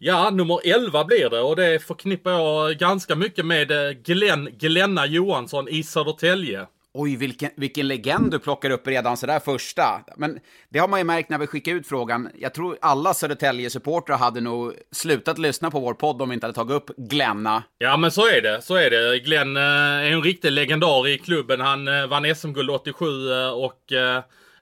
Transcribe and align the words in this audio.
Ja, 0.00 0.30
nummer 0.30 0.60
11 0.64 1.04
blir 1.04 1.30
det 1.30 1.40
och 1.40 1.56
det 1.56 1.78
förknippar 1.86 2.30
jag 2.30 2.76
ganska 2.76 3.14
mycket 3.14 3.46
med 3.46 3.70
eh, 3.70 3.90
Glenn 3.90 4.48
Glenna 4.58 5.06
Johansson 5.06 5.68
i 5.68 5.82
Södertälje. 5.82 6.66
Oj, 6.94 7.16
vilken, 7.16 7.50
vilken 7.56 7.88
legend 7.88 8.30
du 8.30 8.38
plockar 8.38 8.70
upp 8.70 8.86
redan 8.86 9.16
sådär 9.16 9.38
första. 9.38 9.82
Men 10.16 10.38
det 10.68 10.78
har 10.78 10.88
man 10.88 11.00
ju 11.00 11.04
märkt 11.04 11.30
när 11.30 11.38
vi 11.38 11.46
skickade 11.46 11.76
ut 11.76 11.86
frågan. 11.86 12.28
Jag 12.38 12.54
tror 12.54 12.78
alla 12.80 13.12
Södertälje-supportrar 13.12 14.16
hade 14.16 14.40
nog 14.40 14.74
slutat 14.92 15.38
lyssna 15.38 15.70
på 15.70 15.80
vår 15.80 15.94
podd 15.94 16.22
om 16.22 16.28
vi 16.28 16.34
inte 16.34 16.46
hade 16.46 16.54
tagit 16.54 16.72
upp 16.72 16.90
Glenna. 16.96 17.62
Ja, 17.78 17.96
men 17.96 18.10
så 18.10 18.26
är 18.26 18.42
det. 18.42 18.62
Så 18.62 18.74
är 18.74 18.90
det. 18.90 19.18
Glenn 19.18 19.56
eh, 19.56 19.62
är 19.62 20.12
en 20.12 20.22
riktig 20.22 20.52
legendar 20.52 21.08
i 21.08 21.18
klubben. 21.18 21.60
Han 21.60 21.88
eh, 21.88 22.06
vann 22.06 22.34
SM-guld 22.34 22.70
87 22.70 23.32
eh, 23.32 23.50
och 23.50 23.92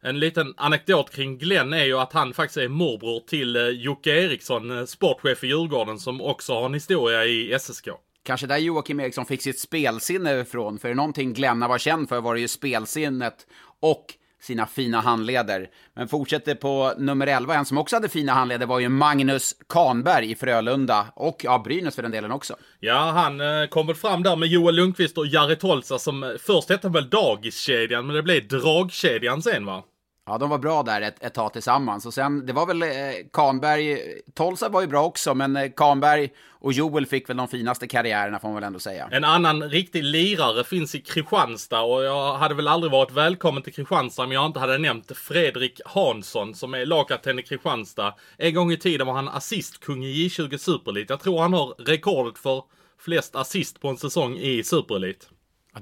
en 0.07 0.19
liten 0.19 0.55
anekdot 0.57 1.11
kring 1.11 1.39
Glenn 1.39 1.73
är 1.73 1.85
ju 1.85 1.99
att 1.99 2.13
han 2.13 2.35
faktiskt 2.35 2.57
är 2.57 2.69
morbror 2.69 3.21
till 3.21 3.57
eh, 3.57 3.63
Jocke 3.63 4.11
Eriksson, 4.11 4.79
eh, 4.79 4.85
sportchef 4.85 5.45
i 5.45 5.47
Djurgården, 5.47 5.99
som 5.99 6.21
också 6.21 6.55
har 6.55 6.67
en 6.67 6.75
historia 6.75 7.25
i 7.25 7.59
SSK. 7.59 7.89
Kanske 8.23 8.47
där 8.47 8.57
Joakim 8.57 9.01
Eriksson 9.01 9.27
fick 9.27 9.43
sitt 9.43 9.59
spelsinne 9.59 10.41
ifrån, 10.41 10.79
för 10.79 10.89
är 10.89 10.93
det 10.93 10.97
någonting 10.97 11.33
Glenna 11.33 11.69
var 11.69 11.79
känd 11.79 12.09
för 12.09 12.21
var 12.21 12.35
det 12.35 12.41
ju 12.41 12.49
spelsinnet 12.49 13.47
och 13.81 14.05
sina 14.43 14.67
fina 14.67 15.01
handleder. 15.01 15.69
Men 15.95 16.09
fortsätter 16.09 16.55
på 16.55 16.93
nummer 16.99 17.27
11, 17.27 17.55
en 17.55 17.65
som 17.65 17.79
också 17.79 17.97
hade 17.97 18.09
fina 18.09 18.33
handleder 18.33 18.67
var 18.67 18.79
ju 18.79 18.89
Magnus 18.89 19.55
Kanberg 19.69 20.31
i 20.31 20.35
Frölunda, 20.35 21.07
och 21.15 21.41
ja, 21.45 21.63
Brynäs 21.65 21.95
för 21.95 22.03
den 22.03 22.13
delen 22.13 22.33
också. 22.33 22.57
Ja, 22.81 23.11
han 23.11 23.41
eh, 23.41 23.69
kom 23.69 23.87
väl 23.87 23.97
fram 23.97 24.23
där 24.23 24.37
med 24.37 24.49
Joel 24.49 24.75
Lundqvist 24.75 25.19
och 25.19 25.27
Jari 25.27 25.57
Tolsa 25.57 25.99
som 25.99 26.37
först 26.41 26.71
hette 26.71 26.89
väl 26.89 27.11
Dagiskedjan, 27.11 28.07
men 28.07 28.17
det 28.17 28.23
blev 28.23 28.49
Dragkedjan 28.49 29.43
sen 29.43 29.67
va? 29.67 29.85
Ja, 30.29 30.39
de 30.39 30.51
var 30.51 30.59
bra 30.59 30.83
där 30.83 31.01
ett, 31.01 31.25
ett 31.25 31.35
tag 31.35 31.53
tillsammans. 31.53 32.07
Och 32.07 32.15
sen, 32.15 32.47
det 32.47 32.53
var 32.53 32.67
väl 32.67 32.83
eh, 32.83 32.89
Kanberg, 33.33 33.99
Tolsa 34.35 34.69
var 34.69 34.81
ju 34.81 34.87
bra 34.87 35.05
också, 35.05 35.35
men 35.35 35.57
eh, 35.57 35.71
Kanberg 35.77 36.31
och 36.51 36.73
Joel 36.73 37.07
fick 37.07 37.31
väl 37.31 37.37
de 37.37 37.49
finaste 37.49 37.87
karriärerna 37.87 38.39
får 38.39 38.49
man 38.49 38.55
väl 38.55 38.65
ändå 38.65 38.79
säga. 38.79 39.09
En 39.13 39.25
annan 39.25 39.63
riktig 39.63 40.05
lirare 40.05 40.65
finns 40.65 40.95
i 40.95 41.01
Kristianstad 41.01 41.81
och 41.81 42.05
jag 42.05 42.35
hade 42.35 42.55
väl 42.55 42.69
aldrig 42.69 42.93
varit 42.93 43.13
välkommen 43.13 43.63
till 43.63 43.73
Kristianstad 43.73 44.25
om 44.25 44.33
jag 44.33 44.47
inte 44.47 44.61
hade 44.61 44.79
nämnt 44.79 45.17
Fredrik 45.17 45.81
Hansson 45.85 46.55
som 46.55 46.75
är 46.75 46.87
lagkapten 46.87 47.39
i 47.39 47.43
Kristianstad. 47.43 48.15
En 48.37 48.55
gång 48.55 48.73
i 48.73 48.77
tiden 48.77 49.07
var 49.07 49.15
han 49.15 49.29
assistkung 49.29 50.05
i 50.05 50.29
J20 50.29 50.57
Superelit. 50.57 51.11
Jag 51.11 51.21
tror 51.21 51.41
han 51.41 51.53
har 51.53 51.75
rekordet 51.79 52.39
för 52.39 52.63
flest 52.99 53.37
assist 53.37 53.81
på 53.81 53.89
en 53.89 53.97
säsong 53.97 54.37
i 54.37 54.63
Superelit. 54.65 55.29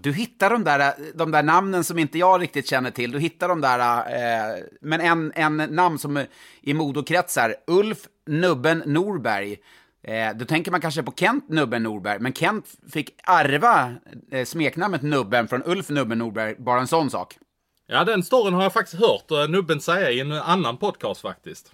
Du 0.00 0.12
hittar 0.12 0.50
de 0.50 0.64
där, 0.64 0.94
de 1.14 1.30
där 1.30 1.42
namnen 1.42 1.84
som 1.84 1.98
inte 1.98 2.18
jag 2.18 2.42
riktigt 2.42 2.68
känner 2.68 2.90
till. 2.90 3.12
Du 3.12 3.18
hittar 3.18 3.48
de 3.48 3.60
där, 3.60 3.78
eh, 3.78 4.62
men 4.80 5.00
en, 5.00 5.32
en 5.34 5.56
namn 5.56 5.98
som 5.98 6.24
i 6.60 6.74
modokretsar, 6.74 7.54
Ulf 7.66 7.98
Nubben 8.26 8.82
Norberg. 8.86 9.56
Eh, 10.02 10.36
då 10.36 10.44
tänker 10.44 10.70
man 10.70 10.80
kanske 10.80 11.02
på 11.02 11.12
Kent 11.16 11.48
Nubben 11.48 11.82
Norberg, 11.82 12.18
men 12.18 12.32
Kent 12.32 12.66
fick 12.92 13.10
ärva 13.22 13.94
eh, 14.30 14.44
smeknamnet 14.44 15.02
Nubben 15.02 15.48
från 15.48 15.62
Ulf 15.64 15.88
Nubben 15.88 16.18
Norberg, 16.18 16.54
bara 16.58 16.80
en 16.80 16.86
sån 16.86 17.10
sak. 17.10 17.38
Ja, 17.86 18.04
den 18.04 18.22
storyn 18.22 18.54
har 18.54 18.62
jag 18.62 18.72
faktiskt 18.72 19.02
hört 19.02 19.30
eh, 19.30 19.48
Nubben 19.48 19.80
säga 19.80 20.10
i 20.10 20.20
en 20.20 20.32
annan 20.32 20.76
podcast 20.76 21.20
faktiskt. 21.20 21.72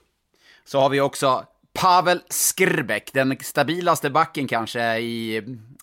Så 0.64 0.80
har 0.80 0.88
vi 0.88 1.00
också 1.00 1.44
Pavel 1.72 2.20
Skrbek, 2.28 3.12
den 3.12 3.36
stabilaste 3.40 4.10
backen 4.10 4.48
kanske 4.48 4.98
i, 4.98 5.42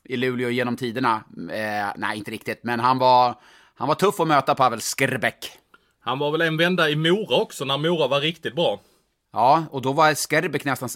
i 0.10 0.18
Luleå 0.18 0.50
genom 0.50 0.76
tiderna. 0.76 1.24
Eh, 1.52 1.88
nej, 1.96 2.18
inte 2.18 2.32
riktigt, 2.32 2.64
men 2.64 2.80
han 2.80 2.98
var, 2.98 3.36
han 3.76 3.88
var 3.88 3.96
tuff 3.96 4.20
att 4.20 4.28
möta, 4.28 4.56
Pavel 4.56 4.82
Skrbek. 4.82 5.52
Han 6.00 6.20
var 6.20 6.32
väl 6.32 6.42
en 6.42 6.58
vända 6.58 6.90
i 6.90 6.96
Mora 6.96 7.36
också 7.36 7.66
när 7.66 7.78
Mora 7.78 8.08
var 8.08 8.22
riktigt 8.22 8.56
bra. 8.56 8.80
Ja, 9.34 9.64
och 9.72 9.82
då 9.82 9.94
var 9.94 10.16
Skerbek 10.16 10.66
nästan 10.66 10.90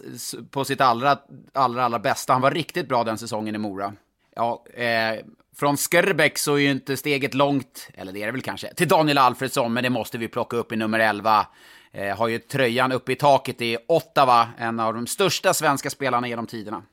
på 0.52 0.66
sitt 0.66 0.82
allra, 0.82 1.18
allra, 1.54 1.86
allra 1.86 2.00
bästa. 2.00 2.34
Han 2.34 2.42
var 2.42 2.52
riktigt 2.52 2.88
bra 2.88 3.04
den 3.04 3.18
säsongen 3.18 3.56
i 3.56 3.58
Mora. 3.58 3.94
Ja, 4.36 4.66
eh, 4.74 5.20
från 5.56 5.78
Skerbek 5.78 6.38
så 6.38 6.54
är 6.54 6.60
ju 6.60 6.72
inte 6.72 6.98
steget 6.98 7.34
långt, 7.34 7.90
eller 7.94 8.12
det 8.12 8.22
är 8.22 8.26
det 8.26 8.32
väl 8.32 8.42
kanske, 8.42 8.74
till 8.74 8.88
Daniel 8.88 9.18
Alfredsson, 9.18 9.74
men 9.74 9.84
det 9.84 9.90
måste 9.90 10.18
vi 10.18 10.28
plocka 10.28 10.58
upp 10.58 10.72
i 10.72 10.76
nummer 10.76 11.00
11. 11.00 11.48
Eh, 11.92 12.18
har 12.18 12.28
ju 12.28 12.40
tröjan 12.40 12.92
uppe 12.92 13.12
i 13.12 13.16
taket 13.16 13.62
i 13.62 13.78
Ottawa, 13.88 14.50
en 14.58 14.80
av 14.80 14.94
de 14.94 15.08
största 15.08 15.54
svenska 15.54 15.90
spelarna 15.90 16.28
genom 16.28 16.48
tiderna. 16.48 16.84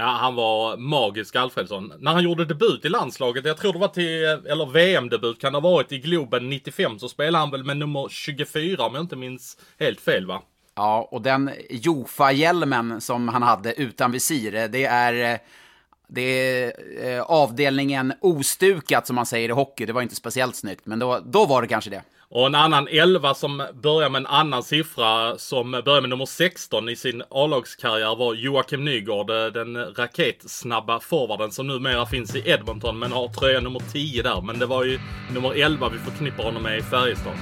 Ja, 0.00 0.18
han 0.20 0.34
var 0.34 0.76
magisk 0.76 1.36
Alfredsson. 1.36 1.92
När 1.98 2.12
han 2.12 2.24
gjorde 2.24 2.44
debut 2.44 2.84
i 2.84 2.88
landslaget, 2.88 3.44
jag 3.44 3.56
tror 3.56 3.72
det 3.72 3.78
var 3.78 3.88
till, 3.88 4.24
eller 4.24 4.66
VM-debut 4.66 5.40
kan 5.40 5.52
det 5.52 5.58
ha 5.58 5.70
varit 5.70 5.92
i 5.92 5.98
Globen 5.98 6.48
95, 6.48 6.98
så 6.98 7.08
spelade 7.08 7.38
han 7.38 7.50
väl 7.50 7.64
med 7.64 7.76
nummer 7.76 8.08
24 8.08 8.86
om 8.86 8.94
jag 8.94 9.04
inte 9.04 9.16
minns 9.16 9.58
helt 9.78 10.00
fel 10.00 10.26
va? 10.26 10.42
Ja, 10.74 11.08
och 11.10 11.22
den 11.22 11.50
Jofa-hjälmen 11.70 13.00
som 13.00 13.28
han 13.28 13.42
hade 13.42 13.80
utan 13.80 14.12
visir, 14.12 14.68
det 14.68 14.84
är, 14.84 15.38
det 16.08 16.22
är 16.22 16.72
eh, 17.00 17.22
avdelningen 17.22 18.12
ostukat 18.20 19.06
som 19.06 19.16
man 19.16 19.26
säger 19.26 19.48
i 19.48 19.52
hockey. 19.52 19.86
Det 19.86 19.92
var 19.92 20.02
inte 20.02 20.16
speciellt 20.16 20.56
snyggt, 20.56 20.86
men 20.86 20.98
då, 20.98 21.20
då 21.24 21.46
var 21.46 21.62
det 21.62 21.68
kanske 21.68 21.90
det. 21.90 22.02
Och 22.30 22.46
en 22.46 22.54
annan 22.54 22.88
11 22.90 23.34
som 23.34 23.62
börjar 23.82 24.10
med 24.10 24.18
en 24.18 24.26
annan 24.26 24.62
siffra 24.62 25.38
som 25.38 25.70
börjar 25.70 26.00
med 26.00 26.10
nummer 26.10 26.26
16 26.26 26.88
i 26.88 26.96
sin 26.96 27.22
A-lagskarriär 27.30 28.16
var 28.16 28.34
Joakim 28.34 28.84
Nygård, 28.84 29.30
eh, 29.30 29.46
den 29.46 29.76
raketsnabba 29.76 31.00
forwarden 31.00 31.50
som 31.50 31.66
numera 31.66 32.06
finns 32.06 32.36
i 32.36 32.42
Edmonton 32.50 32.98
men 32.98 33.12
har 33.12 33.28
tröja 33.28 33.60
nummer 33.60 33.82
10 33.92 34.22
där. 34.22 34.40
Men 34.40 34.58
det 34.58 34.66
var 34.66 34.84
ju 34.84 35.00
nummer 35.34 35.52
11 35.52 35.88
vi 35.88 35.98
förknippar 35.98 36.44
honom 36.44 36.62
med 36.62 36.78
i 36.78 36.82
Färjestad. 36.82 37.34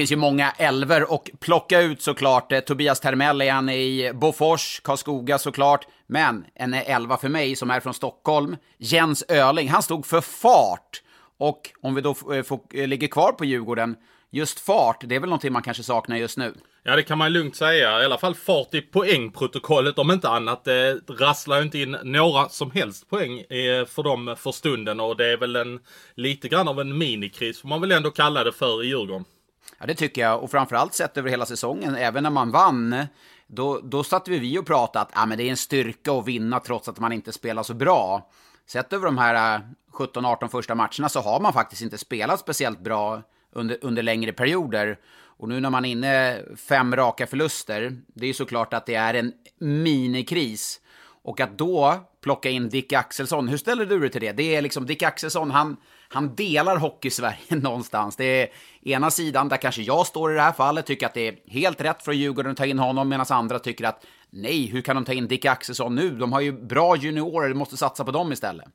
Finns 0.00 0.12
ju 0.12 0.16
många 0.16 0.50
älver 0.50 1.12
och 1.12 1.30
plocka 1.40 1.80
ut 1.80 2.02
såklart. 2.02 2.52
Eh, 2.52 2.60
Tobias 2.60 3.00
Termell 3.00 3.40
är 3.40 3.52
han 3.52 3.68
i 3.68 4.12
Bofors, 4.14 4.80
Karlskoga 4.84 5.38
såklart. 5.38 5.86
Men 6.06 6.44
en 6.54 6.74
elva 6.74 7.16
för 7.16 7.28
mig 7.28 7.56
som 7.56 7.70
är 7.70 7.80
från 7.80 7.94
Stockholm, 7.94 8.56
Jens 8.78 9.24
Öling, 9.28 9.68
han 9.68 9.82
stod 9.82 10.06
för 10.06 10.20
fart. 10.20 11.02
Och 11.38 11.70
om 11.82 11.94
vi 11.94 12.00
då 12.00 12.10
eh, 12.10 12.42
får, 12.42 12.60
eh, 12.74 12.88
ligger 12.88 13.08
kvar 13.08 13.32
på 13.32 13.44
Djurgården, 13.44 13.96
just 14.30 14.60
fart, 14.60 15.04
det 15.06 15.14
är 15.14 15.20
väl 15.20 15.28
någonting 15.28 15.52
man 15.52 15.62
kanske 15.62 15.82
saknar 15.82 16.16
just 16.16 16.38
nu. 16.38 16.54
Ja, 16.82 16.96
det 16.96 17.02
kan 17.02 17.18
man 17.18 17.32
lugnt 17.32 17.56
säga. 17.56 18.02
I 18.02 18.04
alla 18.04 18.18
fall 18.18 18.34
fart 18.34 18.74
i 18.74 18.80
poängprotokollet 18.80 19.98
om 19.98 20.10
inte 20.10 20.28
annat. 20.28 20.64
Det 20.64 21.00
rasslar 21.08 21.56
ju 21.56 21.62
inte 21.62 21.78
in 21.78 21.96
några 22.02 22.48
som 22.48 22.70
helst 22.70 23.10
poäng 23.10 23.44
för 23.88 24.02
dem 24.02 24.36
för 24.38 24.52
stunden 24.52 25.00
och 25.00 25.16
det 25.16 25.32
är 25.32 25.36
väl 25.36 25.56
en 25.56 25.80
lite 26.14 26.48
grann 26.48 26.68
av 26.68 26.80
en 26.80 26.98
minikris 26.98 27.60
får 27.60 27.68
man 27.68 27.80
väl 27.80 27.92
ändå 27.92 28.10
kalla 28.10 28.44
det 28.44 28.52
för 28.52 28.84
i 28.84 28.86
Djurgården. 28.86 29.24
Ja, 29.80 29.86
det 29.86 29.94
tycker 29.94 30.22
jag. 30.22 30.42
Och 30.42 30.50
framförallt 30.50 30.94
sett 30.94 31.16
över 31.16 31.30
hela 31.30 31.46
säsongen, 31.46 31.94
även 31.94 32.22
när 32.22 32.30
man 32.30 32.50
vann, 32.50 33.06
då, 33.46 33.80
då 33.80 34.04
satt 34.04 34.28
vi 34.28 34.38
vi 34.38 34.58
och 34.58 34.66
pratade 34.66 35.02
att 35.02 35.10
ah, 35.12 35.26
men 35.26 35.38
det 35.38 35.44
är 35.44 35.50
en 35.50 35.56
styrka 35.56 36.12
att 36.12 36.26
vinna 36.26 36.60
trots 36.60 36.88
att 36.88 36.98
man 36.98 37.12
inte 37.12 37.32
spelar 37.32 37.62
så 37.62 37.74
bra. 37.74 38.30
Sett 38.66 38.92
över 38.92 39.04
de 39.04 39.18
här 39.18 39.56
eh, 39.56 39.62
17-18 39.92 40.48
första 40.48 40.74
matcherna 40.74 41.08
så 41.08 41.20
har 41.20 41.40
man 41.40 41.52
faktiskt 41.52 41.82
inte 41.82 41.98
spelat 41.98 42.40
speciellt 42.40 42.80
bra 42.80 43.22
under, 43.52 43.78
under 43.82 44.02
längre 44.02 44.32
perioder. 44.32 44.98
Och 45.22 45.48
nu 45.48 45.60
när 45.60 45.70
man 45.70 45.84
är 45.84 45.90
inne 45.90 46.42
fem 46.56 46.96
raka 46.96 47.26
förluster, 47.26 47.96
det 48.06 48.24
är 48.24 48.28
ju 48.28 48.34
såklart 48.34 48.74
att 48.74 48.86
det 48.86 48.94
är 48.94 49.14
en 49.14 49.32
minikris. 49.58 50.80
Och 51.22 51.40
att 51.40 51.58
då 51.58 51.94
plocka 52.20 52.50
in 52.50 52.68
Dick 52.68 52.92
Axelsson, 52.92 53.48
hur 53.48 53.56
ställer 53.56 53.86
du 53.86 54.00
dig 54.00 54.10
till 54.10 54.20
det? 54.20 54.32
Det 54.32 54.56
är 54.56 54.62
liksom 54.62 54.86
Dick 54.86 55.02
Axelsson, 55.02 55.50
han, 55.50 55.76
han 56.12 56.34
delar 56.34 56.76
hockey-Sverige 56.76 57.36
någonstans. 57.56 58.16
Det 58.16 58.24
är 58.24 58.48
ena 58.82 59.10
sidan, 59.10 59.48
där 59.48 59.56
kanske 59.56 59.82
jag 59.82 60.06
står 60.06 60.32
i 60.32 60.34
det 60.34 60.40
här 60.40 60.52
fallet, 60.52 60.86
tycker 60.86 61.06
att 61.06 61.14
det 61.14 61.28
är 61.28 61.34
helt 61.46 61.80
rätt 61.80 62.02
för 62.02 62.12
Djurgården 62.12 62.52
att 62.52 62.58
ta 62.58 62.66
in 62.66 62.78
honom, 62.78 63.08
medan 63.08 63.26
andra 63.28 63.58
tycker 63.58 63.84
att 63.84 64.06
nej, 64.30 64.66
hur 64.66 64.82
kan 64.82 64.96
de 64.96 65.04
ta 65.04 65.12
in 65.12 65.28
Dick 65.28 65.44
Axelsson 65.44 65.94
nu? 65.94 66.10
De 66.10 66.32
har 66.32 66.40
ju 66.40 66.52
bra 66.52 66.96
juniorer, 66.96 67.48
de 67.48 67.54
måste 67.54 67.76
satsa 67.76 68.04
på 68.04 68.10
dem 68.10 68.32
istället. 68.32 68.66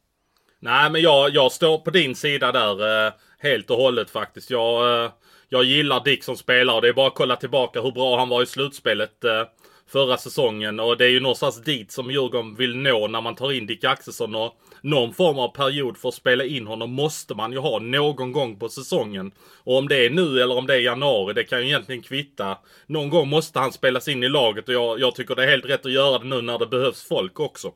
Nej, 0.60 0.90
men 0.90 1.02
jag, 1.02 1.30
jag 1.36 1.52
står 1.52 1.78
på 1.78 1.92
din 1.92 2.16
sida 2.16 2.52
där 2.52 3.06
eh, 3.08 3.14
helt 3.40 3.70
och 3.70 3.78
hållet 3.78 4.10
faktiskt. 4.10 4.50
Jag, 4.50 5.04
eh, 5.04 5.12
jag 5.50 5.64
gillar 5.64 6.04
Dick 6.04 6.24
som 6.24 6.38
spelare. 6.38 6.82
Det 6.82 6.90
är 6.90 6.94
bara 6.94 7.08
att 7.08 7.16
kolla 7.16 7.36
tillbaka 7.36 7.82
hur 7.82 7.92
bra 7.92 8.18
han 8.18 8.30
var 8.30 8.44
i 8.44 8.46
slutspelet 8.46 9.24
eh, 9.24 9.44
förra 9.88 10.18
säsongen. 10.18 10.80
Och 10.80 10.98
det 10.98 11.06
är 11.06 11.10
ju 11.10 11.20
någonstans 11.20 11.64
dit 11.64 11.92
som 11.92 12.12
Djurgården 12.12 12.56
vill 12.56 12.76
nå 12.76 13.08
när 13.08 13.22
man 13.22 13.36
tar 13.36 13.52
in 13.52 13.68
Dick 13.68 13.84
Axelsson. 13.84 14.36
Och 14.36 14.54
någon 14.86 15.14
form 15.14 15.40
av 15.40 15.48
period 15.48 15.98
för 15.98 16.10
att 16.10 16.16
spela 16.16 16.44
in 16.44 16.68
honom 16.68 16.94
måste 16.94 17.36
man 17.36 17.52
ju 17.52 17.58
ha 17.58 17.80
någon 17.80 18.32
gång 18.32 18.60
på 18.60 18.70
säsongen. 18.70 19.32
Och 19.64 19.78
om 19.78 19.88
det 19.88 20.06
är 20.06 20.10
nu 20.10 20.42
eller 20.42 20.58
om 20.58 20.68
det 20.68 20.76
är 20.76 20.80
januari, 20.80 21.34
det 21.34 21.44
kan 21.44 21.60
ju 21.62 21.66
egentligen 21.66 22.02
kvitta. 22.02 22.58
Någon 22.88 23.10
gång 23.10 23.30
måste 23.30 23.60
han 23.60 23.72
spelas 23.72 24.08
in 24.08 24.24
i 24.24 24.30
laget 24.30 24.68
och 24.68 24.74
jag, 24.74 25.00
jag 25.00 25.16
tycker 25.16 25.36
det 25.36 25.44
är 25.44 25.48
helt 25.48 25.66
rätt 25.66 25.86
att 25.86 25.92
göra 25.92 26.20
det 26.20 26.26
nu 26.26 26.42
när 26.42 26.60
det 26.60 26.66
behövs 26.66 27.04
folk 27.04 27.40
också. 27.40 27.72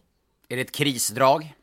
Är 0.50 0.56
det 0.56 0.62
ett 0.62 0.76
krisdrag? 0.76 1.54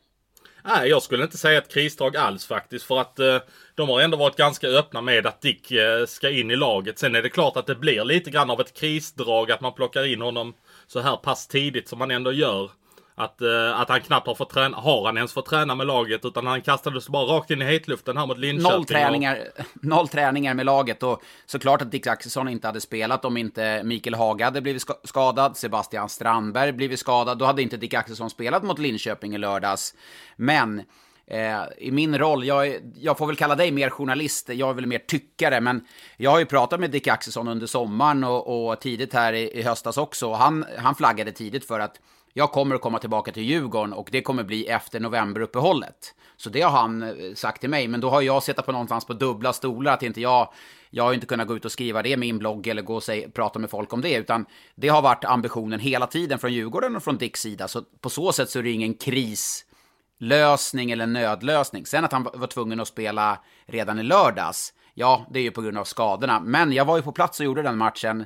Nej, 0.64 0.88
jag 0.88 1.02
skulle 1.02 1.25
inte 1.25 1.38
säga 1.38 1.58
ett 1.58 1.72
krisdrag 1.72 2.16
alls 2.16 2.46
faktiskt. 2.46 2.84
För 2.84 3.00
att 3.00 3.19
eh, 3.19 3.38
de 3.75 3.88
har 3.88 4.00
ändå 4.00 4.16
varit 4.16 4.37
ganska 4.37 4.69
öppna 4.69 5.00
med 5.00 5.26
att 5.26 5.40
Dick 5.40 5.70
eh, 5.70 6.06
ska 6.06 6.31
in 6.31 6.50
i 6.50 6.56
laget. 6.56 6.98
Sen 6.98 7.14
är 7.14 7.22
det 7.22 7.28
klart 7.28 7.56
att 7.56 7.66
det 7.66 7.75
blir 7.75 8.04
lite 8.04 8.31
grann 8.31 8.50
av 8.50 8.60
ett 8.60 8.75
krisdrag 8.75 9.52
att 9.52 9.60
man 9.60 9.75
plockar 9.75 10.04
in 10.04 10.20
honom 10.20 10.54
så 10.87 11.00
här 11.00 11.16
pass 11.16 11.46
tidigt 11.46 11.88
som 11.88 11.98
man 11.98 12.10
ändå 12.10 12.32
gör. 12.32 12.70
Att, 13.18 13.42
uh, 13.42 13.80
att 13.80 13.88
han 13.88 14.00
knappt 14.00 14.26
har 14.26 14.34
fått 14.34 14.50
träna, 14.50 14.76
har 14.76 15.06
han 15.06 15.16
ens 15.16 15.32
fått 15.32 15.46
träna 15.46 15.74
med 15.74 15.86
laget 15.86 16.24
utan 16.24 16.46
han 16.46 16.62
kastades 16.62 17.08
bara 17.08 17.24
rakt 17.24 17.50
in 17.50 17.62
i 17.62 17.64
hetluften 17.64 18.16
här 18.16 18.26
mot 18.26 18.38
Linköping. 18.38 18.72
Noll 18.72 18.84
träningar, 18.84 19.38
och... 19.58 19.64
noll 19.84 20.08
träningar 20.08 20.54
med 20.60 20.66
laget 20.66 21.02
och 21.02 21.22
såklart 21.46 21.82
att 21.82 21.90
Dick 21.90 22.06
Axelsson 22.06 22.48
inte 22.48 22.66
hade 22.66 22.80
spelat 22.80 23.24
om 23.24 23.36
inte 23.36 23.82
Mikael 23.84 24.14
Haga 24.14 24.44
hade 24.44 24.60
blivit 24.60 24.84
skadad, 25.04 25.56
Sebastian 25.56 26.08
Strandberg 26.08 26.72
blivit 26.72 26.98
skadad, 26.98 27.38
då 27.38 27.44
hade 27.44 27.62
inte 27.62 27.76
Dick 27.76 27.94
Axelsson 27.94 28.30
spelat 28.30 28.62
mot 28.62 28.78
Linköping 28.78 29.34
i 29.34 29.38
lördags. 29.38 29.94
Men 30.36 30.82
Eh, 31.30 31.62
I 31.78 31.90
min 31.90 32.19
roll, 32.19 32.44
jag, 32.44 32.76
jag, 32.94 33.19
får 33.19 33.26
väl 33.26 33.36
kalla 33.36 33.54
dig 33.54 33.70
mer 33.70 33.90
journalist, 33.90 34.48
jag 34.48 34.70
är 34.70 34.74
väl 34.74 34.86
mer 34.86 34.98
tyckare, 34.98 35.60
men 35.60 35.84
jag 36.16 36.30
har 36.30 36.38
ju 36.38 36.46
pratat 36.46 36.80
med 36.80 36.90
Dick 36.90 37.08
Axelsson 37.08 37.48
under 37.48 37.66
sommaren 37.66 38.24
och, 38.24 38.69
och 38.69 38.80
tidigt 38.80 39.12
här 39.12 39.32
i, 39.32 39.58
i 39.58 39.62
höstas 39.62 39.96
också. 39.96 40.28
Och 40.28 40.38
han, 40.38 40.64
han 40.78 40.94
flaggade 40.94 41.32
tidigt 41.32 41.66
för 41.66 41.80
att 41.80 42.00
jag 42.38 42.52
kommer 42.52 42.74
att 42.74 42.80
komma 42.80 42.98
tillbaka 42.98 43.32
till 43.32 43.42
Djurgården 43.42 43.92
och 43.92 44.08
det 44.12 44.22
kommer 44.22 44.44
bli 44.44 44.66
efter 44.66 45.00
novemberuppehållet. 45.00 46.14
Så 46.36 46.50
det 46.50 46.60
har 46.60 46.70
han 46.70 47.02
eh, 47.02 47.34
sagt 47.34 47.60
till 47.60 47.70
mig, 47.70 47.88
men 47.88 48.00
då 48.00 48.10
har 48.10 48.22
jag 48.22 48.42
suttit 48.42 48.66
på 48.66 48.72
någonstans 48.72 49.04
på 49.04 49.12
dubbla 49.12 49.52
stolar, 49.52 49.92
att 49.92 50.02
inte 50.02 50.20
jag, 50.20 50.52
jag 50.90 51.04
har 51.04 51.14
inte 51.14 51.26
kunnat 51.26 51.48
gå 51.48 51.56
ut 51.56 51.64
och 51.64 51.72
skriva 51.72 52.02
det 52.02 52.08
i 52.08 52.16
min 52.16 52.38
blogg 52.38 52.66
eller 52.66 52.82
gå 52.82 52.94
och 52.94 53.02
säga, 53.02 53.28
prata 53.28 53.58
med 53.58 53.70
folk 53.70 53.92
om 53.92 54.00
det, 54.00 54.14
utan 54.14 54.46
det 54.74 54.88
har 54.88 55.02
varit 55.02 55.24
ambitionen 55.24 55.80
hela 55.80 56.06
tiden 56.06 56.38
från 56.38 56.52
Djurgården 56.52 56.96
och 56.96 57.02
från 57.02 57.16
Dicks 57.16 57.40
sida, 57.40 57.68
så 57.68 57.82
på 58.00 58.10
så 58.10 58.32
sätt 58.32 58.50
så 58.50 58.58
är 58.58 58.62
det 58.62 58.70
ingen 58.70 58.94
krislösning 58.94 60.90
eller 60.90 61.06
nödlösning. 61.06 61.86
Sen 61.86 62.04
att 62.04 62.12
han 62.12 62.28
var 62.34 62.46
tvungen 62.46 62.80
att 62.80 62.88
spela 62.88 63.38
redan 63.66 63.98
i 63.98 64.02
lördags, 64.02 64.72
ja, 64.94 65.26
det 65.30 65.38
är 65.38 65.42
ju 65.42 65.50
på 65.50 65.62
grund 65.62 65.78
av 65.78 65.84
skadorna, 65.84 66.40
men 66.40 66.72
jag 66.72 66.84
var 66.84 66.96
ju 66.96 67.02
på 67.02 67.12
plats 67.12 67.40
och 67.40 67.46
gjorde 67.46 67.62
den 67.62 67.78
matchen, 67.78 68.24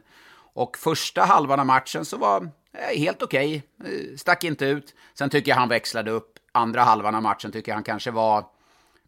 och 0.55 0.77
första 0.77 1.23
halvan 1.23 1.61
av 1.61 1.67
matchen 1.67 2.05
så 2.05 2.17
var 2.17 2.51
Eh, 2.73 2.99
helt 2.99 3.23
okej. 3.23 3.63
Okay. 3.81 4.17
Stack 4.17 4.45
inte 4.45 4.65
ut. 4.65 4.95
Sen 5.15 5.31
tycker 5.31 5.51
jag 5.51 5.57
han 5.57 5.69
växlade 5.69 6.11
upp. 6.11 6.39
Andra 6.53 6.83
halvan 6.83 7.15
av 7.15 7.23
matchen 7.23 7.53
tycker 7.53 7.73
jag 7.73 7.77
han 7.77 7.85
kanske 7.85 8.11
var 8.11 8.45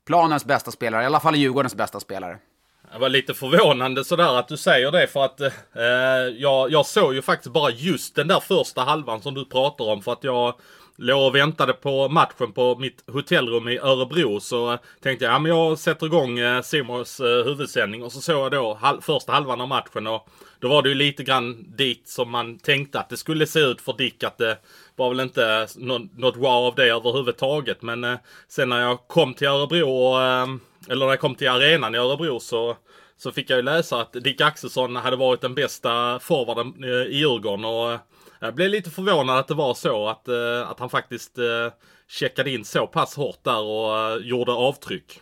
planens 0.05 0.45
bästa 0.45 0.71
spelare. 0.71 1.03
I 1.03 1.07
alla 1.07 1.21
fall 1.21 1.37
Djurgårdens 1.37 1.75
bästa 1.75 2.01
spelare. 2.01 2.39
Det 2.93 2.99
var 2.99 3.09
lite 3.09 3.35
förvånande 3.35 4.05
sådär 4.05 4.39
att 4.39 4.49
du 4.49 4.57
säger 4.57 4.91
det 4.91 5.07
för 5.07 5.25
att 5.25 5.41
eh, 5.41 5.51
jag, 6.39 6.71
jag 6.71 6.87
såg 6.87 7.15
ju 7.15 7.23
faktiskt 7.23 7.53
bara 7.53 7.71
just 7.71 8.15
den 8.15 8.29
där 8.29 8.41
första 8.41 8.81
halvan 8.81 9.23
som 9.23 9.35
du 9.35 9.45
pratar 9.45 9.85
om 9.85 10.03
för 10.03 10.13
att 10.13 10.25
jag 10.25 10.55
låg 11.03 11.27
och 11.27 11.35
väntade 11.35 11.73
på 11.73 12.09
matchen 12.09 12.53
på 12.53 12.77
mitt 12.77 13.05
hotellrum 13.13 13.69
i 13.69 13.79
Örebro 13.79 14.41
så 14.41 14.79
tänkte 15.01 15.25
jag, 15.25 15.35
ja 15.35 15.39
men 15.39 15.51
jag 15.51 15.79
sätter 15.79 16.07
igång 16.07 16.39
eh, 16.39 16.63
Simons 16.63 17.21
eh, 17.21 17.45
huvudsändning. 17.45 18.03
Och 18.03 18.13
så 18.13 18.21
såg 18.21 18.37
jag 18.37 18.53
då 18.53 18.75
hal 18.75 19.01
första 19.03 19.33
halvan 19.33 19.61
av 19.61 19.69
matchen 19.69 20.07
och 20.07 20.29
då 20.61 20.69
var 20.69 20.83
det 20.83 20.89
ju 20.89 20.95
lite 20.95 21.25
grann 21.25 21.65
dit 21.77 22.09
som 22.09 22.31
man 22.31 22.59
tänkte 22.59 23.01
att 23.01 23.09
det 23.09 23.17
skulle 23.17 23.47
se 23.47 23.61
ut 23.61 23.81
för 23.81 23.93
Dick 23.93 24.25
att 24.25 24.39
det 24.39 24.59
var 24.97 25.09
väl 25.09 25.21
inte 25.21 25.69
något 25.77 26.37
wow 26.37 26.47
av 26.47 26.75
det 26.75 26.89
överhuvudtaget. 26.89 27.83
Men 27.83 28.05
eh, 28.05 28.19
sen 28.49 28.69
när 28.69 28.81
jag 28.81 29.09
kom 29.09 29.35
till 29.35 29.49
Örebro 29.49 29.91
och, 29.91 30.23
eh, 30.23 30.47
eller 30.89 31.07
när 31.07 31.13
jag 31.13 31.21
kom 31.21 31.35
till 31.35 31.49
arenan 31.49 31.95
i 31.95 31.99
Örebro 31.99 32.41
så 32.41 32.77
så 33.17 33.33
fick 33.33 33.51
jag 33.51 33.57
ju 33.57 33.63
läsa 33.63 34.01
att 34.01 34.13
Dick 34.13 34.41
Axelsson 34.41 34.97
hade 34.97 35.17
varit 35.17 35.41
den 35.41 35.55
bästa 35.55 36.19
forwarden 36.19 36.85
i 36.85 37.17
Djurgården 37.17 37.65
och 37.65 37.99
jag 38.43 38.55
blev 38.55 38.71
lite 38.71 38.91
förvånad 38.91 39.39
att 39.39 39.49
det 39.49 39.55
var 39.55 39.75
så 39.75 40.09
att, 40.09 40.29
uh, 40.29 40.71
att 40.71 40.81
han 40.81 40.91
faktiskt 40.91 41.39
uh, 41.39 41.73
checkade 42.09 42.51
in 42.51 42.65
så 42.65 42.87
pass 42.87 43.17
hårt 43.17 43.45
där 43.45 43.61
och 43.61 44.17
uh, 44.17 44.27
gjorde 44.27 44.53
avtryck. 44.53 45.21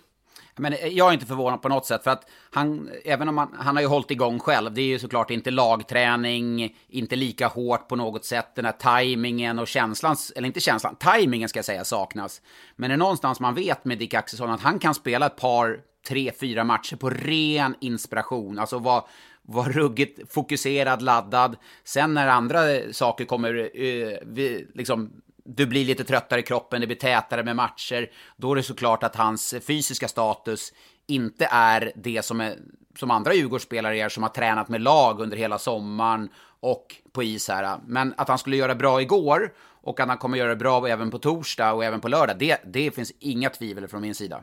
Men 0.57 0.77
jag 0.91 1.09
är 1.09 1.13
inte 1.13 1.27
förvånad 1.27 1.63
på 1.63 1.69
något 1.69 1.87
sätt 1.87 2.05
för 2.05 2.11
att 2.11 2.31
han, 2.51 2.91
även 3.05 3.29
om 3.29 3.39
han, 3.39 3.57
han 3.59 3.77
har 3.77 3.83
ju 3.83 3.89
hållit 3.89 4.11
igång 4.11 4.39
själv, 4.39 4.73
det 4.73 4.81
är 4.81 4.87
ju 4.87 4.99
såklart 4.99 5.31
inte 5.31 5.51
lagträning, 5.51 6.77
inte 6.89 7.17
lika 7.17 7.47
hårt 7.47 7.89
på 7.89 7.97
något 7.97 8.25
sätt, 8.25 8.55
den 8.55 8.65
här 8.65 8.73
tajmingen 8.73 9.59
och 9.59 9.69
känslan, 9.69 10.17
eller 10.37 10.47
inte 10.47 10.61
känslan, 10.61 10.97
tajmingen 10.97 11.49
ska 11.49 11.59
jag 11.59 11.65
säga 11.65 11.85
saknas. 11.85 12.43
Men 12.77 12.91
det 12.91 12.95
är 12.95 12.99
någonstans 12.99 13.41
man 13.41 13.55
vet 13.55 13.85
med 13.85 13.99
Dick 13.99 14.15
Axelsson 14.15 14.51
att 14.51 14.61
han 14.61 14.79
kan 14.79 14.95
spela 14.95 15.27
ett 15.27 15.37
par, 15.37 15.79
tre, 16.09 16.33
fyra 16.41 16.65
matcher 16.65 16.97
på 16.97 17.11
ren 17.11 17.75
inspiration, 17.81 18.59
alltså 18.59 18.79
vara 18.79 19.05
var 19.43 19.65
ruggigt 19.65 20.33
fokuserad, 20.33 21.03
laddad. 21.03 21.57
Sen 21.85 22.15
när 22.15 22.29
andra 22.29 22.63
saker 22.93 23.25
kommer, 23.25 23.71
eh, 23.75 24.19
vi, 24.23 24.67
liksom, 24.75 25.11
du 25.45 25.67
blir 25.67 25.85
lite 25.85 26.05
tröttare 26.05 26.41
i 26.41 26.43
kroppen, 26.43 26.81
det 26.81 26.87
blir 26.87 26.97
tätare 26.97 27.45
med 27.45 27.57
matcher, 27.57 28.11
då 28.37 28.53
är 28.53 28.57
det 28.57 28.63
såklart 28.63 29.03
att 29.03 29.17
hans 29.17 29.55
fysiska 29.67 30.09
status 30.09 30.73
inte 31.07 31.49
är 31.51 31.93
det 31.97 32.25
som, 32.25 32.41
är, 32.41 32.57
som 32.99 33.11
andra 33.11 33.35
Djurgårdsspelare 33.35 33.99
är 33.99 34.09
som 34.09 34.23
har 34.23 34.31
tränat 34.31 34.69
med 34.69 34.81
lag 34.81 35.21
under 35.21 35.37
hela 35.37 35.59
sommaren 35.59 36.29
och 36.61 36.97
på 37.13 37.23
is 37.23 37.49
här. 37.49 37.79
Men 37.87 38.15
att 38.17 38.29
han 38.29 38.39
skulle 38.39 38.57
göra 38.57 38.75
bra 38.75 39.03
igår 39.03 39.53
och 39.59 40.01
att 40.01 40.09
han 40.09 40.19
kommer 40.19 40.39
göra 40.39 40.57
bra 40.57 40.89
även 40.89 41.11
på 41.11 41.19
torsdag 41.19 41.73
och 41.73 41.85
även 41.85 42.01
på 42.01 42.09
lördag, 42.09 42.37
det, 42.39 42.61
det 42.65 42.91
finns 42.91 43.13
inga 43.19 43.51
tvivel 43.51 43.89
från 43.89 44.03
min 44.03 44.15
sida. 44.15 44.43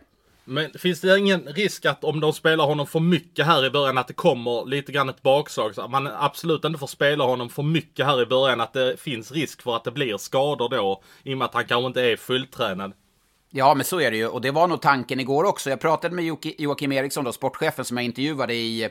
Men 0.49 0.71
finns 0.71 1.01
det 1.01 1.19
ingen 1.19 1.41
risk 1.41 1.85
att 1.85 2.03
om 2.03 2.19
de 2.19 2.33
spelar 2.33 2.65
honom 2.65 2.87
för 2.87 2.99
mycket 2.99 3.45
här 3.45 3.65
i 3.65 3.69
början 3.69 3.97
att 3.97 4.07
det 4.07 4.13
kommer 4.13 4.65
lite 4.65 4.91
grann 4.91 5.09
ett 5.09 5.21
bakslag? 5.21 5.75
Så 5.75 5.81
att 5.81 5.91
man 5.91 6.07
absolut 6.07 6.65
inte 6.65 6.79
får 6.79 6.87
spela 6.87 7.23
honom 7.23 7.49
för 7.49 7.63
mycket 7.63 8.05
här 8.05 8.21
i 8.21 8.25
början. 8.25 8.61
Att 8.61 8.73
det 8.73 8.99
finns 8.99 9.31
risk 9.31 9.61
för 9.61 9.75
att 9.75 9.83
det 9.83 9.91
blir 9.91 10.17
skador 10.17 10.69
då. 10.69 11.03
I 11.23 11.33
och 11.33 11.37
med 11.37 11.45
att 11.45 11.53
han 11.53 11.65
kanske 11.65 11.87
inte 11.87 12.01
är 12.01 12.17
fulltränad. 12.17 12.93
Ja, 13.49 13.73
men 13.73 13.85
så 13.85 13.99
är 14.01 14.11
det 14.11 14.17
ju. 14.17 14.27
Och 14.27 14.41
det 14.41 14.51
var 14.51 14.67
nog 14.67 14.81
tanken 14.81 15.19
igår 15.19 15.43
också. 15.43 15.69
Jag 15.69 15.79
pratade 15.81 16.15
med 16.15 16.25
Joakim 16.57 16.91
Eriksson, 16.91 17.23
då, 17.23 17.31
sportchefen 17.31 17.85
som 17.85 17.97
jag 17.97 18.05
intervjuade 18.05 18.53
i 18.53 18.89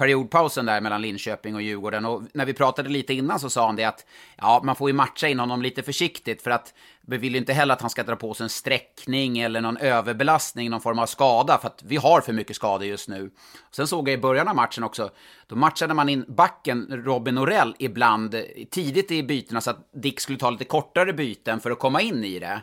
periodpausen 0.00 0.66
där 0.66 0.80
mellan 0.80 1.02
Linköping 1.02 1.54
och 1.54 1.62
Djurgården. 1.62 2.04
Och 2.04 2.22
när 2.32 2.46
vi 2.46 2.54
pratade 2.54 2.88
lite 2.88 3.14
innan 3.14 3.40
så 3.40 3.50
sa 3.50 3.66
han 3.66 3.76
det 3.76 3.84
att 3.84 4.06
ja, 4.36 4.60
man 4.64 4.76
får 4.76 4.90
ju 4.90 4.94
matcha 4.94 5.28
in 5.28 5.38
honom 5.38 5.62
lite 5.62 5.82
försiktigt 5.82 6.42
för 6.42 6.50
att 6.50 6.74
vi 7.06 7.16
vill 7.16 7.32
ju 7.32 7.38
inte 7.38 7.52
heller 7.52 7.74
att 7.74 7.80
han 7.80 7.90
ska 7.90 8.02
dra 8.02 8.16
på 8.16 8.34
sig 8.34 8.44
en 8.44 8.50
sträckning 8.50 9.38
eller 9.38 9.60
någon 9.60 9.76
överbelastning, 9.76 10.70
någon 10.70 10.80
form 10.80 10.98
av 10.98 11.06
skada, 11.06 11.58
för 11.58 11.66
att 11.66 11.82
vi 11.86 11.96
har 11.96 12.20
för 12.20 12.32
mycket 12.32 12.56
skador 12.56 12.86
just 12.86 13.08
nu. 13.08 13.30
Sen 13.70 13.86
såg 13.86 14.08
jag 14.08 14.14
i 14.14 14.18
början 14.18 14.48
av 14.48 14.56
matchen 14.56 14.84
också, 14.84 15.10
då 15.46 15.56
matchade 15.56 15.94
man 15.94 16.08
in 16.08 16.24
backen 16.28 16.86
Robin 17.04 17.34
Norell 17.34 17.74
ibland 17.78 18.42
tidigt 18.70 19.10
i 19.10 19.22
bytena 19.22 19.60
så 19.60 19.70
att 19.70 19.88
Dick 19.92 20.20
skulle 20.20 20.38
ta 20.38 20.50
lite 20.50 20.64
kortare 20.64 21.12
byten 21.12 21.60
för 21.60 21.70
att 21.70 21.78
komma 21.78 22.00
in 22.00 22.24
i 22.24 22.38
det. 22.38 22.62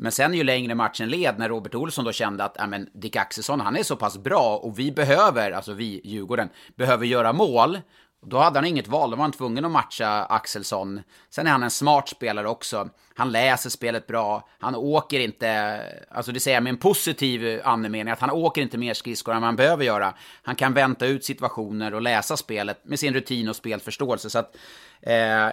Men 0.00 0.12
sen 0.12 0.34
ju 0.34 0.44
längre 0.44 0.74
matchen 0.74 1.08
led, 1.08 1.38
när 1.38 1.48
Robert 1.48 1.74
Olsson 1.74 2.04
då 2.04 2.12
kände 2.12 2.44
att 2.44 2.56
ja, 2.58 2.66
men 2.66 2.88
Dick 2.94 3.16
Axelsson, 3.16 3.60
han 3.60 3.76
är 3.76 3.82
så 3.82 3.96
pass 3.96 4.18
bra 4.18 4.56
och 4.56 4.78
vi 4.78 4.92
behöver, 4.92 5.50
alltså 5.50 5.72
vi, 5.72 6.00
Djurgården, 6.04 6.48
behöver 6.76 7.06
göra 7.06 7.32
mål. 7.32 7.78
Då 8.26 8.38
hade 8.38 8.58
han 8.58 8.66
inget 8.66 8.88
val, 8.88 9.10
då 9.10 9.16
var 9.16 9.22
han 9.22 9.32
tvungen 9.32 9.64
att 9.64 9.70
matcha 9.70 10.24
Axelsson. 10.24 11.00
Sen 11.30 11.46
är 11.46 11.50
han 11.50 11.62
en 11.62 11.70
smart 11.70 12.08
spelare 12.08 12.48
också. 12.48 12.88
Han 13.14 13.32
läser 13.32 13.70
spelet 13.70 14.06
bra, 14.06 14.48
han 14.58 14.74
åker 14.74 15.20
inte, 15.20 15.80
alltså 16.10 16.32
det 16.32 16.40
säger 16.40 16.56
jag 16.56 16.62
med 16.62 16.70
en 16.70 16.76
positiv 16.76 17.60
andemening, 17.64 18.12
att 18.12 18.20
han 18.20 18.30
åker 18.30 18.62
inte 18.62 18.78
mer 18.78 18.94
skridskor 18.94 19.34
än 19.34 19.40
man 19.40 19.56
behöver 19.56 19.84
göra. 19.84 20.14
Han 20.42 20.54
kan 20.54 20.74
vänta 20.74 21.06
ut 21.06 21.24
situationer 21.24 21.94
och 21.94 22.02
läsa 22.02 22.36
spelet 22.36 22.84
med 22.84 22.98
sin 22.98 23.14
rutin 23.14 23.48
och 23.48 23.56
spelförståelse. 23.56 24.30
Så 24.30 24.38
att, 24.38 24.56
eh, 25.00 25.48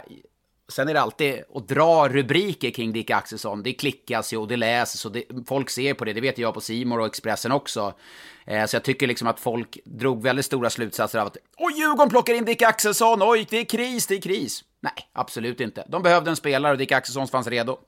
Sen 0.67 0.89
är 0.89 0.93
det 0.93 1.01
alltid 1.01 1.43
att 1.55 1.67
dra 1.67 2.09
rubriker 2.09 2.71
kring 2.71 2.93
Dick 2.93 3.11
Axelsson. 3.11 3.63
Det 3.63 3.73
klickas 3.73 4.33
ju 4.33 4.37
och 4.37 4.47
det 4.47 4.57
läses 4.57 5.05
och 5.05 5.11
det, 5.11 5.23
folk 5.47 5.69
ser 5.69 5.93
på 5.93 6.05
det. 6.05 6.13
Det 6.13 6.21
vet 6.21 6.37
jag 6.37 6.53
på 6.53 6.61
Simor 6.61 6.99
och 6.99 7.05
Expressen 7.05 7.51
också. 7.51 7.93
Eh, 8.45 8.65
så 8.65 8.75
jag 8.75 8.83
tycker 8.83 9.07
liksom 9.07 9.27
att 9.27 9.39
folk 9.39 9.77
drog 9.85 10.23
väldigt 10.23 10.45
stora 10.45 10.69
slutsatser 10.69 11.19
av 11.19 11.27
att 11.27 11.37
Oj, 11.57 11.73
Djurgården 11.77 12.09
plockar 12.09 12.33
in 12.33 12.45
Dick 12.45 12.61
Axelsson! 12.61 13.19
Oj, 13.21 13.47
det 13.49 13.57
är 13.57 13.65
kris, 13.65 14.07
det 14.07 14.15
är 14.15 14.21
kris! 14.21 14.63
Nej, 14.79 15.09
absolut 15.13 15.61
inte. 15.61 15.85
De 15.87 16.03
behövde 16.03 16.29
en 16.29 16.35
spelare 16.35 16.71
och 16.71 16.77
Dick 16.77 16.91
Axelsson 16.91 17.27
fanns 17.27 17.47
redo. 17.47 17.79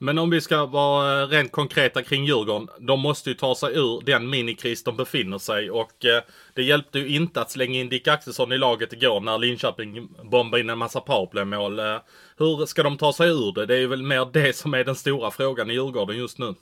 Men 0.00 0.18
om 0.18 0.30
vi 0.30 0.40
ska 0.40 0.66
vara 0.66 1.22
eh, 1.22 1.28
rent 1.28 1.52
konkreta 1.52 2.02
kring 2.02 2.24
Djurgården. 2.24 2.68
De 2.78 3.00
måste 3.00 3.30
ju 3.30 3.34
ta 3.34 3.54
sig 3.54 3.74
ur 3.74 4.02
den 4.04 4.30
minikris 4.30 4.84
de 4.84 4.96
befinner 4.96 5.38
sig 5.38 5.70
och 5.70 6.04
eh, 6.04 6.22
det 6.54 6.62
hjälpte 6.62 6.98
ju 6.98 7.08
inte 7.08 7.40
att 7.40 7.50
slänga 7.50 7.80
in 7.80 7.88
Dick 7.88 8.08
Axelsson 8.08 8.52
i 8.52 8.58
laget 8.58 8.92
igår 8.92 9.20
när 9.20 9.38
Linköping 9.38 10.08
bombade 10.22 10.60
in 10.60 10.70
en 10.70 10.78
massa 10.78 11.00
powerplaymål. 11.00 11.78
Eh, 11.78 11.96
hur 12.38 12.66
ska 12.66 12.82
de 12.82 12.98
ta 12.98 13.12
sig 13.12 13.28
ur 13.28 13.52
det? 13.52 13.66
Det 13.66 13.76
är 13.76 13.86
väl 13.86 14.02
mer 14.02 14.28
det 14.32 14.56
som 14.56 14.74
är 14.74 14.84
den 14.84 14.94
stora 14.94 15.30
frågan 15.30 15.70
i 15.70 15.74
Djurgården 15.74 16.18
just 16.18 16.38
nu. 16.38 16.54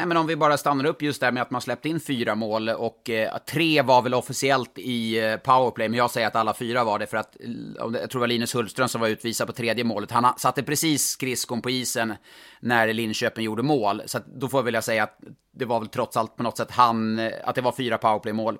Nej, 0.00 0.08
men 0.08 0.16
om 0.16 0.26
vi 0.26 0.36
bara 0.36 0.56
stannar 0.56 0.84
upp 0.84 1.02
just 1.02 1.20
där 1.20 1.32
med 1.32 1.42
att 1.42 1.50
man 1.50 1.60
släppte 1.60 1.88
in 1.88 2.00
fyra 2.00 2.34
mål 2.34 2.68
och 2.68 3.10
eh, 3.10 3.38
tre 3.38 3.82
var 3.82 4.02
väl 4.02 4.14
officiellt 4.14 4.78
i 4.78 5.18
eh, 5.18 5.36
powerplay, 5.36 5.88
men 5.88 5.98
jag 5.98 6.10
säger 6.10 6.26
att 6.26 6.36
alla 6.36 6.54
fyra 6.54 6.84
var 6.84 6.98
det 6.98 7.06
för 7.06 7.16
att, 7.16 7.36
eh, 7.40 7.50
jag 7.78 7.92
tror 7.92 8.08
det 8.08 8.18
var 8.18 8.26
Linus 8.26 8.54
Hultström 8.54 8.88
som 8.88 9.00
var 9.00 9.08
utvisad 9.08 9.46
på 9.46 9.52
tredje 9.52 9.84
målet. 9.84 10.10
Han 10.10 10.38
satte 10.38 10.62
precis 10.62 11.08
skridskon 11.08 11.62
på 11.62 11.70
isen 11.70 12.14
när 12.60 12.92
Linköping 12.92 13.44
gjorde 13.44 13.62
mål, 13.62 14.02
så 14.06 14.18
då 14.26 14.48
får 14.48 14.58
jag 14.58 14.64
vilja 14.64 14.82
säga 14.82 15.02
att 15.02 15.18
det 15.52 15.64
var 15.64 15.80
väl 15.80 15.88
trots 15.88 16.16
allt 16.16 16.36
på 16.36 16.42
något 16.42 16.56
sätt 16.56 16.70
han, 16.70 17.18
eh, 17.18 17.32
att 17.44 17.54
det 17.54 17.60
var 17.60 17.72
fyra 17.72 17.98
powerplay-mål. 17.98 18.58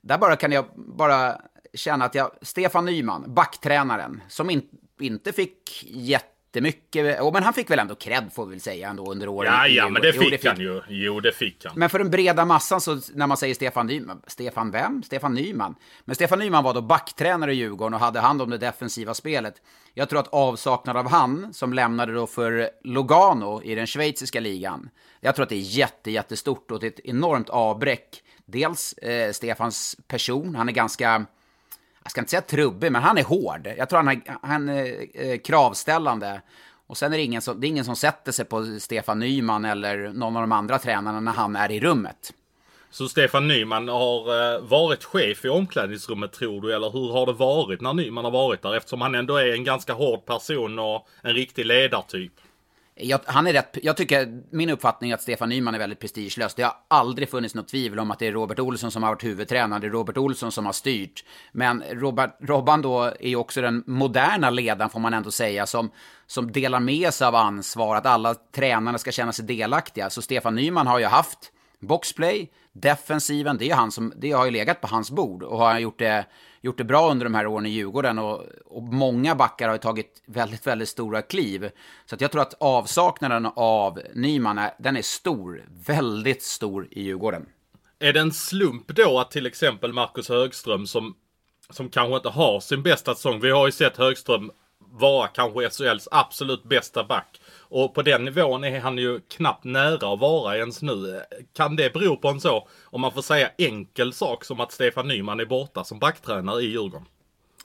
Där 0.00 0.18
bara 0.18 0.36
kan 0.36 0.52
jag 0.52 0.64
bara 0.76 1.40
känna 1.74 2.04
att 2.04 2.14
jag, 2.14 2.30
Stefan 2.42 2.84
Nyman, 2.84 3.34
backtränaren, 3.34 4.22
som 4.28 4.50
in, 4.50 4.62
inte 5.00 5.32
fick 5.32 5.84
jätte 5.86 6.37
jättemycket. 6.66 7.20
Oh, 7.20 7.32
men 7.32 7.42
han 7.42 7.54
fick 7.54 7.70
väl 7.70 7.78
ändå 7.78 7.94
cred 7.94 8.30
får 8.32 8.46
vi 8.46 8.50
väl 8.50 8.60
säga 8.60 8.88
ändå 8.88 9.10
under 9.10 9.28
åren. 9.28 9.52
Ja, 9.52 9.66
ja, 9.66 9.88
men 9.88 10.02
det 10.02 10.12
fick, 10.12 10.22
jo, 10.22 10.30
det 10.30 10.38
fick 10.38 10.46
han 10.46 10.60
ju. 10.60 10.82
Jo, 10.88 11.20
det 11.20 11.32
fick 11.32 11.64
han. 11.64 11.72
Men 11.76 11.90
för 11.90 11.98
den 11.98 12.10
breda 12.10 12.44
massan 12.44 12.80
så 12.80 13.00
när 13.14 13.26
man 13.26 13.36
säger 13.36 13.54
Stefan 13.54 13.86
Nyman, 13.86 14.22
Stefan 14.26 14.70
vem? 14.70 15.02
Stefan 15.02 15.34
Nyman. 15.34 15.74
Men 16.04 16.14
Stefan 16.14 16.38
Nyman 16.38 16.64
var 16.64 16.74
då 16.74 16.80
backtränare 16.80 17.52
i 17.52 17.56
Djurgården 17.56 17.94
och 17.94 18.00
hade 18.00 18.20
hand 18.20 18.42
om 18.42 18.50
det 18.50 18.58
defensiva 18.58 19.14
spelet. 19.14 19.54
Jag 19.94 20.08
tror 20.08 20.20
att 20.20 20.28
avsaknad 20.28 20.96
av 20.96 21.08
han, 21.08 21.54
som 21.54 21.72
lämnade 21.72 22.12
då 22.12 22.26
för 22.26 22.70
Lugano 22.84 23.62
i 23.62 23.74
den 23.74 23.86
schweiziska 23.86 24.40
ligan, 24.40 24.90
jag 25.20 25.34
tror 25.34 25.42
att 25.42 25.48
det 25.48 25.56
är 25.56 25.78
jätte, 25.78 26.10
jättestort 26.10 26.70
och 26.70 26.84
ett 26.84 27.00
enormt 27.00 27.48
avbräck. 27.48 28.22
Dels 28.46 28.92
eh, 28.92 29.32
Stefans 29.32 29.96
person, 30.08 30.54
han 30.54 30.68
är 30.68 30.72
ganska 30.72 31.26
jag 32.08 32.10
ska 32.10 32.20
inte 32.20 32.30
säga 32.30 32.42
trubbig, 32.42 32.92
men 32.92 33.02
han 33.02 33.18
är 33.18 33.24
hård. 33.24 33.68
Jag 33.78 33.88
tror 33.88 33.96
han 33.96 34.08
är, 34.08 34.20
han 34.42 34.68
är 34.68 35.36
kravställande. 35.36 36.42
Och 36.86 36.96
sen 36.96 37.12
är 37.12 37.16
det 37.16 37.22
ingen, 37.22 37.42
som, 37.42 37.60
det 37.60 37.66
är 37.66 37.68
ingen 37.68 37.84
som 37.84 37.96
sätter 37.96 38.32
sig 38.32 38.44
på 38.44 38.78
Stefan 38.80 39.18
Nyman 39.18 39.64
eller 39.64 40.08
någon 40.12 40.36
av 40.36 40.42
de 40.42 40.52
andra 40.52 40.78
tränarna 40.78 41.20
när 41.20 41.32
han 41.32 41.56
är 41.56 41.70
i 41.70 41.80
rummet. 41.80 42.32
Så 42.90 43.08
Stefan 43.08 43.48
Nyman 43.48 43.88
har 43.88 44.54
eh, 44.54 44.60
varit 44.60 45.04
chef 45.04 45.44
i 45.44 45.48
omklädningsrummet 45.48 46.32
tror 46.32 46.60
du? 46.60 46.74
Eller 46.74 46.90
hur 46.90 47.12
har 47.12 47.26
det 47.26 47.32
varit 47.32 47.80
när 47.80 47.94
Nyman 47.94 48.24
har 48.24 48.32
varit 48.32 48.62
där? 48.62 48.76
Eftersom 48.76 49.00
han 49.00 49.14
ändå 49.14 49.36
är 49.36 49.52
en 49.52 49.64
ganska 49.64 49.92
hård 49.92 50.26
person 50.26 50.78
och 50.78 51.08
en 51.22 51.34
riktig 51.34 51.66
ledartyp. 51.66 52.32
Jag, 53.00 53.20
han 53.24 53.46
är 53.46 53.52
rätt, 53.52 53.78
jag 53.82 53.96
tycker, 53.96 54.42
min 54.50 54.70
uppfattning 54.70 55.10
är 55.10 55.14
att 55.14 55.22
Stefan 55.22 55.48
Nyman 55.48 55.74
är 55.74 55.78
väldigt 55.78 56.00
prestigelös. 56.00 56.54
Det 56.54 56.62
har 56.62 56.74
aldrig 56.88 57.30
funnits 57.30 57.54
något 57.54 57.68
tvivel 57.68 57.98
om 57.98 58.10
att 58.10 58.18
det 58.18 58.26
är 58.26 58.32
Robert 58.32 58.58
Olsson 58.58 58.90
som 58.90 59.02
har 59.02 59.10
varit 59.10 59.24
huvudtränare, 59.24 59.80
det 59.80 59.86
är 59.86 59.90
Robert 59.90 60.16
Olsson 60.16 60.52
som 60.52 60.66
har 60.66 60.72
styrt. 60.72 61.24
Men 61.52 61.82
Robert, 61.90 62.30
Robban 62.40 62.82
då 62.82 63.02
är 63.02 63.28
ju 63.28 63.36
också 63.36 63.60
den 63.60 63.84
moderna 63.86 64.50
ledaren, 64.50 64.90
får 64.90 65.00
man 65.00 65.14
ändå 65.14 65.30
säga, 65.30 65.66
som, 65.66 65.90
som 66.26 66.52
delar 66.52 66.80
med 66.80 67.14
sig 67.14 67.26
av 67.26 67.34
ansvar, 67.34 67.96
att 67.96 68.06
alla 68.06 68.34
tränarna 68.34 68.98
ska 68.98 69.10
känna 69.10 69.32
sig 69.32 69.44
delaktiga. 69.44 70.10
Så 70.10 70.22
Stefan 70.22 70.54
Nyman 70.54 70.86
har 70.86 70.98
ju 70.98 71.06
haft 71.06 71.52
boxplay, 71.80 72.50
defensiven, 72.72 73.58
det, 73.58 73.70
är 73.70 73.74
han 73.74 73.90
som, 73.90 74.12
det 74.16 74.32
har 74.32 74.44
ju 74.44 74.50
legat 74.50 74.80
på 74.80 74.86
hans 74.86 75.10
bord 75.10 75.42
och 75.42 75.58
har 75.58 75.78
gjort 75.78 75.98
det, 75.98 76.26
gjort 76.60 76.78
det 76.78 76.84
bra 76.84 77.10
under 77.10 77.24
de 77.24 77.34
här 77.34 77.46
åren 77.46 77.66
i 77.66 77.70
Djurgården 77.70 78.18
och, 78.18 78.44
och 78.66 78.82
många 78.82 79.34
backar 79.34 79.68
har 79.68 79.74
ju 79.74 79.78
tagit 79.78 80.22
väldigt, 80.26 80.66
väldigt 80.66 80.88
stora 80.88 81.22
kliv. 81.22 81.70
Så 82.06 82.14
att 82.14 82.20
jag 82.20 82.32
tror 82.32 82.42
att 82.42 82.54
avsaknaden 82.60 83.48
av 83.56 84.00
Nyman, 84.14 84.58
är, 84.58 84.70
den 84.78 84.96
är 84.96 85.02
stor, 85.02 85.64
väldigt 85.86 86.42
stor 86.42 86.88
i 86.90 87.02
Djurgården. 87.02 87.46
Är 87.98 88.12
det 88.12 88.20
en 88.20 88.32
slump 88.32 88.86
då 88.86 89.20
att 89.20 89.30
till 89.30 89.46
exempel 89.46 89.92
Marcus 89.92 90.28
Högström 90.28 90.86
som, 90.86 91.14
som 91.70 91.88
kanske 91.88 92.16
inte 92.16 92.28
har 92.28 92.60
sin 92.60 92.82
bästa 92.82 93.14
säsong, 93.14 93.40
vi 93.40 93.50
har 93.50 93.66
ju 93.66 93.72
sett 93.72 93.96
Högström 93.96 94.50
vara 94.78 95.28
kanske 95.28 95.70
SHLs 95.70 96.08
absolut 96.10 96.64
bästa 96.64 97.04
back. 97.04 97.40
Och 97.70 97.94
på 97.94 98.02
den 98.02 98.24
nivån 98.24 98.64
är 98.64 98.80
han 98.80 98.98
ju 98.98 99.20
knappt 99.20 99.64
nära 99.64 100.12
att 100.12 100.20
vara 100.20 100.56
ens 100.56 100.82
nu. 100.82 101.22
Kan 101.56 101.76
det 101.76 101.92
bero 101.92 102.16
på 102.16 102.28
en 102.28 102.40
så, 102.40 102.68
om 102.84 103.00
man 103.00 103.12
får 103.12 103.22
säga 103.22 103.50
enkel 103.58 104.12
sak 104.12 104.44
som 104.44 104.60
att 104.60 104.72
Stefan 104.72 105.08
Nyman 105.08 105.40
är 105.40 105.46
borta 105.46 105.84
som 105.84 105.98
backtränare 105.98 106.62
i 106.62 106.66
Djurgården? 106.66 107.06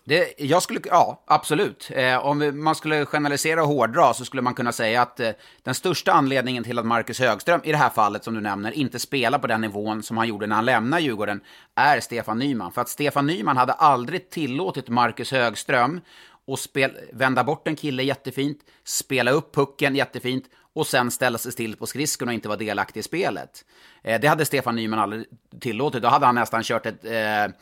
Det, 0.06 0.34
jag 0.38 0.64
skulle, 0.64 0.80
ja, 0.86 1.24
absolut. 1.28 1.90
Eh, 1.94 2.26
om 2.26 2.64
man 2.64 2.76
skulle 2.76 3.06
generalisera 3.06 3.62
och 3.62 3.68
hårdra 3.68 4.14
så 4.14 4.26
skulle 4.26 4.42
man 4.42 4.54
kunna 4.54 4.72
säga 4.72 5.02
att 5.02 5.20
eh, 5.20 5.30
den 5.64 5.76
största 5.76 6.12
anledningen 6.12 6.64
till 6.64 6.80
att 6.80 6.86
Marcus 6.86 7.20
Högström, 7.20 7.62
i 7.64 7.72
det 7.72 7.78
här 7.78 7.90
fallet 7.90 8.24
som 8.24 8.34
du 8.34 8.42
nämner, 8.42 8.72
inte 8.72 9.00
spelar 9.00 9.40
på 9.40 9.48
den 9.48 9.62
nivån 9.62 10.04
som 10.04 10.18
han 10.18 10.28
gjorde 10.28 10.48
när 10.48 10.56
han 10.56 10.66
lämnade 10.66 11.04
Djurgården, 11.04 11.42
är 11.76 12.00
Stefan 12.00 12.40
Nyman. 12.40 12.72
För 12.72 12.82
att 12.82 12.90
Stefan 12.90 13.28
Nyman 13.28 13.58
hade 13.58 13.74
aldrig 13.74 14.30
tillåtit 14.30 14.90
Marcus 14.90 15.32
Högström 15.32 16.02
och 16.48 16.60
spel, 16.60 16.92
vända 17.14 17.44
bort 17.44 17.68
en 17.68 17.76
kille 17.76 18.04
jättefint, 18.04 18.60
spela 18.84 19.32
upp 19.32 19.56
pucken 19.56 19.96
jättefint 19.96 20.46
och 20.74 20.88
sen 20.88 21.12
ställa 21.12 21.38
sig 21.38 21.52
still 21.52 21.76
på 21.76 21.86
skridskon 21.86 22.28
och 22.28 22.34
inte 22.34 22.48
vara 22.48 22.58
delaktig 22.58 23.00
i 23.00 23.04
spelet. 23.04 23.66
Eh, 24.04 24.22
det 24.22 24.28
hade 24.28 24.46
Stefan 24.46 24.76
Nyman 24.76 25.00
aldrig 25.00 25.26
tillåtit. 25.60 26.02
Då 26.02 26.08
hade 26.08 26.26
han 26.26 26.36
nästan 26.36 26.64
kört 26.64 26.86
ett, 26.86 27.06
eh, 27.06 27.56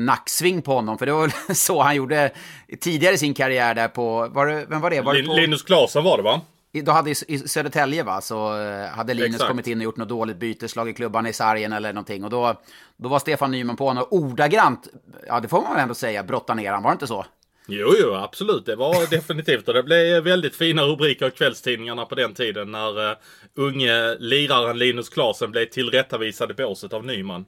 nacksving 0.00 0.62
på 0.62 0.74
honom, 0.74 0.98
för 0.98 1.06
det 1.06 1.12
var 1.12 1.20
väl 1.20 1.56
så 1.56 1.82
han 1.82 1.96
gjorde 1.96 2.32
tidigare 2.80 3.14
i 3.14 3.18
sin 3.18 3.34
karriär 3.34 3.74
där 3.74 3.88
på, 3.88 4.28
var 4.28 4.46
det, 4.46 4.66
vem 4.68 4.80
var 4.80 4.90
det? 4.90 5.00
Var 5.00 5.14
det 5.14 5.22
på, 5.22 5.32
Linus 5.32 5.62
Klasen 5.62 6.04
var 6.04 6.16
det 6.16 6.22
va? 6.22 6.40
Då 6.72 6.92
hade 6.92 7.10
i 7.10 7.38
Södertälje 7.38 8.02
va, 8.02 8.20
så 8.20 8.60
eh, 8.60 8.88
hade 8.88 9.14
Linus 9.14 9.34
Exakt. 9.34 9.48
kommit 9.48 9.66
in 9.66 9.78
och 9.78 9.84
gjort 9.84 9.96
något 9.96 10.08
dåligt 10.08 10.36
byte, 10.36 10.68
slagit 10.68 10.96
klubban 10.96 11.26
i 11.26 11.32
sargen 11.32 11.72
eller 11.72 11.92
någonting. 11.92 12.24
Och 12.24 12.30
då, 12.30 12.54
då 12.96 13.08
var 13.08 13.18
Stefan 13.18 13.50
Nyman 13.50 13.76
på 13.76 13.88
honom 13.88 14.02
och 14.02 14.12
ordagrant, 14.12 14.88
ja 15.26 15.40
det 15.40 15.48
får 15.48 15.62
man 15.62 15.72
väl 15.72 15.82
ändå 15.82 15.94
säga, 15.94 16.22
brotta 16.22 16.54
ner 16.54 16.72
han, 16.72 16.82
var 16.82 16.90
det 16.90 16.94
inte 16.94 17.06
så? 17.06 17.26
Jo, 17.70 17.94
jo, 18.00 18.14
absolut. 18.14 18.66
Det 18.66 18.76
var 18.76 19.10
definitivt. 19.10 19.68
Och 19.68 19.74
det 19.74 19.82
blev 19.82 20.24
väldigt 20.24 20.56
fina 20.56 20.82
rubriker 20.82 21.28
i 21.28 21.30
kvällstidningarna 21.30 22.04
på 22.04 22.14
den 22.14 22.34
tiden 22.34 22.72
när 22.72 23.10
uh, 23.10 23.16
unge 23.54 24.16
liraren 24.18 24.78
Linus 24.78 25.08
Klasen 25.08 25.50
blev 25.50 25.66
tillrättavisad 25.66 26.50
i 26.50 26.54
båset 26.54 26.92
av 26.92 27.06
Nyman. 27.06 27.44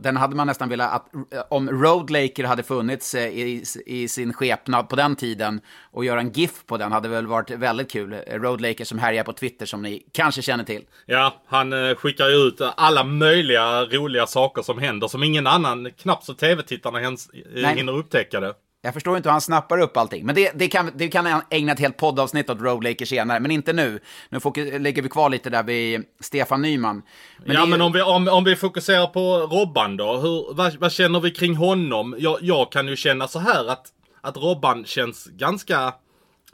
Den 0.00 0.16
hade 0.16 0.36
man 0.36 0.46
nästan 0.46 0.68
velat 0.68 0.92
att 0.92 1.06
om 1.50 1.70
Road 1.70 2.10
Laker 2.10 2.44
hade 2.44 2.62
funnits 2.62 3.14
eh, 3.14 3.28
i, 3.28 3.64
i 3.86 4.08
sin 4.08 4.32
skepnad 4.32 4.88
på 4.88 4.96
den 4.96 5.16
tiden 5.16 5.60
och 5.90 6.04
göra 6.04 6.20
en 6.20 6.32
GIF 6.32 6.66
på 6.66 6.76
den 6.76 6.92
hade 6.92 7.08
väl 7.08 7.26
varit 7.26 7.50
väldigt 7.50 7.90
kul. 7.90 8.14
Road 8.14 8.60
Laker 8.60 8.84
som 8.84 8.98
härjar 8.98 9.24
på 9.24 9.32
Twitter 9.32 9.66
som 9.66 9.82
ni 9.82 10.06
kanske 10.12 10.42
känner 10.42 10.64
till. 10.64 10.84
Ja, 11.06 11.42
han 11.46 11.72
eh, 11.72 11.94
skickar 11.94 12.28
ju 12.28 12.34
ut 12.34 12.60
alla 12.76 13.04
möjliga 13.04 13.84
roliga 13.84 14.26
saker 14.26 14.62
som 14.62 14.78
händer 14.78 15.08
som 15.08 15.22
ingen 15.22 15.46
annan, 15.46 15.90
knappt 15.90 16.24
så 16.24 16.34
tv-tittarna 16.34 16.98
hinner 16.98 17.92
upptäcka 17.92 18.40
det. 18.40 18.54
Jag 18.82 18.94
förstår 18.94 19.16
inte 19.16 19.28
hur 19.28 19.32
han 19.32 19.40
snappar 19.40 19.78
upp 19.78 19.96
allting. 19.96 20.26
Men 20.26 20.34
det, 20.34 20.52
det, 20.54 20.68
kan, 20.68 20.90
det 20.94 21.08
kan 21.08 21.42
ägna 21.50 21.72
ett 21.72 21.78
helt 21.78 21.96
poddavsnitt 21.96 22.50
åt 22.50 22.60
Road 22.60 23.08
senare, 23.08 23.40
men 23.40 23.50
inte 23.50 23.72
nu. 23.72 24.00
Nu 24.28 24.40
fokus, 24.40 24.80
lägger 24.80 25.02
vi 25.02 25.08
kvar 25.08 25.30
lite 25.30 25.50
där 25.50 25.62
vid 25.62 26.04
Stefan 26.20 26.62
Nyman. 26.62 27.02
Men 27.44 27.56
ja, 27.56 27.60
det, 27.60 27.66
men 27.66 27.80
om 27.80 27.92
vi, 27.92 28.02
om, 28.02 28.28
om 28.28 28.44
vi 28.44 28.56
fokuserar 28.56 29.06
på 29.06 29.36
Robban 29.36 29.96
då. 29.96 30.16
Hur, 30.16 30.54
vad, 30.54 30.76
vad 30.76 30.92
känner 30.92 31.20
vi 31.20 31.30
kring 31.30 31.56
honom? 31.56 32.16
Jag, 32.18 32.38
jag 32.40 32.72
kan 32.72 32.88
ju 32.88 32.96
känna 32.96 33.28
så 33.28 33.38
här 33.38 33.68
att, 33.70 33.86
att 34.20 34.36
Robban 34.36 34.84
känns 34.84 35.26
ganska 35.26 35.94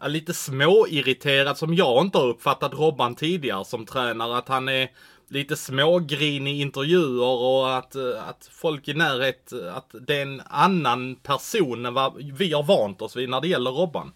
lite 0.06 0.34
småirriterad 0.34 1.58
som 1.58 1.74
jag 1.74 2.04
inte 2.04 2.18
har 2.18 2.26
uppfattat 2.26 2.74
Robban 2.74 3.14
tidigare 3.14 3.64
som 3.64 3.86
tränare. 3.86 4.38
Att 4.38 4.48
han 4.48 4.68
är 4.68 4.88
lite 5.28 5.56
smågrin 5.56 6.46
i 6.46 6.60
intervjuer 6.60 7.26
och 7.26 7.76
att, 7.76 7.94
eh, 7.94 8.28
att 8.28 8.50
folk 8.52 8.88
i 8.88 8.94
närhet, 8.94 9.52
eh, 9.52 9.76
att 9.76 9.94
det 10.06 10.16
är 10.16 10.22
en 10.22 10.42
annan 10.46 11.16
person 11.16 11.86
än 11.86 11.94
vad 11.94 12.22
vi 12.38 12.52
har 12.52 12.62
vant 12.62 13.02
oss 13.02 13.16
vid 13.16 13.28
när 13.28 13.40
det 13.40 13.48
gäller 13.48 13.70
Robban. 13.70 14.12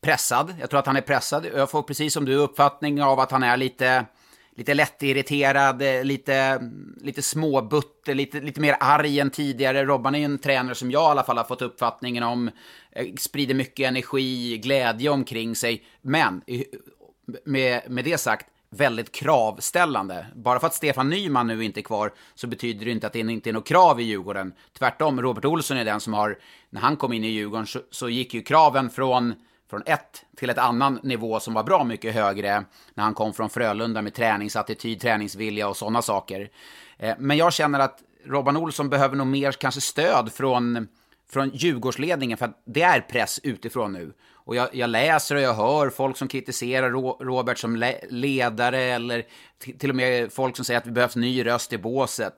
Pressad. 0.00 0.54
Jag 0.60 0.70
tror 0.70 0.80
att 0.80 0.86
han 0.86 0.96
är 0.96 1.00
pressad. 1.00 1.46
Jag 1.54 1.70
får 1.70 1.82
precis 1.82 2.14
som 2.14 2.24
du 2.24 2.34
uppfattning 2.34 3.02
av 3.02 3.20
att 3.20 3.30
han 3.30 3.42
är 3.42 3.56
lite, 3.56 4.06
lite 4.56 4.74
lättirriterad, 4.74 5.82
eh, 5.82 6.04
lite, 6.04 6.60
lite 7.00 7.22
småbutter, 7.22 8.14
lite, 8.14 8.40
lite 8.40 8.60
mer 8.60 8.76
arg 8.80 9.20
än 9.20 9.30
tidigare. 9.30 9.84
Robban 9.84 10.14
är 10.14 10.18
ju 10.18 10.24
en 10.24 10.38
tränare 10.38 10.74
som 10.74 10.90
jag 10.90 11.02
i 11.02 11.10
alla 11.10 11.22
fall 11.24 11.36
har 11.36 11.44
fått 11.44 11.62
uppfattningen 11.62 12.22
om, 12.22 12.50
sprider 13.18 13.54
mycket 13.54 13.88
energi, 13.88 14.58
glädje 14.58 15.10
omkring 15.10 15.56
sig. 15.56 15.84
Men 16.02 16.42
med, 17.44 17.82
med 17.88 18.04
det 18.04 18.18
sagt, 18.18 18.46
väldigt 18.76 19.12
kravställande. 19.12 20.26
Bara 20.34 20.60
för 20.60 20.66
att 20.66 20.74
Stefan 20.74 21.08
Nyman 21.08 21.46
nu 21.46 21.64
inte 21.64 21.80
är 21.80 21.82
kvar 21.82 22.12
så 22.34 22.46
betyder 22.46 22.84
det 22.84 22.90
inte 22.90 23.06
att 23.06 23.12
det 23.12 23.18
inte 23.18 23.50
är 23.50 23.52
något 23.52 23.68
krav 23.68 24.00
i 24.00 24.02
Djurgården. 24.02 24.52
Tvärtom, 24.78 25.22
Robert 25.22 25.44
Olsson 25.44 25.76
är 25.76 25.84
den 25.84 26.00
som 26.00 26.14
har, 26.14 26.38
när 26.70 26.80
han 26.80 26.96
kom 26.96 27.12
in 27.12 27.24
i 27.24 27.28
Djurgården 27.28 27.66
så, 27.66 27.80
så 27.90 28.08
gick 28.08 28.34
ju 28.34 28.42
kraven 28.42 28.90
från, 28.90 29.34
från 29.70 29.82
ett 29.86 30.24
till 30.36 30.50
ett 30.50 30.58
annan 30.58 31.00
nivå 31.02 31.40
som 31.40 31.54
var 31.54 31.64
bra 31.64 31.84
mycket 31.84 32.14
högre 32.14 32.64
när 32.94 33.04
han 33.04 33.14
kom 33.14 33.32
från 33.32 33.50
Frölunda 33.50 34.02
med 34.02 34.14
träningsattityd, 34.14 35.00
träningsvilja 35.00 35.68
och 35.68 35.76
sådana 35.76 36.02
saker. 36.02 36.50
Eh, 36.98 37.14
men 37.18 37.36
jag 37.36 37.52
känner 37.52 37.78
att 37.80 37.98
Robban 38.24 38.56
Olsson 38.56 38.88
behöver 38.88 39.16
nog 39.16 39.26
mer 39.26 39.52
kanske 39.52 39.80
stöd 39.80 40.32
från 40.32 40.88
från 41.28 41.50
Djurgårdsledningen, 41.54 42.38
för 42.38 42.44
att 42.44 42.62
det 42.64 42.82
är 42.82 43.00
press 43.00 43.40
utifrån 43.42 43.92
nu. 43.92 44.12
Och 44.46 44.56
jag, 44.56 44.68
jag, 44.72 44.90
läser 44.90 45.34
och 45.34 45.40
jag 45.40 45.54
hör 45.54 45.90
folk 45.90 46.16
som 46.16 46.28
kritiserar 46.28 46.90
Robert 47.24 47.58
som 47.58 47.76
le 47.76 48.00
ledare 48.10 48.80
eller 48.80 49.26
till 49.78 49.90
och 49.90 49.96
med 49.96 50.32
folk 50.32 50.56
som 50.56 50.64
säger 50.64 50.78
att 50.78 50.84
det 50.84 50.90
behövs 50.90 51.16
ny 51.16 51.46
röst 51.46 51.72
i 51.72 51.78
båset. 51.78 52.34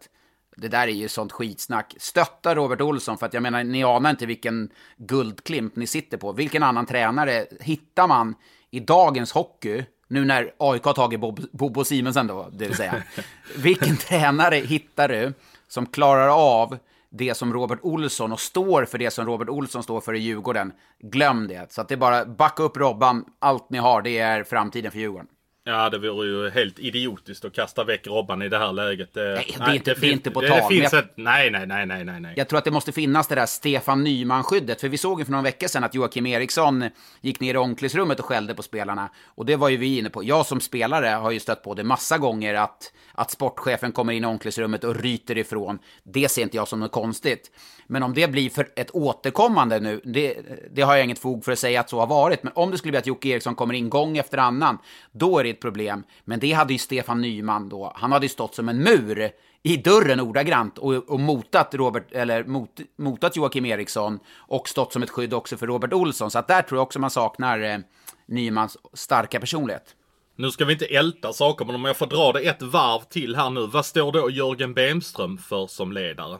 Det 0.57 0.69
där 0.69 0.89
är 0.89 0.93
ju 0.93 1.09
sånt 1.09 1.33
skitsnack. 1.33 1.95
Stötta 1.99 2.55
Robert 2.55 2.81
Olsson, 2.81 3.19
för 3.19 3.27
att 3.27 3.35
jag 3.35 3.43
menar, 3.43 3.65
ni 3.65 3.85
anar 3.85 4.11
inte 4.11 4.27
vilken 4.27 4.71
guldklimp 4.97 5.77
ni 5.77 5.87
sitter 5.87 6.17
på. 6.17 6.33
Vilken 6.33 6.63
annan 6.63 6.87
tränare 6.87 7.47
hittar 7.61 8.09
man 8.09 8.35
i 8.71 8.81
dagens 8.81 9.33
hockey 9.33 9.85
nu 10.09 10.25
när 10.25 10.53
AIK 10.59 10.85
har 10.85 10.93
tagit 10.93 11.21
Bob, 11.21 11.41
Bobo 11.53 11.85
Simonsen 11.85 12.27
då, 12.27 12.49
det 12.53 12.67
vill 12.67 12.77
säga. 12.77 13.03
Vilken 13.57 13.97
tränare 13.97 14.57
hittar 14.57 15.09
du 15.09 15.33
som 15.69 15.87
klarar 15.87 16.29
av 16.29 16.79
det 17.11 17.35
som 17.35 17.53
Robert 17.53 17.79
Olsson 17.83 18.33
och 18.33 18.41
står 18.41 18.85
för 18.85 18.99
det 18.99 19.11
som 19.11 19.27
Robert 19.27 19.49
Olsson 19.49 19.83
står 19.83 20.01
för 20.01 20.15
i 20.15 20.19
Djurgården? 20.19 20.73
Glöm 20.99 21.49
det. 21.49 21.73
Så 21.73 21.81
att 21.81 21.89
det 21.89 21.95
är 21.95 21.97
bara 21.97 22.25
backa 22.25 22.63
upp 22.63 22.77
Robban, 22.77 23.25
allt 23.39 23.71
ni 23.71 23.79
har, 23.79 24.03
det 24.03 24.19
är 24.19 24.45
framtiden 24.45 24.93
för 24.93 24.99
Djurgården. 24.99 25.27
Ja, 25.69 25.91
det 25.91 25.99
vore 25.99 26.27
ju 26.27 26.51
helt 26.51 26.79
idiotiskt 26.79 27.45
att 27.45 27.53
kasta 27.53 27.85
väck 27.85 28.07
Robban 28.07 28.43
i 28.43 28.49
det 28.49 28.59
här 28.59 28.73
läget. 28.73 29.15
Det, 29.15 29.35
nej, 29.35 29.55
det 29.59 29.65
är 29.65 29.75
inte, 29.75 29.95
det, 29.95 30.01
det 30.01 30.07
är 30.07 30.13
inte 30.13 30.31
på 30.31 30.41
tal. 30.41 30.69
Finns 30.69 30.95
ett, 30.95 31.13
nej, 31.15 31.51
nej, 31.51 31.67
nej, 31.67 31.87
nej, 31.87 32.05
nej. 32.05 32.35
Jag 32.37 32.49
tror 32.49 32.59
att 32.59 32.65
det 32.65 32.71
måste 32.71 32.93
finnas 32.93 33.29
det 33.29 33.35
där 33.35 33.47
Stefan 33.47 34.05
Nyman-skyddet. 34.05 34.81
För 34.81 34.89
vi 34.89 34.99
såg 34.99 35.19
ju 35.19 35.25
för 35.25 35.33
några 35.33 35.43
veckor 35.43 35.67
sedan 35.67 35.85
att 35.85 35.95
Joakim 35.95 36.27
Eriksson 36.27 36.85
gick 37.21 37.41
ner 37.41 37.55
i 37.55 37.57
omklädningsrummet 37.57 38.19
och 38.19 38.25
skällde 38.25 38.55
på 38.55 38.63
spelarna. 38.63 39.11
Och 39.25 39.47
det 39.47 39.57
var 39.57 39.69
ju 39.69 39.77
vi 39.77 39.99
inne 39.99 40.11
på. 40.11 40.25
Jag 40.25 40.47
som 40.47 40.61
spelare 40.61 41.07
har 41.07 41.31
ju 41.31 41.41
stött 41.41 41.63
på 41.63 41.75
det 41.75 41.85
massa 41.85 42.19
gånger 42.19 42.55
att, 42.55 42.93
att 43.15 43.31
sportchefen 43.31 43.93
kommer 43.93 44.13
in 44.13 44.25
i 44.25 44.27
omklädningsrummet 44.27 44.85
och 44.85 44.97
ryter 44.97 45.39
ifrån. 45.39 45.79
Det 46.03 46.29
ser 46.29 46.43
inte 46.43 46.57
jag 46.57 46.69
som 46.69 46.81
något 46.81 46.93
konstigt. 46.93 47.51
Men 47.87 48.03
om 48.03 48.15
det 48.15 48.31
blir 48.31 48.51
för 48.51 48.69
ett 48.77 48.91
återkommande 48.91 49.81
nu, 49.81 50.01
det, 50.05 50.37
det 50.71 50.83
har 50.83 50.95
jag 50.97 51.05
inget 51.05 51.19
fog 51.19 51.45
för 51.45 51.53
att 51.53 51.59
säga 51.59 51.81
att 51.81 51.91
så 51.91 52.01
har 52.01 52.07
varit. 52.07 52.43
Men 52.43 52.53
om 52.57 52.71
det 52.71 52.79
skulle 52.79 52.93
bli 52.93 52.99
att 52.99 53.07
Jocke 53.07 53.29
Eriksson 53.29 53.55
kommer 53.55 53.75
in 53.75 53.91
gång 53.91 54.19
efter 54.19 54.39
annan, 54.39 54.79
då 55.13 55.39
är 55.39 55.45
det 55.45 55.58
ett 55.59 55.63
problem. 55.63 56.05
Men 56.25 56.41
det 56.41 56.53
hade 56.53 56.73
ju 56.73 56.79
Stefan 56.79 57.21
Nyman 57.21 57.69
då. 57.69 57.93
Han 57.97 58.13
hade 58.13 58.25
ju 58.25 58.31
stått 58.31 58.55
som 58.55 58.69
en 58.69 58.79
mur 58.79 59.31
i 59.63 59.77
dörren 59.77 60.21
ordagrant 60.21 60.79
och, 60.79 60.95
och 60.95 61.21
motat, 61.21 61.75
Robert, 61.75 62.13
eller 62.13 62.45
mot, 62.45 62.81
motat 62.99 63.37
Joakim 63.37 63.67
Eriksson 63.67 64.19
och 64.37 64.69
stått 64.69 64.93
som 64.93 65.03
ett 65.03 65.11
skydd 65.11 65.35
också 65.35 65.57
för 65.57 65.67
Robert 65.67 65.93
Olsson. 65.93 66.31
Så 66.31 66.39
att 66.39 66.49
där 66.49 66.63
tror 66.63 66.79
jag 66.79 66.83
också 66.83 66.99
man 66.99 67.11
saknar 67.11 67.61
eh, 67.61 67.79
Nymans 68.27 68.77
starka 68.93 69.41
personlighet. 69.41 69.95
Nu 70.37 70.51
ska 70.51 70.65
vi 70.65 70.73
inte 70.73 70.87
älta 70.87 71.33
saker, 71.33 71.65
men 71.65 71.75
om 71.75 71.85
jag 71.85 71.97
får 71.97 72.07
dra 72.07 72.33
det 72.33 72.41
ett 72.41 72.63
varv 72.63 73.01
till 73.01 73.37
här 73.37 73.51
nu. 73.51 73.67
Vad 73.67 73.87
står 73.87 74.13
då 74.13 74.31
Jörgen 74.31 74.75
Bemström 74.75 75.39
för 75.39 75.67
som 75.67 75.93
ledare? 75.93 76.39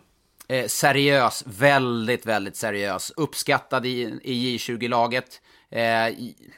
Eh, 0.49 0.67
seriös, 0.67 1.45
väldigt, 1.47 2.27
väldigt 2.27 2.57
seriös. 2.57 3.13
Uppskattad 3.17 3.87
i, 3.87 4.21
i 4.23 4.57
J20-laget. 4.57 5.41
Eh, 5.71 6.15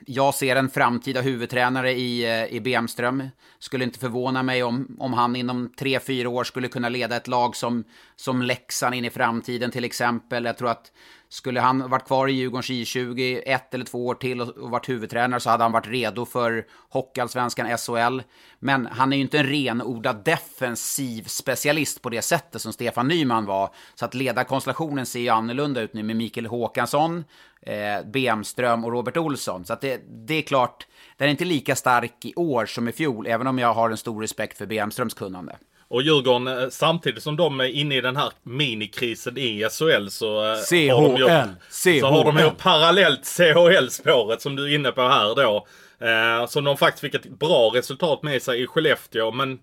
jag 0.06 0.34
ser 0.34 0.56
en 0.56 0.70
framtida 0.70 1.20
huvudtränare 1.20 1.92
i, 1.92 2.24
eh, 2.24 2.54
i 2.56 2.60
Bemström. 2.60 3.28
Skulle 3.58 3.84
inte 3.84 3.98
förvåna 3.98 4.42
mig 4.42 4.62
om, 4.62 4.96
om 4.98 5.12
han 5.12 5.36
inom 5.36 5.72
3-4 5.78 6.26
år 6.26 6.44
skulle 6.44 6.68
kunna 6.68 6.88
leda 6.88 7.16
ett 7.16 7.28
lag 7.28 7.56
som, 7.56 7.84
som 8.16 8.42
Leksand 8.42 8.94
in 8.94 9.04
i 9.04 9.10
framtiden 9.10 9.70
till 9.70 9.84
exempel. 9.84 10.44
Jag 10.44 10.58
tror 10.58 10.70
att 10.70 10.92
skulle 11.32 11.60
han 11.60 11.90
varit 11.90 12.06
kvar 12.06 12.28
i 12.28 12.32
Djurgårdens 12.32 12.70
J20 12.70 13.42
ett 13.46 13.74
eller 13.74 13.84
två 13.84 14.06
år 14.06 14.14
till 14.14 14.40
och 14.40 14.70
varit 14.70 14.88
huvudtränare 14.88 15.40
så 15.40 15.50
hade 15.50 15.64
han 15.64 15.72
varit 15.72 15.86
redo 15.86 16.26
för 16.26 16.66
Hockeyallsvenskan 16.88 17.78
SHL. 17.78 18.20
Men 18.58 18.86
han 18.86 19.12
är 19.12 19.16
ju 19.16 19.22
inte 19.22 19.38
en 19.38 19.46
renodlad 19.46 20.24
defensiv 20.24 21.22
specialist 21.22 22.02
på 22.02 22.10
det 22.10 22.22
sättet 22.22 22.62
som 22.62 22.72
Stefan 22.72 23.08
Nyman 23.08 23.46
var. 23.46 23.74
Så 23.94 24.04
att 24.04 24.14
ledarkonstellationen 24.14 25.06
ser 25.06 25.20
ju 25.20 25.28
annorlunda 25.28 25.80
ut 25.80 25.94
nu 25.94 26.02
med 26.02 26.16
Mikael 26.16 26.46
Håkansson, 26.46 27.24
eh, 27.62 28.06
Bemström 28.06 28.84
och 28.84 28.92
Robert 28.92 29.16
Olsson. 29.16 29.64
Så 29.64 29.72
att 29.72 29.80
det, 29.80 30.00
det 30.26 30.34
är 30.34 30.42
klart, 30.42 30.86
den 31.16 31.28
är 31.28 31.30
inte 31.30 31.44
lika 31.44 31.76
stark 31.76 32.24
i 32.24 32.34
år 32.34 32.66
som 32.66 32.88
i 32.88 32.92
fjol, 32.92 33.26
även 33.26 33.46
om 33.46 33.58
jag 33.58 33.74
har 33.74 33.90
en 33.90 33.96
stor 33.96 34.20
respekt 34.20 34.58
för 34.58 34.66
Bemströms 34.66 35.14
kunnande. 35.14 35.56
Och 35.90 36.02
Djurgården, 36.02 36.46
eh, 36.46 36.68
samtidigt 36.68 37.22
som 37.22 37.36
de 37.36 37.60
är 37.60 37.64
inne 37.64 37.96
i 37.96 38.00
den 38.00 38.16
här 38.16 38.32
minikrisen 38.42 39.38
i 39.38 39.68
SHL 39.70 40.08
så... 40.08 40.56
CHL! 40.68 40.90
Har 40.90 41.08
de 41.08 41.16
ju, 41.16 42.00
Så 42.00 42.06
har 42.06 42.24
de 42.24 42.38
ju 42.38 42.50
parallellt 42.50 43.26
CHL-spåret 43.26 44.42
som 44.42 44.56
du 44.56 44.64
är 44.64 44.74
inne 44.74 44.92
på 44.92 45.02
här 45.02 45.34
då. 45.34 45.66
Eh, 46.06 46.46
som 46.46 46.64
de 46.64 46.76
faktiskt 46.76 47.00
fick 47.00 47.14
ett 47.14 47.38
bra 47.38 47.70
resultat 47.74 48.22
med 48.22 48.42
sig 48.42 48.62
i 48.62 48.66
Skellefteå. 48.66 49.30
Men 49.30 49.58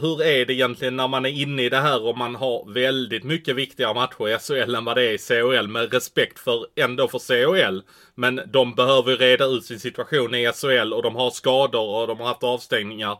hur 0.00 0.22
är 0.22 0.46
det 0.46 0.54
egentligen 0.54 0.96
när 0.96 1.08
man 1.08 1.26
är 1.26 1.30
inne 1.30 1.62
i 1.62 1.68
det 1.68 1.80
här 1.80 2.02
och 2.02 2.18
man 2.18 2.34
har 2.34 2.72
väldigt 2.72 3.24
mycket 3.24 3.56
viktigare 3.56 3.94
matcher 3.94 4.28
i 4.28 4.38
SHL 4.38 4.74
än 4.74 4.84
vad 4.84 4.96
det 4.96 5.02
är 5.02 5.12
i 5.12 5.18
CHL 5.18 5.68
med 5.68 5.92
respekt 5.92 6.38
för 6.38 6.66
ändå 6.76 7.08
för 7.08 7.18
CHL. 7.18 7.80
Men 8.14 8.40
de 8.46 8.74
behöver 8.74 9.16
reda 9.16 9.44
ut 9.44 9.64
sin 9.64 9.80
situation 9.80 10.34
i 10.34 10.52
SHL 10.52 10.92
och 10.92 11.02
de 11.02 11.16
har 11.16 11.30
skador 11.30 12.00
och 12.00 12.06
de 12.06 12.20
har 12.20 12.26
haft 12.26 12.44
avstängningar. 12.44 13.18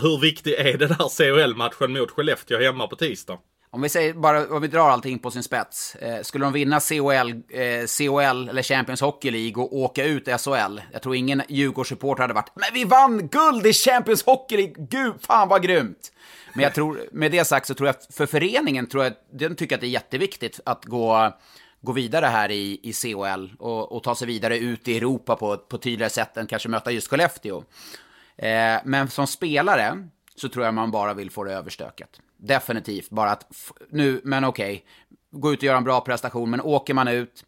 Hur 0.00 0.18
viktig 0.18 0.52
är 0.52 0.78
den 0.78 0.90
här 0.90 1.08
CHL-matchen 1.08 1.92
mot 1.92 2.10
Skellefteå 2.10 2.60
hemma 2.60 2.86
på 2.86 2.96
tisdag? 2.96 3.38
Om 3.70 3.82
vi 3.82 3.88
säger 3.88 4.14
bara, 4.14 4.48
om 4.48 4.62
vi 4.62 4.68
drar 4.68 4.90
allting 4.90 5.18
på 5.18 5.30
sin 5.30 5.42
spets. 5.42 5.94
Eh, 5.94 6.22
skulle 6.22 6.44
de 6.44 6.52
vinna 6.52 6.80
CHL, 6.80 7.30
eh, 7.48 7.86
CHL 7.86 8.48
eller 8.48 8.62
Champions 8.62 9.00
Hockey 9.00 9.30
League 9.30 9.62
och 9.62 9.76
åka 9.76 10.04
ut 10.04 10.28
SHL. 10.28 10.80
Jag 10.92 11.02
tror 11.02 11.14
ingen 11.14 11.42
Djurgårdssupporter 11.48 12.22
hade 12.22 12.34
varit 12.34 12.50
Men 12.54 12.68
vi 12.74 12.84
vann 12.84 13.28
guld 13.28 13.66
i 13.66 13.72
Champions 13.72 14.24
Hockey 14.24 14.56
League! 14.56 14.74
Gud, 14.78 15.14
fan 15.20 15.48
vad 15.48 15.62
grymt! 15.62 16.12
Men 16.54 16.62
jag 16.62 16.74
tror, 16.74 17.08
med 17.12 17.32
det 17.32 17.44
sagt 17.44 17.66
så 17.66 17.74
tror 17.74 17.86
jag 17.86 17.96
att 17.96 18.14
för 18.14 18.26
föreningen 18.26 18.86
tror 18.86 19.04
jag, 19.04 19.12
den 19.32 19.56
tycker 19.56 19.74
att 19.74 19.80
det 19.80 19.86
är 19.86 19.88
jätteviktigt 19.88 20.60
att 20.64 20.84
gå, 20.84 21.32
gå 21.80 21.92
vidare 21.92 22.26
här 22.26 22.50
i, 22.50 22.80
i 22.82 22.92
CHL 22.92 23.56
och, 23.58 23.92
och 23.92 24.02
ta 24.02 24.14
sig 24.14 24.26
vidare 24.26 24.58
ut 24.58 24.88
i 24.88 24.96
Europa 24.96 25.36
på, 25.36 25.56
på 25.56 25.78
tydligare 25.78 26.10
sätt 26.10 26.36
än 26.36 26.46
kanske 26.46 26.68
möta 26.68 26.90
just 26.90 27.08
Skellefteå. 27.08 27.62
Eh, 28.36 28.80
men 28.84 29.08
som 29.08 29.26
spelare 29.26 30.08
så 30.34 30.48
tror 30.48 30.64
jag 30.64 30.74
man 30.74 30.90
bara 30.90 31.14
vill 31.14 31.30
få 31.30 31.44
det 31.44 31.52
överstökat. 31.52 32.20
Definitivt, 32.36 33.10
bara 33.10 33.30
att 33.30 33.46
nu, 33.90 34.20
men 34.24 34.44
okej, 34.44 34.74
okay, 34.74 35.40
gå 35.40 35.52
ut 35.52 35.58
och 35.58 35.64
göra 35.64 35.76
en 35.76 35.84
bra 35.84 36.00
prestation, 36.00 36.50
men 36.50 36.60
åker 36.60 36.94
man 36.94 37.08
ut, 37.08 37.44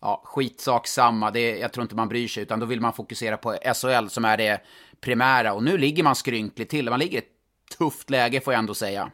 ja, 0.00 0.22
skitsak 0.24 0.86
samma, 0.86 1.30
det, 1.30 1.58
jag 1.58 1.72
tror 1.72 1.82
inte 1.82 1.94
man 1.94 2.08
bryr 2.08 2.28
sig, 2.28 2.42
utan 2.42 2.60
då 2.60 2.66
vill 2.66 2.80
man 2.80 2.92
fokusera 2.92 3.36
på 3.36 3.52
SHL 3.52 4.08
som 4.08 4.24
är 4.24 4.36
det 4.36 4.60
primära. 5.00 5.52
Och 5.52 5.64
nu 5.64 5.78
ligger 5.78 6.02
man 6.02 6.16
skrynkligt 6.16 6.70
till, 6.70 6.90
man 6.90 6.98
ligger 6.98 7.14
i 7.14 7.18
ett 7.18 7.30
tufft 7.78 8.10
läge 8.10 8.40
får 8.40 8.52
jag 8.52 8.58
ändå 8.58 8.74
säga. 8.74 9.10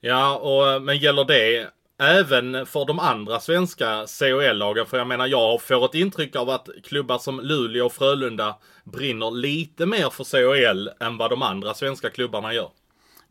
Ja, 0.00 0.36
och, 0.36 0.82
men 0.82 0.98
gäller 0.98 1.24
det 1.24 1.70
även 1.98 2.66
för 2.66 2.84
de 2.84 2.98
andra 2.98 3.40
svenska 3.40 4.06
CHL-lagen. 4.06 4.86
För 4.86 4.98
jag 4.98 5.06
menar, 5.06 5.26
jag 5.26 5.62
får 5.62 5.84
ett 5.84 5.94
intryck 5.94 6.36
av 6.36 6.50
att 6.50 6.68
klubbar 6.84 7.18
som 7.18 7.40
Luleå 7.40 7.86
och 7.86 7.92
Frölunda 7.92 8.56
brinner 8.84 9.30
lite 9.30 9.86
mer 9.86 10.10
för 10.10 10.24
CHL 10.24 10.88
än 11.00 11.16
vad 11.16 11.30
de 11.30 11.42
andra 11.42 11.74
svenska 11.74 12.10
klubbarna 12.10 12.54
gör. 12.54 12.70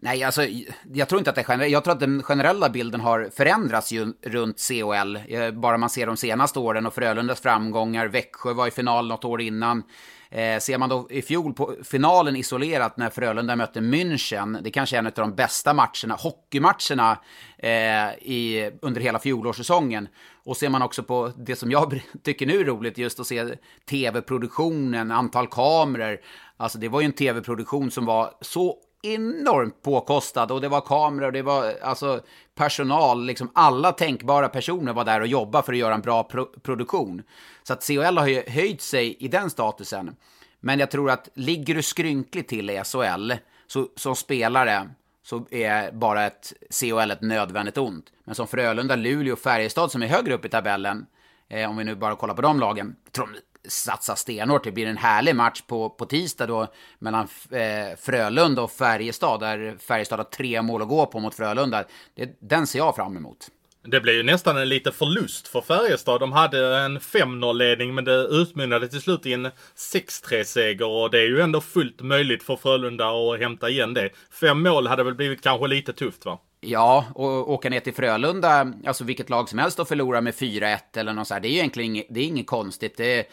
Nej, 0.03 0.23
alltså 0.23 0.45
jag 0.93 1.09
tror 1.09 1.19
inte 1.19 1.29
att 1.29 1.35
det 1.35 1.49
är 1.49 1.63
Jag 1.65 1.83
tror 1.83 1.93
att 1.93 1.99
den 1.99 2.23
generella 2.23 2.69
bilden 2.69 3.01
har 3.01 3.29
förändrats 3.35 3.91
ju 3.91 4.13
runt 4.21 4.59
CHL. 4.59 5.17
Eh, 5.27 5.51
bara 5.51 5.77
man 5.77 5.89
ser 5.89 6.07
de 6.07 6.17
senaste 6.17 6.59
åren 6.59 6.85
och 6.85 6.93
Frölundas 6.93 7.41
framgångar. 7.41 8.07
Växjö 8.07 8.53
var 8.53 8.67
i 8.67 8.71
final 8.71 9.07
något 9.07 9.25
år 9.25 9.41
innan. 9.41 9.83
Eh, 10.29 10.59
ser 10.59 10.77
man 10.77 10.89
då 10.89 11.07
i 11.09 11.21
fjol 11.21 11.53
på 11.53 11.75
finalen 11.83 12.35
isolerat 12.35 12.97
när 12.97 13.09
Frölunda 13.09 13.55
mötte 13.55 13.79
München, 13.79 14.61
det 14.61 14.71
kanske 14.71 14.95
är 14.95 14.99
en 14.99 15.05
av 15.05 15.11
de 15.15 15.35
bästa 15.35 15.73
matcherna, 15.73 16.15
hockeymatcherna 16.19 17.17
eh, 17.57 18.29
i, 18.31 18.71
under 18.81 19.01
hela 19.01 19.19
fjolårssäsongen. 19.19 20.07
Och 20.45 20.57
ser 20.57 20.69
man 20.69 20.81
också 20.81 21.03
på 21.03 21.31
det 21.37 21.55
som 21.55 21.71
jag 21.71 22.01
tycker 22.23 22.45
nu 22.45 22.59
är 22.59 22.65
roligt, 22.65 22.97
just 22.97 23.19
att 23.19 23.27
se 23.27 23.55
tv-produktionen, 23.89 25.11
antal 25.11 25.47
kameror. 25.47 26.17
Alltså 26.57 26.77
det 26.77 26.89
var 26.89 27.01
ju 27.01 27.05
en 27.05 27.11
tv-produktion 27.11 27.91
som 27.91 28.05
var 28.05 28.31
så 28.41 28.77
enormt 29.03 29.81
påkostad 29.81 30.51
och 30.51 30.61
det 30.61 30.67
var 30.67 30.81
kameror 30.81 31.25
och 31.25 31.33
det 31.33 31.41
var 31.41 31.73
alltså 31.81 32.21
personal, 32.55 33.25
liksom 33.25 33.51
alla 33.53 33.91
tänkbara 33.91 34.49
personer 34.49 34.93
var 34.93 35.05
där 35.05 35.21
och 35.21 35.27
jobbade 35.27 35.65
för 35.65 35.73
att 35.73 35.79
göra 35.79 35.93
en 35.93 36.01
bra 36.01 36.23
pro 36.23 36.45
produktion. 36.45 37.23
Så 37.63 37.73
att 37.73 37.83
CHL 37.83 38.17
har 38.17 38.27
ju 38.27 38.43
höjt 38.47 38.81
sig 38.81 39.15
i 39.19 39.27
den 39.27 39.49
statusen. 39.49 40.15
Men 40.59 40.79
jag 40.79 40.91
tror 40.91 41.09
att 41.09 41.29
ligger 41.33 41.75
du 41.75 41.81
skrynkligt 41.81 42.49
till 42.49 42.69
i 42.69 42.81
SHL, 42.83 43.31
så 43.67 43.87
som 43.95 44.15
spelare, 44.15 44.89
så 45.23 45.45
är 45.51 45.91
bara 45.91 46.25
ett 46.25 46.53
CHL 46.69 47.11
ett 47.11 47.21
nödvändigt 47.21 47.77
ont. 47.77 48.05
Men 48.23 48.35
som 48.35 48.47
Frölunda, 48.47 48.95
Luleå 48.95 49.33
och 49.33 49.39
Färjestad 49.39 49.91
som 49.91 50.03
är 50.03 50.07
högre 50.07 50.33
upp 50.33 50.45
i 50.45 50.49
tabellen, 50.49 51.05
eh, 51.49 51.69
om 51.69 51.77
vi 51.77 51.83
nu 51.83 51.95
bara 51.95 52.15
kollar 52.15 52.33
på 52.33 52.41
de 52.41 52.59
lagen, 52.59 52.95
tror 53.11 53.27
de 53.27 53.39
satsa 53.67 54.15
stenhårt. 54.15 54.63
Det 54.63 54.71
blir 54.71 54.88
en 54.88 54.97
härlig 54.97 55.36
match 55.36 55.62
på, 55.67 55.89
på 55.89 56.06
tisdag 56.06 56.47
då 56.47 56.67
mellan 56.99 57.28
eh, 57.52 57.97
Frölunda 57.99 58.62
och 58.62 58.71
Färjestad, 58.71 59.39
där 59.39 59.78
Färjestad 59.80 60.19
har 60.19 60.23
tre 60.23 60.62
mål 60.62 60.82
att 60.82 60.88
gå 60.88 61.06
på 61.06 61.19
mot 61.19 61.36
Frölunda. 61.36 61.84
Det, 62.15 62.38
den 62.41 62.67
ser 62.67 62.80
jag 62.80 62.95
fram 62.95 63.17
emot. 63.17 63.47
Det 63.86 64.02
blev 64.02 64.15
ju 64.15 64.23
nästan 64.23 64.58
en 64.58 64.69
liten 64.69 64.93
förlust 64.93 65.47
för 65.47 65.62
Färjestad. 65.62 66.19
De 66.19 66.32
hade 66.32 66.78
en 66.78 66.99
5-0-ledning 66.99 67.95
men 67.95 68.06
det 68.06 68.13
utmynnade 68.13 68.88
till 68.88 69.02
slut 69.02 69.26
i 69.26 69.34
en 69.34 69.49
6-3-seger 69.76 70.88
och 70.88 71.12
det 71.12 71.19
är 71.19 71.28
ju 71.28 71.41
ändå 71.41 71.62
fullt 71.62 72.02
möjligt 72.02 72.43
för 72.43 72.56
Frölunda 72.56 73.10
att 73.10 73.39
hämta 73.39 73.69
igen 73.69 73.93
det. 73.93 74.10
Fem 74.39 74.63
mål 74.63 74.88
hade 74.88 75.04
väl 75.04 75.15
blivit 75.15 75.41
kanske 75.41 75.67
lite 75.67 75.93
tufft 75.93 76.26
va? 76.26 76.39
Ja, 76.65 77.06
och 77.15 77.52
åka 77.52 77.69
ner 77.69 77.80
till 77.80 77.93
Frölunda, 77.93 78.73
alltså 78.86 79.04
vilket 79.04 79.30
lag 79.30 79.49
som 79.49 79.60
helst 79.60 79.80
och 79.80 79.88
förlora 79.88 80.21
med 80.21 80.34
4-1 80.34 80.78
eller 80.93 81.13
något 81.13 81.28
så 81.28 81.34
här, 81.34 81.41
det 81.41 81.47
är 81.47 81.49
ju 81.49 81.58
egentligen 81.58 81.91
inget, 81.91 82.08
det 82.10 82.19
är 82.19 82.26
inget 82.26 82.47
konstigt. 82.47 82.97
Det, 82.97 83.28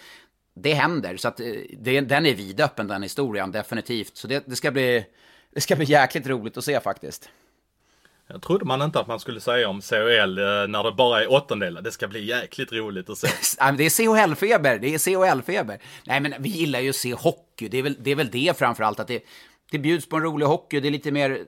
det 0.54 0.74
händer, 0.74 1.16
så 1.16 1.28
att 1.28 1.40
eh, 1.40 1.46
det, 1.78 2.00
den 2.00 2.26
är 2.26 2.34
vidöppen 2.34 2.88
den 2.88 3.02
historien, 3.02 3.52
definitivt. 3.52 4.16
Så 4.16 4.28
det, 4.28 4.46
det, 4.46 4.56
ska 4.56 4.70
bli, 4.70 5.06
det 5.54 5.60
ska 5.60 5.76
bli 5.76 5.84
jäkligt 5.84 6.26
roligt 6.26 6.56
att 6.56 6.64
se 6.64 6.80
faktiskt. 6.80 7.30
Jag 8.26 8.42
trodde 8.42 8.64
man 8.64 8.82
inte 8.82 9.00
att 9.00 9.06
man 9.06 9.20
skulle 9.20 9.40
säga 9.40 9.68
om 9.68 9.80
CHL 9.82 10.38
eh, 10.38 10.68
när 10.68 10.84
det 10.84 10.92
bara 10.92 11.22
är 11.22 11.32
åttondelar. 11.32 11.82
Det 11.82 11.92
ska 11.92 12.08
bli 12.08 12.24
jäkligt 12.24 12.72
roligt 12.72 13.10
att 13.10 13.18
se. 13.18 13.28
det 13.76 13.84
är 13.84 13.90
CHL-feber, 13.90 14.78
det 14.78 14.94
är 14.94 14.98
CHL-feber. 14.98 15.78
Nej, 16.04 16.20
men 16.20 16.34
vi 16.38 16.48
gillar 16.48 16.80
ju 16.80 16.90
att 16.90 16.96
se 16.96 17.14
hockey. 17.14 17.68
Det 17.68 17.78
är 17.78 17.82
väl 17.82 17.96
det, 17.98 18.10
är 18.10 18.14
väl 18.14 18.30
det 18.30 18.58
framförallt, 18.58 19.00
att 19.00 19.08
det, 19.08 19.24
det 19.70 19.78
bjuds 19.78 20.08
på 20.08 20.16
en 20.16 20.22
rolig 20.22 20.46
hockey. 20.46 20.80
Det 20.80 20.88
är 20.88 20.92
lite 20.92 21.10
mer 21.10 21.38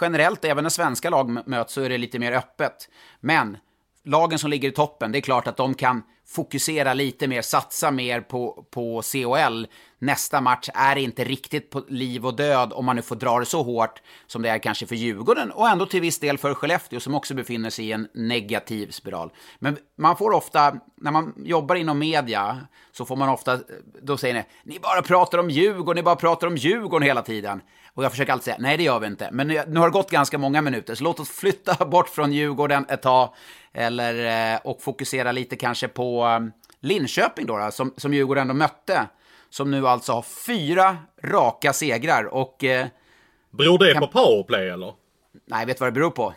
generellt, 0.00 0.44
även 0.44 0.62
när 0.62 0.70
svenska 0.70 1.10
lag 1.10 1.48
möts, 1.48 1.72
så 1.72 1.80
är 1.80 1.88
det 1.88 1.98
lite 1.98 2.18
mer 2.18 2.32
öppet. 2.32 2.88
Men 3.20 3.56
lagen 4.04 4.38
som 4.38 4.50
ligger 4.50 4.68
i 4.68 4.72
toppen, 4.72 5.12
det 5.12 5.18
är 5.18 5.20
klart 5.20 5.46
att 5.46 5.56
de 5.56 5.74
kan 5.74 6.02
fokusera 6.26 6.94
lite 6.94 7.28
mer, 7.28 7.42
satsa 7.42 7.90
mer 7.90 8.20
på, 8.20 8.66
på 8.70 9.02
COL. 9.12 9.66
Nästa 9.98 10.40
match 10.40 10.68
är 10.74 10.96
inte 10.96 11.24
riktigt 11.24 11.70
på 11.70 11.84
liv 11.88 12.26
och 12.26 12.36
död 12.36 12.72
om 12.72 12.84
man 12.84 12.96
nu 12.96 13.02
får 13.02 13.16
dra 13.16 13.38
det 13.38 13.46
så 13.46 13.62
hårt 13.62 14.02
som 14.26 14.42
det 14.42 14.48
är 14.48 14.58
kanske 14.58 14.86
för 14.86 14.94
Djurgården 14.94 15.50
och 15.50 15.68
ändå 15.68 15.86
till 15.86 16.00
viss 16.00 16.18
del 16.18 16.38
för 16.38 16.54
Skellefteå 16.54 17.00
som 17.00 17.14
också 17.14 17.34
befinner 17.34 17.70
sig 17.70 17.88
i 17.88 17.92
en 17.92 18.08
negativ 18.14 18.90
spiral. 18.90 19.30
Men 19.58 19.76
man 19.98 20.16
får 20.16 20.32
ofta, 20.32 20.74
när 20.96 21.10
man 21.10 21.34
jobbar 21.36 21.74
inom 21.74 21.98
media, 21.98 22.58
så 22.92 23.04
får 23.04 23.16
man 23.16 23.28
ofta, 23.28 23.58
då 24.02 24.16
säger 24.16 24.34
ni, 24.34 24.44
ni 24.64 24.78
bara 24.78 25.02
pratar 25.02 25.38
om 25.38 25.50
Djurgården, 25.50 25.96
ni 25.96 26.02
bara 26.02 26.16
pratar 26.16 26.46
om 26.46 26.56
Djurgården 26.56 27.06
hela 27.06 27.22
tiden. 27.22 27.60
Och 27.94 28.04
jag 28.04 28.10
försöker 28.10 28.32
alltid 28.32 28.44
säga, 28.44 28.56
nej 28.58 28.76
det 28.76 28.82
gör 28.82 29.00
vi 29.00 29.06
inte. 29.06 29.28
Men 29.32 29.48
nu, 29.48 29.62
nu 29.66 29.80
har 29.80 29.86
det 29.86 29.92
gått 29.92 30.10
ganska 30.10 30.38
många 30.38 30.62
minuter, 30.62 30.94
så 30.94 31.04
låt 31.04 31.20
oss 31.20 31.30
flytta 31.30 31.84
bort 31.86 32.08
från 32.08 32.32
Djurgården 32.32 32.86
ett 32.88 33.02
tag. 33.02 33.34
Eller, 33.74 34.54
eh, 34.54 34.60
och 34.64 34.82
fokusera 34.82 35.32
lite 35.32 35.56
kanske 35.56 35.88
på 35.88 36.26
um, 36.26 36.52
Linköping 36.80 37.46
då, 37.46 37.58
då 37.58 37.70
som, 37.70 37.94
som 37.96 38.14
Djurgården 38.14 38.40
ändå 38.40 38.54
mötte. 38.54 39.06
Som 39.50 39.70
nu 39.70 39.88
alltså 39.88 40.12
har 40.12 40.22
fyra 40.46 40.96
raka 41.24 41.72
segrar 41.72 42.24
och... 42.24 42.64
Eh, 42.64 42.86
beror 43.50 43.78
det 43.78 43.92
kan... 43.92 44.00
på 44.00 44.06
powerplay 44.06 44.68
eller? 44.68 44.94
Nej, 45.46 45.66
vet 45.66 45.76
du 45.76 45.80
vad 45.80 45.88
det 45.88 45.94
beror 45.94 46.10
på? 46.10 46.34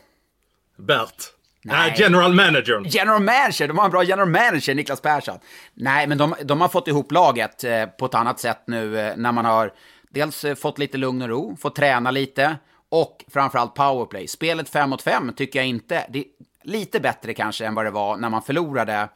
Bert. 0.78 1.36
Nej. 1.64 1.94
General 1.98 2.34
manager. 2.34 2.82
General 2.86 3.22
manager, 3.22 3.68
de 3.68 3.78
har 3.78 3.86
en 3.86 3.92
bra 3.92 4.04
general 4.04 4.30
manager, 4.30 4.76
Niklas 4.76 5.02
Persson. 5.02 5.40
Nej, 5.74 6.08
men 6.08 6.18
de, 6.18 6.36
de 6.44 6.62
har 6.62 6.68
fått 6.68 6.88
ihop 6.88 7.12
laget 7.12 7.64
eh, 7.64 7.86
på 7.86 8.06
ett 8.06 8.14
annat 8.14 8.40
sätt 8.40 8.64
nu 8.68 9.00
eh, 9.00 9.14
när 9.18 9.32
man 9.32 9.46
har 9.46 9.72
dels 10.16 10.46
eh, 10.46 10.56
fått 10.56 10.80
lite 10.80 10.98
lugn 10.98 11.22
och 11.22 11.30
ro, 11.30 11.58
fått 11.58 11.76
träna 11.76 12.12
lite 12.12 12.58
och 12.90 13.26
framförallt 13.34 13.74
powerplay. 13.74 14.28
Spelet 14.28 14.70
5 14.70 14.90
mot 14.90 15.02
5 15.02 15.34
tycker 15.34 15.60
jag 15.60 15.68
inte, 15.68 16.06
det 16.10 16.20
är 16.20 16.26
lite 16.64 17.00
bättre 17.00 17.34
kanske 17.34 17.66
än 17.66 17.76
vad 17.76 17.86
det 17.86 17.92
var 17.92 18.18
när 18.18 18.30
man 18.30 18.42
förlorade 18.42 19.10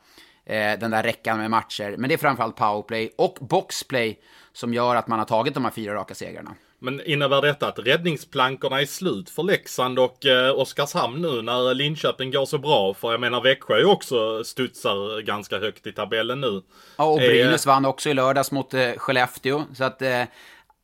eh, 0.46 0.80
den 0.80 0.92
där 0.92 1.04
räckan 1.04 1.38
med 1.38 1.52
matcher. 1.52 1.96
Men 1.98 2.08
det 2.10 2.16
är 2.16 2.18
framförallt 2.18 2.56
powerplay 2.56 3.12
och 3.18 3.38
boxplay 3.42 4.20
som 4.54 4.74
gör 4.74 4.96
att 4.96 5.08
man 5.08 5.20
har 5.20 5.26
tagit 5.26 5.54
de 5.54 5.64
här 5.64 5.72
fyra 5.72 5.94
raka 5.94 6.16
segrarna. 6.16 6.56
Men 6.82 7.02
innebär 7.06 7.42
detta 7.42 7.68
att 7.68 7.80
räddningsplankorna 7.80 8.82
är 8.82 8.86
slut 8.86 9.30
för 9.30 9.44
Leksand 9.44 10.00
och 10.00 10.26
eh, 10.26 10.60
Oskarshamn 10.60 11.22
nu 11.22 11.42
när 11.42 11.74
Linköping 11.74 12.32
går 12.32 12.46
så 12.46 12.58
bra? 12.58 12.94
För 12.94 13.12
jag 13.12 13.22
menar 13.22 13.42
Växjö 13.42 13.84
också 13.84 14.44
studsar 14.44 15.22
ganska 15.22 15.60
högt 15.60 15.88
i 15.88 15.92
tabellen 15.92 16.42
nu. 16.42 16.62
Ja, 16.98 17.06
och 17.06 17.18
Brynäs 17.18 17.66
eh, 17.66 17.74
vann 17.74 17.86
också 17.86 18.10
i 18.10 18.14
lördags 18.14 18.52
mot 18.52 18.74
eh, 18.74 18.92
Skellefteå. 18.98 19.64
Så 19.74 19.84
att 19.84 20.02
eh, 20.02 20.24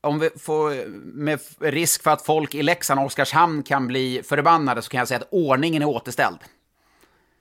om 0.05 0.19
vi 0.19 0.29
får, 0.39 0.87
med 1.13 1.39
risk 1.59 2.03
för 2.03 2.11
att 2.11 2.21
folk 2.21 2.55
i 2.55 2.63
Leksand 2.63 2.99
och 2.99 3.05
Oskarshamn 3.05 3.63
kan 3.63 3.87
bli 3.87 4.21
förbannade 4.23 4.81
så 4.81 4.89
kan 4.89 4.97
jag 4.97 5.07
säga 5.07 5.19
att 5.19 5.27
ordningen 5.31 5.81
är 5.81 5.85
återställd. 5.85 6.37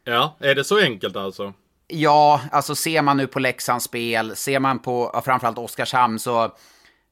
Ja, 0.04 0.36
är 0.40 0.54
det 0.54 0.64
så 0.64 0.78
enkelt 0.78 1.16
alltså? 1.16 1.52
Ja, 1.86 2.40
alltså 2.52 2.74
ser 2.74 3.02
man 3.02 3.16
nu 3.16 3.26
på 3.26 3.38
Leksands 3.38 3.84
spel, 3.84 4.36
ser 4.36 4.60
man 4.60 4.78
på 4.78 5.22
framförallt 5.24 5.58
Oskarshamn 5.58 6.18
så 6.18 6.56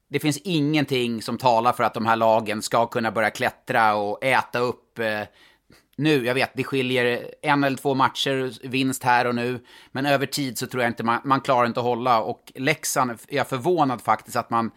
det 0.09 0.21
finns 0.21 0.39
ingenting 0.39 1.23
som 1.23 1.39
talar 1.39 1.73
för 1.73 1.85
att 1.85 1.95
de 1.95 2.07
här 2.07 2.17
lagen 2.17 2.63
ska 2.63 2.87
kunna 2.87 3.11
börja 3.11 3.31
klättra 3.31 3.95
och 3.95 4.25
äta 4.25 4.59
upp 4.59 4.99
eh, 4.99 5.21
nu. 5.97 6.27
Jag 6.27 6.35
vet, 6.35 6.51
det 6.55 6.65
skiljer 6.65 7.35
en 7.43 7.65
eller 7.65 7.77
två 7.77 7.95
matcher 7.95 8.69
vinst 8.69 9.03
här 9.03 9.27
och 9.27 9.35
nu, 9.35 9.61
men 9.93 10.07
över 10.07 10.27
tid 10.27 10.59
så 10.59 10.67
tror 10.67 10.83
jag 10.83 10.91
inte 10.91 11.05
man, 11.05 11.21
man 11.25 11.41
klarar 11.41 11.67
inte 11.67 11.81
att 11.81 11.87
hålla 11.87 12.23
och 12.23 12.53
Leksand 12.55 13.11
är 13.11 13.17
jag 13.29 13.49
förvånad 13.49 14.01
faktiskt 14.01 14.37
att 14.37 14.51
man 14.51 14.71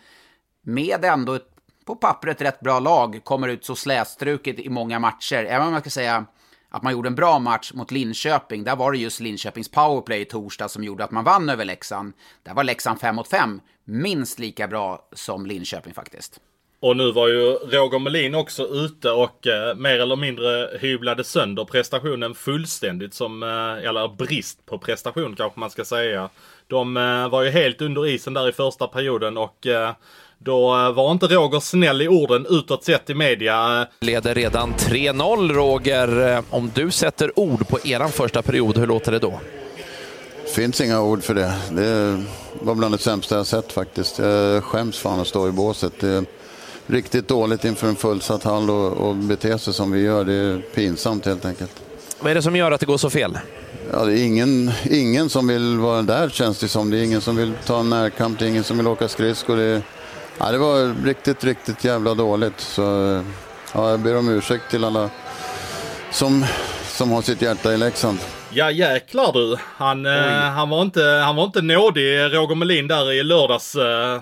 med 0.65 1.05
ändå 1.05 1.33
ett, 1.33 1.47
på 1.85 1.95
pappret 1.95 2.41
rätt 2.41 2.59
bra 2.59 2.79
lag 2.79 3.21
kommer 3.23 3.47
ut 3.47 3.65
så 3.65 3.75
slätstruket 3.75 4.59
i 4.59 4.69
många 4.69 4.99
matcher. 4.99 5.45
Även 5.45 5.67
om 5.67 5.71
man 5.71 5.81
ska 5.81 5.89
säga 5.89 6.25
att 6.69 6.83
man 6.83 6.93
gjorde 6.93 7.09
en 7.09 7.15
bra 7.15 7.39
match 7.39 7.71
mot 7.73 7.91
Linköping. 7.91 8.63
Där 8.63 8.75
var 8.75 8.91
det 8.91 8.97
just 8.97 9.19
Linköpings 9.19 9.71
powerplay 9.71 10.21
i 10.21 10.25
torsdag 10.25 10.69
som 10.69 10.83
gjorde 10.83 11.03
att 11.03 11.11
man 11.11 11.23
vann 11.23 11.49
över 11.49 11.65
Leksand. 11.65 12.13
Där 12.43 12.53
var 12.53 12.63
Leksand 12.63 12.99
5 12.99 13.15
mot 13.15 13.27
5 13.27 13.61
minst 13.85 14.39
lika 14.39 14.67
bra 14.67 15.07
som 15.13 15.45
Linköping 15.45 15.93
faktiskt. 15.93 16.39
Och 16.79 16.97
nu 16.97 17.11
var 17.11 17.27
ju 17.27 17.51
Roger 17.51 17.99
Melin 17.99 18.35
också 18.35 18.67
ute 18.67 19.11
och 19.11 19.47
eh, 19.47 19.75
mer 19.75 19.99
eller 19.99 20.15
mindre 20.15 20.77
hyvlade 20.81 21.23
sönder 21.23 21.65
prestationen 21.65 22.35
fullständigt 22.35 23.13
som, 23.13 23.43
eh, 23.43 23.87
eller 23.87 24.15
brist 24.15 24.65
på 24.65 24.77
prestation 24.77 25.35
kanske 25.35 25.59
man 25.59 25.69
ska 25.69 25.85
säga. 25.85 26.29
De 26.67 26.97
eh, 26.97 27.29
var 27.29 27.43
ju 27.43 27.49
helt 27.49 27.81
under 27.81 28.07
isen 28.07 28.33
där 28.33 28.49
i 28.49 28.51
första 28.51 28.87
perioden 28.87 29.37
och 29.37 29.67
eh, 29.67 29.91
då 30.39 30.75
eh, 30.75 30.91
var 30.91 31.11
inte 31.11 31.27
Roger 31.27 31.59
snäll 31.59 32.01
i 32.01 32.07
orden 32.07 32.45
utåt 32.49 32.83
sett 32.83 33.09
i 33.09 33.13
media. 33.13 33.87
Leder 33.99 34.35
redan 34.35 34.73
3-0 34.73 35.53
Roger. 35.53 36.33
Eh, 36.33 36.43
om 36.49 36.71
du 36.75 36.91
sätter 36.91 37.39
ord 37.39 37.67
på 37.67 37.79
eran 37.83 38.11
första 38.11 38.41
period, 38.41 38.77
hur 38.77 38.87
låter 38.87 39.11
det 39.11 39.19
då? 39.19 39.39
finns 40.55 40.81
inga 40.81 41.01
ord 41.01 41.23
för 41.23 41.33
det. 41.33 41.53
Det 41.71 42.23
var 42.61 42.75
bland 42.75 42.93
det 42.93 42.97
sämsta 42.97 43.35
jag 43.35 43.45
sett 43.45 43.71
faktiskt. 43.71 44.19
Jag 44.19 44.63
skäms 44.63 44.99
fan 44.99 45.19
att 45.19 45.27
stå 45.27 45.47
i 45.47 45.51
båset. 45.51 45.93
Det 45.99 46.09
är 46.09 46.25
riktigt 46.87 47.27
dåligt 47.27 47.65
inför 47.65 47.87
en 47.87 47.95
fullsatt 47.95 48.43
hall 48.43 48.69
och, 48.69 48.91
och 48.91 49.15
bete 49.15 49.59
sig 49.59 49.73
som 49.73 49.91
vi 49.91 50.01
gör. 50.01 50.23
Det 50.23 50.33
är 50.33 50.61
pinsamt 50.75 51.25
helt 51.25 51.45
enkelt. 51.45 51.71
Vad 52.19 52.31
är 52.31 52.35
det 52.35 52.41
som 52.41 52.55
gör 52.55 52.71
att 52.71 52.79
det 52.79 52.85
går 52.85 52.97
så 52.97 53.09
fel? 53.09 53.37
Ja, 53.91 54.05
det 54.05 54.19
är 54.19 54.25
ingen, 54.25 54.71
ingen 54.89 55.29
som 55.29 55.47
vill 55.47 55.77
vara 55.77 56.01
där 56.01 56.29
känns 56.29 56.59
det 56.59 56.67
som. 56.67 56.89
Det 56.89 56.97
är 56.97 57.03
ingen 57.03 57.21
som 57.21 57.35
vill 57.35 57.53
ta 57.65 57.79
en 57.79 57.89
närkamp, 57.89 58.39
det 58.39 58.45
är 58.45 58.49
ingen 58.49 58.63
som 58.63 58.77
vill 58.77 58.87
åka 58.87 59.07
skridskor. 59.07 59.57
Det, 59.57 59.81
ja, 60.37 60.51
det 60.51 60.57
var 60.57 61.05
riktigt, 61.05 61.43
riktigt 61.43 61.83
jävla 61.83 62.13
dåligt. 62.13 62.59
Så, 62.59 62.81
ja, 63.73 63.89
jag 63.89 63.99
ber 63.99 64.17
om 64.17 64.29
ursäkt 64.29 64.71
till 64.71 64.83
alla 64.83 65.09
som, 66.11 66.45
som 66.83 67.11
har 67.11 67.21
sitt 67.21 67.41
hjärta 67.41 67.73
i 67.73 67.77
Leksand. 67.77 68.19
Ja 68.53 68.71
jäklar 68.71 69.33
du. 69.33 69.57
Han, 69.61 70.05
eh, 70.05 70.29
han, 70.31 70.69
var 70.69 70.81
inte, 70.81 71.03
han 71.03 71.35
var 71.35 71.43
inte 71.43 71.61
nådig, 71.61 72.17
Roger 72.17 72.55
Melin, 72.55 72.87
där 72.87 73.11
i 73.11 73.23
lördags. 73.23 73.75
Eh, 73.75 74.19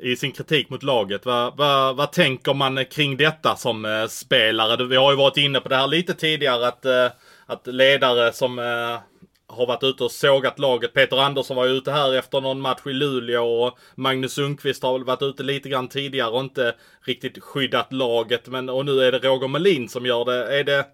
I 0.00 0.16
sin 0.16 0.32
kritik 0.32 0.70
mot 0.70 0.82
laget. 0.82 1.26
Vad, 1.26 1.56
vad, 1.56 1.96
vad 1.96 2.12
tänker 2.12 2.54
man 2.54 2.84
kring 2.84 3.16
detta 3.16 3.56
som 3.56 3.84
eh, 3.84 4.06
spelare? 4.06 4.84
Vi 4.84 4.96
har 4.96 5.10
ju 5.10 5.16
varit 5.16 5.36
inne 5.36 5.60
på 5.60 5.68
det 5.68 5.76
här 5.76 5.86
lite 5.86 6.14
tidigare. 6.14 6.68
Att, 6.68 6.84
eh, 6.84 7.06
att 7.46 7.66
ledare 7.66 8.32
som 8.32 8.58
eh, 8.58 8.98
har 9.46 9.66
varit 9.66 9.82
ute 9.82 10.04
och 10.04 10.10
sågat 10.10 10.58
laget. 10.58 10.92
Peter 10.92 11.16
Andersson 11.16 11.56
var 11.56 11.66
ju 11.66 11.72
ute 11.72 11.90
här 11.90 12.14
efter 12.14 12.40
någon 12.40 12.60
match 12.60 12.86
i 12.86 12.92
Luleå 12.92 13.44
och 13.44 13.78
Magnus 13.94 14.32
Sundqvist 14.32 14.82
har 14.82 14.92
väl 14.92 15.04
varit 15.04 15.22
ute 15.22 15.42
lite 15.42 15.68
grann 15.68 15.88
tidigare 15.88 16.30
och 16.30 16.40
inte 16.40 16.74
riktigt 17.06 17.42
skyddat 17.42 17.92
laget. 17.92 18.48
Men, 18.48 18.68
och 18.68 18.86
nu 18.86 19.00
är 19.00 19.12
det 19.12 19.18
Roger 19.18 19.48
Melin 19.48 19.88
som 19.88 20.06
gör 20.06 20.24
det. 20.24 20.58
Är 20.58 20.64
det 20.64 20.86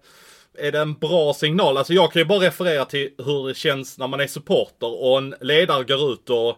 är 0.53 0.71
det 0.71 0.79
en 0.79 0.93
bra 0.93 1.33
signal? 1.33 1.77
Alltså 1.77 1.93
jag 1.93 2.11
kan 2.11 2.19
ju 2.19 2.25
bara 2.25 2.39
referera 2.39 2.85
till 2.85 3.09
hur 3.17 3.47
det 3.47 3.53
känns 3.53 3.97
när 3.97 4.07
man 4.07 4.19
är 4.19 4.27
supporter 4.27 5.01
och 5.03 5.17
en 5.17 5.35
ledare 5.41 5.83
går 5.83 6.13
ut 6.13 6.29
och, 6.29 6.55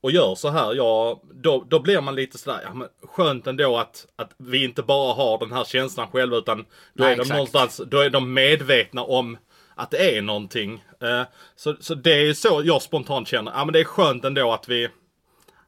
och 0.00 0.10
gör 0.10 0.34
så 0.34 0.48
här. 0.48 0.74
Ja, 0.74 1.22
då, 1.34 1.64
då 1.68 1.78
blir 1.78 2.00
man 2.00 2.14
lite 2.14 2.38
sådär, 2.38 2.60
ja 2.64 2.74
men 2.74 2.88
skönt 3.02 3.46
ändå 3.46 3.76
att, 3.76 4.06
att 4.16 4.30
vi 4.38 4.64
inte 4.64 4.82
bara 4.82 5.14
har 5.14 5.38
den 5.38 5.52
här 5.52 5.64
känslan 5.64 6.08
själva 6.08 6.36
utan 6.36 6.58
då 6.94 7.04
Nej, 7.04 7.12
är 7.12 7.16
de 7.16 7.28
någonstans, 7.28 7.80
då 7.86 8.00
är 8.00 8.10
de 8.10 8.34
medvetna 8.34 9.02
om 9.02 9.36
att 9.76 9.90
det 9.90 10.16
är 10.16 10.22
någonting. 10.22 10.84
Eh, 11.02 11.22
så, 11.56 11.76
så 11.80 11.94
det 11.94 12.28
är 12.28 12.34
så 12.34 12.62
jag 12.64 12.82
spontant 12.82 13.28
känner, 13.28 13.52
ja 13.52 13.64
men 13.64 13.72
det 13.72 13.80
är 13.80 13.84
skönt 13.84 14.24
ändå 14.24 14.52
att 14.52 14.68
vi, 14.68 14.88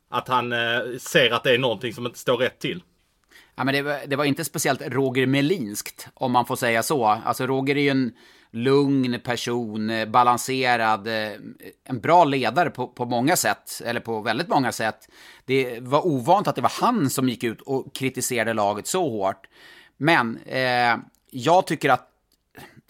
att 0.09 0.29
han 0.29 0.53
eh, 0.53 0.59
ser 1.01 1.31
att 1.31 1.44
det 1.44 1.55
är 1.55 1.59
någonting 1.59 1.92
som 1.92 2.07
inte 2.07 2.18
står 2.18 2.37
rätt 2.37 2.59
till. 2.59 2.83
Ja, 3.55 3.64
men 3.64 3.75
det, 3.75 3.83
var, 3.83 4.01
det 4.07 4.16
var 4.16 4.25
inte 4.25 4.44
speciellt 4.44 4.83
Roger 4.87 5.27
Melinskt, 5.27 6.09
om 6.14 6.33
man 6.33 6.47
får 6.47 6.57
säga 6.57 6.83
så. 6.83 7.05
Alltså 7.05 7.47
Roger 7.47 7.77
är 7.77 7.81
ju 7.81 7.88
en 7.88 8.12
lugn 8.51 9.21
person, 9.25 9.90
eh, 9.90 10.09
balanserad, 10.09 11.07
en 11.85 12.01
bra 12.01 12.25
ledare 12.25 12.71
på, 12.71 12.88
på 12.88 13.05
många 13.05 13.37
sätt, 13.37 13.83
eller 13.85 14.01
på 14.01 14.21
väldigt 14.21 14.49
många 14.49 14.73
sätt. 14.73 15.09
Det 15.44 15.81
var 15.81 16.07
ovant 16.07 16.49
att 16.49 16.57
det 16.57 16.62
var 16.62 16.73
han 16.81 17.11
som 17.11 17.29
gick 17.29 17.44
ut 17.44 17.61
och 17.61 17.94
kritiserade 17.94 18.53
laget 18.53 18.87
så 18.87 19.11
hårt. 19.11 19.47
Men 19.97 20.38
eh, 20.47 20.97
jag 21.31 21.66
tycker 21.66 21.90
att 21.90 22.09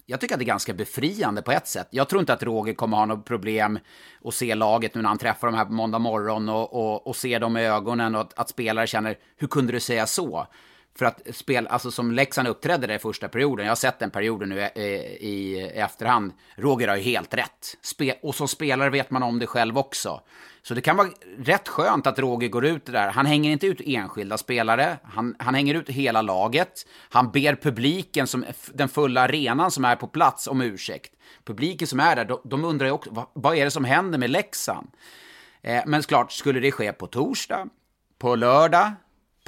jag 0.09 0.19
tycker 0.19 0.35
att 0.35 0.39
det 0.39 0.43
är 0.43 0.47
ganska 0.47 0.73
befriande 0.73 1.41
på 1.41 1.51
ett 1.51 1.67
sätt. 1.67 1.87
Jag 1.91 2.09
tror 2.09 2.19
inte 2.19 2.33
att 2.33 2.43
Roger 2.43 2.73
kommer 2.73 2.97
ha 2.97 3.05
något 3.05 3.25
problem 3.25 3.79
att 4.25 4.33
se 4.33 4.55
laget 4.55 4.95
nu 4.95 5.01
när 5.01 5.09
han 5.09 5.17
träffar 5.17 5.47
dem 5.47 5.57
här 5.57 5.65
på 5.65 5.71
måndag 5.71 5.99
morgon 5.99 6.49
och, 6.49 6.73
och, 6.73 7.07
och 7.07 7.15
se 7.15 7.39
dem 7.39 7.57
i 7.57 7.65
ögonen 7.65 8.15
och 8.15 8.21
att, 8.21 8.39
att, 8.39 8.49
spelare 8.49 8.87
känner, 8.87 9.17
hur 9.37 9.47
kunde 9.47 9.73
du 9.73 9.79
säga 9.79 10.07
så? 10.07 10.47
För 10.97 11.05
att 11.05 11.21
spel, 11.31 11.67
alltså 11.67 11.91
som 11.91 12.11
Leksand 12.11 12.47
uppträdde 12.47 12.87
där 12.87 12.95
i 12.95 12.99
första 12.99 13.27
perioden, 13.27 13.65
jag 13.65 13.71
har 13.71 13.75
sett 13.75 13.99
den 13.99 14.11
perioden 14.11 14.49
nu 14.49 14.59
i, 14.59 14.81
i, 14.81 15.59
i 15.59 15.69
efterhand, 15.69 16.33
Roger 16.55 16.87
har 16.87 16.95
ju 16.95 17.01
helt 17.01 17.33
rätt. 17.33 17.77
Spe, 17.81 18.13
och 18.21 18.35
som 18.35 18.47
spelare 18.47 18.89
vet 18.89 19.11
man 19.11 19.23
om 19.23 19.39
det 19.39 19.47
själv 19.47 19.77
också. 19.77 20.21
Så 20.61 20.73
det 20.73 20.81
kan 20.81 20.97
vara 20.97 21.09
rätt 21.37 21.67
skönt 21.67 22.07
att 22.07 22.19
Roger 22.19 22.47
går 22.47 22.65
ut 22.65 22.85
där. 22.85 23.11
Han 23.11 23.25
hänger 23.25 23.51
inte 23.51 23.67
ut 23.67 23.81
enskilda 23.85 24.37
spelare, 24.37 24.97
han, 25.03 25.35
han 25.39 25.55
hänger 25.55 25.75
ut 25.75 25.89
hela 25.89 26.21
laget. 26.21 26.85
Han 27.09 27.31
ber 27.31 27.55
publiken, 27.55 28.27
som, 28.27 28.45
den 28.73 28.89
fulla 28.89 29.21
arenan 29.21 29.71
som 29.71 29.85
är 29.85 29.95
på 29.95 30.07
plats, 30.07 30.47
om 30.47 30.61
ursäkt. 30.61 31.13
Publiken 31.43 31.87
som 31.87 31.99
är 31.99 32.15
där, 32.15 32.25
de, 32.25 32.41
de 32.43 32.65
undrar 32.65 32.87
ju 32.87 32.91
också, 32.91 33.09
vad, 33.13 33.25
vad 33.33 33.57
är 33.57 33.65
det 33.65 33.71
som 33.71 33.85
händer 33.85 34.17
med 34.17 34.29
Leksand? 34.29 34.87
Eh, 35.61 35.83
men 35.85 36.03
klart, 36.03 36.31
skulle 36.31 36.59
det 36.59 36.71
ske 36.71 36.93
på 36.93 37.07
torsdag, 37.07 37.67
på 38.19 38.35
lördag, 38.35 38.91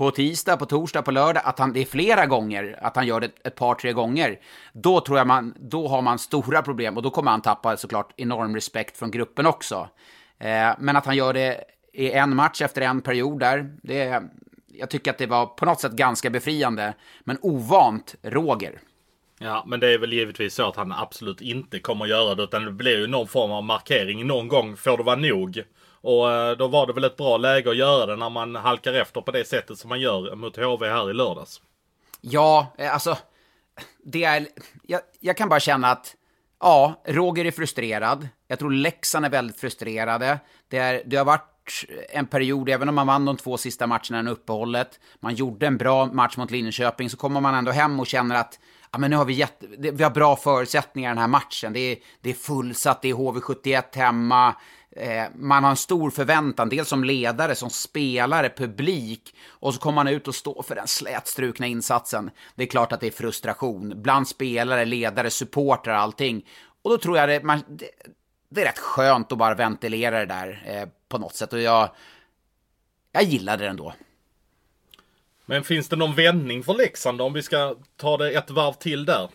på 0.01 0.11
tisdag, 0.11 0.57
på 0.57 0.65
torsdag, 0.65 1.01
på 1.01 1.11
lördag, 1.11 1.43
att 1.45 1.59
han, 1.59 1.73
det 1.73 1.79
är 1.79 1.85
flera 1.85 2.25
gånger, 2.25 2.79
att 2.81 2.95
han 2.95 3.07
gör 3.07 3.19
det 3.19 3.31
ett 3.43 3.55
par, 3.55 3.75
tre 3.75 3.93
gånger, 3.93 4.39
då 4.73 5.01
tror 5.01 5.17
jag 5.17 5.27
man, 5.27 5.53
då 5.59 5.87
har 5.87 6.01
man 6.01 6.19
stora 6.19 6.61
problem 6.61 6.97
och 6.97 7.03
då 7.03 7.09
kommer 7.09 7.31
han 7.31 7.41
tappa 7.41 7.77
såklart 7.77 8.13
enorm 8.17 8.55
respekt 8.55 8.97
från 8.97 9.11
gruppen 9.11 9.45
också. 9.45 9.89
Eh, 10.39 10.69
men 10.79 10.95
att 10.95 11.05
han 11.05 11.15
gör 11.15 11.33
det 11.33 11.63
i 11.93 12.11
en 12.11 12.35
match 12.35 12.61
efter 12.61 12.81
en 12.81 13.01
period 13.01 13.39
där, 13.39 13.75
det, 13.83 14.23
jag 14.67 14.89
tycker 14.89 15.11
att 15.11 15.17
det 15.17 15.27
var 15.27 15.45
på 15.45 15.65
något 15.65 15.79
sätt 15.79 15.91
ganska 15.91 16.29
befriande, 16.29 16.93
men 17.23 17.37
ovant 17.41 18.15
Roger. 18.21 18.79
Ja, 19.39 19.63
men 19.67 19.79
det 19.79 19.93
är 19.93 19.97
väl 19.97 20.13
givetvis 20.13 20.53
så 20.53 20.67
att 20.67 20.75
han 20.75 20.91
absolut 20.91 21.41
inte 21.41 21.79
kommer 21.79 22.05
göra 22.05 22.35
det, 22.35 22.43
utan 22.43 22.65
det 22.65 22.71
blir 22.71 22.99
ju 22.99 23.07
någon 23.07 23.27
form 23.27 23.51
av 23.51 23.63
markering. 23.63 24.27
Någon 24.27 24.47
gång 24.47 24.77
får 24.77 24.97
det 24.97 25.03
vara 25.03 25.15
nog. 25.15 25.63
Och 26.01 26.31
eh, 26.31 26.57
då 26.57 26.67
var 26.67 26.87
det 26.87 26.93
väl 26.93 27.03
ett 27.03 27.17
bra 27.17 27.37
läge 27.37 27.69
att 27.69 27.77
göra 27.77 28.05
det 28.05 28.15
när 28.15 28.29
man 28.29 28.55
halkar 28.55 28.93
efter 28.93 29.21
på 29.21 29.31
det 29.31 29.47
sättet 29.47 29.77
som 29.77 29.89
man 29.89 29.99
gör 29.99 30.35
mot 30.35 30.57
HV 30.57 30.89
här 30.89 31.09
i 31.09 31.13
lördags. 31.13 31.61
Ja, 32.21 32.73
eh, 32.77 32.93
alltså, 32.93 33.17
det 34.03 34.23
är, 34.23 34.47
jag, 34.83 35.01
jag 35.19 35.37
kan 35.37 35.49
bara 35.49 35.59
känna 35.59 35.91
att 35.91 36.15
Ja, 36.61 37.01
Roger 37.05 37.45
är 37.45 37.51
frustrerad. 37.51 38.27
Jag 38.47 38.59
tror 38.59 38.71
Leksand 38.71 39.25
är 39.25 39.29
väldigt 39.29 39.59
frustrerade. 39.59 40.39
Det, 40.67 40.77
är, 40.77 41.01
det 41.05 41.17
har 41.17 41.25
varit 41.25 41.85
en 42.09 42.27
period, 42.27 42.69
även 42.69 42.89
om 42.89 42.95
man 42.95 43.07
vann 43.07 43.25
de 43.25 43.37
två 43.37 43.57
sista 43.57 43.87
matcherna 43.87 44.29
i 44.29 44.33
uppehållet, 44.33 44.99
man 45.19 45.35
gjorde 45.35 45.67
en 45.67 45.77
bra 45.77 46.05
match 46.05 46.37
mot 46.37 46.51
Linköping, 46.51 47.09
så 47.09 47.17
kommer 47.17 47.41
man 47.41 47.55
ändå 47.55 47.71
hem 47.71 47.99
och 47.99 48.07
känner 48.07 48.35
att 48.35 48.59
ja, 48.91 48.97
men 48.97 49.11
nu 49.11 49.17
har 49.17 49.25
vi, 49.25 49.33
jätte, 49.33 49.65
vi 49.77 50.03
har 50.03 50.11
bra 50.11 50.35
förutsättningar 50.35 51.09
i 51.09 51.11
den 51.11 51.21
här 51.21 51.27
matchen. 51.27 51.73
Det 51.73 51.79
är, 51.79 51.97
det 52.21 52.29
är 52.29 52.33
fullsatt, 52.33 53.01
det 53.01 53.09
är 53.09 53.13
HV71 53.13 53.83
hemma, 53.95 54.55
Eh, 54.95 55.27
man 55.36 55.63
har 55.63 55.71
en 55.71 55.77
stor 55.77 56.10
förväntan, 56.10 56.69
dels 56.69 56.89
som 56.89 57.04
ledare, 57.04 57.56
som 57.56 57.69
spelare, 57.69 58.49
publik, 58.49 59.36
och 59.47 59.73
så 59.73 59.80
kommer 59.80 59.95
man 59.95 60.08
ut 60.08 60.27
och 60.27 60.36
står 60.36 60.63
för 60.63 60.75
den 60.75 60.88
slätstrukna 60.88 61.67
insatsen. 61.67 62.32
Det 62.56 62.63
är 62.63 62.67
klart 62.67 62.91
att 62.91 62.99
det 62.99 63.08
är 63.08 63.12
frustration 63.12 64.01
bland 64.01 64.27
spelare, 64.27 64.86
ledare, 64.86 65.30
supportrar, 65.30 65.93
allting. 65.93 66.47
Och 66.82 66.91
då 66.91 66.97
tror 66.97 67.17
jag 67.17 67.30
det, 67.30 67.43
man, 67.43 67.63
det, 67.69 67.89
det 68.49 68.62
är 68.62 68.65
rätt 68.65 68.80
skönt 68.80 69.32
att 69.32 69.38
bara 69.38 69.56
ventilera 69.56 70.19
det 70.19 70.25
där 70.25 70.63
eh, 70.65 70.89
på 71.08 71.17
något 71.17 71.36
sätt. 71.36 71.54
Och 71.54 71.62
jag, 71.62 71.89
jag 73.12 73.23
gillade 73.23 73.63
det 73.63 73.69
ändå. 73.69 73.93
Men 75.45 75.63
finns 75.63 75.89
det 75.89 75.95
någon 75.95 76.15
vändning 76.15 76.63
för 76.63 76.73
Leksand 76.73 77.21
om 77.21 77.34
vi 77.34 77.43
ska 77.43 77.75
ta 77.97 78.17
det 78.17 78.32
ett 78.32 78.49
varv 78.49 78.73
till 78.73 79.06
där? 79.06 79.30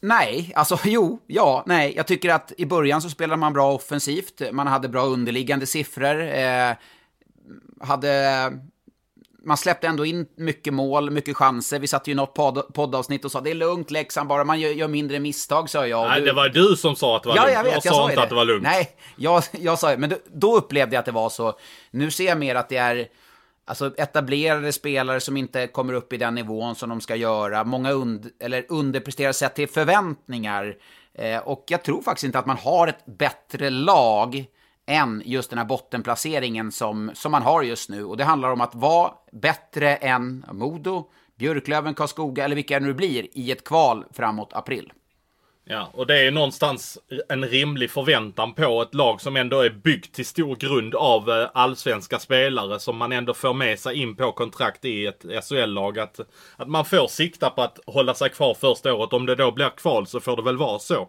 Nej, 0.00 0.52
alltså 0.54 0.78
jo, 0.84 1.20
ja, 1.26 1.62
nej. 1.66 1.92
Jag 1.96 2.06
tycker 2.06 2.30
att 2.30 2.52
i 2.58 2.66
början 2.66 3.02
så 3.02 3.10
spelade 3.10 3.40
man 3.40 3.52
bra 3.52 3.72
offensivt. 3.72 4.42
Man 4.52 4.66
hade 4.66 4.88
bra 4.88 5.02
underliggande 5.02 5.66
siffror. 5.66 6.20
Eh, 6.22 6.72
hade... 7.80 8.52
Man 9.42 9.56
släppte 9.56 9.86
ändå 9.86 10.04
in 10.04 10.26
mycket 10.36 10.74
mål, 10.74 11.10
mycket 11.10 11.36
chanser. 11.36 11.78
Vi 11.78 11.86
satt 11.86 12.08
ju 12.08 12.14
något 12.14 12.34
podd, 12.34 12.74
poddavsnitt 12.74 13.24
och 13.24 13.32
sa 13.32 13.40
det 13.40 13.50
är 13.50 13.54
lugnt 13.54 13.90
Leksand, 13.90 14.28
bara 14.28 14.44
man 14.44 14.60
gör, 14.60 14.70
gör 14.70 14.88
mindre 14.88 15.20
misstag, 15.20 15.70
sa 15.70 15.86
jag. 15.86 16.08
Nej, 16.08 16.20
du... 16.20 16.26
det 16.26 16.32
var 16.32 16.48
du 16.48 16.76
som 16.76 16.96
sa 16.96 17.16
att 17.16 17.22
det 17.22 17.28
var 17.28 17.36
ja, 17.36 17.42
lugnt. 17.42 17.56
Jag, 17.56 17.64
vet, 17.64 17.72
jag, 17.72 17.92
jag 17.92 17.94
sa 17.94 18.04
inte 18.04 18.16
det. 18.16 18.22
att 18.22 18.28
det 18.28 18.34
var 18.34 18.44
lugnt. 18.44 18.62
Nej, 18.62 18.90
jag, 19.16 19.42
jag 19.52 19.78
sa 19.78 19.90
det. 19.90 19.96
Men 19.96 20.14
då 20.32 20.56
upplevde 20.56 20.94
jag 20.94 21.00
att 21.00 21.06
det 21.06 21.12
var 21.12 21.28
så. 21.28 21.58
Nu 21.90 22.10
ser 22.10 22.26
jag 22.26 22.38
mer 22.38 22.54
att 22.54 22.68
det 22.68 22.76
är 22.76 23.08
Alltså 23.70 23.94
etablerade 23.96 24.72
spelare 24.72 25.20
som 25.20 25.36
inte 25.36 25.66
kommer 25.66 25.92
upp 25.92 26.12
i 26.12 26.16
den 26.16 26.34
nivån 26.34 26.74
som 26.74 26.88
de 26.88 27.00
ska 27.00 27.16
göra. 27.16 27.64
Många 27.64 27.94
und 27.94 28.26
eller 28.40 28.66
underpresterar 28.68 29.32
sett 29.32 29.54
till 29.54 29.68
förväntningar. 29.68 30.76
Eh, 31.14 31.38
och 31.38 31.64
jag 31.68 31.82
tror 31.82 32.02
faktiskt 32.02 32.24
inte 32.24 32.38
att 32.38 32.46
man 32.46 32.56
har 32.56 32.88
ett 32.88 33.06
bättre 33.06 33.70
lag 33.70 34.44
än 34.86 35.22
just 35.24 35.50
den 35.50 35.58
här 35.58 35.66
bottenplaceringen 35.66 36.72
som, 36.72 37.10
som 37.14 37.32
man 37.32 37.42
har 37.42 37.62
just 37.62 37.90
nu. 37.90 38.04
Och 38.04 38.16
det 38.16 38.24
handlar 38.24 38.50
om 38.50 38.60
att 38.60 38.74
vara 38.74 39.12
bättre 39.32 39.96
än 39.96 40.44
Modo, 40.52 41.10
Björklöven, 41.38 41.94
Karlskoga 41.94 42.44
eller 42.44 42.56
vilka 42.56 42.80
det 42.80 42.86
nu 42.86 42.94
blir 42.94 43.38
i 43.38 43.52
ett 43.52 43.64
kval 43.64 44.04
framåt 44.12 44.52
april. 44.52 44.92
Ja, 45.72 45.90
och 45.92 46.06
det 46.06 46.26
är 46.26 46.30
någonstans 46.30 46.98
en 47.28 47.44
rimlig 47.44 47.90
förväntan 47.90 48.54
på 48.54 48.82
ett 48.82 48.94
lag 48.94 49.20
som 49.20 49.36
ändå 49.36 49.60
är 49.60 49.70
byggt 49.70 50.14
till 50.14 50.26
stor 50.26 50.56
grund 50.56 50.94
av 50.94 51.30
eh, 51.30 51.48
allsvenska 51.54 52.18
spelare 52.18 52.80
som 52.80 52.96
man 52.96 53.12
ändå 53.12 53.34
får 53.34 53.54
med 53.54 53.78
sig 53.78 54.02
in 54.02 54.16
på 54.16 54.32
kontrakt 54.32 54.84
i 54.84 55.06
ett 55.06 55.24
SHL-lag. 55.44 55.98
Att, 55.98 56.20
att 56.56 56.68
man 56.68 56.84
får 56.84 57.06
sikta 57.08 57.50
på 57.50 57.62
att 57.62 57.78
hålla 57.86 58.14
sig 58.14 58.30
kvar 58.30 58.54
första 58.54 58.94
året. 58.94 59.12
Om 59.12 59.26
det 59.26 59.34
då 59.34 59.52
blir 59.52 59.70
kval 59.76 60.06
så 60.06 60.20
får 60.20 60.36
det 60.36 60.42
väl 60.42 60.56
vara 60.56 60.78
så. 60.78 61.08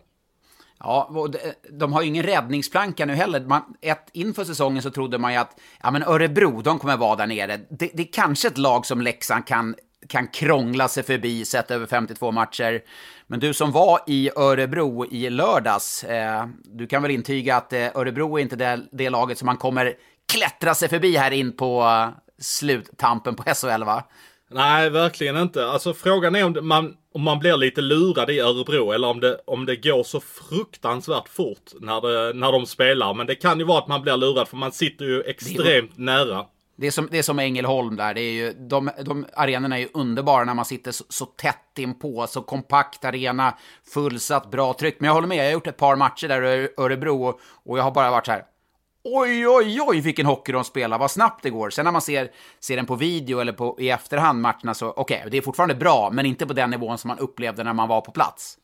Ja, 0.79 1.09
och 1.13 1.35
de 1.69 1.93
har 1.93 2.01
ju 2.01 2.07
ingen 2.07 2.23
räddningsplanka 2.23 3.05
nu 3.05 3.13
heller. 3.13 3.39
Man, 3.39 3.61
ett, 3.81 4.09
inför 4.13 4.43
säsongen 4.43 4.83
så 4.83 4.91
trodde 4.91 5.17
man 5.17 5.33
ju 5.33 5.37
att 5.37 5.59
ja, 5.83 5.91
men 5.91 6.03
Örebro, 6.03 6.61
de 6.61 6.79
kommer 6.79 6.97
vara 6.97 7.15
där 7.15 7.27
nere. 7.27 7.57
Det, 7.69 7.91
det 7.93 8.03
är 8.03 8.13
kanske 8.13 8.47
ett 8.47 8.57
lag 8.57 8.85
som 8.85 9.01
Leksand 9.01 9.47
kan 9.47 9.75
kan 10.07 10.27
krångla 10.27 10.87
sig 10.87 11.03
förbi 11.03 11.45
sett 11.45 11.71
över 11.71 11.85
52 11.85 12.31
matcher. 12.31 12.81
Men 13.27 13.39
du 13.39 13.53
som 13.53 13.71
var 13.71 13.99
i 14.07 14.29
Örebro 14.35 15.05
i 15.05 15.29
lördags, 15.29 16.03
eh, 16.03 16.45
du 16.63 16.87
kan 16.87 17.01
väl 17.01 17.11
intyga 17.11 17.55
att 17.55 17.73
eh, 17.73 17.87
Örebro 17.95 18.37
är 18.37 18.41
inte 18.41 18.55
det, 18.55 18.81
det 18.91 19.09
laget 19.09 19.37
som 19.37 19.45
man 19.45 19.57
kommer 19.57 19.93
klättra 20.33 20.75
sig 20.75 20.89
förbi 20.89 21.17
här 21.17 21.31
in 21.31 21.57
på 21.57 21.81
uh, 21.81 22.09
sluttampen 22.39 23.35
på 23.35 23.43
SHL 23.43 23.83
va? 23.83 24.03
Nej, 24.49 24.89
verkligen 24.89 25.37
inte. 25.37 25.67
Alltså 25.67 25.93
frågan 25.93 26.35
är 26.35 26.43
om 26.43 26.67
man, 26.67 26.93
om 27.13 27.21
man 27.21 27.39
blir 27.39 27.57
lite 27.57 27.81
lurad 27.81 28.29
i 28.29 28.39
Örebro 28.39 28.91
eller 28.91 29.07
om 29.07 29.19
det, 29.19 29.39
om 29.47 29.65
det 29.65 29.75
går 29.75 30.03
så 30.03 30.19
fruktansvärt 30.19 31.29
fort 31.29 31.71
när, 31.81 32.01
det, 32.01 32.33
när 32.33 32.51
de 32.51 32.65
spelar. 32.65 33.13
Men 33.13 33.27
det 33.27 33.35
kan 33.35 33.59
ju 33.59 33.65
vara 33.65 33.79
att 33.79 33.87
man 33.87 34.01
blir 34.01 34.17
lurad 34.17 34.47
för 34.47 34.57
man 34.57 34.71
sitter 34.71 35.05
ju 35.05 35.21
extremt 35.21 35.97
nära. 35.97 36.45
Det 36.75 36.87
är 36.87 36.91
som, 36.91 37.07
det 37.11 37.17
är 37.17 37.23
som 37.23 37.39
Ängelholm 37.39 37.95
där. 37.95 38.13
Det 38.13 38.21
är 38.21 38.31
ju, 38.31 38.53
de, 38.53 38.89
de 39.05 39.25
arenorna 39.33 39.75
är 39.75 39.79
ju 39.79 39.89
underbara 39.93 40.43
när 40.43 40.53
man 40.53 40.65
sitter 40.65 40.91
så, 40.91 41.03
så 41.09 41.25
tätt 41.25 41.77
inpå, 41.77 42.27
så 42.27 42.41
kompakt 42.41 43.05
arena, 43.05 43.57
fullsatt, 43.93 44.51
bra 44.51 44.73
tryck. 44.73 44.99
Men 44.99 45.07
jag 45.07 45.13
håller 45.13 45.27
med, 45.27 45.37
jag 45.37 45.43
har 45.43 45.51
gjort 45.51 45.67
ett 45.67 45.77
par 45.77 45.95
matcher 45.95 46.27
där 46.27 46.43
i 46.43 46.69
Örebro 46.77 47.23
och, 47.23 47.39
och 47.65 47.77
jag 47.77 47.83
har 47.83 47.91
bara 47.91 48.11
varit 48.11 48.25
så 48.25 48.31
här. 48.31 48.45
Oj, 49.03 49.47
oj, 49.47 49.81
oj, 49.81 50.01
vilken 50.01 50.25
hockey 50.25 50.51
de 50.51 50.63
spelar, 50.63 50.99
vad 50.99 51.11
snabbt 51.11 51.43
det 51.43 51.49
går. 51.49 51.69
Sen 51.69 51.85
när 51.85 51.91
man 51.91 52.01
ser, 52.01 52.31
ser 52.59 52.75
den 52.75 52.85
på 52.85 52.95
video 52.95 53.39
eller 53.39 53.53
på, 53.53 53.75
i 53.79 53.89
efterhand 53.89 54.41
matcherna 54.41 54.73
så, 54.73 54.89
okej, 54.89 55.17
okay, 55.17 55.29
det 55.29 55.37
är 55.37 55.41
fortfarande 55.41 55.75
bra, 55.75 56.09
men 56.13 56.25
inte 56.25 56.45
på 56.45 56.53
den 56.53 56.69
nivån 56.69 56.97
som 56.97 57.07
man 57.07 57.19
upplevde 57.19 57.63
när 57.63 57.73
man 57.73 57.87
var 57.87 58.01
på 58.01 58.11
plats. 58.11 58.57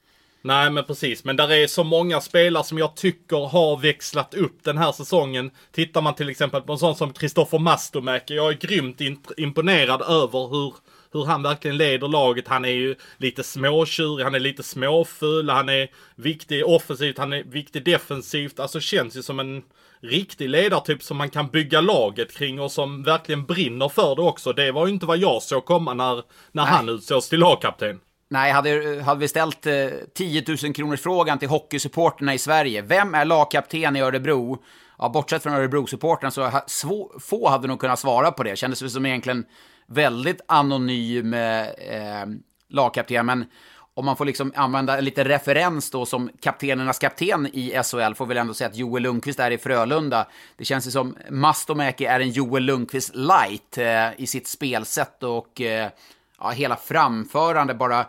Nej 0.47 0.69
men 0.69 0.83
precis, 0.83 1.23
men 1.23 1.35
där 1.35 1.51
är 1.51 1.67
så 1.67 1.83
många 1.83 2.21
spelare 2.21 2.63
som 2.63 2.77
jag 2.77 2.95
tycker 2.95 3.37
har 3.47 3.77
växlat 3.77 4.33
upp 4.33 4.63
den 4.63 4.77
här 4.77 4.91
säsongen. 4.91 5.51
Tittar 5.71 6.01
man 6.01 6.15
till 6.15 6.29
exempel 6.29 6.61
på 6.61 6.73
en 6.73 6.79
sån 6.79 6.95
som 6.95 7.13
Kristoffer 7.13 7.59
Mastomäki, 7.59 8.35
jag 8.35 8.49
är 8.49 8.57
grymt 8.57 9.01
imponerad 9.37 10.01
över 10.01 10.47
hur, 10.47 10.73
hur 11.13 11.25
han 11.25 11.43
verkligen 11.43 11.77
leder 11.77 12.07
laget. 12.07 12.47
Han 12.47 12.65
är 12.65 12.69
ju 12.69 12.95
lite 13.17 13.43
småtjurig, 13.43 14.23
han 14.23 14.35
är 14.35 14.39
lite 14.39 14.63
småfull, 14.63 15.49
han 15.49 15.69
är 15.69 15.87
viktig 16.15 16.65
offensivt, 16.65 17.17
han 17.17 17.33
är 17.33 17.43
viktig 17.43 17.85
defensivt. 17.85 18.59
Alltså 18.59 18.79
känns 18.79 19.17
ju 19.17 19.23
som 19.23 19.39
en 19.39 19.63
riktig 20.01 20.49
ledartyp 20.49 21.03
som 21.03 21.17
man 21.17 21.29
kan 21.29 21.47
bygga 21.47 21.81
laget 21.81 22.37
kring 22.37 22.59
och 22.59 22.71
som 22.71 23.03
verkligen 23.03 23.45
brinner 23.45 23.89
för 23.89 24.15
det 24.15 24.21
också. 24.21 24.53
Det 24.53 24.71
var 24.71 24.87
ju 24.87 24.93
inte 24.93 25.05
vad 25.05 25.17
jag 25.17 25.43
såg 25.43 25.65
komma 25.65 25.93
när, 25.93 26.23
när 26.51 26.65
han 26.65 26.89
utsågs 26.89 27.29
till 27.29 27.39
lagkapten. 27.39 27.99
Nej, 28.29 28.51
hade, 28.51 29.01
hade 29.05 29.19
vi 29.19 29.27
ställt 29.27 29.65
eh, 29.65 29.87
10 30.13 30.43
000 30.63 30.73
kronors 30.73 31.01
frågan 31.01 31.39
till 31.39 31.49
hockeysupporterna 31.49 32.33
i 32.33 32.37
Sverige, 32.37 32.81
vem 32.81 33.15
är 33.15 33.25
lagkapten 33.25 33.95
i 33.95 34.01
Örebro? 34.01 34.63
Ja, 34.97 35.09
bortsett 35.09 35.43
från 35.43 35.53
Örebro-supporten 35.53 36.31
så 36.31 36.43
ha, 36.43 36.63
svå, 36.67 37.11
få 37.19 37.49
hade 37.49 37.67
nog 37.67 37.79
kunnat 37.79 37.99
svara 37.99 38.31
på 38.31 38.43
det. 38.43 38.55
Kändes 38.55 38.93
som 38.93 39.05
egentligen 39.05 39.45
väldigt 39.87 40.41
anonym 40.47 41.33
eh, 41.33 41.67
eh, 41.67 42.25
lagkapten, 42.69 43.25
men 43.25 43.45
om 43.93 44.05
man 44.05 44.17
får 44.17 44.25
liksom 44.25 44.53
använda 44.55 44.97
en 44.97 45.05
liten 45.05 45.25
referens 45.25 45.91
då 45.91 46.05
som 46.05 46.29
kaptenernas 46.41 46.99
kapten 46.99 47.47
i 47.53 47.81
SHL 47.83 48.13
får 48.13 48.25
väl 48.25 48.37
ändå 48.37 48.53
säga 48.53 48.69
att 48.69 48.75
Joel 48.75 49.03
Lundqvist 49.03 49.39
är 49.39 49.51
i 49.51 49.57
Frölunda. 49.57 50.27
Det 50.57 50.65
känns 50.65 50.87
ju 50.87 50.91
som 50.91 51.17
Mastomäki 51.29 52.05
är 52.05 52.19
en 52.19 52.29
Joel 52.29 52.63
Lundqvist 52.63 53.15
light 53.15 53.77
eh, 53.77 54.21
i 54.21 54.27
sitt 54.27 54.47
spelsätt 54.47 55.23
och 55.23 55.61
eh, 55.61 55.89
ja, 56.39 56.49
hela 56.49 56.75
framförande, 56.75 57.73
bara 57.73 58.05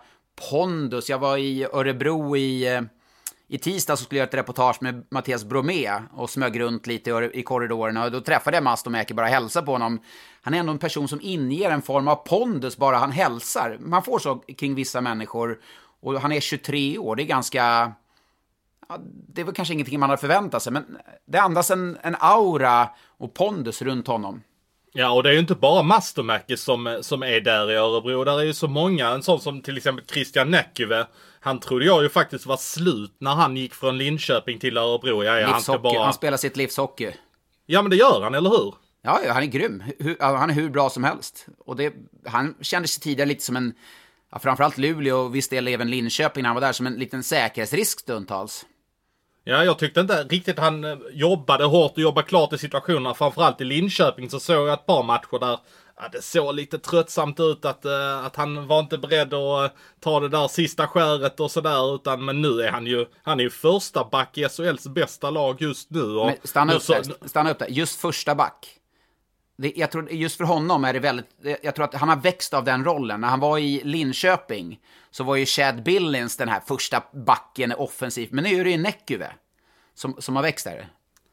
pondus. 0.51 1.11
Jag 1.11 1.19
var 1.19 1.37
i 1.37 1.67
Örebro 1.73 2.37
i, 2.37 2.75
eh, 2.75 2.83
i 3.49 3.59
tisdag 3.59 3.97
så 3.97 4.05
skulle 4.05 4.19
jag 4.19 4.23
göra 4.23 4.29
ett 4.29 4.35
reportage 4.35 4.83
med 4.83 5.07
Mattias 5.11 5.45
Bromé 5.45 5.93
och 6.13 6.31
smög 6.31 6.61
runt 6.61 6.87
lite 6.87 7.31
i 7.35 7.43
korridorerna 7.43 8.05
och 8.05 8.13
då 8.13 8.21
träffade 8.21 8.57
jag 8.57 8.65
Mastomäki 8.65 9.15
bara 9.15 9.27
hälsa 9.27 9.63
på 9.63 9.73
honom. 9.73 10.01
Han 10.43 10.55
är 10.55 10.59
ändå 10.59 10.73
en 10.73 10.79
person 10.79 11.09
som 11.09 11.21
inger 11.23 11.71
en 11.71 11.83
form 11.83 12.09
av 12.09 12.17
pondus 12.17 12.77
bara 12.77 12.97
han 12.97 13.13
hälsar. 13.13 13.77
Man 13.81 14.03
får 14.03 14.19
så 14.19 14.37
kring 14.37 14.75
vissa 14.75 15.01
människor 15.01 15.61
och 16.01 16.21
han 16.21 16.33
är 16.33 16.41
23 16.41 16.99
år, 16.99 17.17
det 17.17 17.23
är 17.23 17.27
ganska... 17.27 17.93
Ja, 18.89 18.99
det 19.29 19.45
var 19.45 19.53
kanske 19.53 19.75
ingenting 19.75 20.01
man 20.01 20.11
hade 20.11 20.21
förväntat 20.21 20.63
sig, 20.63 20.73
men 20.73 20.99
det 21.27 21.39
andas 21.39 21.71
en, 21.71 21.99
en 22.03 22.17
aura 22.21 22.89
och 23.07 23.35
pondus 23.35 23.83
runt 23.83 24.07
honom. 24.07 24.43
Ja, 24.93 25.11
och 25.11 25.23
det 25.23 25.29
är 25.29 25.33
ju 25.33 25.39
inte 25.39 25.55
bara 25.55 25.83
Mastomäki 25.83 26.57
som, 26.57 26.99
som 27.03 27.23
är 27.23 27.41
där 27.41 27.71
i 27.71 27.75
Örebro. 27.75 28.25
Där 28.25 28.41
är 28.41 28.45
ju 28.45 28.55
så 28.55 28.69
många, 28.69 29.09
en 29.09 29.23
sån 29.23 29.41
som 29.41 29.63
till 29.63 29.77
exempel 29.77 30.05
Christian 30.07 30.51
Näkyve. 30.51 31.07
Han 31.41 31.61
trodde 31.61 31.85
jag 31.85 32.03
ju 32.03 32.09
faktiskt 32.09 32.47
var 32.47 32.57
slut 32.57 33.17
när 33.19 33.35
han 33.35 33.57
gick 33.57 33.75
från 33.75 33.99
Linköping 33.99 34.59
till 34.59 34.77
Örebro. 34.77 35.25
Ja, 35.25 35.41
ja, 35.41 35.49
han, 35.49 35.61
ska 35.61 35.79
bara... 35.79 36.05
han 36.05 36.13
spelar 36.13 36.37
sitt 36.37 36.57
livshockey. 36.57 37.13
Ja, 37.67 37.83
men 37.83 37.91
det 37.91 37.97
gör 37.97 38.21
han, 38.23 38.35
eller 38.35 38.51
hur? 38.51 38.75
Ja, 39.03 39.21
ja 39.27 39.33
han 39.33 39.43
är 39.43 39.47
grym. 39.47 39.83
Han 40.21 40.51
är 40.51 40.55
hur 40.55 40.71
bra 40.71 40.91
som 40.91 41.05
helst. 41.05 41.47
Och 41.59 41.77
det, 41.77 41.95
han 42.27 42.55
kände 42.61 42.89
sig 42.89 43.03
tidigare 43.03 43.29
lite 43.29 43.45
som 43.45 43.57
en, 43.57 43.75
ja, 44.33 44.39
framförallt 44.39 44.79
Luleå 44.79 45.17
och 45.17 45.35
viss 45.35 45.49
del 45.49 45.69
även 45.69 45.91
Linköping 45.91 46.43
när 46.43 46.49
han 46.49 46.55
var 46.55 46.61
där, 46.61 46.73
som 46.73 46.87
en 46.87 46.95
liten 46.95 47.23
säkerhetsrisk 47.23 48.01
stundtals. 48.01 48.67
Ja, 49.51 49.65
jag 49.65 49.79
tyckte 49.79 50.01
inte 50.01 50.25
riktigt 50.25 50.59
han 50.59 50.85
eh, 50.85 50.97
jobbade 51.13 51.65
hårt 51.65 51.93
och 51.93 51.99
jobbade 51.99 52.29
klart 52.29 52.53
i 52.53 52.59
situationerna. 52.59 53.15
Framförallt 53.15 53.61
i 53.61 53.65
Linköping 53.65 54.31
så 54.31 54.41
såg 54.41 54.69
jag 54.69 54.73
ett 54.73 54.87
par 54.87 55.03
matcher 55.03 55.39
där 55.41 55.59
ja, 55.97 56.09
det 56.13 56.23
såg 56.23 56.55
lite 56.55 56.79
tröttsamt 56.79 57.41
ut 57.41 57.65
att, 57.65 57.85
uh, 57.85 58.27
att 58.27 58.37
han 58.37 58.67
var 58.67 58.81
inte 58.81 58.99
beredd 58.99 59.35
att 59.35 59.71
uh, 59.71 59.77
ta 60.01 60.21
det 60.21 60.29
där 60.29 60.49
sista 60.49 60.87
skäret 60.87 61.41
och 61.41 61.51
sådär. 61.51 61.95
Utan 61.95 62.25
men 62.25 62.43
nu 62.43 62.61
är 62.61 62.71
han 62.71 62.87
ju, 62.87 63.07
han 63.23 63.41
är 63.41 63.45
ju 63.45 63.51
första 63.51 64.05
back 64.05 64.39
i 64.39 64.49
SHLs 64.49 64.87
bästa 64.87 65.31
lag 65.31 65.63
just 65.63 65.91
nu. 65.91 66.03
Och 66.03 66.27
men 66.27 66.37
stanna, 66.45 66.75
upp 66.75 66.83
så, 66.83 66.93
där, 66.93 67.29
stanna 67.29 67.51
upp 67.51 67.59
där, 67.59 67.69
just 67.69 68.01
första 68.01 68.35
back. 68.35 68.67
Det, 69.59 69.73
jag 69.77 69.91
tror, 69.91 70.11
just 70.11 70.37
för 70.37 70.45
honom 70.45 70.85
är 70.85 70.93
det 70.93 71.01
väldigt, 71.01 71.27
jag 71.63 71.75
tror 71.75 71.85
att 71.85 71.95
han 71.95 72.09
har 72.09 72.17
växt 72.17 72.55
av 72.55 72.65
den 72.65 72.85
rollen. 72.85 73.21
När 73.21 73.29
han 73.29 73.41
var 73.41 73.59
i 73.59 73.81
Linköping 73.85 74.79
så 75.19 75.25
var 75.25 75.37
ju 75.37 75.47
Chad 75.47 75.83
Billings 75.83 76.37
den 76.37 76.49
här 76.49 76.61
första 76.67 77.03
backen 77.13 77.73
offensivt. 77.73 78.33
Men 78.33 78.45
nu 78.45 78.61
är 78.61 78.65
det 78.65 78.71
ju 78.71 78.77
Näkyve 78.77 79.31
som, 79.95 80.17
som 80.19 80.37
har 80.37 80.43
växt 80.43 80.65
där. 80.65 80.89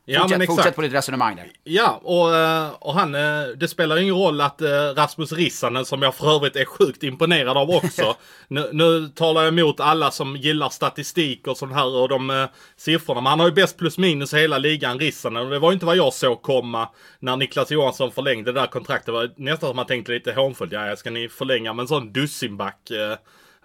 Ja, 0.06 0.19
fortsätt, 0.19 0.38
men 0.38 0.41
exakt. 0.41 0.56
fortsätt 0.58 0.76
på 0.76 0.82
ditt 0.82 0.93
resonemang 0.93 1.36
där. 1.36 1.52
Ja, 1.63 2.02
och, 2.04 2.36
eh, 2.36 2.69
och 2.80 2.93
han, 2.93 3.15
eh, 3.15 3.48
det 3.58 3.67
spelar 3.67 3.98
ingen 3.98 4.15
roll 4.15 4.41
att 4.41 4.62
eh, 4.62 4.67
Rasmus 4.95 5.32
Rissanen, 5.32 5.86
som 5.86 6.02
jag 6.02 6.15
för 6.15 6.36
övrigt 6.36 6.56
är 6.56 6.65
sjukt 6.65 7.04
imponerad 7.04 7.58
av 7.58 7.69
också. 7.69 8.15
nu, 8.48 8.69
nu 8.74 9.08
talar 9.08 9.41
jag 9.43 9.60
emot 9.60 9.80
alla 9.80 10.12
som 10.12 10.36
gillar 10.36 10.69
statistik 10.69 11.48
och 11.48 11.58
sånt 11.58 11.74
här 11.74 11.86
och 11.86 12.10
de 12.10 12.48
siffrorna. 12.78 13.21
Men 13.21 13.30
han 13.30 13.39
har 13.39 13.48
ju 13.48 13.54
bäst 13.54 13.78
plus 13.78 13.98
minus 13.98 14.34
i 14.34 14.38
hela 14.38 14.58
ligan, 14.58 15.00
Rissanen. 15.00 15.43
Och 15.43 15.50
det 15.50 15.60
var 15.60 15.74
inte 15.74 15.86
vad 15.86 15.98
jag 15.98 16.13
såg 16.13 16.41
komma 16.41 16.89
när 17.19 17.38
Niklas 17.38 17.71
Johansson 17.71 18.12
förlängde 18.12 18.52
det 18.52 18.60
där 18.60 18.67
kontraktet. 18.67 19.06
Det 19.06 19.12
var 19.12 19.32
nästan 19.36 19.69
som 19.69 19.76
man 19.76 19.86
tänkte 19.86 20.12
lite 20.12 20.34
hånfullt. 20.34 20.71
Ja, 20.71 20.95
ska 20.95 21.10
ni 21.10 21.30
förlänga 21.30 21.74
med 21.74 21.84
en 21.84 21.88
sån 21.88 22.13
dussinback? 22.13 22.91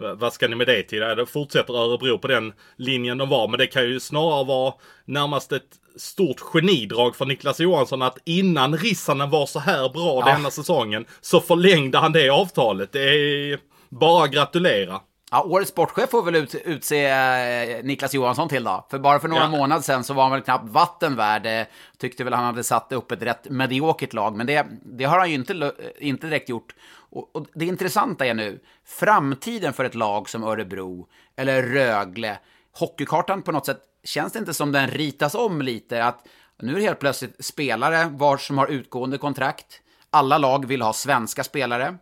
Vad 0.01 0.33
ska 0.33 0.49
ni 0.49 0.57
med 0.57 0.67
det 0.67 0.83
till? 0.83 1.01
Det 1.01 1.27
fortsätter 1.27 1.75
Örebro 1.75 2.19
på 2.19 2.29
den 2.29 2.53
linjen 2.77 3.19
de 3.19 3.29
var. 3.29 3.49
Men 3.49 3.59
det 3.59 3.67
kan 3.67 3.85
ju 3.85 4.01
snarare 4.01 4.45
vara 4.45 4.75
närmast 5.05 5.53
ett 5.53 5.63
stort 5.97 6.41
genidrag 6.41 7.17
för 7.17 7.27
Niklas 7.27 7.61
Johansson 7.61 8.03
att 8.03 8.19
innan 8.25 8.77
Rissanen 8.77 9.31
var 9.31 9.47
så 9.47 9.59
här 9.59 9.89
bra 9.89 10.23
ja. 10.27 10.35
denna 10.35 10.51
säsongen 10.51 11.05
så 11.21 11.41
förlängde 11.41 11.99
han 11.99 12.13
det 12.13 12.29
avtalet. 12.29 12.93
Det 12.93 13.01
är 13.01 13.59
bara 13.89 14.25
att 14.25 14.31
gratulera. 14.31 15.01
Ja, 15.33 15.43
årets 15.43 15.71
sportchef 15.71 16.11
får 16.11 16.23
väl 16.23 16.35
ut, 16.35 16.55
utse 16.55 17.07
eh, 17.07 17.85
Niklas 17.85 18.15
Johansson 18.15 18.49
till 18.49 18.65
då. 18.65 18.87
För 18.91 18.99
bara 18.99 19.21
för 19.21 19.29
några 19.29 19.43
ja. 19.43 19.49
månader 19.49 19.83
sedan 19.83 20.05
så 20.05 20.15
var 20.15 20.23
han 20.23 20.33
väl 20.33 20.41
knappt 20.41 20.69
vatten 20.69 21.17
värd. 21.17 21.47
Eh, 21.47 21.67
tyckte 21.99 22.25
väl 22.25 22.33
han 22.33 22.45
hade 22.45 22.65
satt 22.65 22.93
upp 22.93 23.13
ett 23.13 23.23
rätt 23.23 23.51
mediokert 23.51 24.13
lag. 24.13 24.37
Men 24.37 24.47
det, 24.47 24.67
det 24.83 25.05
har 25.05 25.19
han 25.19 25.29
ju 25.29 25.35
inte, 25.35 25.73
inte 25.99 26.27
direkt 26.27 26.49
gjort. 26.49 26.75
Och, 27.11 27.37
och, 27.37 27.47
det 27.55 27.65
intressanta 27.65 28.27
är 28.27 28.35
nu, 28.35 28.61
framtiden 28.85 29.73
för 29.73 29.85
ett 29.85 29.95
lag 29.95 30.29
som 30.29 30.45
Örebro 30.45 31.09
eller 31.37 31.63
Rögle, 31.63 32.39
hockeykartan 32.73 33.43
på 33.43 33.53
något 33.53 33.67
sätt, 33.67 33.81
känns 34.05 34.33
det 34.33 34.39
inte 34.39 34.55
som 34.55 34.73
den 34.73 34.89
ritas 34.89 35.35
om 35.35 35.63
lite? 35.63 36.05
Att 36.05 36.27
nu 36.63 36.73
är 36.73 36.77
det 36.77 36.83
helt 36.83 36.99
plötsligt 36.99 37.45
spelare 37.45 38.09
var 38.13 38.37
som 38.37 38.59
har 38.59 38.67
utgående 38.67 39.19
kontrakt. 39.19 39.81
Alla 40.11 40.39
lag 40.39 40.67
vill 40.67 40.83
ha 40.83 40.93
svenska 40.93 41.45
spelare 41.45 41.97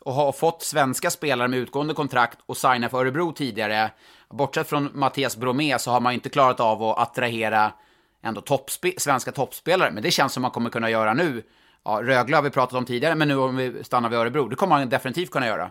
och 0.00 0.12
har 0.12 0.32
fått 0.32 0.62
svenska 0.62 1.10
spelare 1.10 1.48
med 1.48 1.58
utgående 1.58 1.94
kontrakt 1.94 2.38
och 2.46 2.56
signa 2.56 2.88
för 2.88 2.98
Örebro 2.98 3.32
tidigare. 3.32 3.90
Bortsett 4.30 4.68
från 4.68 4.90
Mattias 4.94 5.36
Bromé 5.36 5.78
så 5.78 5.90
har 5.90 6.00
man 6.00 6.12
inte 6.12 6.28
klarat 6.28 6.60
av 6.60 6.82
att 6.82 6.98
attrahera 6.98 7.72
ändå 8.22 8.40
toppspe 8.40 8.92
svenska 8.98 9.32
toppspelare. 9.32 9.90
Men 9.90 10.02
det 10.02 10.10
känns 10.10 10.32
som 10.32 10.42
man 10.42 10.50
kommer 10.50 10.70
kunna 10.70 10.90
göra 10.90 11.14
nu 11.14 11.42
ja, 11.84 12.00
Rögle 12.02 12.36
har 12.36 12.42
vi 12.42 12.50
pratat 12.50 12.78
om 12.78 12.84
tidigare, 12.84 13.14
men 13.14 13.28
nu 13.28 13.36
om 13.36 13.56
vi 13.56 13.84
stannar 13.84 14.08
vid 14.08 14.18
Örebro, 14.18 14.48
det 14.48 14.56
kommer 14.56 14.76
han 14.76 14.88
definitivt 14.88 15.30
kunna 15.30 15.46
göra. 15.46 15.70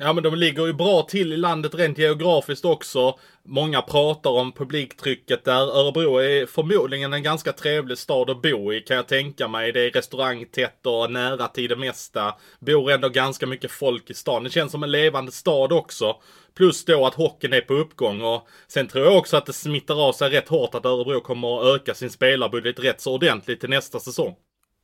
Ja 0.00 0.12
men 0.12 0.22
de 0.22 0.34
ligger 0.34 0.66
ju 0.66 0.72
bra 0.72 1.02
till 1.02 1.32
i 1.32 1.36
landet 1.36 1.74
rent 1.74 1.98
geografiskt 1.98 2.64
också. 2.64 3.18
Många 3.44 3.82
pratar 3.82 4.30
om 4.30 4.52
publiktrycket 4.52 5.44
där. 5.44 5.78
Örebro 5.80 6.18
är 6.18 6.46
förmodligen 6.46 7.12
en 7.12 7.22
ganska 7.22 7.52
trevlig 7.52 7.98
stad 7.98 8.30
att 8.30 8.42
bo 8.42 8.72
i 8.72 8.80
kan 8.80 8.96
jag 8.96 9.08
tänka 9.08 9.48
mig. 9.48 9.72
Det 9.72 9.80
är 9.80 9.90
restaurangtätt 9.90 10.86
och 10.86 11.12
nära 11.12 11.48
till 11.48 11.68
det 11.68 11.76
mesta. 11.76 12.34
Bor 12.60 12.90
ändå 12.90 13.08
ganska 13.08 13.46
mycket 13.46 13.70
folk 13.70 14.10
i 14.10 14.14
stan. 14.14 14.44
Det 14.44 14.50
känns 14.50 14.72
som 14.72 14.82
en 14.82 14.90
levande 14.90 15.32
stad 15.32 15.72
också. 15.72 16.16
Plus 16.56 16.84
då 16.84 17.06
att 17.06 17.14
hockeyn 17.14 17.52
är 17.52 17.60
på 17.60 17.74
uppgång 17.74 18.22
och 18.22 18.48
sen 18.68 18.88
tror 18.88 19.04
jag 19.04 19.16
också 19.16 19.36
att 19.36 19.46
det 19.46 19.52
smittar 19.52 20.08
av 20.08 20.12
sig 20.12 20.30
rätt 20.30 20.48
hårt 20.48 20.74
att 20.74 20.86
Örebro 20.86 21.20
kommer 21.20 21.60
att 21.60 21.80
öka 21.80 21.94
sin 21.94 22.10
spelarbudget 22.10 22.78
rätt 22.78 23.00
så 23.00 23.14
ordentligt 23.14 23.60
till 23.60 23.70
nästa 23.70 24.00
säsong. 24.00 24.34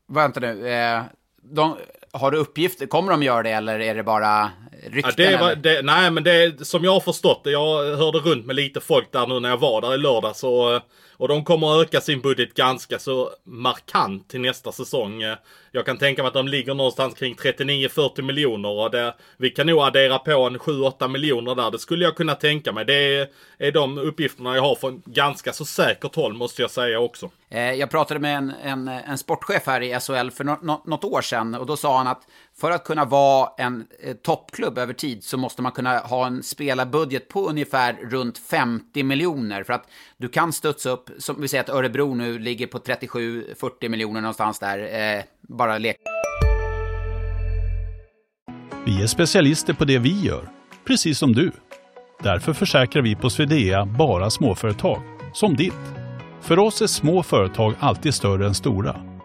Vänta 0.07 0.41
nu. 0.41 0.69
Eh, 0.69 1.03
de, 1.43 1.77
har 2.15 2.31
du 2.31 2.39
uppgifter? 2.39 2.87
Kommer 2.87 3.11
de 3.11 3.23
göra 3.23 3.43
det 3.43 3.51
eller 3.51 3.81
är 3.81 3.95
det 3.95 4.03
bara 4.03 4.51
rykten? 4.83 5.13
Ja, 5.17 5.31
det 5.31 5.37
var, 5.37 5.55
det, 5.55 5.83
nej, 5.83 6.11
men 6.11 6.25
det 6.25 6.67
som 6.67 6.85
jag 6.85 6.93
har 6.93 7.01
förstått. 7.01 7.41
Jag 7.45 7.97
hörde 7.97 8.19
runt 8.19 8.47
med 8.47 8.57
lite 8.57 8.81
folk 8.81 9.13
där 9.13 9.27
nu 9.27 9.41
när 9.41 9.49
jag 9.49 9.57
var 9.57 9.81
där 9.81 9.95
i 9.95 9.99
lördag. 9.99 10.37
Så 10.37 10.81
och 11.17 11.29
de 11.29 11.45
kommer 11.45 11.81
att 11.81 11.87
öka 11.87 12.01
sin 12.01 12.21
budget 12.21 12.55
ganska 12.55 12.99
så 12.99 13.31
markant 13.45 14.29
till 14.29 14.41
nästa 14.41 14.73
säsong. 14.73 15.23
Jag 15.73 15.87
kan 15.87 15.99
tänka 15.99 16.23
mig 16.23 16.29
att 16.29 16.35
de 16.35 16.49
ligger 16.49 16.75
någonstans 16.75 17.15
kring 17.15 17.35
39-40 17.35 18.23
miljoner 18.23 18.69
och 18.69 18.91
det, 18.91 19.15
vi 19.37 19.51
kan 19.51 19.67
nog 19.67 19.81
addera 19.81 20.19
på 20.19 20.31
en 20.31 20.59
7-8 20.59 21.09
miljoner 21.09 21.55
där. 21.55 21.71
Det 21.71 21.79
skulle 21.79 22.05
jag 22.05 22.17
kunna 22.17 22.35
tänka 22.35 22.73
mig. 22.73 22.85
Det 22.85 22.95
är, 22.95 23.29
är 23.59 23.73
de 23.73 23.99
uppgifterna 23.99 24.55
jag 24.55 24.63
har 24.63 24.75
från 24.75 25.03
ganska 25.07 25.53
så 25.53 25.65
säkert 25.65 26.15
håll 26.15 26.35
måste 26.35 26.63
jag 26.63 26.71
säga 26.71 27.01
också. 27.01 27.31
Eh, 27.51 27.73
jag 27.73 27.91
pratade 27.91 28.21
med 28.21 28.37
en, 28.37 28.53
en, 28.63 28.89
en 28.89 29.19
sportchef 29.19 29.67
här 29.67 29.81
i 29.81 30.01
SHL 30.01 30.31
för 30.31 30.45
no, 30.45 30.83
något 30.85 31.05
år 31.05 31.23
sedan 31.23 31.55
och 31.55 31.67
då 31.67 31.77
sa 31.77 31.97
han 31.97 32.04
att 32.07 32.27
för 32.61 32.71
att 32.71 32.85
kunna 32.85 33.05
vara 33.05 33.51
en 33.59 33.87
eh, 34.03 34.15
toppklubb 34.15 34.79
över 34.79 34.93
tid 34.93 35.25
så 35.25 35.37
måste 35.37 35.63
man 35.63 35.73
kunna 35.73 35.99
ha 35.99 36.27
en 36.27 36.43
spelarbudget 36.43 37.29
på 37.29 37.49
ungefär 37.49 37.93
runt 38.11 38.39
50 38.39 39.03
miljoner 39.03 39.63
för 39.63 39.73
att 39.73 39.89
du 40.17 40.29
kan 40.29 40.53
studsa 40.53 40.91
upp, 40.91 41.11
som 41.19 41.41
vi 41.41 41.49
säger 41.49 41.65
att 41.65 41.71
Örebro 41.71 42.15
nu 42.15 42.39
ligger 42.39 42.67
på 42.67 42.79
37-40 42.79 43.89
miljoner 43.89 44.21
någonstans 44.21 44.59
där, 44.59 44.79
eh, 44.79 45.25
bara 45.41 45.79
lek. 45.79 45.97
Vi 48.87 49.03
är 49.03 49.07
specialister 49.07 49.73
på 49.73 49.85
det 49.85 49.99
vi 49.99 50.21
gör, 50.21 50.49
precis 50.85 51.19
som 51.19 51.33
du. 51.33 51.53
Därför 52.23 52.53
försäkrar 52.53 53.03
vi 53.03 53.17
på 53.17 53.31
Swedea 53.31 53.87
bara 53.87 54.31
småföretag, 54.31 55.03
som 55.33 55.57
ditt. 55.57 55.73
För 56.41 56.59
oss 56.59 56.83
är 56.83 56.87
små 56.87 57.23
företag 57.23 57.75
alltid 57.81 58.15
större 58.15 58.47
än 58.47 58.55
stora 58.55 59.14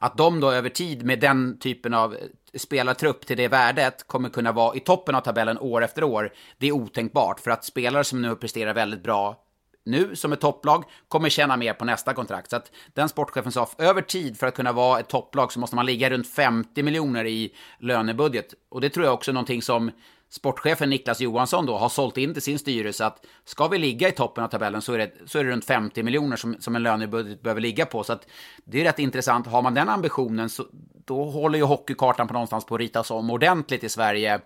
att 0.00 0.16
de 0.16 0.40
då 0.40 0.50
över 0.50 0.68
tid 0.68 1.04
med 1.04 1.20
den 1.20 1.58
typen 1.58 1.94
av 1.94 2.14
eh, 2.14 2.20
spelartrupp 2.54 3.26
till 3.26 3.36
det 3.36 3.48
värdet 3.48 4.06
kommer 4.06 4.28
kunna 4.28 4.52
vara 4.52 4.76
i 4.76 4.80
toppen 4.80 5.14
av 5.14 5.20
tabellen 5.20 5.58
år 5.58 5.84
efter 5.84 6.04
år, 6.04 6.32
det 6.58 6.66
är 6.66 6.72
otänkbart. 6.72 7.40
För 7.40 7.50
att 7.50 7.64
spelare 7.64 8.04
som 8.04 8.22
nu 8.22 8.36
presterar 8.36 8.74
väldigt 8.74 9.02
bra 9.02 9.44
nu 9.84 10.16
som 10.16 10.32
ett 10.32 10.40
topplag 10.40 10.84
kommer 11.08 11.28
tjäna 11.28 11.56
mer 11.56 11.72
på 11.72 11.84
nästa 11.84 12.14
kontrakt. 12.14 12.50
Så 12.50 12.56
att 12.56 12.70
den 12.94 13.08
sportchefen 13.08 13.52
sa, 13.52 13.68
över 13.78 14.02
tid 14.02 14.38
för 14.38 14.46
att 14.46 14.54
kunna 14.54 14.72
vara 14.72 15.00
ett 15.00 15.08
topplag 15.08 15.52
så 15.52 15.60
måste 15.60 15.76
man 15.76 15.86
ligga 15.86 16.10
runt 16.10 16.28
50 16.28 16.82
miljoner 16.82 17.26
i 17.26 17.54
lönebudget. 17.78 18.54
Och 18.68 18.80
det 18.80 18.90
tror 18.90 19.06
jag 19.06 19.14
också 19.14 19.30
är 19.30 19.32
någonting 19.32 19.62
som 19.62 19.90
sportchefen 20.30 20.90
Niklas 20.90 21.20
Johansson 21.20 21.66
då 21.66 21.78
har 21.78 21.88
sålt 21.88 22.16
in 22.16 22.32
till 22.32 22.42
sin 22.42 22.58
styrelse 22.58 23.06
att 23.06 23.26
ska 23.44 23.68
vi 23.68 23.78
ligga 23.78 24.08
i 24.08 24.12
toppen 24.12 24.44
av 24.44 24.48
tabellen 24.48 24.82
så 24.82 24.92
är 24.92 24.98
det, 24.98 25.12
så 25.26 25.38
är 25.38 25.44
det 25.44 25.50
runt 25.50 25.64
50 25.64 26.02
miljoner 26.02 26.36
som, 26.36 26.56
som 26.60 26.76
en 26.76 26.82
lönebudget 26.82 27.42
behöver 27.42 27.60
ligga 27.60 27.86
på. 27.86 28.04
Så 28.04 28.12
att 28.12 28.26
det 28.64 28.80
är 28.80 28.84
rätt 28.84 28.98
intressant. 28.98 29.46
Har 29.46 29.62
man 29.62 29.74
den 29.74 29.88
ambitionen 29.88 30.48
så 30.48 30.64
då 31.04 31.24
håller 31.24 31.58
ju 31.58 31.64
hockeykartan 31.64 32.26
på 32.26 32.32
någonstans 32.32 32.66
på 32.66 32.74
att 32.74 32.80
ritas 32.80 33.10
om 33.10 33.30
ordentligt 33.30 33.84
i 33.84 33.88
Sverige. 33.88 34.40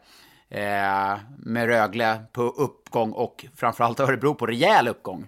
Eh, 0.48 1.18
med 1.38 1.66
Rögle 1.66 2.20
på 2.32 2.42
uppgång 2.42 3.12
och 3.12 3.46
framförallt 3.56 4.00
Örebro 4.00 4.34
på 4.34 4.46
rejäl 4.46 4.88
uppgång. 4.88 5.26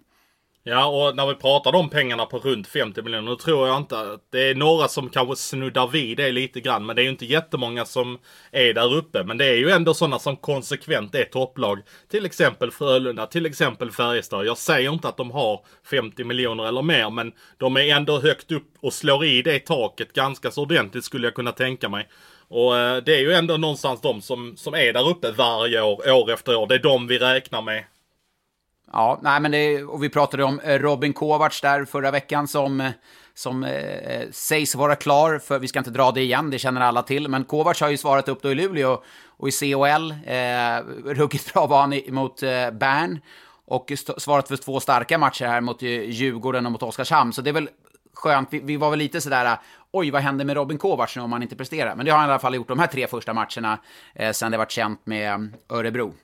Ja, 0.69 0.87
och 0.87 1.17
när 1.17 1.27
vi 1.27 1.35
pratar 1.35 1.75
om 1.75 1.91
pengarna 1.91 2.27
på 2.27 2.39
runt 2.39 2.69
50 2.69 3.03
miljoner, 3.03 3.31
då 3.31 3.37
tror 3.37 3.69
jag 3.69 3.77
inte 3.77 3.99
att 3.99 4.21
det 4.33 4.51
är 4.51 4.55
några 4.55 4.89
som 4.89 5.09
kanske 5.09 5.37
snuddar 5.37 5.87
vid 5.87 6.17
det 6.17 6.33
lite 6.33 6.61
grann. 6.61 6.87
Men 6.87 6.97
det 6.97 7.03
är 7.03 7.05
ju 7.05 7.11
inte 7.11 7.27
jättemånga 7.27 7.85
som 7.85 8.19
är 8.53 8.75
där 8.75 8.95
uppe. 8.95 9.25
Men 9.25 9.39
det 9.39 9.45
är 9.45 9.55
ju 9.55 9.71
ändå 9.71 9.95
sådana 9.95 10.19
som 10.19 10.37
konsekvent 10.37 11.15
är 11.15 11.25
topplag. 11.25 11.83
Till 12.11 12.27
exempel 12.27 12.71
Frölunda, 12.71 13.27
till 13.27 13.47
exempel 13.47 13.91
Färjestad. 13.91 14.47
Jag 14.47 14.59
säger 14.59 14.93
inte 14.93 15.09
att 15.09 15.17
de 15.17 15.31
har 15.31 15.61
50 15.91 16.25
miljoner 16.25 16.67
eller 16.67 16.83
mer, 16.83 17.11
men 17.11 17.33
de 17.59 17.77
är 17.77 17.97
ändå 17.97 18.21
högt 18.21 18.53
upp 18.53 18.73
och 18.81 18.93
slår 18.93 19.25
i 19.25 19.43
det 19.43 19.59
taket 19.59 20.13
ganska 20.13 20.51
så 20.51 20.63
ordentligt 20.63 21.05
skulle 21.05 21.27
jag 21.27 21.35
kunna 21.35 21.53
tänka 21.53 21.89
mig. 21.89 22.09
Och 22.49 22.77
eh, 22.77 22.97
det 22.97 23.15
är 23.15 23.21
ju 23.21 23.33
ändå 23.33 23.57
någonstans 23.57 24.01
de 24.01 24.23
som, 24.23 24.57
som 24.57 24.75
är 24.75 24.93
där 24.93 25.09
uppe 25.09 25.31
varje 25.31 25.83
år, 25.83 26.13
år 26.13 26.31
efter 26.31 26.57
år. 26.57 26.67
Det 26.67 26.75
är 26.75 26.79
de 26.79 27.07
vi 27.07 27.19
räknar 27.19 27.63
med 27.63 27.85
Ja, 28.93 29.19
nej 29.23 29.41
men 29.41 29.51
det, 29.51 29.83
och 29.83 30.03
vi 30.03 30.09
pratade 30.09 30.45
om 30.45 30.61
eh, 30.61 30.79
Robin 30.79 31.13
Kovacs 31.13 31.61
där 31.61 31.85
förra 31.85 32.11
veckan 32.11 32.49
som, 32.49 32.81
eh, 32.81 32.91
som 33.35 33.65
eh, 33.65 34.31
sägs 34.31 34.75
vara 34.75 34.95
klar, 34.95 35.39
för 35.39 35.59
vi 35.59 35.69
ska 35.69 35.79
inte 35.79 35.91
dra 35.91 36.11
det 36.11 36.21
igen, 36.21 36.51
det 36.51 36.59
känner 36.59 36.81
alla 36.81 37.03
till. 37.03 37.29
Men 37.29 37.45
Kovacs 37.45 37.81
har 37.81 37.89
ju 37.89 37.97
svarat 37.97 38.29
upp 38.29 38.43
då 38.43 38.53
i 38.53 38.55
Luleå 38.55 39.03
och 39.27 39.49
i 39.49 39.53
CHL, 39.53 40.11
eh, 40.27 41.15
ruggigt 41.15 41.53
bra 41.53 41.67
var 41.67 41.81
han 41.81 42.01
mot 42.09 42.43
eh, 42.43 42.71
Bern. 42.71 43.21
Och 43.69 43.93
svarat 44.19 44.49
för 44.49 44.57
två 44.57 44.81
starka 44.81 45.19
matcher 45.19 45.45
här 45.45 45.61
mot 45.61 45.83
eh, 45.83 45.89
Djurgården 45.89 46.67
och 46.67 46.73
mot 46.73 46.83
Oskarshamn. 46.83 47.33
Så 47.33 47.43
det 47.43 47.51
är 47.51 47.55
väl 47.55 47.69
skönt, 48.15 48.49
vi, 48.51 48.61
vi 48.61 48.77
var 48.77 48.91
väl 48.91 48.99
lite 48.99 49.21
sådär, 49.21 49.59
oj 49.93 50.11
vad 50.11 50.23
händer 50.23 50.45
med 50.45 50.57
Robin 50.57 50.79
Kovacs 50.79 51.17
nu 51.17 51.23
om 51.23 51.33
han 51.33 51.43
inte 51.43 51.57
presterar? 51.57 51.97
Men 51.97 52.07
det 52.07 52.13
har 52.13 52.19
han 52.19 52.29
i 52.29 52.33
alla 52.33 52.39
fall 52.39 52.55
gjort 52.55 52.69
de 52.69 52.79
här 52.79 52.87
tre 52.87 53.07
första 53.07 53.35
matcherna 53.35 53.79
eh, 54.15 54.33
sen 54.33 54.53
det 54.53 54.59
varit 54.59 54.71
känt 54.71 55.07
med 55.07 55.53
Örebro. 55.69 56.15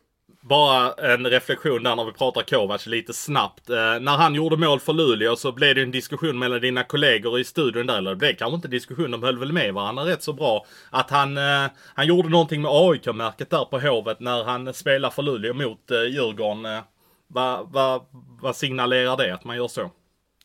Bara 0.44 0.92
en 0.92 1.26
reflektion 1.26 1.82
där 1.82 1.96
när 1.96 2.04
vi 2.04 2.12
pratar 2.12 2.42
Kovacs 2.42 2.86
lite 2.86 3.12
snabbt. 3.12 3.70
Eh, 3.70 3.76
när 3.76 4.16
han 4.16 4.34
gjorde 4.34 4.56
mål 4.56 4.80
för 4.80 4.92
Luleå 4.92 5.36
så 5.36 5.52
blev 5.52 5.74
det 5.74 5.82
en 5.82 5.90
diskussion 5.90 6.38
mellan 6.38 6.60
dina 6.60 6.84
kollegor 6.84 7.40
i 7.40 7.44
studion 7.44 7.86
där. 7.86 7.98
Eller 7.98 8.10
det 8.10 8.16
blev 8.16 8.34
kanske 8.36 8.54
inte 8.54 8.68
diskussion, 8.68 9.10
de 9.10 9.22
höll 9.22 9.38
väl 9.38 9.52
med 9.52 9.74
varandra 9.74 10.04
rätt 10.04 10.22
så 10.22 10.32
bra. 10.32 10.66
Att 10.90 11.10
han, 11.10 11.38
eh, 11.38 11.70
han 11.94 12.06
gjorde 12.06 12.28
någonting 12.28 12.62
med 12.62 12.70
AIK-märket 12.74 13.50
där 13.50 13.64
på 13.64 13.80
Hovet 13.80 14.20
när 14.20 14.44
han 14.44 14.74
spelar 14.74 15.10
för 15.10 15.22
Luleå 15.22 15.54
mot 15.54 15.90
eh, 15.90 16.02
Djurgården. 16.02 16.64
Eh, 16.64 16.80
vad 17.26 17.72
va, 17.72 18.06
va 18.42 18.52
signalerar 18.52 19.16
det 19.16 19.34
att 19.34 19.44
man 19.44 19.56
gör 19.56 19.68
så? 19.68 19.90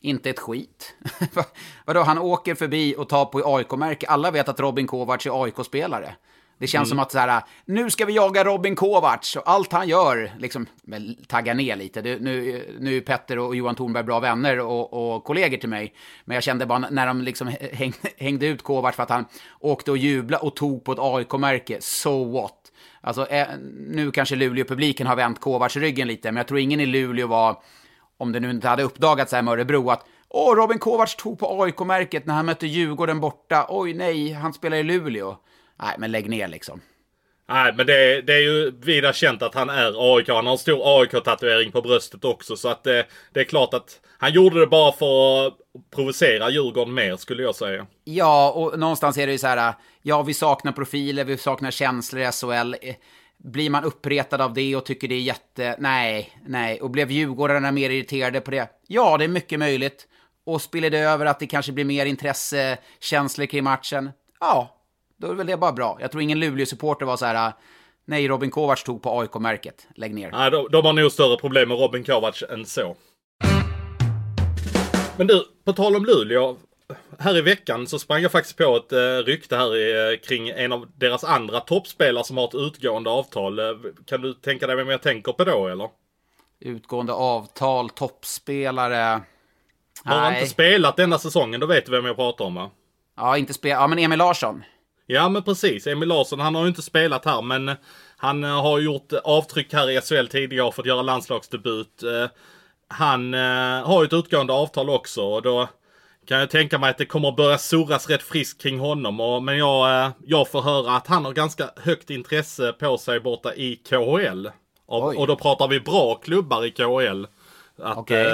Inte 0.00 0.30
ett 0.30 0.38
skit. 0.38 0.94
Vadå, 1.86 2.00
han 2.00 2.18
åker 2.18 2.54
förbi 2.54 2.94
och 2.98 3.08
tar 3.08 3.24
på 3.24 3.56
AIK-märke. 3.56 4.06
Alla 4.06 4.30
vet 4.30 4.48
att 4.48 4.60
Robin 4.60 4.86
Kovacs 4.86 5.26
är 5.26 5.44
AIK-spelare. 5.44 6.14
Det 6.58 6.66
känns 6.66 6.88
mm. 6.88 6.88
som 6.88 6.98
att 6.98 7.12
så 7.12 7.18
här, 7.18 7.42
nu 7.64 7.90
ska 7.90 8.04
vi 8.04 8.12
jaga 8.12 8.44
Robin 8.44 8.76
Kovacs 8.76 9.36
och 9.36 9.42
allt 9.46 9.72
han 9.72 9.88
gör, 9.88 10.32
liksom, 10.38 10.66
tagga 11.26 11.54
ner 11.54 11.76
lite. 11.76 12.02
Det, 12.02 12.20
nu, 12.20 12.64
nu 12.80 12.96
är 12.96 13.00
Petter 13.00 13.38
och 13.38 13.56
Johan 13.56 13.74
Thornberg 13.74 14.04
bra 14.04 14.20
vänner 14.20 14.58
och, 14.60 15.14
och 15.14 15.24
kollegor 15.24 15.56
till 15.56 15.68
mig. 15.68 15.94
Men 16.24 16.34
jag 16.34 16.44
kände 16.44 16.66
bara 16.66 16.78
när 16.78 17.06
de 17.06 17.22
liksom 17.22 17.52
häng, 17.72 17.92
hängde 18.16 18.46
ut 18.46 18.62
Kovacs 18.62 18.96
för 18.96 19.02
att 19.02 19.10
han 19.10 19.24
åkte 19.60 19.90
och 19.90 19.98
jublade 19.98 20.42
och 20.42 20.56
tog 20.56 20.84
på 20.84 20.92
ett 20.92 20.98
AIK-märke, 20.98 21.76
so 21.80 22.32
what? 22.32 22.54
Alltså, 23.00 23.26
eh, 23.26 23.46
nu 23.88 24.10
kanske 24.10 24.36
Luleå-publiken 24.36 25.06
har 25.06 25.16
vänt 25.16 25.40
Kovacs 25.40 25.76
ryggen 25.76 26.08
lite, 26.08 26.32
men 26.32 26.36
jag 26.36 26.48
tror 26.48 26.60
ingen 26.60 26.80
i 26.80 26.86
Luleå 26.86 27.26
var, 27.26 27.62
om 28.16 28.32
det 28.32 28.40
nu 28.40 28.50
inte 28.50 28.68
hade 28.68 28.82
uppdagats 28.82 29.32
här 29.32 29.42
med 29.42 29.52
Örebro, 29.52 29.90
att 29.90 30.04
Åh, 30.30 30.56
Robin 30.56 30.78
Kovacs 30.78 31.16
tog 31.16 31.38
på 31.38 31.62
AIK-märket 31.62 32.26
när 32.26 32.34
han 32.34 32.46
mötte 32.46 32.66
Djurgården 32.66 33.20
borta. 33.20 33.66
Oj, 33.68 33.94
nej, 33.94 34.32
han 34.32 34.52
spelar 34.52 34.76
i 34.76 34.82
Luleå. 34.82 35.36
Nej, 35.82 35.94
men 35.98 36.10
lägg 36.10 36.30
ner 36.30 36.48
liksom. 36.48 36.80
Nej, 37.48 37.74
men 37.76 37.86
det, 37.86 38.22
det 38.22 38.34
är 38.34 38.40
ju 38.40 38.70
vida 38.80 39.12
känt 39.12 39.42
att 39.42 39.54
han 39.54 39.70
är 39.70 40.16
AIK. 40.16 40.28
Han 40.28 40.46
har 40.46 40.52
en 40.52 40.58
stor 40.58 41.00
AIK-tatuering 41.00 41.72
på 41.72 41.82
bröstet 41.82 42.24
också. 42.24 42.56
Så 42.56 42.68
att 42.68 42.84
det, 42.84 43.06
det, 43.32 43.40
är 43.40 43.44
klart 43.44 43.74
att 43.74 44.00
han 44.18 44.32
gjorde 44.32 44.60
det 44.60 44.66
bara 44.66 44.92
för 44.92 45.46
att 45.46 45.54
provocera 45.94 46.50
Djurgården 46.50 46.94
mer, 46.94 47.16
skulle 47.16 47.42
jag 47.42 47.54
säga. 47.54 47.86
Ja, 48.04 48.52
och 48.52 48.78
någonstans 48.78 49.18
är 49.18 49.26
det 49.26 49.32
ju 49.32 49.38
så 49.38 49.46
här. 49.46 49.74
Ja, 50.02 50.22
vi 50.22 50.34
saknar 50.34 50.72
profiler, 50.72 51.24
vi 51.24 51.36
saknar 51.36 51.70
känslor 51.70 52.22
i 52.22 52.32
SHL. 52.32 52.74
Blir 53.38 53.70
man 53.70 53.84
uppretad 53.84 54.40
av 54.40 54.54
det 54.54 54.76
och 54.76 54.84
tycker 54.84 55.08
det 55.08 55.14
är 55.14 55.20
jätte... 55.20 55.76
Nej, 55.78 56.38
nej. 56.46 56.80
Och 56.80 56.90
blev 56.90 57.10
Djurgårdarna 57.10 57.72
mer 57.72 57.90
irriterade 57.90 58.40
på 58.40 58.50
det? 58.50 58.68
Ja, 58.86 59.16
det 59.18 59.24
är 59.24 59.28
mycket 59.28 59.58
möjligt. 59.58 60.06
Och 60.46 60.62
spiller 60.62 60.90
det 60.90 60.98
över 60.98 61.26
att 61.26 61.40
det 61.40 61.46
kanske 61.46 61.72
blir 61.72 61.84
mer 61.84 62.06
intresse, 62.06 62.78
känslor 63.00 63.46
kring 63.46 63.64
matchen? 63.64 64.10
Ja, 64.40 64.77
då 65.18 65.30
är 65.30 65.34
väl 65.34 65.46
det 65.46 65.56
bara 65.56 65.72
bra. 65.72 65.98
Jag 66.00 66.10
tror 66.10 66.22
ingen 66.22 66.40
Luleå-supporter 66.40 67.06
var 67.06 67.16
så 67.16 67.26
här, 67.26 67.52
nej, 68.04 68.28
Robin 68.28 68.50
Kovacs 68.50 68.84
tog 68.84 69.02
på 69.02 69.20
AIK-märket, 69.20 69.86
lägg 69.94 70.14
ner. 70.14 70.30
Nej, 70.30 70.50
de, 70.50 70.68
de 70.70 70.84
har 70.84 70.92
nog 70.92 71.12
större 71.12 71.36
problem 71.36 71.68
med 71.68 71.78
Robin 71.78 72.04
Kovacs 72.04 72.42
än 72.42 72.66
så. 72.66 72.96
Men 75.16 75.26
du, 75.26 75.44
på 75.64 75.72
tal 75.72 75.96
om 75.96 76.04
Luleå. 76.04 76.56
Här 77.18 77.36
i 77.36 77.40
veckan 77.40 77.86
så 77.86 77.98
sprang 77.98 78.22
jag 78.22 78.32
faktiskt 78.32 78.56
på 78.56 78.76
ett 78.76 78.92
eh, 78.92 79.26
rykte 79.26 79.56
här 79.56 79.76
i, 79.76 80.12
eh, 80.12 80.18
kring 80.28 80.48
en 80.48 80.72
av 80.72 80.86
deras 80.96 81.24
andra 81.24 81.60
toppspelare 81.60 82.24
som 82.24 82.36
har 82.36 82.44
ett 82.44 82.54
utgående 82.54 83.10
avtal. 83.10 83.58
Eh, 83.58 83.64
kan 84.06 84.20
du 84.20 84.34
tänka 84.34 84.66
dig 84.66 84.76
vem 84.76 84.88
jag 84.88 85.02
tänker 85.02 85.32
på 85.32 85.44
då 85.44 85.68
eller? 85.68 85.88
Utgående 86.60 87.12
avtal, 87.12 87.90
toppspelare. 87.90 89.20
Har 90.04 90.16
han 90.16 90.34
inte 90.34 90.46
spelat 90.46 90.96
denna 90.96 91.18
säsongen, 91.18 91.60
då 91.60 91.66
vet 91.66 91.86
du 91.86 91.92
vem 91.92 92.04
jag 92.04 92.16
pratar 92.16 92.44
om 92.44 92.54
va? 92.54 92.70
Ja, 93.16 93.36
inte 93.38 93.54
spelat. 93.54 93.80
Ja, 93.80 93.86
men 93.86 93.98
Emil 93.98 94.18
Larsson. 94.18 94.64
Ja 95.10 95.28
men 95.28 95.42
precis. 95.42 95.86
Emil 95.86 96.08
Larsson 96.08 96.40
han 96.40 96.54
har 96.54 96.62
ju 96.62 96.68
inte 96.68 96.82
spelat 96.82 97.24
här 97.24 97.42
men 97.42 97.70
han 98.16 98.44
eh, 98.44 98.62
har 98.62 98.78
gjort 98.78 99.12
avtryck 99.24 99.72
här 99.72 99.90
i 99.90 100.00
SHL 100.00 100.26
tidigare 100.26 100.66
och 100.66 100.74
fått 100.74 100.86
göra 100.86 101.02
landslagsdebut. 101.02 102.02
Eh, 102.02 102.30
han 102.88 103.34
eh, 103.34 103.86
har 103.86 104.02
ju 104.02 104.06
ett 104.06 104.12
utgående 104.12 104.52
avtal 104.52 104.90
också 104.90 105.22
och 105.22 105.42
då 105.42 105.68
kan 106.26 106.38
jag 106.38 106.50
tänka 106.50 106.78
mig 106.78 106.90
att 106.90 106.98
det 106.98 107.06
kommer 107.06 107.28
att 107.28 107.36
börja 107.36 107.58
surras 107.58 108.08
rätt 108.08 108.22
friskt 108.22 108.62
kring 108.62 108.78
honom. 108.78 109.44
men 109.44 109.58
jag, 109.58 110.10
jag 110.26 110.50
får 110.50 110.62
höra 110.62 110.96
att 110.96 111.06
han 111.06 111.24
har 111.24 111.32
ganska 111.32 111.70
högt 111.76 112.10
intresse 112.10 112.72
på 112.72 112.98
sig 112.98 113.20
borta 113.20 113.54
i 113.54 113.76
KHL. 113.76 114.48
Och, 114.86 115.16
och 115.16 115.26
då 115.26 115.36
pratar 115.36 115.68
vi 115.68 115.80
bra 115.80 116.14
klubbar 116.14 116.64
i 116.64 116.70
KHL. 116.70 117.26
Att, 117.78 117.98
okay. 117.98 118.26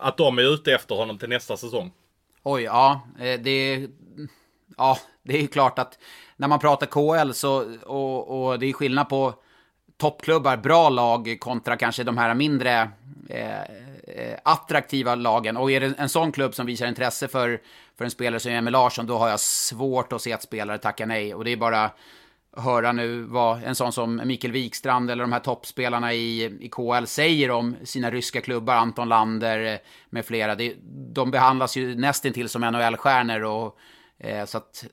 att 0.00 0.16
de 0.16 0.38
är 0.38 0.54
ute 0.54 0.72
efter 0.72 0.94
honom 0.94 1.18
till 1.18 1.28
nästa 1.28 1.56
säsong. 1.56 1.92
Oj, 2.42 2.62
ja. 2.62 3.00
Det, 3.18 3.88
ja, 4.76 4.98
det 5.22 5.36
är 5.36 5.40
ju 5.40 5.48
klart 5.48 5.78
att 5.78 5.98
när 6.36 6.48
man 6.48 6.58
pratar 6.58 6.86
KL 6.86 7.32
så, 7.32 7.76
och, 7.86 8.50
och 8.50 8.58
det 8.58 8.66
är 8.66 8.72
skillnad 8.72 9.08
på 9.08 9.34
toppklubbar, 9.96 10.56
bra 10.56 10.88
lag 10.88 11.36
kontra 11.40 11.76
kanske 11.76 12.04
de 12.04 12.18
här 12.18 12.34
mindre 12.34 12.90
eh, 13.28 13.60
eh, 14.02 14.38
attraktiva 14.42 15.14
lagen. 15.14 15.56
Och 15.56 15.70
är 15.70 15.80
det 15.80 15.94
en 15.98 16.08
sån 16.08 16.32
klubb 16.32 16.54
som 16.54 16.66
visar 16.66 16.86
intresse 16.86 17.28
för, 17.28 17.60
för 17.98 18.04
en 18.04 18.10
spelare 18.10 18.40
som 18.40 18.52
Emil 18.52 18.72
Larsson, 18.72 19.06
då 19.06 19.18
har 19.18 19.28
jag 19.28 19.40
svårt 19.40 20.12
att 20.12 20.22
se 20.22 20.32
att 20.32 20.42
spelare 20.42 20.78
tackar 20.78 21.06
nej. 21.06 21.34
Och 21.34 21.44
det 21.44 21.50
är 21.50 21.56
bara 21.56 21.84
att 21.84 21.96
höra 22.56 22.92
nu 22.92 23.22
vad 23.22 23.64
en 23.64 23.74
sån 23.74 23.92
som 23.92 24.20
Mikael 24.24 24.52
Wikstrand 24.52 25.10
eller 25.10 25.24
de 25.24 25.32
här 25.32 25.40
toppspelarna 25.40 26.14
i, 26.14 26.44
i 26.60 26.68
KL 26.68 27.04
säger 27.06 27.50
om 27.50 27.76
sina 27.84 28.10
ryska 28.10 28.40
klubbar, 28.40 28.74
Anton 28.74 29.08
Lander 29.08 29.72
eh, 29.72 29.78
med 30.10 30.26
flera. 30.26 30.54
Det, 30.54 30.74
de 31.12 31.30
behandlas 31.30 31.76
ju 31.76 31.94
nästintill 31.94 32.48
som 32.48 32.64
NHL-stjärnor 32.64 33.42
och 33.42 33.78
så 34.46 34.58
att, 34.58 34.84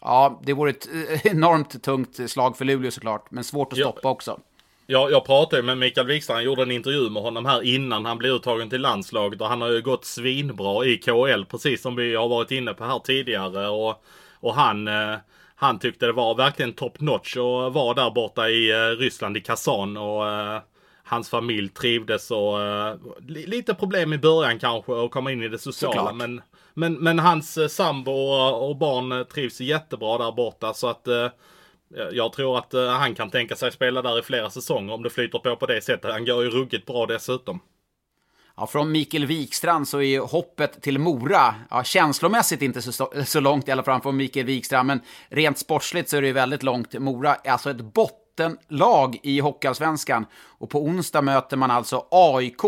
ja, 0.00 0.40
det 0.44 0.52
vore 0.52 0.70
ett 0.70 0.88
eh, 1.10 1.26
enormt 1.32 1.82
tungt 1.82 2.30
slag 2.30 2.56
för 2.56 2.64
Luleå 2.64 2.90
såklart, 2.90 3.30
men 3.30 3.44
svårt 3.44 3.72
att 3.72 3.78
stoppa 3.78 4.10
också. 4.10 4.40
Ja, 4.86 5.10
jag 5.10 5.24
pratade 5.24 5.62
med 5.62 5.78
Mikael 5.78 6.06
Wikstrand, 6.06 6.42
gjorde 6.42 6.62
en 6.62 6.70
intervju 6.70 7.10
med 7.10 7.22
honom 7.22 7.46
här 7.46 7.62
innan 7.62 8.04
han 8.04 8.18
blev 8.18 8.32
uttagen 8.32 8.70
till 8.70 8.80
landslaget 8.80 9.40
och 9.40 9.46
han 9.46 9.60
har 9.60 9.68
ju 9.68 9.82
gått 9.82 10.04
svinbra 10.04 10.86
i 10.86 10.96
KL 10.96 11.44
precis 11.44 11.82
som 11.82 11.96
vi 11.96 12.14
har 12.14 12.28
varit 12.28 12.50
inne 12.50 12.74
på 12.74 12.84
här 12.84 12.98
tidigare 12.98 13.68
och, 13.68 14.04
och 14.40 14.54
han 14.54 14.88
eh, 14.88 15.16
han 15.54 15.78
tyckte 15.78 16.06
det 16.06 16.12
var 16.12 16.34
verkligen 16.34 16.72
top 16.72 17.00
notch 17.00 17.36
att 17.36 17.72
vara 17.72 17.94
där 17.94 18.10
borta 18.10 18.48
i 18.48 18.72
Ryssland 18.72 19.36
i 19.36 19.40
Kazan 19.40 19.96
och 19.96 20.24
hans 21.02 21.30
familj 21.30 21.68
trivdes 21.68 22.30
och 22.30 22.58
lite 23.26 23.74
problem 23.74 24.12
i 24.12 24.18
början 24.18 24.58
kanske 24.58 25.04
att 25.04 25.10
komma 25.10 25.32
in 25.32 25.42
i 25.42 25.48
det 25.48 25.58
sociala 25.58 26.12
men 26.12 26.42
men, 26.78 26.94
men 26.94 27.18
hans 27.18 27.58
eh, 27.58 27.68
sambo 27.68 28.12
och, 28.12 28.68
och 28.68 28.76
barn 28.76 29.12
eh, 29.12 29.22
trivs 29.22 29.60
jättebra 29.60 30.18
där 30.18 30.32
borta 30.32 30.74
så 30.74 30.86
att 30.86 31.08
eh, 31.08 31.28
jag 32.12 32.32
tror 32.32 32.58
att 32.58 32.74
eh, 32.74 32.88
han 32.88 33.14
kan 33.14 33.30
tänka 33.30 33.56
sig 33.56 33.72
spela 33.72 34.02
där 34.02 34.18
i 34.18 34.22
flera 34.22 34.50
säsonger 34.50 34.94
om 34.94 35.02
det 35.02 35.10
flyter 35.10 35.38
på 35.38 35.56
på 35.56 35.66
det 35.66 35.80
sättet. 35.80 36.12
Han 36.12 36.24
går 36.24 36.44
ju 36.44 36.50
ruggigt 36.50 36.86
bra 36.86 37.06
dessutom. 37.06 37.60
Ja, 38.56 38.66
från 38.66 38.92
Mikael 38.92 39.26
Wikstrand 39.26 39.88
så 39.88 40.02
är 40.02 40.20
hoppet 40.20 40.82
till 40.82 40.98
Mora, 40.98 41.54
ja, 41.70 41.84
känslomässigt 41.84 42.62
inte 42.62 42.82
så, 42.82 43.10
så 43.24 43.40
långt 43.40 43.68
i 43.68 43.72
alla 43.72 43.82
fall 43.82 44.00
från 44.00 44.16
Mikael 44.16 44.46
Wikstrand, 44.46 44.86
men 44.86 45.00
rent 45.28 45.58
sportsligt 45.58 46.08
så 46.08 46.16
är 46.16 46.20
det 46.20 46.26
ju 46.26 46.32
väldigt 46.32 46.62
långt. 46.62 46.98
Mora 46.98 47.34
är 47.34 47.50
alltså 47.50 47.70
ett 47.70 47.80
bottenlag 47.80 49.18
i 49.22 49.40
Hockeyallsvenskan. 49.40 50.26
Och 50.32 50.70
på 50.70 50.82
onsdag 50.82 51.22
möter 51.22 51.56
man 51.56 51.70
alltså 51.70 52.06
AIK, 52.10 52.62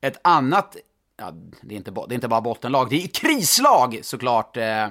ett 0.00 0.20
annat, 0.24 0.76
ja, 1.20 1.32
det, 1.62 1.74
är 1.74 1.76
inte, 1.76 1.90
det 1.90 2.12
är 2.12 2.14
inte 2.14 2.28
bara 2.28 2.40
bottenlag, 2.40 2.90
det 2.90 3.02
är 3.02 3.08
krislag 3.08 4.00
såklart. 4.02 4.56
Eh, 4.56 4.84
eh, 4.84 4.90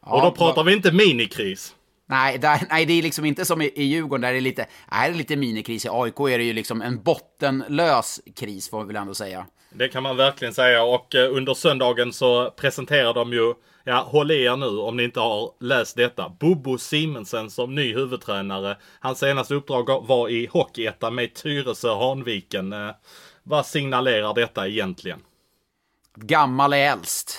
och 0.00 0.22
då 0.22 0.30
pratar 0.30 0.64
vi 0.64 0.72
inte 0.72 0.92
minikris. 0.92 1.74
Nej, 2.06 2.38
där, 2.38 2.60
nej, 2.70 2.86
det 2.86 2.92
är 2.92 3.02
liksom 3.02 3.24
inte 3.24 3.44
som 3.44 3.62
i, 3.62 3.72
i 3.74 3.82
Djurgården 3.82 4.20
där 4.20 4.32
det 4.32 4.38
är 4.38 4.40
lite, 4.40 4.66
här 4.90 5.08
är 5.08 5.12
det 5.12 5.18
lite 5.18 5.36
minikris. 5.36 5.84
I 5.84 5.88
AIK 5.92 6.20
är 6.20 6.38
det 6.38 6.44
ju 6.44 6.52
liksom 6.52 6.82
en 6.82 7.02
bottenlös 7.02 8.20
kris 8.36 8.70
får 8.70 8.80
vi 8.80 8.86
väl 8.86 8.96
ändå 8.96 9.14
säga. 9.14 9.46
Det 9.72 9.88
kan 9.88 10.02
man 10.02 10.16
verkligen 10.16 10.54
säga 10.54 10.82
och 10.82 11.14
eh, 11.14 11.36
under 11.36 11.54
söndagen 11.54 12.12
så 12.12 12.50
presenterar 12.50 13.14
de 13.14 13.32
ju, 13.32 13.54
ja 13.84 14.08
håll 14.10 14.30
i 14.30 14.44
er 14.44 14.56
nu 14.56 14.66
om 14.66 14.96
ni 14.96 15.04
inte 15.04 15.20
har 15.20 15.50
läst 15.60 15.96
detta, 15.96 16.32
Bobo 16.40 16.78
Simensen 16.78 17.50
som 17.50 17.74
ny 17.74 17.94
huvudtränare. 17.94 18.76
Hans 19.00 19.18
senaste 19.18 19.54
uppdrag 19.54 20.06
var 20.06 20.28
i 20.28 20.46
Hockeyettan 20.46 21.14
med 21.14 21.34
Tyresö 21.34 21.94
Hanviken. 21.94 22.74
Vad 23.46 23.66
signalerar 23.66 24.34
detta 24.34 24.68
egentligen? 24.68 25.20
Gammal 26.14 26.72
är 26.72 26.92
äldst 26.92 27.38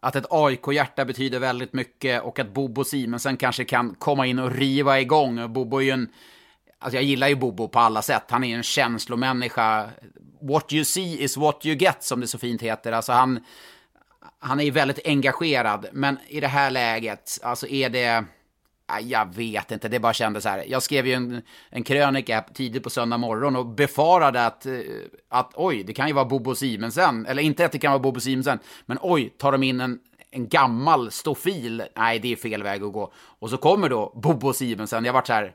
att 0.00 0.16
ett 0.16 0.26
AIK-hjärta 0.30 1.04
betyder 1.04 1.38
väldigt 1.38 1.72
mycket 1.72 2.22
och 2.22 2.38
att 2.38 2.54
Bobo 2.54 2.84
Simensen 2.84 3.36
kanske 3.36 3.64
kan 3.64 3.94
komma 3.94 4.26
in 4.26 4.38
och 4.38 4.50
riva 4.50 5.00
igång. 5.00 5.52
Bobo 5.52 5.76
är 5.76 5.82
ju 5.82 5.90
en... 5.90 6.08
Alltså 6.78 6.96
jag 6.96 7.04
gillar 7.04 7.28
ju 7.28 7.34
Bobo 7.34 7.68
på 7.68 7.78
alla 7.78 8.02
sätt. 8.02 8.24
Han 8.28 8.44
är 8.44 8.56
en 8.56 8.62
känslomänniska. 8.62 9.90
What 10.40 10.72
you 10.72 10.84
see 10.84 11.22
is 11.22 11.36
what 11.36 11.66
you 11.66 11.76
get, 11.76 12.02
som 12.02 12.20
det 12.20 12.26
så 12.26 12.38
fint 12.38 12.62
heter. 12.62 12.92
Alltså 12.92 13.12
han, 13.12 13.44
han 14.38 14.60
är 14.60 14.64
ju 14.64 14.70
väldigt 14.70 15.06
engagerad, 15.06 15.86
men 15.92 16.18
i 16.28 16.40
det 16.40 16.48
här 16.48 16.70
läget, 16.70 17.38
alltså 17.42 17.66
är 17.66 17.90
det... 17.90 18.24
Jag 19.00 19.34
vet 19.34 19.70
inte, 19.70 19.88
det 19.88 20.00
bara 20.00 20.12
kändes 20.12 20.42
så 20.42 20.48
här. 20.48 20.64
Jag 20.68 20.82
skrev 20.82 21.06
ju 21.06 21.12
en, 21.12 21.42
en 21.70 21.82
krönika 21.82 22.44
tidigt 22.54 22.82
på 22.82 22.90
söndag 22.90 23.18
morgon 23.18 23.56
och 23.56 23.66
befarade 23.66 24.46
att, 24.46 24.66
eh, 24.66 24.80
att 25.28 25.52
oj, 25.54 25.82
det 25.82 25.92
kan 25.92 26.08
ju 26.08 26.12
vara 26.12 26.24
Bobo 26.24 26.54
Simensen. 26.54 27.26
Eller 27.26 27.42
inte 27.42 27.64
att 27.64 27.72
det 27.72 27.78
kan 27.78 27.92
vara 27.92 28.02
Bobo 28.02 28.20
Simensen, 28.20 28.58
men 28.86 28.98
oj, 29.02 29.34
tar 29.38 29.52
de 29.52 29.62
in 29.62 29.80
en, 29.80 29.98
en 30.30 30.48
gammal 30.48 31.10
stofil? 31.10 31.82
Nej, 31.96 32.18
det 32.18 32.32
är 32.32 32.36
fel 32.36 32.62
väg 32.62 32.82
att 32.82 32.92
gå. 32.92 33.12
Och 33.14 33.50
så 33.50 33.56
kommer 33.56 33.88
då 33.88 34.12
Bobo 34.22 34.52
Simensen. 34.52 35.04
Jag 35.04 35.12
vart 35.12 35.26
så 35.26 35.32
här, 35.32 35.54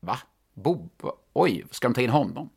va? 0.00 0.18
Bobo? 0.54 1.12
Oj, 1.32 1.64
ska 1.70 1.88
de 1.88 1.94
ta 1.94 2.00
in 2.00 2.10
honom? 2.10 2.50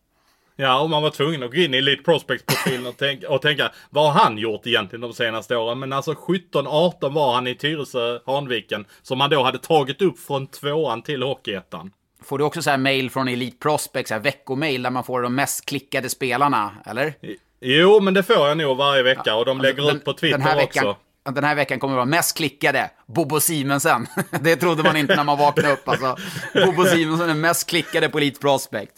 Ja, 0.55 0.79
och 0.79 0.89
man 0.89 1.03
var 1.03 1.09
tvungen 1.09 1.43
att 1.43 1.51
gå 1.51 1.57
in 1.57 1.73
i 1.73 1.77
Elite 1.77 2.03
Prospects-profilen 2.03 2.85
och, 2.87 2.97
tänka, 2.97 3.29
och 3.29 3.41
tänka 3.41 3.71
vad 3.89 4.13
har 4.13 4.23
han 4.23 4.37
gjort 4.37 4.67
egentligen 4.67 5.01
de 5.01 5.13
senaste 5.13 5.55
åren? 5.55 5.79
Men 5.79 5.93
alltså 5.93 6.11
17-18 6.11 7.13
var 7.13 7.33
han 7.33 7.47
i 7.47 7.55
Tyresö, 7.55 8.19
Hanviken, 8.25 8.85
som 9.01 9.17
man 9.17 9.29
då 9.29 9.43
hade 9.43 9.57
tagit 9.57 10.01
upp 10.01 10.19
från 10.19 10.47
tvåan 10.47 11.01
till 11.01 11.23
Hockeyettan. 11.23 11.91
Får 12.23 12.37
du 12.37 12.43
också 12.43 12.61
så 12.61 12.69
här 12.69 12.77
mail 12.77 13.09
från 13.09 13.27
Elite 13.27 13.57
Prospects, 13.57 14.11
veckomail 14.11 14.83
där 14.83 14.89
man 14.89 15.03
får 15.03 15.21
de 15.21 15.35
mest 15.35 15.65
klickade 15.65 16.09
spelarna, 16.09 16.71
eller? 16.85 17.13
Jo, 17.61 17.99
men 17.99 18.13
det 18.13 18.23
får 18.23 18.47
jag 18.47 18.57
nog 18.57 18.77
varje 18.77 19.03
vecka 19.03 19.21
ja, 19.25 19.35
och 19.35 19.45
de 19.45 19.61
lägger 19.61 19.83
den, 19.83 19.95
ut 19.95 20.05
på 20.05 20.13
Twitter 20.13 20.37
den 20.37 20.47
här 20.47 20.55
veckan, 20.55 20.87
också. 20.87 21.01
Den 21.31 21.43
här 21.43 21.55
veckan 21.55 21.79
kommer 21.79 21.93
att 21.93 21.97
vara 21.97 22.05
mest 22.05 22.37
klickade, 22.37 22.89
Bobo 23.05 23.39
Simensen. 23.39 24.07
det 24.41 24.55
trodde 24.55 24.83
man 24.83 24.97
inte 24.97 25.15
när 25.15 25.23
man 25.23 25.37
vaknade 25.37 25.73
upp 25.73 25.87
alltså. 25.87 26.15
Bobo 26.65 26.85
Simensen 26.85 27.29
är 27.29 27.33
mest 27.33 27.69
klickade 27.69 28.09
på 28.09 28.17
Elite 28.17 28.39
Prospect. 28.39 28.93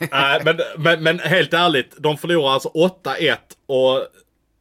Nej, 0.12 0.40
men, 0.44 0.60
men, 0.78 1.02
men, 1.02 1.18
helt 1.18 1.54
ärligt, 1.54 1.94
de 1.98 2.16
förlorar 2.16 2.52
alltså 2.52 2.68
8-1 2.68 3.36
och 3.66 4.06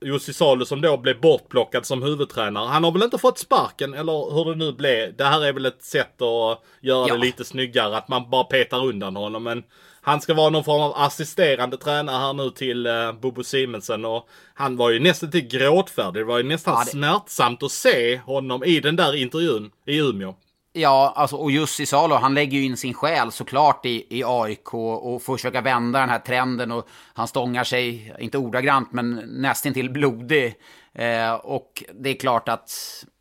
Jussi 0.02 0.34
Salu 0.34 0.66
som 0.66 0.82
då 0.82 0.98
blev 0.98 1.20
bortplockad 1.20 1.86
som 1.86 2.04
huvudtränare. 2.04 2.68
Han 2.68 2.84
har 2.84 2.92
väl 2.92 3.04
inte 3.04 3.18
fått 3.18 3.38
sparken 3.38 3.94
eller 3.94 4.34
hur 4.34 4.46
det 4.46 4.56
nu 4.56 4.72
blev. 4.72 5.16
Det 5.16 5.24
här 5.24 5.46
är 5.46 5.54
väl 5.54 5.66
ett 5.66 5.84
sätt 5.84 6.22
att 6.22 6.64
göra 6.82 7.08
ja. 7.08 7.14
det 7.14 7.20
lite 7.20 7.46
snyggare, 7.46 7.98
att 7.98 8.08
man 8.08 8.30
bara 8.30 8.44
petar 8.44 8.86
undan 8.86 9.16
honom. 9.16 9.44
Men 9.44 9.64
han 10.02 10.22
ska 10.22 10.34
vara 10.34 10.50
någon 10.50 10.64
form 10.64 10.82
av 10.82 10.94
assisterande 10.96 11.78
tränare 11.78 12.18
här 12.18 12.34
nu 12.34 12.50
till 12.50 12.88
uh, 12.88 13.14
Bobo 13.14 13.44
Simensen 13.44 14.06
och 14.06 14.28
han 14.54 14.78
var 14.78 14.90
ju 14.90 15.00
nästan 15.00 15.32
till 15.32 15.48
gråtfärdig. 15.48 16.22
Det 16.22 16.26
var 16.26 16.38
ju 16.38 16.44
nästan 16.44 16.74
ja, 16.74 16.84
det... 16.84 16.92
smärtsamt 16.92 17.64
att 17.64 17.72
se 17.72 18.18
honom 18.18 18.64
i 18.64 18.80
den 18.80 18.96
där 18.96 19.16
intervjun 19.16 19.72
i 19.86 19.98
Umeå. 19.98 20.36
Ja, 20.80 21.13
alltså, 21.15 21.36
och 21.36 21.51
Jussi 21.51 21.86
Salo, 21.86 22.15
han 22.15 22.34
lägger 22.34 22.57
ju 22.57 22.65
in 22.65 22.77
sin 22.77 22.93
själ 22.93 23.32
såklart 23.32 23.86
i, 23.86 24.19
i 24.19 24.23
AIK 24.25 24.73
och 24.73 25.23
får 25.23 25.38
försöka 25.38 25.61
vända 25.61 25.99
den 25.99 26.09
här 26.09 26.19
trenden 26.19 26.71
och 26.71 26.88
han 27.13 27.27
stångar 27.27 27.63
sig, 27.63 28.13
inte 28.19 28.38
ordagrant, 28.38 28.91
men 28.91 29.15
nästintill 29.27 29.89
blodig. 29.89 30.55
Eh, 30.93 31.34
och 31.34 31.84
det 31.93 32.09
är 32.09 32.13
klart 32.13 32.49
att, 32.49 32.71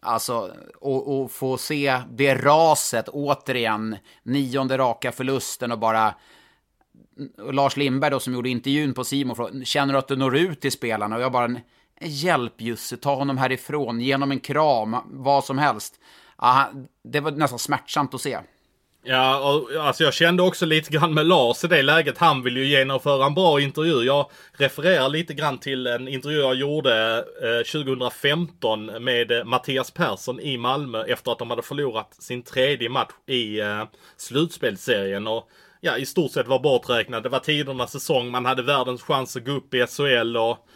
alltså, 0.03 0.51
och, 0.81 1.31
få 1.31 1.59
se 1.59 2.01
det 2.11 2.35
raset 2.35 3.09
återigen, 3.09 3.97
nionde 4.23 4.79
raka 4.79 5.13
förlusten 5.13 5.73
och 5.73 5.79
bara 5.79 6.15
och 7.39 7.55
Lars 7.55 7.77
Lindberg 7.77 8.11
då 8.11 8.21
som 8.21 8.35
gjorde 8.35 8.49
intervjun 8.49 8.95
på 8.95 9.05
Simon 9.05 9.65
känner 9.65 9.93
du 9.93 9.99
att 9.99 10.09
du 10.09 10.17
når 10.17 10.37
ut 10.37 10.61
till 10.61 10.73
spelarna? 10.73 11.17
Och 11.17 11.23
jag 11.23 11.33
bara, 11.33 11.61
hjälp 12.01 12.61
Jussi, 12.61 12.97
ta 12.97 13.15
honom 13.15 13.39
härifrån, 13.39 14.01
ge 14.01 14.15
honom 14.15 14.31
en 14.31 14.41
kram, 14.41 14.97
vad 15.07 15.45
som 15.45 15.59
helst 15.59 16.01
ja, 16.39 16.71
det 17.05 17.21
var 17.21 17.31
nästan 17.31 17.59
smärtsamt 17.59 18.15
att 18.15 18.21
se. 18.21 18.39
Ja, 19.05 19.51
och, 19.51 19.87
alltså 19.87 20.05
jag 20.05 20.15
kände 20.15 20.43
också 20.43 20.67
lite 20.67 20.91
grann 20.91 21.15
med 21.15 21.27
Lars 21.27 21.65
i 21.65 21.67
det 21.67 21.83
läget. 21.83 22.19
Han 22.19 22.43
vill 22.43 22.57
ju 22.57 22.67
genomföra 22.67 23.27
en 23.27 23.35
bra 23.35 23.61
intervju. 23.61 24.03
Jag 24.03 24.31
refererar 24.53 25.09
lite 25.09 25.35
grann 25.35 25.59
till 25.59 25.87
en 25.87 26.09
intervju 26.09 26.39
jag 26.39 26.55
gjorde 26.55 27.25
eh, 27.43 27.83
2015 27.83 28.87
med 28.87 29.33
eh, 29.33 29.45
Mattias 29.45 29.91
Persson 29.91 30.41
i 30.41 30.59
Malmö 30.59 31.05
efter 31.05 31.33
att 31.33 31.39
de 31.39 31.51
hade 31.51 31.63
förlorat 31.63 32.15
sin 32.19 32.43
tredje 32.43 32.89
match 32.89 33.13
i 33.27 33.61
eh, 33.61 33.85
slutspelsserien. 34.17 35.27
Och 35.27 35.49
ja, 35.81 35.97
i 35.97 36.07
stort 36.07 36.33
sett 36.33 36.47
var 36.47 36.59
borträknad. 36.59 37.23
Det 37.23 37.29
var 37.29 37.39
tidernas 37.39 37.93
säsong. 37.93 38.31
Man 38.31 38.47
hade 38.47 38.63
världens 38.63 39.03
chans 39.03 39.37
att 39.37 39.45
gå 39.45 39.53
upp 39.53 39.75
i 39.75 39.87
SHL 39.87 40.37
och 40.37 40.69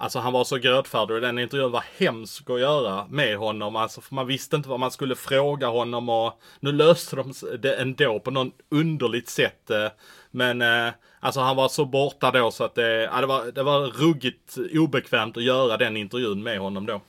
Alltså 0.00 0.18
han 0.18 0.32
var 0.32 0.44
så 0.44 0.56
grötfärdig 0.56 1.14
och 1.14 1.20
den 1.20 1.38
intervjun 1.38 1.70
var 1.70 1.84
hemsk 1.98 2.50
att 2.50 2.60
göra 2.60 3.06
med 3.10 3.36
honom. 3.36 3.76
Alltså 3.76 4.00
för 4.00 4.14
man 4.14 4.26
visste 4.26 4.56
inte 4.56 4.68
vad 4.68 4.80
man 4.80 4.90
skulle 4.90 5.16
fråga 5.16 5.66
honom 5.68 6.08
och 6.08 6.40
nu 6.60 6.72
löste 6.72 7.16
de 7.16 7.32
det 7.58 7.74
ändå 7.74 8.20
på 8.20 8.30
något 8.30 8.54
underligt 8.70 9.28
sätt. 9.28 9.70
Eh. 9.70 9.88
Men 10.30 10.62
eh, 10.62 10.92
alltså 11.20 11.40
han 11.40 11.56
var 11.56 11.68
så 11.68 11.84
borta 11.84 12.30
då 12.30 12.50
så 12.50 12.64
att 12.64 12.74
det, 12.74 13.02
ja, 13.02 13.20
det, 13.20 13.26
var, 13.26 13.52
det 13.52 13.62
var 13.62 13.80
ruggigt 13.80 14.56
obekvämt 14.74 15.36
att 15.36 15.42
göra 15.42 15.76
den 15.76 15.96
intervjun 15.96 16.42
med 16.42 16.58
honom 16.58 16.86
då. 16.86 17.00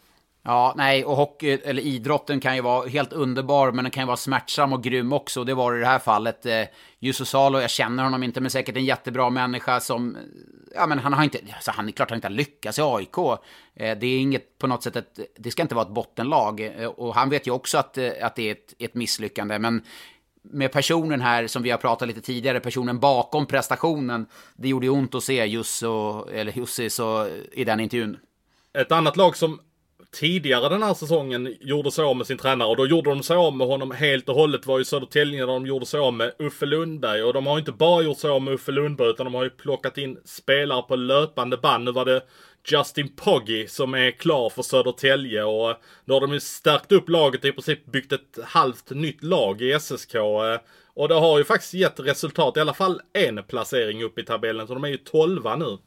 Ja, 0.43 0.73
nej, 0.77 1.05
och 1.05 1.15
hockey, 1.15 1.49
eller 1.63 1.81
idrotten 1.81 2.39
kan 2.39 2.55
ju 2.55 2.61
vara 2.61 2.87
helt 2.87 3.13
underbar, 3.13 3.71
men 3.71 3.83
den 3.83 3.91
kan 3.91 4.03
ju 4.03 4.07
vara 4.07 4.17
smärtsam 4.17 4.73
och 4.73 4.83
grym 4.83 5.13
också. 5.13 5.39
och 5.39 5.45
Det 5.45 5.53
var 5.53 5.71
det 5.71 5.77
i 5.77 5.81
det 5.81 5.87
här 5.87 5.99
fallet. 5.99 6.45
Eh, 6.45 7.13
Salo, 7.13 7.59
jag 7.59 7.69
känner 7.69 8.03
honom 8.03 8.23
inte, 8.23 8.41
men 8.41 8.51
säkert 8.51 8.77
en 8.77 8.85
jättebra 8.85 9.29
människa 9.29 9.79
som... 9.79 10.15
Eh, 10.15 10.21
ja, 10.75 10.87
men 10.87 10.99
han 10.99 11.13
har 11.13 11.23
inte... 11.23 11.39
Alltså, 11.55 11.71
han 11.71 11.87
är 11.87 11.91
klart 11.91 12.09
han 12.09 12.17
inte 12.17 12.27
har 12.27 12.33
lyckats 12.33 12.79
i 12.79 12.81
AIK. 12.81 13.17
Eh, 13.75 13.97
det 13.97 14.07
är 14.07 14.19
inget 14.19 14.57
på 14.57 14.67
något 14.67 14.83
sätt 14.83 14.95
ett... 14.95 15.19
Det 15.37 15.51
ska 15.51 15.61
inte 15.61 15.75
vara 15.75 15.85
ett 15.85 15.93
bottenlag. 15.93 16.59
Eh, 16.59 16.87
och 16.87 17.15
han 17.15 17.29
vet 17.29 17.47
ju 17.47 17.51
också 17.51 17.77
att, 17.77 17.97
eh, 17.97 18.11
att 18.21 18.35
det 18.35 18.47
är 18.47 18.51
ett, 18.51 18.73
ett 18.79 18.95
misslyckande, 18.95 19.59
men 19.59 19.81
med 20.43 20.71
personen 20.71 21.21
här 21.21 21.47
som 21.47 21.63
vi 21.63 21.71
har 21.71 21.77
pratat 21.77 22.07
lite 22.07 22.21
tidigare, 22.21 22.59
personen 22.59 22.99
bakom 22.99 23.45
prestationen, 23.45 24.25
det 24.55 24.67
gjorde 24.67 24.85
ju 24.85 24.89
ont 24.89 25.15
att 25.15 25.23
se 25.23 25.45
Jusso, 25.45 26.27
eller 26.29 26.51
Jussi, 26.51 26.89
så 26.89 27.27
i 27.51 27.63
den 27.63 27.79
intervjun. 27.79 28.17
Ett 28.73 28.91
annat 28.91 29.17
lag 29.17 29.37
som 29.37 29.59
tidigare 30.11 30.69
den 30.69 30.83
här 30.83 30.93
säsongen 30.93 31.55
gjorde 31.59 31.91
sig 31.91 32.05
av 32.05 32.15
med 32.15 32.27
sin 32.27 32.37
tränare 32.37 32.69
och 32.69 32.77
då 32.77 32.87
gjorde 32.87 33.09
de 33.09 33.23
sig 33.23 33.37
av 33.37 33.55
med 33.55 33.67
honom 33.67 33.91
helt 33.91 34.29
och 34.29 34.35
hållet 34.35 34.65
var 34.65 34.77
ju 34.77 34.85
Södertälje 34.85 35.39
där 35.39 35.47
de 35.47 35.65
gjorde 35.65 35.85
sig 35.85 35.99
av 35.99 36.13
med 36.13 36.33
Uffe 36.39 36.65
Lundberg 36.65 37.23
och 37.23 37.33
de 37.33 37.47
har 37.47 37.59
inte 37.59 37.71
bara 37.71 38.01
gjort 38.01 38.17
sig 38.17 38.29
av 38.29 38.41
med 38.41 38.53
Uffe 38.53 38.71
Lundberg 38.71 39.09
utan 39.09 39.25
de 39.25 39.35
har 39.35 39.43
ju 39.43 39.49
plockat 39.49 39.97
in 39.97 40.17
spelare 40.25 40.81
på 40.81 40.95
löpande 40.95 41.57
band. 41.57 41.83
Nu 41.83 41.91
var 41.91 42.05
det 42.05 42.21
Justin 42.71 43.15
Poggi 43.15 43.67
som 43.67 43.93
är 43.93 44.11
klar 44.11 44.49
för 44.49 44.61
Södertälje 44.61 45.43
och 45.43 45.69
eh, 45.69 45.75
nu 46.05 46.13
har 46.13 46.21
de 46.21 46.33
ju 46.33 46.39
stärkt 46.39 46.91
upp 46.91 47.09
laget 47.09 47.41
och 47.41 47.49
i 47.49 47.51
princip 47.51 47.85
byggt 47.85 48.11
ett 48.11 48.39
halvt 48.43 48.89
nytt 48.89 49.23
lag 49.23 49.61
i 49.61 49.79
SSK. 49.79 50.15
Eh, 50.15 50.57
och 50.93 51.07
det 51.07 51.15
har 51.15 51.37
ju 51.37 51.43
faktiskt 51.43 51.73
gett 51.73 51.99
resultat, 51.99 52.57
i 52.57 52.59
alla 52.59 52.73
fall 52.73 53.01
en 53.13 53.43
placering 53.43 54.03
upp 54.03 54.19
i 54.19 54.23
tabellen, 54.23 54.67
så 54.67 54.73
de 54.73 54.83
är 54.83 54.87
ju 54.87 54.97
tolva 54.97 55.55
nu. 55.55 55.77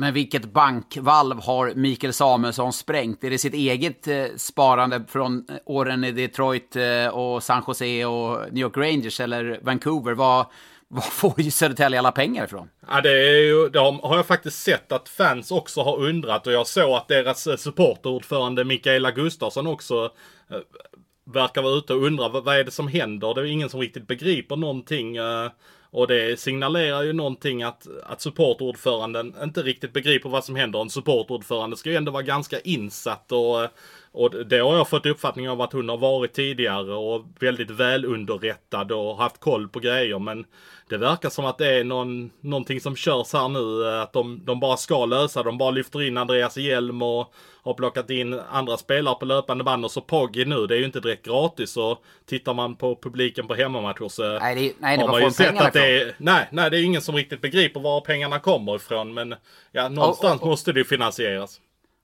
Men 0.00 0.14
vilket 0.14 0.52
bankvalv 0.52 1.40
har 1.40 1.72
Mikael 1.74 2.12
Samuelsson 2.12 2.72
sprängt? 2.72 3.24
Är 3.24 3.30
det 3.30 3.38
sitt 3.38 3.54
eget 3.54 4.08
eh, 4.08 4.24
sparande 4.36 5.04
från 5.08 5.44
eh, 5.48 5.56
åren 5.64 6.04
i 6.04 6.12
Detroit 6.12 6.76
eh, 6.76 7.06
och 7.06 7.42
San 7.42 7.62
Jose 7.66 8.04
och 8.04 8.52
New 8.52 8.62
York 8.62 8.76
Rangers 8.76 9.20
eller 9.20 9.60
Vancouver? 9.62 10.12
Vad, 10.12 10.46
vad 10.88 11.04
får 11.04 11.40
ju 11.40 11.50
Södertälje 11.50 11.98
alla 11.98 12.12
pengar 12.12 12.44
ifrån? 12.44 12.68
Ja, 12.88 13.00
det, 13.00 13.10
är 13.10 13.44
ju, 13.44 13.68
det 13.68 13.78
har 13.78 14.16
jag 14.16 14.26
faktiskt 14.26 14.62
sett 14.62 14.92
att 14.92 15.08
fans 15.08 15.50
också 15.50 15.82
har 15.82 16.00
undrat 16.00 16.46
och 16.46 16.52
jag 16.52 16.66
såg 16.66 16.90
att 16.90 17.08
deras 17.08 17.46
eh, 17.46 17.56
supporterordförande 17.56 18.64
Mikaela 18.64 19.10
Gustafsson 19.10 19.66
också 19.66 20.10
eh, 20.50 20.58
verkar 21.32 21.62
vara 21.62 21.74
ute 21.74 21.94
och 21.94 22.02
undra 22.02 22.28
vad, 22.28 22.44
vad 22.44 22.56
är 22.56 22.64
det 22.64 22.70
som 22.70 22.88
händer? 22.88 23.34
Det 23.34 23.40
är 23.40 23.44
ingen 23.44 23.68
som 23.68 23.80
riktigt 23.80 24.06
begriper 24.06 24.56
någonting. 24.56 25.16
Och 25.90 26.06
det 26.06 26.40
signalerar 26.40 27.02
ju 27.02 27.12
någonting 27.12 27.62
att, 27.62 27.86
att 28.02 28.20
supportordföranden 28.20 29.34
inte 29.42 29.62
riktigt 29.62 29.92
begriper 29.92 30.28
vad 30.28 30.44
som 30.44 30.56
händer. 30.56 30.80
En 30.80 30.90
supportordförande 30.90 31.76
ska 31.76 31.90
ju 31.90 31.96
ändå 31.96 32.12
vara 32.12 32.22
ganska 32.22 32.60
insatt 32.60 33.32
och, 33.32 33.62
eh, 33.62 33.70
och 34.12 34.46
det 34.46 34.58
har 34.58 34.76
jag 34.76 34.88
fått 34.88 35.06
uppfattning 35.06 35.48
av 35.48 35.60
att 35.60 35.72
hon 35.72 35.88
har 35.88 35.96
varit 35.96 36.32
tidigare 36.32 36.94
och 36.94 37.24
väldigt 37.40 37.70
välunderrättad 37.70 38.92
och 38.92 39.16
haft 39.16 39.40
koll 39.40 39.68
på 39.68 39.80
grejer. 39.80 40.18
Men 40.18 40.44
det 40.88 40.96
verkar 40.96 41.30
som 41.30 41.44
att 41.44 41.58
det 41.58 41.74
är 41.78 41.84
någon, 41.84 42.30
någonting 42.40 42.80
som 42.80 42.96
körs 42.96 43.32
här 43.32 43.48
nu. 43.48 43.86
Att 43.86 44.12
de, 44.12 44.44
de 44.44 44.60
bara 44.60 44.76
ska 44.76 45.06
lösa 45.06 45.42
De 45.42 45.58
bara 45.58 45.70
lyfter 45.70 46.02
in 46.02 46.16
Andreas 46.16 46.56
Hjelm 46.56 47.02
och 47.02 47.32
har 47.62 47.74
plockat 47.74 48.10
in 48.10 48.40
andra 48.50 48.76
spelare 48.76 49.14
på 49.14 49.24
löpande 49.24 49.64
band. 49.64 49.84
Och 49.84 49.90
så 49.90 50.00
Poggi 50.00 50.44
nu, 50.44 50.66
det 50.66 50.74
är 50.74 50.78
ju 50.78 50.84
inte 50.84 51.00
direkt 51.00 51.26
gratis. 51.26 51.76
Och 51.76 52.02
tittar 52.26 52.54
man 52.54 52.76
på 52.76 52.98
publiken 53.02 53.46
på 53.46 53.54
hemmamatcher 53.54 54.08
så 54.08 54.38
Nej, 54.38 54.54
det, 54.54 54.72
nej, 54.78 54.96
det 54.96 55.02
har 55.04 55.10
man 55.10 55.22
ju 55.22 55.30
sett 55.30 55.60
att 55.60 55.72
det 55.72 56.00
är, 56.00 56.14
nej, 56.18 56.48
nej, 56.52 56.70
det 56.70 56.78
är 56.78 56.82
ingen 56.84 57.02
som 57.02 57.14
riktigt 57.14 57.40
begriper 57.40 57.80
var 57.80 58.00
pengarna 58.00 58.38
kommer 58.38 58.76
ifrån. 58.76 59.14
Men 59.14 59.34
ja, 59.72 59.88
någonstans 59.88 60.34
Och- 60.34 60.42
och- 60.42 60.48
måste 60.48 60.72
det 60.72 60.78
ju 60.80 60.84
finansieras. 60.84 61.60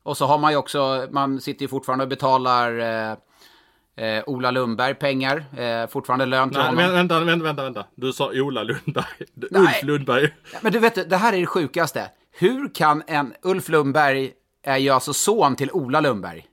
Och 0.07 0.17
så 0.17 0.27
har 0.27 0.39
man 0.39 0.53
ju 0.53 0.57
också, 0.57 1.09
man 1.11 1.41
sitter 1.41 1.63
ju 1.63 1.69
fortfarande 1.69 2.03
och 2.03 2.09
betalar 2.09 2.79
eh, 2.79 3.17
eh, 4.07 4.25
Ola 4.27 4.51
Lundberg 4.51 4.95
pengar. 4.95 5.45
Eh, 5.57 5.87
fortfarande 5.89 6.27
lön 6.27 6.51
till 6.51 6.59
Nej, 6.59 6.67
honom. 6.67 6.95
vänta, 6.95 7.21
vänta, 7.21 7.45
vänta, 7.45 7.63
vänta. 7.63 7.87
Du 7.95 8.13
sa 8.13 8.31
Ola 8.35 8.63
Lundberg. 8.63 9.05
Nej. 9.35 9.63
Ulf 9.63 9.83
Lundberg. 9.83 10.35
Men 10.61 10.73
du 10.73 10.79
vet, 10.79 11.11
det 11.11 11.17
här 11.17 11.33
är 11.33 11.41
det 11.41 11.47
sjukaste. 11.47 12.11
Hur 12.39 12.75
kan 12.75 13.03
en 13.07 13.35
Ulf 13.43 13.69
Lundberg 13.69 14.33
är 14.63 14.77
ju 14.77 14.91
alltså 14.91 15.13
son 15.13 15.57
till 15.57 15.71
Ola 15.73 16.01
Lundberg. 16.01 16.47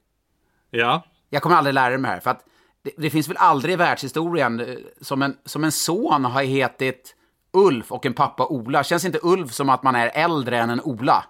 Ja. 0.71 1.03
Jag 1.29 1.41
kommer 1.41 1.55
aldrig 1.55 1.73
lära 1.73 1.97
mig 1.97 2.09
det 2.09 2.13
här. 2.13 2.19
För 2.19 2.31
att 2.31 2.45
det, 2.83 2.91
det 2.97 3.09
finns 3.09 3.29
väl 3.29 3.37
aldrig 3.37 3.73
i 3.73 3.77
världshistorien 3.77 4.59
eh, 4.59 4.75
som 5.01 5.21
en, 5.21 5.37
som 5.45 5.63
en 5.63 5.71
son 5.71 6.25
har 6.25 6.43
hetit 6.43 7.15
Ulf 7.53 7.91
och 7.91 8.05
en 8.05 8.13
pappa 8.13 8.47
Ola. 8.47 8.83
Känns 8.83 9.05
inte 9.05 9.19
Ulf 9.23 9.51
som 9.51 9.69
att 9.69 9.83
man 9.83 9.95
är 9.95 10.11
äldre 10.13 10.57
än 10.59 10.69
en 10.69 10.81
Ola? 10.81 11.25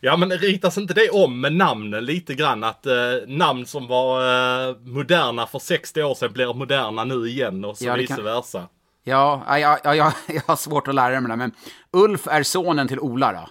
Ja 0.00 0.16
men 0.16 0.30
ritas 0.30 0.78
inte 0.78 0.94
det 0.94 1.10
om 1.10 1.40
med 1.40 1.52
namnen 1.52 2.04
lite 2.04 2.34
grann? 2.34 2.64
Att 2.64 2.86
eh, 2.86 2.94
namn 3.26 3.66
som 3.66 3.86
var 3.86 4.20
eh, 4.68 4.76
moderna 4.80 5.46
för 5.46 5.58
60 5.58 6.02
år 6.02 6.14
sedan 6.14 6.32
blir 6.32 6.54
moderna 6.54 7.04
nu 7.04 7.28
igen 7.28 7.64
och 7.64 7.76
så 7.78 7.84
Ja, 7.84 7.94
vice 7.94 8.14
kan- 8.14 8.24
versa. 8.24 8.68
Ja, 9.04 9.42
ja, 9.48 9.58
ja, 9.58 9.78
ja, 9.84 9.94
jag, 9.94 10.12
jag 10.36 10.42
har 10.46 10.56
svårt 10.56 10.88
att 10.88 10.94
lära 10.94 11.20
mig 11.20 11.30
det. 11.30 11.36
Men 11.36 11.52
Ulf 11.92 12.26
är 12.26 12.42
sonen 12.42 12.88
till 12.88 13.00
Ola 13.00 13.32
då? 13.32 13.48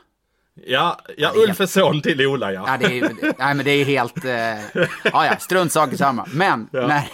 Ja, 0.66 1.00
ja 1.18 1.32
Ulf 1.36 1.62
är 1.62 1.66
son 1.66 2.02
till 2.02 2.28
Ola 2.28 2.52
ja. 2.52 2.64
Ja, 2.68 2.78
det 2.88 3.00
är, 3.00 3.10
nej, 3.38 3.54
men 3.56 3.66
det 3.66 3.72
är 3.72 3.86
helt... 3.86 4.26
Eh, 4.26 4.82
ja, 5.04 5.26
ja, 5.26 5.36
strunt 5.40 5.72
sak 5.72 5.94
samma. 5.96 6.26
Men 6.34 6.68
när, 6.72 7.10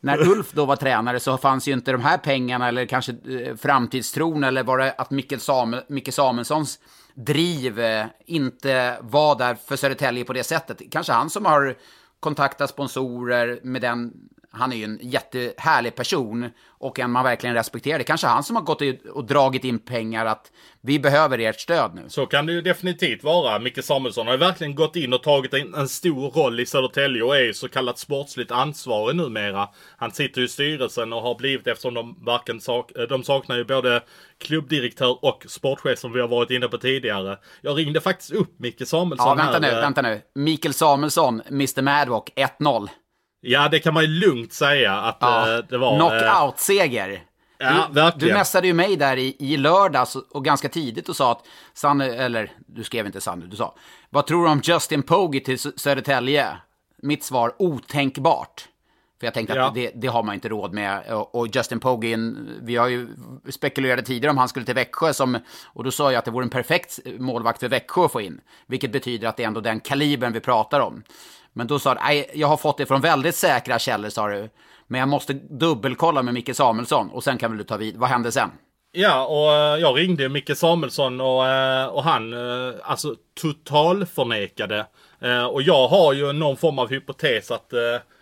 när 0.00 0.28
Ulf 0.28 0.52
då 0.52 0.64
var 0.64 0.76
tränare 0.76 1.20
så 1.20 1.38
fanns 1.38 1.68
ju 1.68 1.72
inte 1.72 1.92
de 1.92 2.00
här 2.02 2.18
pengarna 2.18 2.68
eller 2.68 2.86
kanske 2.86 3.12
eh, 3.12 3.56
framtidstron 3.56 4.44
eller 4.44 4.62
var 4.62 4.78
det 4.78 4.92
att 4.98 5.10
Micke, 5.10 5.40
Samuel, 5.40 5.82
Micke 5.88 6.14
Samuelssons 6.14 6.78
driv 7.16 7.80
eh, 7.80 8.06
inte 8.26 8.98
var 9.00 9.38
där 9.38 9.54
för 9.54 9.76
Södertälje 9.76 10.24
på 10.24 10.32
det 10.32 10.44
sättet. 10.44 10.82
Kanske 10.90 11.12
han 11.12 11.30
som 11.30 11.44
har 11.44 11.76
kontaktat 12.20 12.70
sponsorer 12.70 13.60
med 13.62 13.82
den... 13.82 14.12
Han 14.56 14.72
är 14.72 14.76
ju 14.76 14.84
en 14.84 14.98
jättehärlig 15.02 15.94
person 15.94 16.50
och 16.78 16.98
en 16.98 17.10
man 17.10 17.24
verkligen 17.24 17.54
respekterar. 17.54 17.98
Det 17.98 18.02
är 18.02 18.06
kanske 18.06 18.26
han 18.26 18.42
som 18.42 18.56
har 18.56 18.62
gått 18.62 18.82
och 19.12 19.24
dragit 19.24 19.64
in 19.64 19.78
pengar 19.78 20.26
att 20.26 20.52
vi 20.80 20.98
behöver 20.98 21.38
ert 21.38 21.60
stöd 21.60 21.90
nu. 21.94 22.04
Så 22.08 22.26
kan 22.26 22.46
det 22.46 22.52
ju 22.52 22.62
definitivt 22.62 23.24
vara. 23.24 23.58
Micke 23.58 23.84
Samuelsson 23.84 24.26
har 24.26 24.34
ju 24.34 24.38
verkligen 24.38 24.74
gått 24.74 24.96
in 24.96 25.12
och 25.12 25.22
tagit 25.22 25.54
en, 25.54 25.74
en 25.74 25.88
stor 25.88 26.30
roll 26.30 26.60
i 26.60 26.66
Södertälje 26.66 27.22
och 27.22 27.36
är 27.36 27.40
ju 27.40 27.54
så 27.54 27.68
kallat 27.68 27.98
sportsligt 27.98 28.50
ansvarig 28.50 29.16
numera. 29.16 29.68
Han 29.96 30.10
sitter 30.12 30.40
ju 30.40 30.44
i 30.44 30.48
styrelsen 30.48 31.12
och 31.12 31.22
har 31.22 31.34
blivit 31.34 31.66
eftersom 31.66 31.94
de 31.94 32.24
varken 32.24 32.60
sak, 32.60 32.92
eh, 32.96 33.02
de 33.02 33.22
saknar 33.24 33.56
ju 33.56 33.64
både 33.64 34.02
klubbdirektör 34.38 35.24
och 35.24 35.44
sportchef 35.48 35.98
som 35.98 36.12
vi 36.12 36.20
har 36.20 36.28
varit 36.28 36.50
inne 36.50 36.68
på 36.68 36.78
tidigare. 36.78 37.38
Jag 37.60 37.78
ringde 37.78 38.00
faktiskt 38.00 38.32
upp 38.32 38.58
Micke 38.58 38.88
Samuelsson 38.88 39.28
Ja, 39.28 39.34
vänta 39.44 39.58
nu, 39.58 39.66
här. 39.66 39.74
eh, 39.74 39.80
vänta 39.80 40.02
nu. 40.02 40.20
Mikael 40.34 40.74
Samuelsson, 40.74 41.42
Mr 41.50 41.82
Madwalk, 41.82 42.30
1-0. 42.36 42.88
Ja, 43.48 43.68
det 43.68 43.78
kan 43.78 43.94
man 43.94 44.02
ju 44.02 44.08
lugnt 44.08 44.52
säga 44.52 44.92
att 44.92 45.16
Ja, 45.20 45.54
eh, 45.58 45.64
det 45.68 45.78
var. 45.78 45.92
eh, 45.92 45.96
Knockout-seger. 45.98 47.22
Ja, 47.58 47.86
du, 47.88 48.00
verkligen. 48.00 48.28
du 48.28 48.34
messade 48.38 48.66
ju 48.66 48.72
mig 48.74 48.96
där 48.96 49.16
i, 49.16 49.36
i 49.38 49.56
lördags 49.56 50.16
och 50.16 50.44
ganska 50.44 50.68
tidigt 50.68 51.08
och 51.08 51.16
sa 51.16 51.32
att 51.32 51.42
Sanne, 51.74 52.06
eller 52.06 52.50
du 52.66 52.84
skrev 52.84 53.06
inte 53.06 53.20
Sanne, 53.20 53.46
du 53.46 53.56
sa 53.56 53.74
Vad 54.10 54.26
tror 54.26 54.44
du 54.44 54.50
om 54.50 54.60
Justin 54.64 55.02
Pogge 55.02 55.40
till 55.40 55.56
Sö- 55.56 55.78
Södertälje? 55.78 56.46
Mitt 57.02 57.24
svar, 57.24 57.52
otänkbart. 57.58 58.68
För 59.20 59.26
jag 59.26 59.34
tänkte 59.34 59.54
Ja. 59.54 59.66
att 59.66 59.74
det, 59.74 59.90
det 59.94 60.06
har 60.06 60.22
man 60.22 60.34
inte 60.34 60.48
råd 60.48 60.72
med. 60.72 61.12
Och, 61.12 61.46
Justin 61.56 61.80
en- 62.02 62.48
vi 62.62 62.76
har 62.76 62.88
ju 62.88 63.08
spekulerat 63.50 64.04
tidigare 64.06 64.30
om 64.30 64.38
han 64.38 64.48
skulle 64.48 64.66
till 64.66 64.74
Växjö 64.74 65.12
som, 65.12 65.38
och 65.66 65.84
då 65.84 65.90
sa 65.90 66.12
jag 66.12 66.18
att 66.18 66.24
det 66.24 66.30
vore 66.30 66.44
en 66.44 66.50
perfekt 66.50 66.98
målvakt 67.18 67.60
för 67.60 67.68
Växjö 67.68 68.04
att 68.04 68.12
få 68.12 68.20
in. 68.20 68.40
Vilket 68.66 68.92
betyder 68.92 69.28
att 69.28 69.36
det 69.36 69.42
är 69.42 69.46
ändå 69.46 69.60
den 69.60 69.80
kalibern 69.80 70.32
vi 70.32 70.40
pratar 70.40 70.80
om. 70.80 71.02
Men 71.56 71.66
då 71.66 71.78
sa 71.78 71.94
du, 71.94 72.00
nej, 72.00 72.30
jag 72.34 72.48
har 72.48 72.56
fått 72.56 72.78
det 72.78 72.86
från 72.86 73.00
väldigt 73.00 73.34
säkra 73.34 73.78
källor, 73.78 74.08
sa 74.08 74.28
du. 74.28 74.50
Men 74.86 75.00
jag 75.00 75.08
måste 75.08 75.32
dubbelkolla 75.32 76.22
med 76.22 76.34
Micke 76.34 76.56
Samuelsson 76.56 77.10
och 77.10 77.24
sen 77.24 77.38
kan 77.38 77.50
väl 77.50 77.58
du 77.58 77.64
ta 77.64 77.76
vid. 77.76 77.96
Vad 77.96 78.08
hände 78.08 78.32
sen? 78.32 78.50
Ja, 78.92 79.26
och 79.26 79.52
eh, 79.52 79.80
jag 79.80 79.98
ringde 79.98 80.28
Micke 80.28 80.56
Samuelsson 80.56 81.20
och, 81.20 81.46
eh, 81.46 81.86
och 81.86 82.04
han 82.04 82.32
eh, 82.32 82.74
alltså 82.82 83.14
totalförnekade. 83.40 84.86
Och 85.50 85.62
jag 85.62 85.88
har 85.88 86.12
ju 86.12 86.32
någon 86.32 86.56
form 86.56 86.78
av 86.78 86.90
hypotes 86.90 87.50
att, 87.50 87.72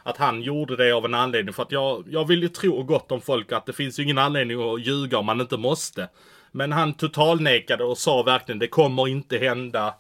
att 0.03 0.17
han 0.17 0.43
gjorde 0.43 0.77
det 0.77 0.93
av 0.93 1.05
en 1.05 1.15
anledning. 1.15 1.55
För 1.55 1.63
att 1.63 1.73
jag, 1.73 2.05
jag 2.11 2.29
vill 2.29 2.43
ju 2.43 2.49
tro 2.49 2.83
gott 2.83 3.13
om 3.13 3.21
folk 3.21 3.53
att 3.53 3.67
det 3.67 3.73
finns 3.73 3.99
ju 3.99 4.03
ingen 4.03 4.19
anledning 4.19 4.75
att 4.75 4.87
ljuga 4.87 5.19
om 5.19 5.27
man 5.27 5.41
inte 5.41 5.57
måste. 5.57 6.09
Men 6.53 6.73
han 6.73 6.95
totalnekade 6.95 7.85
och 7.85 7.99
sa 7.99 8.23
verkligen 8.23 8.59
det 8.59 8.67
kommer 8.67 9.09
inte 9.09 9.39
hända. 9.39 9.95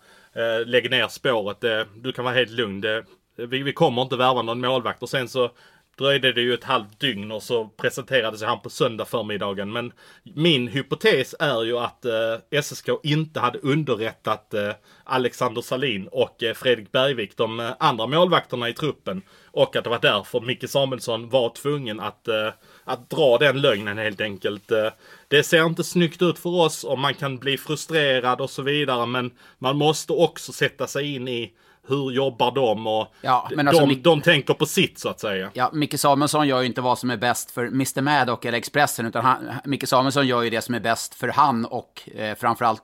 Lägg 0.66 0.90
ner 0.90 1.08
spåret. 1.08 1.64
Du 1.94 2.12
kan 2.12 2.24
vara 2.24 2.34
helt 2.34 2.50
lugn. 2.50 2.80
Det, 2.80 3.04
vi, 3.36 3.62
vi 3.62 3.72
kommer 3.72 4.02
inte 4.02 4.16
värva 4.16 4.42
någon 4.42 4.60
målvakt. 4.60 5.02
Och 5.02 5.10
sen 5.10 5.28
så 5.28 5.50
dröjde 5.98 6.32
det 6.32 6.40
ju 6.40 6.54
ett 6.54 6.64
halvt 6.64 7.00
dygn 7.00 7.32
och 7.32 7.42
så 7.42 7.68
presenterades 7.68 8.42
han 8.42 8.60
på 8.60 8.70
söndag 8.70 9.04
förmiddagen. 9.04 9.72
Men 9.72 9.92
min 10.22 10.68
hypotes 10.68 11.34
är 11.38 11.62
ju 11.62 11.78
att 11.78 12.04
eh, 12.04 12.62
SSK 12.62 12.88
inte 13.02 13.40
hade 13.40 13.58
underrättat 13.58 14.54
eh, 14.54 14.70
Alexander 15.04 15.62
Salin 15.62 16.08
och 16.12 16.42
eh, 16.42 16.54
Fredrik 16.54 16.92
Bergvik, 16.92 17.36
de 17.36 17.60
eh, 17.60 17.70
andra 17.78 18.06
målvakterna 18.06 18.68
i 18.68 18.72
truppen. 18.72 19.22
Och 19.50 19.76
att 19.76 19.84
det 19.84 19.90
var 19.90 19.98
därför 20.02 20.40
Micke 20.40 20.70
Samuelsson 20.70 21.28
var 21.28 21.48
tvungen 21.48 22.00
att, 22.00 22.28
eh, 22.28 22.48
att 22.84 23.10
dra 23.10 23.38
den 23.38 23.60
lögnen 23.60 23.98
helt 23.98 24.20
enkelt. 24.20 24.70
Eh, 24.70 24.88
det 25.28 25.42
ser 25.42 25.66
inte 25.66 25.84
snyggt 25.84 26.22
ut 26.22 26.38
för 26.38 26.50
oss 26.50 26.84
och 26.84 26.98
man 26.98 27.14
kan 27.14 27.38
bli 27.38 27.58
frustrerad 27.58 28.40
och 28.40 28.50
så 28.50 28.62
vidare. 28.62 29.06
Men 29.06 29.30
man 29.58 29.76
måste 29.76 30.12
också 30.12 30.52
sätta 30.52 30.86
sig 30.86 31.14
in 31.14 31.28
i 31.28 31.52
hur 31.88 32.10
jobbar 32.10 32.50
de 32.50 32.86
och 32.86 33.06
Ja, 33.20 33.48
men 33.56 33.68
alltså, 33.68 33.86
de, 33.86 33.92
Mick- 33.94 34.02
de 34.02 34.20
tänker 34.20 34.54
på 34.54 34.66
sitt 34.66 34.98
så 34.98 35.08
att 35.08 35.20
säga. 35.20 35.50
Ja, 35.54 35.70
Micke 35.72 36.00
Samuelsson 36.00 36.48
gör 36.48 36.60
ju 36.60 36.66
inte 36.66 36.80
vad 36.80 36.98
som 36.98 37.10
är 37.10 37.16
bäst 37.16 37.50
för 37.50 37.66
Mr 37.66 38.00
Maddock 38.02 38.44
eller 38.44 38.58
Expressen, 38.58 39.06
utan 39.06 39.24
han, 39.24 39.48
Micke 39.64 39.88
Samuelsson 39.88 40.26
gör 40.26 40.42
ju 40.42 40.50
det 40.50 40.60
som 40.60 40.74
är 40.74 40.80
bäst 40.80 41.14
för 41.14 41.28
han 41.28 41.64
och 41.64 42.08
eh, 42.14 42.34
framförallt 42.34 42.82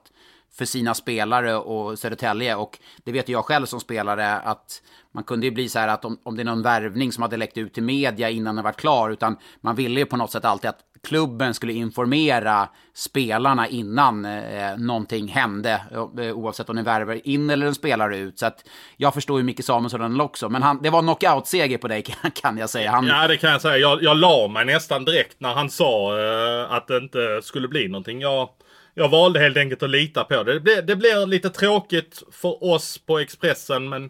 för 0.53 0.65
sina 0.65 0.93
spelare 0.93 1.55
och 1.55 1.99
Södertälje. 1.99 2.55
Och 2.55 2.79
det 3.03 3.11
vet 3.11 3.29
jag 3.29 3.45
själv 3.45 3.65
som 3.65 3.79
spelare 3.79 4.33
att 4.39 4.81
man 5.13 5.23
kunde 5.23 5.45
ju 5.45 5.51
bli 5.51 5.69
så 5.69 5.79
här 5.79 5.87
att 5.87 6.05
om, 6.05 6.19
om 6.23 6.35
det 6.35 6.41
är 6.41 6.45
någon 6.45 6.61
värvning 6.61 7.11
som 7.11 7.21
hade 7.21 7.37
läckt 7.37 7.57
ut 7.57 7.73
till 7.73 7.83
media 7.83 8.29
innan 8.29 8.55
den 8.55 8.63
var 8.63 8.71
klar, 8.71 9.09
utan 9.09 9.37
man 9.61 9.75
ville 9.75 9.99
ju 9.99 10.05
på 10.05 10.17
något 10.17 10.31
sätt 10.31 10.45
alltid 10.45 10.69
att 10.69 10.79
klubben 11.07 11.53
skulle 11.53 11.73
informera 11.73 12.69
spelarna 12.93 13.67
innan 13.67 14.25
eh, 14.25 14.77
någonting 14.77 15.27
hände, 15.27 15.81
eh, 15.91 16.31
oavsett 16.31 16.69
om 16.69 16.75
ni 16.75 16.81
värvar 16.83 17.27
in 17.27 17.49
eller 17.49 17.65
en 17.67 17.75
spelare 17.75 18.17
ut. 18.17 18.39
Så 18.39 18.45
att 18.45 18.65
jag 18.97 19.13
förstår 19.13 19.37
ju 19.39 19.43
Micke 19.43 19.63
Samuelsson 19.65 20.21
också, 20.21 20.49
men 20.49 20.63
han, 20.63 20.79
det 20.81 20.89
var 20.89 21.01
knockout-seger 21.01 21.77
på 21.77 21.87
dig 21.87 22.01
kan- 22.01 22.31
kan 22.35 22.57
jag 22.57 22.69
säga. 22.69 22.91
Han, 22.91 23.07
Ja, 23.07 23.27
det 23.27 23.37
kan 23.37 23.51
jag 23.51 23.61
säga. 23.61 23.77
Jag, 23.77 24.03
jag 24.03 24.17
la 24.17 24.47
mig 24.47 24.65
nästan 24.65 25.05
direkt 25.05 25.35
när 25.39 25.53
han 25.53 25.69
sa 25.69 26.19
eh, 26.19 26.71
att 26.73 26.87
det 26.87 26.97
inte 26.97 27.39
skulle 27.43 27.67
bli 27.67 27.87
någonting. 27.87 28.21
Jag, 28.21 28.49
jag 28.93 29.09
valde 29.09 29.39
helt 29.39 29.57
enkelt 29.57 29.83
att 29.83 29.89
lita 29.89 30.23
på 30.23 30.43
det. 30.43 30.53
Det 30.53 30.59
blir, 30.59 30.81
det 30.81 30.95
blir 30.95 31.25
lite 31.27 31.49
tråkigt 31.49 32.23
för 32.31 32.63
oss 32.63 32.97
på 32.97 33.19
Expressen, 33.19 33.89
men 33.89 34.09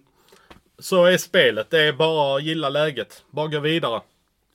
så 0.79 1.05
är 1.05 1.17
spelet. 1.17 1.69
Det 1.69 1.81
är 1.81 1.93
bara 1.93 2.35
att 2.35 2.43
gilla 2.43 2.69
läget. 2.69 3.23
Bara 3.31 3.47
gå 3.47 3.59
vidare. 3.59 4.01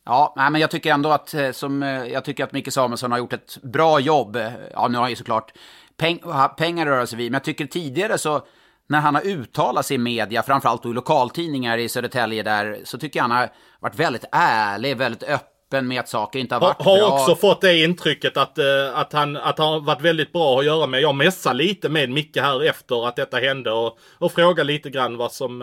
Ja, 0.06 0.32
nej, 0.36 0.50
men 0.50 0.60
jag 0.60 0.70
tycker 0.70 0.92
ändå 0.92 1.10
att, 1.10 1.34
eh, 1.34 1.50
som, 1.50 1.82
eh, 1.82 2.04
jag 2.06 2.24
tycker 2.24 2.44
att 2.44 2.52
Micke 2.52 2.72
Samuelsson 2.72 3.10
har 3.12 3.18
gjort 3.18 3.32
ett 3.32 3.58
bra 3.62 4.00
jobb. 4.00 4.36
Eh, 4.36 4.50
Ja, 4.72 4.88
nu 4.88 4.94
har 4.98 5.02
han 5.02 5.10
ju 5.10 5.16
såklart 5.16 5.52
peng, 5.96 6.20
pengar 6.58 6.86
att 6.86 6.90
röra 6.92 7.06
sig 7.06 7.18
vid, 7.18 7.30
men 7.32 7.36
jag 7.36 7.44
tycker 7.44 7.66
tidigare 7.66 8.18
så, 8.18 8.40
när 8.88 9.00
han 9.00 9.14
har 9.14 9.22
uttalat 9.26 9.86
sig 9.86 9.94
i 9.94 9.98
media, 9.98 10.42
framförallt 10.42 10.82
då 10.82 10.90
i 10.90 10.92
lokaltidningar 10.92 11.78
i 11.78 11.88
Södertälje 11.88 12.42
där, 12.42 12.78
så 12.84 12.98
tycker 12.98 13.18
jag 13.18 13.24
han 13.24 13.30
har 13.30 13.48
varit 13.80 13.94
väldigt 13.94 14.24
ärlig, 14.32 14.96
väldigt 14.96 15.22
öppen 15.22 15.88
med 15.88 16.00
att 16.00 16.08
saker 16.08 16.38
inte 16.38 16.54
har 16.54 16.60
Har, 16.60 16.68
varit 16.68 16.82
har 16.84 16.96
bra. 16.98 17.20
också 17.20 17.36
fått 17.36 17.60
det 17.60 17.84
intrycket 17.84 18.36
att, 18.36 18.58
att, 18.94 19.12
han, 19.12 19.36
att 19.36 19.58
han 19.58 19.68
har 19.68 19.80
varit 19.80 20.00
väldigt 20.00 20.32
bra 20.32 20.58
att 20.58 20.64
göra 20.64 20.86
med. 20.86 21.00
Jag 21.00 21.14
messade 21.14 21.56
lite 21.56 21.88
med 21.88 22.10
Micke 22.10 22.36
här 22.36 22.64
efter 22.68 23.08
att 23.08 23.16
detta 23.16 23.36
hände 23.36 23.72
och, 23.72 23.98
och 24.18 24.32
frågade 24.32 24.64
lite 24.72 24.90
grann 24.90 25.16
vad 25.16 25.32
som, 25.32 25.62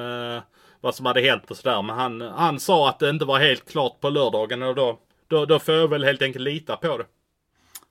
vad 0.83 0.95
som 0.95 1.05
hade 1.05 1.21
hänt 1.21 1.51
och 1.51 1.57
sådär. 1.57 1.81
Men 1.81 1.95
han, 1.95 2.21
han 2.21 2.59
sa 2.59 2.89
att 2.89 2.99
det 2.99 3.09
inte 3.09 3.25
var 3.25 3.39
helt 3.39 3.71
klart 3.71 3.99
på 4.01 4.09
lördagen 4.09 4.63
och 4.63 4.75
då, 4.75 4.99
då, 5.27 5.45
då 5.45 5.59
får 5.59 5.75
jag 5.75 5.87
väl 5.87 6.03
helt 6.03 6.21
enkelt 6.21 6.43
lita 6.43 6.75
på 6.75 6.97
det. 6.97 7.05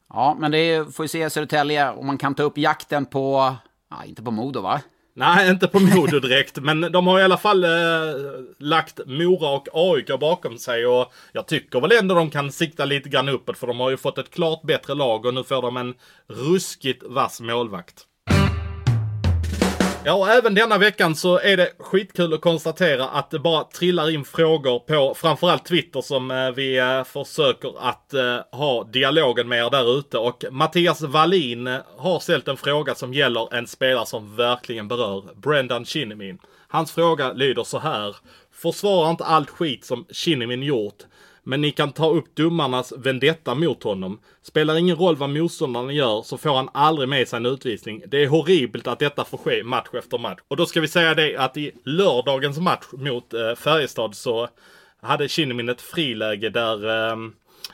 Ja, 0.09 0.37
men 0.39 0.51
det 0.51 0.95
får 0.95 1.03
vi 1.05 1.09
se 1.09 1.31
Södertälje 1.31 1.91
om 1.91 2.07
man 2.07 2.19
kan 2.19 2.35
ta 2.35 2.43
upp 2.43 2.59
jakten 2.59 3.07
på, 3.07 3.55
ja, 3.91 4.05
inte 4.05 4.23
på 4.23 4.31
Modo 4.31 4.61
va? 4.61 4.81
Nej, 5.15 5.51
inte 5.51 5.69
på 5.69 5.81
Modo 5.81 6.19
direkt. 6.21 6.59
men 6.59 6.81
de 6.81 7.07
har 7.07 7.21
i 7.21 7.23
alla 7.23 7.37
fall 7.37 7.65
eh, 7.65 7.71
lagt 8.59 9.01
Mora 9.07 9.49
och 9.49 9.69
AIK 9.73 10.21
bakom 10.21 10.59
sig. 10.59 10.87
Och 10.87 11.13
jag 11.33 11.47
tycker 11.47 11.81
väl 11.81 11.93
ändå 11.93 12.15
de 12.15 12.31
kan 12.31 12.53
sikta 12.53 12.85
lite 12.85 13.09
grann 13.09 13.29
uppåt. 13.29 13.59
För 13.59 13.67
de 13.67 13.81
har 13.81 13.91
ju 13.91 13.97
fått 13.97 14.19
ett 14.19 14.31
klart 14.31 14.63
bättre 14.63 14.95
lag 14.95 15.27
och 15.27 15.35
nu 15.35 15.45
får 15.45 15.63
de 15.63 15.77
en 15.77 15.95
ruskigt 16.27 17.03
vass 17.07 17.41
målvakt. 17.41 18.07
Ja, 20.05 20.15
och 20.15 20.29
även 20.29 20.55
denna 20.55 20.79
veckan 20.79 21.15
så 21.15 21.39
är 21.39 21.57
det 21.57 21.73
skitkul 21.79 22.35
att 22.35 22.41
konstatera 22.41 23.09
att 23.09 23.31
det 23.31 23.39
bara 23.39 23.65
trillar 23.65 24.11
in 24.11 24.25
frågor 24.25 24.79
på 24.79 25.15
framförallt 25.15 25.65
Twitter 25.65 26.01
som 26.01 26.31
eh, 26.31 26.51
vi 26.51 26.79
eh, 26.79 27.05
försöker 27.05 27.89
att 27.89 28.15
eh, 28.15 28.39
ha 28.53 28.85
dialogen 28.85 29.49
med 29.49 29.59
er 29.59 29.71
där 29.71 29.99
ute. 29.99 30.19
Och 30.19 30.45
Mattias 30.51 31.03
Wallin 31.03 31.79
har 31.97 32.21
ställt 32.21 32.49
en 32.49 32.57
fråga 32.57 32.95
som 32.95 33.15
gäller 33.15 33.55
en 33.55 33.67
spelare 33.67 34.07
som 34.07 34.37
verkligen 34.37 34.89
berör 34.89 35.23
Brendan 35.35 35.85
Shinnimin. 35.85 36.39
Hans 36.69 36.93
fråga 36.93 37.33
lyder 37.33 37.65
så 37.65 37.79
här. 37.79 38.17
Försvara 38.53 39.11
inte 39.11 39.25
allt 39.25 39.51
skit 39.51 39.85
som 39.85 40.07
Shinnimin 40.11 40.63
gjort. 40.63 41.03
Men 41.45 41.61
ni 41.61 41.71
kan 41.71 41.93
ta 41.93 42.11
upp 42.11 42.35
domarnas 42.35 42.93
vendetta 42.97 43.55
mot 43.55 43.83
honom. 43.83 44.19
Spelar 44.43 44.77
ingen 44.77 44.97
roll 44.97 45.17
vad 45.17 45.31
motståndaren 45.31 45.95
gör 45.95 46.23
så 46.23 46.39
får 46.39 46.55
han 46.55 46.69
aldrig 46.75 47.09
med 47.09 47.29
sig 47.29 47.37
en 47.37 47.47
utvisning. 47.47 48.03
Det 48.07 48.23
är 48.23 48.29
horribelt 48.29 48.87
att 48.87 48.99
detta 48.99 49.25
får 49.25 49.39
ske 49.39 49.65
match 49.65 49.89
efter 49.93 50.19
match. 50.19 50.39
Och 50.49 50.57
då 50.57 50.67
ska 50.67 50.81
vi 50.81 50.89
säga 50.89 51.15
det 51.15 51.37
att 51.37 51.57
i 51.57 51.73
lördagens 51.85 52.59
match 52.59 52.87
mot 52.93 53.35
eh, 53.35 53.55
Färjestad 53.55 54.15
så 54.15 54.49
hade 55.01 55.29
Kinnimin 55.29 55.69
ett 55.69 55.81
friläge 55.81 56.51
där 56.51 57.11
eh, 57.11 57.17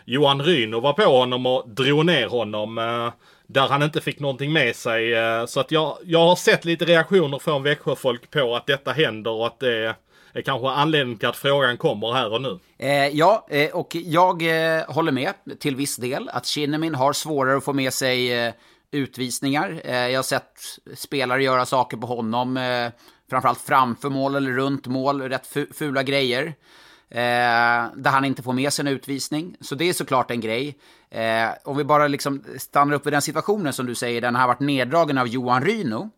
Johan 0.05 0.43
Ryno 0.43 0.81
var 0.81 0.93
på 0.93 1.03
honom 1.03 1.47
och 1.47 1.69
drog 1.69 2.07
ner 2.07 2.27
honom. 2.27 2.79
Eh, 2.79 3.11
där 3.47 3.69
han 3.69 3.83
inte 3.83 4.01
fick 4.01 4.21
någonting 4.21 4.53
med 4.53 4.77
sig. 4.77 5.15
Eh, 5.15 5.47
så 5.47 5.61
att 5.61 5.71
jag, 5.71 5.99
jag 6.05 6.19
har 6.19 6.37
sett 6.37 6.65
lite 6.65 6.85
reaktioner 6.85 7.39
från 7.39 7.63
Växjöfolk 7.63 8.31
på 8.31 8.57
att 8.57 8.67
detta 8.67 8.93
händer 8.93 9.31
och 9.31 9.47
att 9.47 9.61
det 9.61 9.95
är 10.39 10.43
kanske 10.43 10.69
anledningen 10.69 11.19
till 11.19 11.29
att 11.29 11.37
frågan 11.37 11.77
kommer 11.77 12.13
här 12.13 12.33
och 12.33 12.43
nu. 12.43 12.59
Eh, 12.79 13.09
ja, 13.09 13.47
eh, 13.51 13.71
och 13.71 13.95
jag 13.95 14.43
eh, 14.43 14.83
håller 14.89 15.13
med 15.13 15.35
till 15.59 15.77
viss 15.77 15.97
del 15.97 16.29
att 16.29 16.47
Kinnemin 16.47 16.95
har 16.95 17.13
svårare 17.13 17.57
att 17.57 17.65
få 17.65 17.73
med 17.73 17.93
sig 17.93 18.33
eh, 18.33 18.53
utvisningar. 18.91 19.81
Eh, 19.85 20.09
jag 20.09 20.19
har 20.19 20.23
sett 20.23 20.53
spelare 20.95 21.43
göra 21.43 21.67
saker 21.67 21.97
på 21.97 22.07
honom, 22.07 22.57
eh, 22.57 22.91
framförallt 23.31 23.61
framför 23.61 24.11
mål 24.11 24.35
eller 24.35 24.51
runt 24.51 24.87
mål, 24.87 25.23
rätt 25.23 25.57
fula 25.75 26.03
grejer. 26.03 26.55
Eh, 27.11 27.87
där 27.97 28.11
han 28.11 28.25
inte 28.25 28.43
får 28.43 28.53
med 28.53 28.73
sig 28.73 28.83
en 28.83 28.93
utvisning. 28.93 29.57
Så 29.61 29.75
det 29.75 29.89
är 29.89 29.93
såklart 29.93 30.31
en 30.31 30.41
grej. 30.41 30.79
Eh, 31.11 31.49
om 31.65 31.77
vi 31.77 31.85
bara 31.85 32.09
liksom 32.09 32.45
stannar 32.59 32.95
upp 32.95 33.07
vid 33.07 33.13
den 33.13 33.23
situationen 33.23 33.73
som 33.73 33.87
du 33.87 33.95
säger, 33.95 34.21
den 34.21 34.35
har 34.35 34.47
varit 34.47 34.61
neddragen 34.61 35.19
av 35.19 35.29
Johan 35.29 35.65
Ryno 35.65 36.11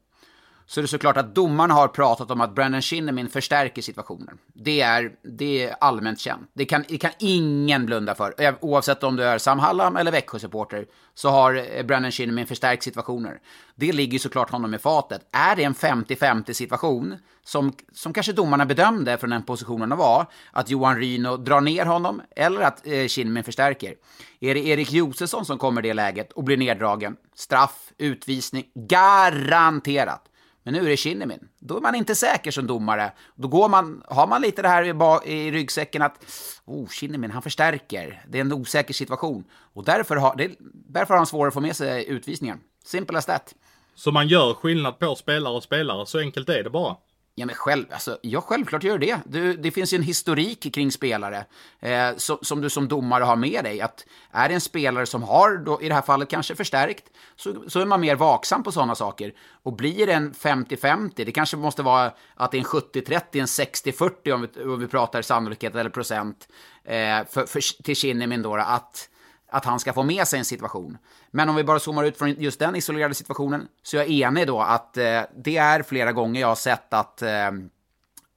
så 0.70 0.80
är 0.80 0.82
det 0.82 0.88
såklart 0.88 1.16
att 1.16 1.34
domarna 1.34 1.74
har 1.74 1.88
pratat 1.88 2.30
om 2.30 2.40
att 2.40 2.54
Brandon 2.54 2.82
Shinnimin 2.82 3.28
förstärker 3.28 3.82
situationen. 3.82 4.38
Det 4.54 4.80
är, 4.80 5.12
det 5.22 5.64
är 5.64 5.74
allmänt 5.80 6.20
känt. 6.20 6.50
Det 6.52 6.64
kan, 6.64 6.84
det 6.88 6.98
kan 6.98 7.10
ingen 7.18 7.86
blunda 7.86 8.14
för. 8.14 8.34
Oavsett 8.60 9.02
om 9.02 9.16
du 9.16 9.24
är 9.24 9.38
Sam 9.38 9.58
Hallam 9.58 9.96
eller 9.96 10.12
Växjö-supporter 10.12 10.86
så 11.14 11.28
har 11.28 11.76
eh, 11.76 11.82
Brandon 11.82 12.10
Shinnimin 12.10 12.46
förstärkt 12.46 12.82
situationer. 12.82 13.40
Det 13.74 13.92
ligger 13.92 14.18
såklart 14.18 14.50
honom 14.50 14.74
i 14.74 14.78
fatet. 14.78 15.20
Är 15.32 15.56
det 15.56 15.64
en 15.64 15.74
50-50 15.74 16.52
situation, 16.52 17.16
som, 17.44 17.72
som 17.92 18.12
kanske 18.12 18.32
domarna 18.32 18.66
bedömde 18.66 19.18
från 19.18 19.30
den 19.30 19.42
positionen 19.42 19.96
var, 19.96 20.26
att 20.52 20.70
Johan 20.70 20.96
Ryno 20.96 21.36
drar 21.36 21.60
ner 21.60 21.86
honom 21.86 22.22
eller 22.36 22.60
att 22.60 22.86
eh, 22.86 23.06
Shinnimin 23.06 23.44
förstärker. 23.44 23.94
Är 24.40 24.54
det 24.54 24.66
Erik 24.66 24.92
Josefsson 24.92 25.44
som 25.44 25.58
kommer 25.58 25.84
i 25.84 25.88
det 25.88 25.94
läget 25.94 26.32
och 26.32 26.44
blir 26.44 26.56
neddragen, 26.56 27.16
straff, 27.34 27.92
utvisning, 27.98 28.64
garanterat. 28.74 30.26
Men 30.62 30.74
nu 30.74 30.80
är 30.80 30.88
det 30.88 30.96
Kinnimin. 30.96 31.48
Då 31.58 31.76
är 31.76 31.80
man 31.80 31.94
inte 31.94 32.14
säker 32.14 32.50
som 32.50 32.66
domare. 32.66 33.12
Då 33.34 33.48
går 33.48 33.68
man, 33.68 34.02
har 34.08 34.26
man 34.26 34.42
lite 34.42 34.62
det 34.62 34.68
här 34.68 34.84
i, 34.84 35.32
i 35.32 35.50
ryggsäcken 35.50 36.02
att 36.02 36.24
oh, 36.64 36.88
Kinnimin, 36.88 37.30
han 37.30 37.42
förstärker. 37.42 38.22
Det 38.28 38.38
är 38.38 38.40
en 38.40 38.52
osäker 38.52 38.94
situation. 38.94 39.44
Och 39.52 39.84
därför 39.84 40.16
har, 40.16 40.36
det, 40.36 40.50
därför 40.72 41.14
har 41.14 41.18
han 41.18 41.26
svårare 41.26 41.48
att 41.48 41.54
få 41.54 41.60
med 41.60 41.76
sig 41.76 42.08
utvisningen. 42.08 42.60
Simple 42.84 43.18
as 43.18 43.26
that. 43.26 43.54
Så 43.94 44.12
man 44.12 44.28
gör 44.28 44.54
skillnad 44.54 44.98
på 44.98 45.14
spelare 45.14 45.54
och 45.54 45.62
spelare, 45.62 46.06
så 46.06 46.18
enkelt 46.18 46.48
är 46.48 46.62
det 46.62 46.70
bara. 46.70 46.96
Ja, 47.40 47.46
men 47.46 47.54
själv, 47.54 47.86
alltså, 47.92 48.18
ja, 48.22 48.40
självklart 48.40 48.82
gör 48.82 48.98
det. 48.98 49.18
Du, 49.24 49.56
det 49.56 49.70
finns 49.70 49.92
ju 49.92 49.96
en 49.96 50.02
historik 50.02 50.74
kring 50.74 50.92
spelare 50.92 51.44
eh, 51.80 52.16
som, 52.16 52.38
som 52.42 52.60
du 52.60 52.70
som 52.70 52.88
domare 52.88 53.24
har 53.24 53.36
med 53.36 53.64
dig. 53.64 53.80
Att 53.80 54.06
är 54.30 54.48
det 54.48 54.54
en 54.54 54.60
spelare 54.60 55.06
som 55.06 55.22
har, 55.22 55.56
då, 55.56 55.82
i 55.82 55.88
det 55.88 55.94
här 55.94 56.02
fallet 56.02 56.28
kanske 56.28 56.54
förstärkt, 56.54 57.04
så, 57.36 57.54
så 57.68 57.80
är 57.80 57.86
man 57.86 58.00
mer 58.00 58.16
vaksam 58.16 58.62
på 58.62 58.72
sådana 58.72 58.94
saker. 58.94 59.32
Och 59.62 59.72
blir 59.72 60.06
det 60.06 60.12
en 60.12 60.32
50-50, 60.32 61.12
det 61.16 61.32
kanske 61.32 61.56
måste 61.56 61.82
vara 61.82 62.12
att 62.34 62.50
det 62.50 62.56
är 62.56 62.58
en 62.58 62.64
70-30, 62.64 63.20
en 63.32 63.46
60-40 63.46 64.32
om 64.32 64.40
vi, 64.54 64.62
om 64.62 64.80
vi 64.80 64.86
pratar 64.86 65.22
sannolikhet 65.22 65.74
eller 65.74 65.90
procent 65.90 66.48
eh, 66.84 67.26
för, 67.30 67.46
för, 67.46 67.82
till 67.82 67.96
Kinnimin 67.96 68.42
då, 68.42 68.54
att 68.54 69.08
att 69.50 69.64
han 69.64 69.80
ska 69.80 69.92
få 69.92 70.02
med 70.02 70.28
sig 70.28 70.38
en 70.38 70.44
situation. 70.44 70.98
Men 71.30 71.48
om 71.48 71.54
vi 71.54 71.64
bara 71.64 71.78
zoomar 71.78 72.04
ut 72.04 72.18
från 72.18 72.30
just 72.30 72.58
den 72.58 72.76
isolerade 72.76 73.14
situationen, 73.14 73.68
så 73.82 73.96
är 73.96 74.00
jag 74.00 74.10
enig 74.10 74.46
då 74.46 74.60
att 74.60 74.96
eh, 74.96 75.22
det 75.36 75.56
är 75.56 75.82
flera 75.82 76.12
gånger 76.12 76.40
jag 76.40 76.48
har 76.48 76.54
sett 76.54 76.94
att, 76.94 77.22
eh, 77.22 77.50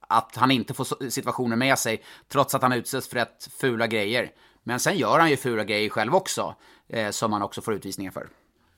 att 0.08 0.36
han 0.36 0.50
inte 0.50 0.74
får 0.74 1.10
situationen 1.10 1.58
med 1.58 1.78
sig, 1.78 2.04
trots 2.28 2.54
att 2.54 2.62
han 2.62 2.72
utsätts 2.72 3.08
för 3.08 3.16
rätt 3.16 3.48
fula 3.60 3.86
grejer. 3.86 4.30
Men 4.62 4.80
sen 4.80 4.96
gör 4.96 5.18
han 5.18 5.30
ju 5.30 5.36
fula 5.36 5.64
grejer 5.64 5.88
själv 5.88 6.14
också, 6.14 6.54
eh, 6.88 7.10
som 7.10 7.32
han 7.32 7.42
också 7.42 7.62
får 7.62 7.74
utvisningar 7.74 8.10
för. 8.10 8.28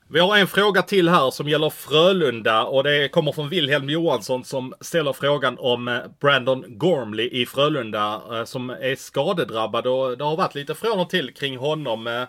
Vi 0.09 0.19
har 0.19 0.37
en 0.37 0.47
fråga 0.47 0.81
till 0.81 1.09
här 1.09 1.31
som 1.31 1.49
gäller 1.49 1.69
Frölunda 1.69 2.63
och 2.63 2.83
det 2.83 3.09
kommer 3.09 3.31
från 3.31 3.49
Wilhelm 3.49 3.89
Johansson 3.89 4.43
som 4.43 4.73
ställer 4.81 5.13
frågan 5.13 5.57
om 5.59 5.87
eh, 5.87 5.99
Brandon 6.19 6.65
Gormley 6.67 7.29
i 7.29 7.45
Frölunda 7.45 8.21
eh, 8.31 8.43
som 8.43 8.69
är 8.69 8.95
skadedrabbad 8.95 9.87
och 9.87 10.17
det 10.17 10.23
har 10.23 10.37
varit 10.37 10.55
lite 10.55 10.75
från 10.75 10.99
och 10.99 11.09
till 11.09 11.33
kring 11.33 11.57
honom. 11.57 12.07
Eh, 12.07 12.23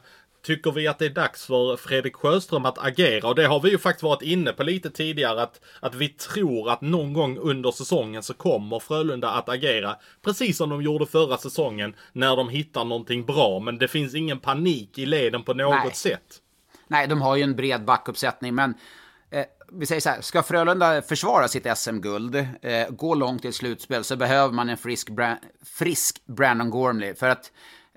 tycker 0.47 0.71
vi 0.71 0.89
att 0.89 0.99
det 0.99 1.07
är 1.07 1.11
dags 1.11 1.47
för 1.47 1.77
Fredrik 1.77 2.17
Sjöström 2.17 2.65
att 2.65 2.79
agera? 2.79 3.29
Och 3.29 3.35
det 3.35 3.47
har 3.47 3.61
vi 3.61 3.71
ju 3.71 3.79
faktiskt 3.79 4.03
varit 4.03 4.23
inne 4.23 4.53
på 4.53 4.63
lite 4.63 4.91
tidigare 4.91 5.43
att, 5.43 5.61
att 5.81 5.95
vi 5.95 6.09
tror 6.09 6.71
att 6.71 6.81
någon 6.81 7.13
gång 7.13 7.39
under 7.39 7.71
säsongen 7.71 8.23
så 8.23 8.35
kommer 8.35 8.79
Frölunda 8.79 9.31
att 9.31 9.49
agera. 9.49 9.97
Precis 10.25 10.57
som 10.57 10.71
de 10.71 10.83
gjorde 10.83 11.07
förra 11.07 11.37
säsongen 11.37 11.95
när 12.13 12.37
de 12.37 12.49
hittar 12.49 12.85
någonting 12.85 13.25
bra. 13.25 13.59
Men 13.59 13.79
det 13.79 13.89
finns 13.89 14.15
ingen 14.15 14.39
panik 14.39 14.99
i 14.99 15.07
leden 15.07 15.43
på 15.43 15.55
något 15.55 15.85
Nej. 15.85 15.95
sätt. 15.95 16.43
Nej, 16.89 17.07
de 17.07 17.23
har 17.23 17.37
ju 17.37 17.43
en 17.43 17.57
bred 17.57 17.85
backuppsättning, 17.85 18.55
men 18.55 18.75
eh, 19.31 19.45
vi 19.73 19.87
säger 19.87 20.01
så 20.01 20.09
här, 20.09 20.21
ska 20.21 20.43
Frölunda 20.43 21.03
försvara 21.03 21.49
sitt 21.49 21.79
SM-guld, 21.79 22.35
eh, 22.63 22.89
gå 22.91 23.15
långt 23.15 23.45
i 23.45 23.49
ett 23.49 23.55
slutspel, 23.55 24.05
så 24.05 24.17
behöver 24.17 24.55
man 24.55 24.69
en 24.69 24.77
frisk, 24.77 25.11
Bra 25.11 25.37
frisk 25.65 26.27
Brandon 26.27 26.71
Gormley. 26.71 27.15
För 27.15 27.29
att 27.29 27.53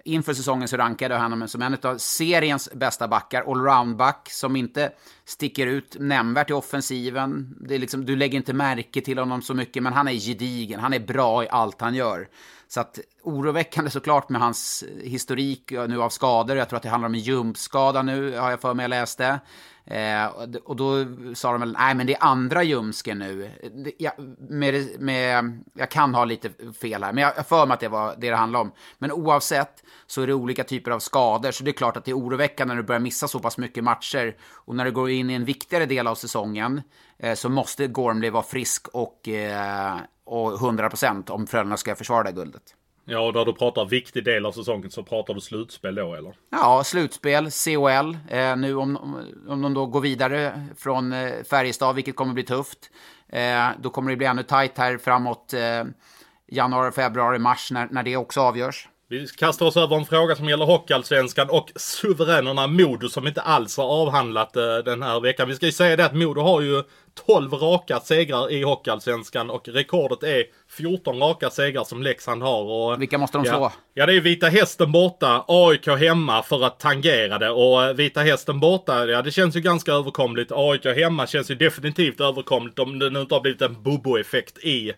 inför 0.06 0.34
säsongen 0.34 0.68
så 0.68 0.78
rankade 0.78 1.16
jag 1.16 1.22
honom 1.22 1.48
som 1.48 1.62
en 1.62 1.78
av 1.84 1.98
seriens 1.98 2.70
bästa 2.74 3.08
backar, 3.08 3.52
allroundback, 3.52 4.30
som 4.32 4.56
inte 4.56 4.92
sticker 5.26 5.68
ut 5.68 5.96
nämnvärt 6.00 6.50
i 6.50 6.54
offensiven. 6.54 7.56
Det 7.60 7.76
är 7.76 7.80
liksom, 7.80 8.06
du 8.06 8.16
lägger 8.16 8.38
inte 8.38 8.54
märke 8.54 9.02
till 9.02 9.18
honom 9.18 9.42
så 9.42 9.54
mycket, 9.54 9.84
men 9.84 9.94
han 9.94 10.08
är 10.08 10.14
gedigen, 10.14 10.80
han 10.80 10.94
är 10.94 11.00
bra 11.00 11.44
i 11.44 11.50
allt 11.50 11.82
han 11.82 11.96
gör. 11.96 12.28
Så 12.68 12.80
att 12.82 13.00
oroväckande 13.24 13.92
såklart 13.92 14.30
med 14.30 14.42
hans 14.42 14.84
historik 15.04 15.72
nu 15.72 16.02
av 16.02 16.10
skador. 16.10 16.58
Jag 16.58 16.70
tror 16.70 16.78
att 16.78 16.84
det 16.84 16.90
handlar 16.90 17.10
om 17.10 17.16
en 17.16 17.20
jumpskada 17.20 18.02
nu, 18.02 18.38
har 18.38 18.50
jag 18.50 18.62
för 18.62 18.74
mig 18.74 18.84
jag 18.84 18.90
läste. 18.90 19.40
Eh, 19.86 20.26
och 20.66 20.76
då 20.76 21.06
sa 21.36 21.52
de 21.52 21.62
väl, 21.62 21.76
nej 21.80 21.96
men 21.96 22.08
det 22.08 22.14
är 22.14 22.24
andra 22.24 22.64
ljumsken 22.64 23.20
nu. 23.20 23.52
Jag, 23.98 24.14
med, 24.50 25.02
med, 25.02 25.60
jag 25.74 25.92
kan 25.92 26.16
ha 26.16 26.26
lite 26.26 26.50
fel 26.82 27.04
här, 27.04 27.14
men 27.14 27.22
jag 27.22 27.32
har 27.32 27.44
för 27.44 27.66
mig 27.66 27.74
att 27.74 27.80
det 27.80 27.88
var 27.88 28.16
det 28.18 28.30
det 28.30 28.36
handlade 28.36 28.62
om. 28.62 28.72
Men 28.98 29.12
oavsett 29.12 29.84
så 30.08 30.22
är 30.22 30.28
det 30.28 30.34
olika 30.34 30.64
typer 30.64 30.92
av 30.92 31.00
skador, 31.00 31.52
så 31.52 31.64
det 31.64 31.72
är 31.72 31.74
klart 31.74 31.98
att 31.98 32.06
det 32.06 32.12
är 32.12 32.18
oroväckande 32.18 32.74
när 32.74 32.82
du 32.82 32.88
börjar 32.88 33.00
missa 33.00 33.28
så 33.28 33.40
pass 33.40 33.58
mycket 33.58 33.84
matcher. 33.84 34.36
Och 34.54 34.76
när 34.76 34.86
du 34.86 34.92
går 34.92 35.10
in 35.10 35.30
i 35.30 35.34
en 35.34 35.46
viktigare 35.46 35.86
del 35.86 36.08
av 36.08 36.16
säsongen 36.16 36.82
eh, 37.20 37.36
så 37.36 37.50
måste 37.50 37.88
Gormley 37.88 38.30
vara 38.30 38.44
frisk 38.44 38.88
och, 38.88 39.28
eh, 39.28 39.98
och 40.24 40.60
100% 40.60 41.30
om 41.30 41.48
Frölunda 41.48 41.78
ska 41.78 41.96
försvara 41.96 42.24
det 42.24 42.32
guldet. 42.32 42.76
Ja, 43.06 43.20
och 43.20 43.34
när 43.34 43.46
du 43.46 43.54
pratar 43.54 43.86
viktig 43.86 44.24
del 44.24 44.46
av 44.46 44.52
säsongen 44.52 44.92
så 44.92 45.04
pratar 45.04 45.34
du 45.34 45.42
slutspel 45.42 45.96
då, 45.96 46.16
eller? 46.16 46.34
Ja, 46.52 46.84
slutspel, 46.84 47.50
COL. 47.66 48.18
Eh, 48.30 48.56
nu 48.58 48.76
om, 48.76 48.98
om 49.48 49.62
de 49.62 49.74
då 49.74 49.86
går 49.86 50.02
vidare 50.02 50.68
från 50.78 51.14
eh, 51.14 51.44
Färjestad, 51.50 51.96
vilket 51.96 52.16
kommer 52.16 52.34
bli 52.34 52.44
tufft. 52.44 52.90
Eh, 53.30 53.68
då 53.82 53.90
kommer 53.90 54.12
det 54.12 54.18
bli 54.18 54.28
ännu 54.28 54.44
tajt 54.44 54.78
här 54.78 54.98
framåt 54.98 55.54
eh, 55.54 55.84
januari, 56.48 56.92
februari, 56.92 57.40
mars 57.40 57.72
när, 57.72 57.88
när 57.92 58.04
det 58.04 58.18
också 58.18 58.42
avgörs. 58.42 58.88
Vi 59.12 59.28
kastar 59.28 59.66
oss 59.66 59.78
över 59.78 59.96
en 59.96 60.06
fråga 60.06 60.36
som 60.36 60.50
gäller 60.50 60.66
Hockeyallsvenskan 60.66 61.50
och 61.50 61.72
suveränerna 61.76 62.68
Modo 62.68 63.10
som 63.10 63.28
inte 63.28 63.42
alls 63.42 63.78
har 63.78 63.86
avhandlat 63.86 64.56
eh, 64.56 64.78
den 64.86 65.04
här 65.04 65.20
veckan. 65.20 65.48
Vi 65.48 65.56
ska 65.56 65.66
ju 65.66 65.72
säga 65.72 65.96
det 65.96 66.06
att 66.06 66.16
Modo 66.16 66.42
har 66.42 66.62
ju 66.62 66.84
12 67.26 67.54
raka 67.54 68.00
segrar 68.00 68.52
i 68.52 68.64
Hockeyallsvenskan 68.64 69.50
och 69.50 69.68
rekordet 69.68 70.24
är 70.24 70.44
14 70.70 71.20
raka 71.20 71.50
segrar 71.50 71.84
som 71.84 72.04
Leksand 72.04 72.44
har. 72.44 72.64
Och, 72.64 73.02
Vilka 73.02 73.18
måste 73.18 73.38
de 73.38 73.46
ja, 73.46 73.52
slå? 73.52 73.72
Ja, 73.94 74.06
det 74.06 74.14
är 74.14 74.22
Vita 74.22 74.48
Hästen 74.48 74.92
borta, 74.92 75.46
AIK 75.48 75.88
hemma 75.88 76.44
för 76.44 76.64
att 76.64 76.80
tangera 76.80 77.40
det. 77.40 77.50
Och 77.50 77.84
eh, 77.84 77.94
Vita 77.94 78.22
Hästen 78.22 78.60
borta, 78.60 79.06
ja 79.06 79.22
det 79.22 79.32
känns 79.32 79.56
ju 79.56 79.60
ganska 79.60 79.92
överkomligt. 79.92 80.52
AIK 80.52 80.86
hemma 80.86 81.28
känns 81.28 81.52
ju 81.52 81.56
definitivt 81.56 82.22
överkomligt 82.22 82.80
om 82.80 83.00
det 83.00 83.10
nu 83.10 83.22
inte 83.22 83.36
har 83.36 83.42
blivit 83.42 83.62
en 83.62 83.84
bobo-effekt 83.84 84.58
i 84.58 84.94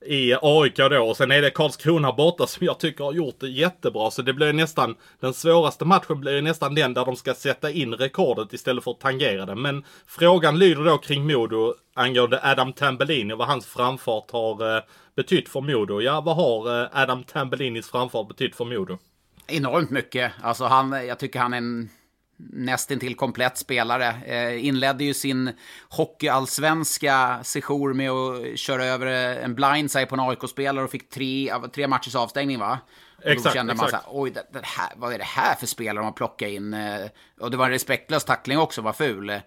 i 0.00 0.34
AIK 0.42 0.76
då. 0.76 1.08
Och 1.08 1.16
sen 1.16 1.30
är 1.30 1.42
det 1.42 1.50
Karlskrona 1.50 2.12
borta 2.12 2.46
som 2.46 2.66
jag 2.66 2.80
tycker 2.80 3.04
har 3.04 3.12
gjort 3.12 3.40
det 3.40 3.48
jättebra. 3.48 4.10
Så 4.10 4.22
det 4.22 4.32
blir 4.32 4.52
nästan, 4.52 4.96
den 5.20 5.34
svåraste 5.34 5.84
matchen 5.84 6.20
blir 6.20 6.42
nästan 6.42 6.74
den 6.74 6.94
där 6.94 7.04
de 7.04 7.16
ska 7.16 7.34
sätta 7.34 7.70
in 7.70 7.94
rekordet 7.94 8.52
istället 8.52 8.84
för 8.84 8.90
att 8.90 9.00
tangera 9.00 9.46
det. 9.46 9.54
Men 9.54 9.84
frågan 10.06 10.58
lyder 10.58 10.84
då 10.84 10.98
kring 10.98 11.26
Modo 11.26 11.74
angående 11.94 12.40
Adam 12.42 12.72
Tambellini, 12.72 13.32
och 13.32 13.38
vad 13.38 13.48
hans 13.48 13.66
framfart 13.66 14.30
har 14.30 14.76
eh, 14.76 14.82
betytt 15.16 15.48
för 15.48 15.60
Modo. 15.60 16.00
Ja, 16.00 16.20
vad 16.20 16.36
har 16.36 16.82
eh, 16.82 16.88
Adam 16.92 17.24
Tambellinis 17.24 17.90
framfart 17.90 18.28
betytt 18.28 18.56
för 18.56 18.64
Modo? 18.64 18.98
Enormt 19.46 19.90
mycket. 19.90 20.32
Alltså 20.42 20.64
han, 20.64 21.06
jag 21.06 21.18
tycker 21.18 21.38
han 21.38 21.52
är 21.52 21.58
en 21.58 21.88
nästintill 22.36 23.14
komplett 23.14 23.58
spelare. 23.58 24.14
Eh, 24.26 24.66
inledde 24.66 25.04
ju 25.04 25.14
sin 25.14 25.52
hockeyallsvenska 25.88 27.38
sejour 27.42 27.94
med 27.94 28.10
att 28.10 28.58
köra 28.58 28.84
över 28.84 29.06
en 29.36 29.54
blindside 29.54 30.08
på 30.08 30.14
en 30.14 30.20
AIK-spelare 30.20 30.84
och 30.84 30.90
fick 30.90 31.10
tre, 31.10 31.52
tre 31.74 31.88
matchers 31.88 32.14
avstängning 32.14 32.58
va? 32.58 32.78
Och 33.16 33.24
exakt, 33.24 33.44
då 33.44 33.50
kände 33.50 33.74
man 33.74 33.86
exakt. 33.86 34.04
så 34.04 34.10
här, 34.10 34.20
oj, 34.22 34.30
det, 34.30 34.46
det 34.52 34.66
här, 34.66 34.92
vad 34.96 35.12
är 35.12 35.18
det 35.18 35.24
här 35.24 35.54
för 35.54 35.66
spelare 35.66 35.96
de 36.02 36.04
har 36.04 36.12
plockat 36.12 36.48
in? 36.48 36.74
Eh, 36.74 37.06
Och 37.40 37.50
det 37.50 37.56
var 37.56 37.64
en 37.64 37.70
respektlös 37.70 38.24
tackling 38.24 38.58
också, 38.58 38.82
var 38.82 38.92
ful. 38.92 39.30
Eh, 39.30 39.40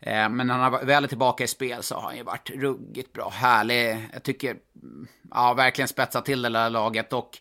Men 0.00 0.46
när 0.46 0.54
han 0.58 0.86
väl 0.86 1.04
är 1.04 1.08
tillbaka 1.08 1.44
i 1.44 1.46
spel 1.46 1.82
så 1.82 1.94
har 1.94 2.02
han 2.02 2.16
ju 2.16 2.22
varit 2.22 2.50
ruggigt 2.50 3.12
bra, 3.12 3.28
härlig. 3.34 4.08
Jag 4.12 4.22
tycker, 4.22 4.50
mm, 4.82 5.06
ja, 5.30 5.54
verkligen 5.54 5.88
spetsat 5.88 6.24
till 6.24 6.42
det 6.42 6.48
där 6.48 6.70
laget. 6.70 7.12
Och 7.12 7.38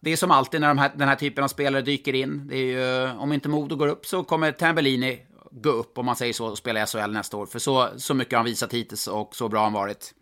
det 0.00 0.12
är 0.12 0.16
som 0.16 0.30
alltid 0.30 0.60
när 0.60 0.68
de 0.68 0.78
här, 0.78 0.90
den 0.94 1.08
här 1.08 1.16
typen 1.16 1.44
av 1.44 1.48
spelare 1.48 1.82
dyker 1.82 2.14
in. 2.14 2.48
Det 2.48 2.56
är 2.56 2.64
ju, 2.64 3.10
om 3.18 3.32
inte 3.32 3.48
Modo 3.48 3.76
går 3.76 3.88
upp 3.88 4.06
så 4.06 4.24
kommer 4.24 4.52
Tambellini 4.52 5.20
gå 5.50 5.70
upp, 5.70 5.98
om 5.98 6.06
man 6.06 6.16
säger 6.16 6.32
så, 6.32 6.46
och 6.46 6.58
spela 6.58 6.82
i 6.82 6.86
SHL 6.86 7.10
nästa 7.10 7.36
år. 7.36 7.46
För 7.46 7.58
så, 7.58 7.88
så 7.96 8.14
mycket 8.14 8.32
har 8.32 8.38
han 8.38 8.46
visat 8.46 8.72
hittills 8.72 9.06
och 9.06 9.36
så 9.36 9.48
bra 9.48 9.58
har 9.58 9.64
han 9.64 9.72
varit. 9.72 10.14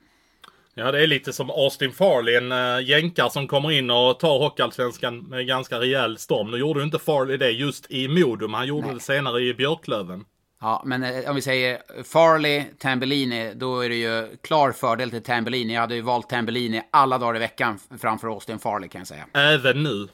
Ja, 0.75 0.93
det 0.93 1.03
är 1.03 1.07
lite 1.07 1.33
som 1.33 1.51
Austin 1.51 1.93
Farley, 1.93 2.35
en 2.35 2.53
uh, 2.53 2.89
jänkare 2.89 3.31
som 3.31 3.47
kommer 3.47 3.70
in 3.70 3.91
och 3.91 4.20
tar 4.20 4.39
Hockeyallsvenskan 4.39 5.18
med 5.18 5.47
ganska 5.47 5.81
rejäl 5.81 6.18
storm. 6.18 6.51
Nu 6.51 6.57
gjorde 6.57 6.81
ju 6.81 6.85
inte 6.85 6.99
Farley 6.99 7.37
det 7.37 7.51
just 7.51 7.91
i 7.91 8.09
Modo, 8.09 8.49
men 8.49 8.55
han 8.55 8.66
gjorde 8.66 8.87
Nej. 8.87 8.95
det 8.95 9.01
senare 9.01 9.43
i 9.43 9.55
Björklöven. 9.55 10.25
Ja, 10.64 10.82
men 10.84 11.02
eh, 11.04 11.30
om 11.30 11.36
vi 11.36 11.42
säger 11.42 12.02
Farley, 12.04 12.64
Tambellini, 12.78 13.52
då 13.54 13.80
är 13.80 13.88
det 13.88 13.94
ju 13.94 14.36
klar 14.42 14.72
fördel 14.72 15.10
till 15.10 15.22
Tambellini. 15.22 15.74
Jag 15.74 15.80
hade 15.80 15.94
ju 15.94 16.00
valt 16.00 16.28
Tambellini 16.28 16.82
alla 16.90 17.18
dagar 17.18 17.36
i 17.36 17.38
veckan 17.38 17.78
framför 18.00 18.28
Austin 18.28 18.58
Farley 18.58 18.88
kan 18.88 19.00
jag 19.00 19.08
säga. 19.08 19.26
Även 19.32 19.82
nu. 19.82 20.08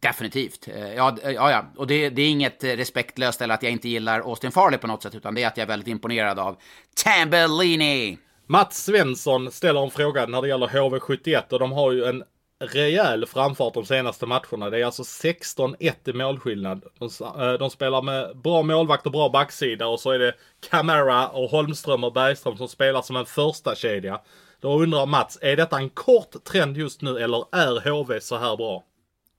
Definitivt. 0.00 0.68
Eh, 0.68 0.94
Ja, 0.94 1.16
ja, 1.24 1.50
ja. 1.50 1.64
och 1.76 1.86
det, 1.86 2.10
det 2.10 2.22
är 2.22 2.28
inget 2.30 2.64
eh, 2.64 2.68
respektlöst 2.68 3.42
eller 3.42 3.54
att 3.54 3.62
jag 3.62 3.72
inte 3.72 3.88
gillar 3.88 4.20
Austin 4.20 4.52
Farley 4.52 4.78
på 4.78 4.86
något 4.86 5.02
sätt, 5.02 5.14
utan 5.14 5.34
det 5.34 5.42
är 5.42 5.46
att 5.46 5.56
jag 5.56 5.64
är 5.64 5.68
väldigt 5.68 5.88
imponerad 5.88 6.38
av 6.38 6.56
Tambellini. 7.04 8.18
Mats 8.46 8.84
Svensson 8.84 9.50
ställer 9.50 9.84
en 9.84 9.90
fråga 9.90 10.26
när 10.26 10.42
det 10.42 10.48
gäller 10.48 10.66
HV71 10.66 11.52
och 11.52 11.58
de 11.58 11.72
har 11.72 11.92
ju 11.92 12.04
en 12.04 12.22
rejäl 12.60 13.26
framfart 13.26 13.74
de 13.74 13.86
senaste 13.86 14.26
matcherna. 14.26 14.70
Det 14.70 14.78
är 14.78 14.84
alltså 14.84 15.02
16-1 15.02 15.92
i 16.04 16.12
målskillnad. 16.12 16.84
De, 16.98 17.10
eh, 17.40 17.52
de 17.52 17.70
spelar 17.70 18.02
med 18.02 18.36
bra 18.36 18.62
målvakt 18.62 19.06
och 19.06 19.12
bra 19.12 19.28
backsida 19.28 19.86
och 19.86 20.00
så 20.00 20.10
är 20.10 20.18
det 20.18 20.34
Camara 20.70 21.28
och 21.28 21.50
Holmström 21.50 22.04
och 22.04 22.12
Bergström 22.12 22.56
som 22.56 22.68
spelar 22.68 23.02
som 23.02 23.16
en 23.16 23.26
första 23.26 23.74
kedja. 23.74 24.20
Då 24.60 24.82
undrar 24.82 25.06
Mats, 25.06 25.38
är 25.42 25.56
detta 25.56 25.76
en 25.76 25.90
kort 25.90 26.44
trend 26.44 26.76
just 26.76 27.02
nu 27.02 27.18
eller 27.18 27.44
är 27.52 27.90
HV 27.90 28.20
så 28.20 28.36
här 28.36 28.56
bra? 28.56 28.84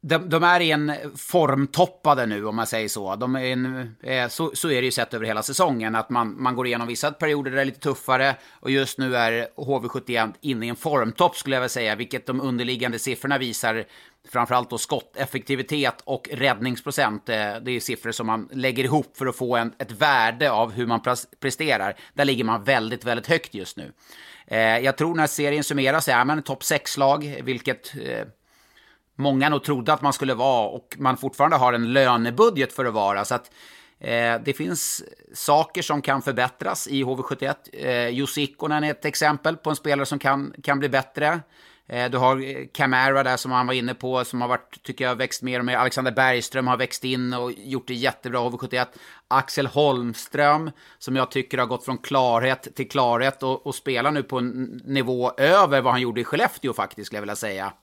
De, 0.03 0.29
de 0.29 0.43
är 0.43 0.59
i 0.59 0.71
en 0.71 0.91
formtoppade 1.15 2.25
nu, 2.25 2.45
om 2.45 2.55
man 2.55 2.67
säger 2.67 2.87
så. 2.87 3.15
De 3.15 3.35
är 3.35 3.43
en, 3.43 3.95
eh, 4.03 4.27
så. 4.27 4.51
Så 4.53 4.69
är 4.71 4.81
det 4.81 4.85
ju 4.85 4.91
sett 4.91 5.13
över 5.13 5.25
hela 5.25 5.43
säsongen, 5.43 5.95
att 5.95 6.09
man, 6.09 6.41
man 6.41 6.55
går 6.55 6.67
igenom 6.67 6.87
vissa 6.87 7.11
perioder 7.11 7.51
där 7.51 7.55
det 7.55 7.61
är 7.61 7.65
lite 7.65 7.79
tuffare. 7.79 8.35
Och 8.59 8.71
just 8.71 8.97
nu 8.97 9.15
är 9.15 9.47
HV71 9.55 10.33
inne 10.41 10.65
i 10.65 10.69
en 10.69 10.75
formtopp, 10.75 11.35
skulle 11.37 11.55
jag 11.55 11.61
vilja 11.61 11.69
säga, 11.69 11.95
vilket 11.95 12.25
de 12.25 12.41
underliggande 12.41 12.99
siffrorna 12.99 13.37
visar. 13.37 13.83
Framförallt 14.29 14.69
då 14.69 14.77
skotteffektivitet 14.77 16.01
och 16.03 16.29
räddningsprocent. 16.33 17.29
Eh, 17.29 17.35
Det 17.35 17.71
är 17.71 17.79
siffror 17.79 18.11
som 18.11 18.27
man 18.27 18.49
lägger 18.51 18.83
ihop 18.83 19.17
för 19.17 19.25
att 19.25 19.35
få 19.35 19.55
en, 19.55 19.73
ett 19.77 19.91
värde 19.91 20.51
av 20.51 20.71
hur 20.71 20.87
man 20.87 21.01
presterar. 21.39 21.95
Där 22.13 22.25
ligger 22.25 22.43
man 22.43 22.63
väldigt, 22.63 23.05
väldigt 23.05 23.27
högt 23.27 23.53
just 23.53 23.77
nu. 23.77 23.91
Eh, 24.47 24.59
Jag 24.79 24.97
tror 24.97 25.15
när 25.15 25.27
serien 25.27 25.63
summeras 25.63 26.07
är 26.07 26.25
man 26.25 26.39
ett 26.39 26.45
topp 26.45 26.61
6-lag, 26.61 27.41
vilket 27.43 27.93
eh, 27.95 28.25
många 29.15 29.49
nog 29.49 29.63
trodde 29.63 29.93
att 29.93 30.01
man 30.01 30.13
skulle 30.13 30.33
vara 30.33 30.67
och 30.67 30.95
man 30.99 31.17
fortfarande 31.17 31.57
har 31.57 31.73
en 31.73 31.93
lönebudget 31.93 32.73
för 32.73 32.85
att 32.85 32.93
vara. 32.93 33.25
Så 33.25 33.35
att 33.35 33.51
eh, 33.99 34.35
det 34.45 34.57
finns 34.57 35.03
saker 35.33 35.81
som 35.81 36.01
kan 36.01 36.21
förbättras 36.21 36.87
i 36.87 37.03
HV71. 37.03 37.55
Eh, 37.73 38.09
Jussi 38.09 38.41
Ikonen 38.41 38.83
är 38.83 38.91
ett 38.91 39.05
exempel 39.05 39.57
på 39.57 39.69
en 39.69 39.75
spelare 39.75 40.05
som 40.05 40.19
kan, 40.19 40.53
kan 40.63 40.79
bli 40.79 40.89
bättre. 40.89 41.39
Eh, 41.91 42.09
du 42.09 42.17
har 42.17 42.43
eh, 42.43 42.67
Camara 42.73 43.23
där 43.23 43.37
som 43.37 43.51
han 43.51 43.67
var 43.67 43.73
inne 43.73 43.93
på, 43.93 44.25
som 44.25 44.41
har 44.41 44.47
varit, 44.47 44.83
tycker 44.83 45.05
jag, 45.05 45.15
växt 45.15 45.41
mer 45.41 45.59
och 45.59 45.65
mer. 45.65 45.77
Alexander 45.77 46.11
Bergström 46.11 46.67
har 46.67 46.77
växt 46.77 47.03
in 47.03 47.33
och 47.33 47.51
gjort 47.51 47.87
det 47.87 47.93
jättebra 47.93 48.39
i 48.39 48.43
HV71. 48.43 48.85
Axel 49.31 49.67
Holmström, 49.67 50.71
som 50.97 51.15
jag 51.15 51.31
tycker 51.31 51.57
har 51.57 51.65
gått 51.65 51.85
från 51.85 51.97
klarhet 51.97 52.75
till 52.75 52.89
klarhet 52.89 53.43
och, 53.43 53.67
och 53.67 53.75
spelar 53.75 54.11
nu 54.11 54.23
på 54.23 54.37
en 54.37 54.81
nivå 54.85 55.31
över 55.37 55.81
vad 55.81 55.93
han 55.93 56.01
gjorde 56.01 56.21
i 56.21 56.23
Skellefteå 56.23 56.73
faktiskt, 56.73 57.05
skulle 57.05 57.17
jag 57.17 57.21
vilja 57.21 57.35
säga. 57.35 57.73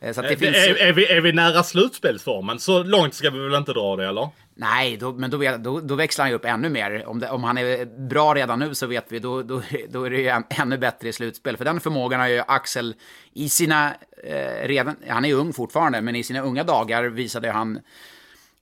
Eh, 0.00 0.12
Så 0.12 0.22
det 0.22 0.32
är, 0.32 0.36
finns... 0.36 0.56
är, 0.56 0.74
är, 0.74 0.92
vi, 0.92 1.06
är 1.06 1.20
vi 1.20 1.32
nära 1.32 1.62
slutspelsformen? 1.62 2.58
Så 2.58 2.82
långt 2.82 3.14
ska 3.14 3.30
vi 3.30 3.38
väl 3.38 3.54
inte 3.54 3.72
dra 3.72 3.96
det 3.96 4.06
eller? 4.06 4.28
Nej, 4.54 4.96
då, 4.96 5.12
men 5.12 5.30
då, 5.30 5.56
då, 5.58 5.80
då 5.80 5.94
växlar 5.94 6.24
han 6.24 6.30
ju 6.30 6.36
upp 6.36 6.44
ännu 6.44 6.68
mer. 6.68 7.06
Om, 7.06 7.18
det, 7.18 7.30
om 7.30 7.44
han 7.44 7.58
är 7.58 7.84
bra 8.08 8.34
redan 8.34 8.58
nu 8.58 8.74
så 8.74 8.86
vet 8.86 9.06
vi, 9.08 9.18
då, 9.18 9.42
då, 9.42 9.62
då 9.88 10.04
är 10.04 10.10
det 10.10 10.16
ju 10.16 10.28
än, 10.28 10.44
ännu 10.48 10.78
bättre 10.78 11.08
i 11.08 11.12
slutspel. 11.12 11.56
För 11.56 11.64
den 11.64 11.80
förmågan 11.80 12.20
har 12.20 12.28
ju 12.28 12.42
Axel 12.48 12.94
i 13.32 13.48
sina, 13.48 13.94
eh, 14.24 14.68
redan, 14.68 14.96
han 15.08 15.24
är 15.24 15.34
ung 15.34 15.52
fortfarande, 15.52 16.00
men 16.00 16.16
i 16.16 16.22
sina 16.22 16.40
unga 16.40 16.64
dagar 16.64 17.04
visade 17.04 17.50
han 17.50 17.80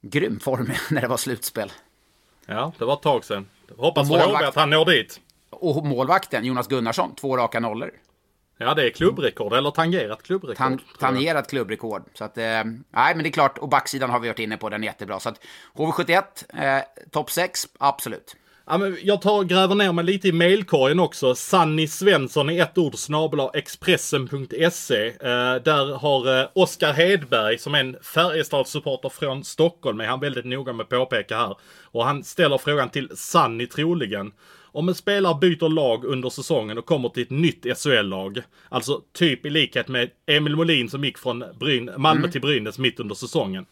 grym 0.02 0.40
form 0.40 0.72
när 0.90 1.00
det 1.00 1.08
var 1.08 1.16
slutspel. 1.16 1.72
Ja, 2.50 2.72
det 2.78 2.84
var 2.84 2.94
ett 2.94 3.02
tag 3.02 3.24
sedan. 3.24 3.48
Hoppas 3.76 4.08
för 4.08 4.18
Målvakt. 4.18 4.44
Att 4.44 4.54
han 4.54 4.70
når 4.70 4.84
dit. 4.84 5.20
Och 5.50 5.86
målvakten, 5.86 6.44
Jonas 6.44 6.68
Gunnarsson, 6.68 7.14
två 7.14 7.36
raka 7.36 7.60
nollor. 7.60 7.90
Ja, 8.58 8.74
det 8.74 8.86
är 8.86 8.90
klubbrekord, 8.90 9.52
eller 9.52 9.70
tangerat 9.70 10.22
klubbrekord. 10.22 10.56
Tan, 10.56 10.80
tangerat 10.98 11.50
klubbrekord. 11.50 12.02
Så 12.14 12.24
att, 12.24 12.38
eh, 12.38 12.44
nej, 12.44 13.14
men 13.14 13.18
det 13.18 13.28
är 13.28 13.32
klart. 13.32 13.58
Och 13.58 13.68
backsidan 13.68 14.10
har 14.10 14.20
vi 14.20 14.28
varit 14.28 14.38
inne 14.38 14.56
på, 14.56 14.68
den 14.68 14.82
är 14.82 14.86
jättebra. 14.86 15.20
Så 15.20 15.28
att 15.28 15.40
HV71, 15.74 16.22
eh, 16.48 16.82
topp 17.10 17.30
6, 17.30 17.68
absolut. 17.78 18.36
Ja, 18.70 18.78
men 18.78 18.96
jag 19.02 19.22
tar 19.22 19.44
gräver 19.44 19.74
ner 19.74 19.92
mig 19.92 20.04
lite 20.04 20.28
i 20.28 20.32
mailkorgen 20.32 21.00
också. 21.00 21.34
Sanni 21.34 21.88
Svensson 21.88 22.50
i 22.50 22.58
ett 22.58 22.78
ord 22.78 22.94
snabel 22.94 23.40
Expressen.se. 23.54 25.06
Eh, 25.06 25.54
där 25.64 25.98
har 25.98 26.40
eh, 26.40 26.48
Oskar 26.52 26.92
Hedberg, 26.92 27.58
som 27.58 27.74
är 27.74 27.80
en 27.80 27.96
Färjestadssupporter 28.02 29.08
från 29.08 29.44
Stockholm, 29.44 30.00
är 30.00 30.06
han 30.06 30.20
väldigt 30.20 30.44
noga 30.44 30.72
med 30.72 30.84
att 30.84 30.88
påpeka 30.88 31.36
här. 31.36 31.56
Och 31.84 32.04
han 32.04 32.24
ställer 32.24 32.58
frågan 32.58 32.90
till 32.90 33.10
Sanni 33.14 33.66
troligen. 33.66 34.32
Om 34.72 34.88
en 34.88 34.94
spelare 34.94 35.38
byter 35.40 35.68
lag 35.68 36.04
under 36.04 36.30
säsongen 36.30 36.78
och 36.78 36.86
kommer 36.86 37.08
till 37.08 37.22
ett 37.22 37.30
nytt 37.30 37.78
SHL-lag, 37.78 38.42
alltså 38.68 39.00
typ 39.12 39.46
i 39.46 39.50
likhet 39.50 39.88
med 39.88 40.10
Emil 40.26 40.56
Molin 40.56 40.90
som 40.90 41.04
gick 41.04 41.18
från 41.18 41.44
Bryn 41.60 41.90
Malmö 41.96 42.28
till 42.28 42.40
Brynäs 42.40 42.78
mitt 42.78 43.00
under 43.00 43.14
säsongen. 43.14 43.66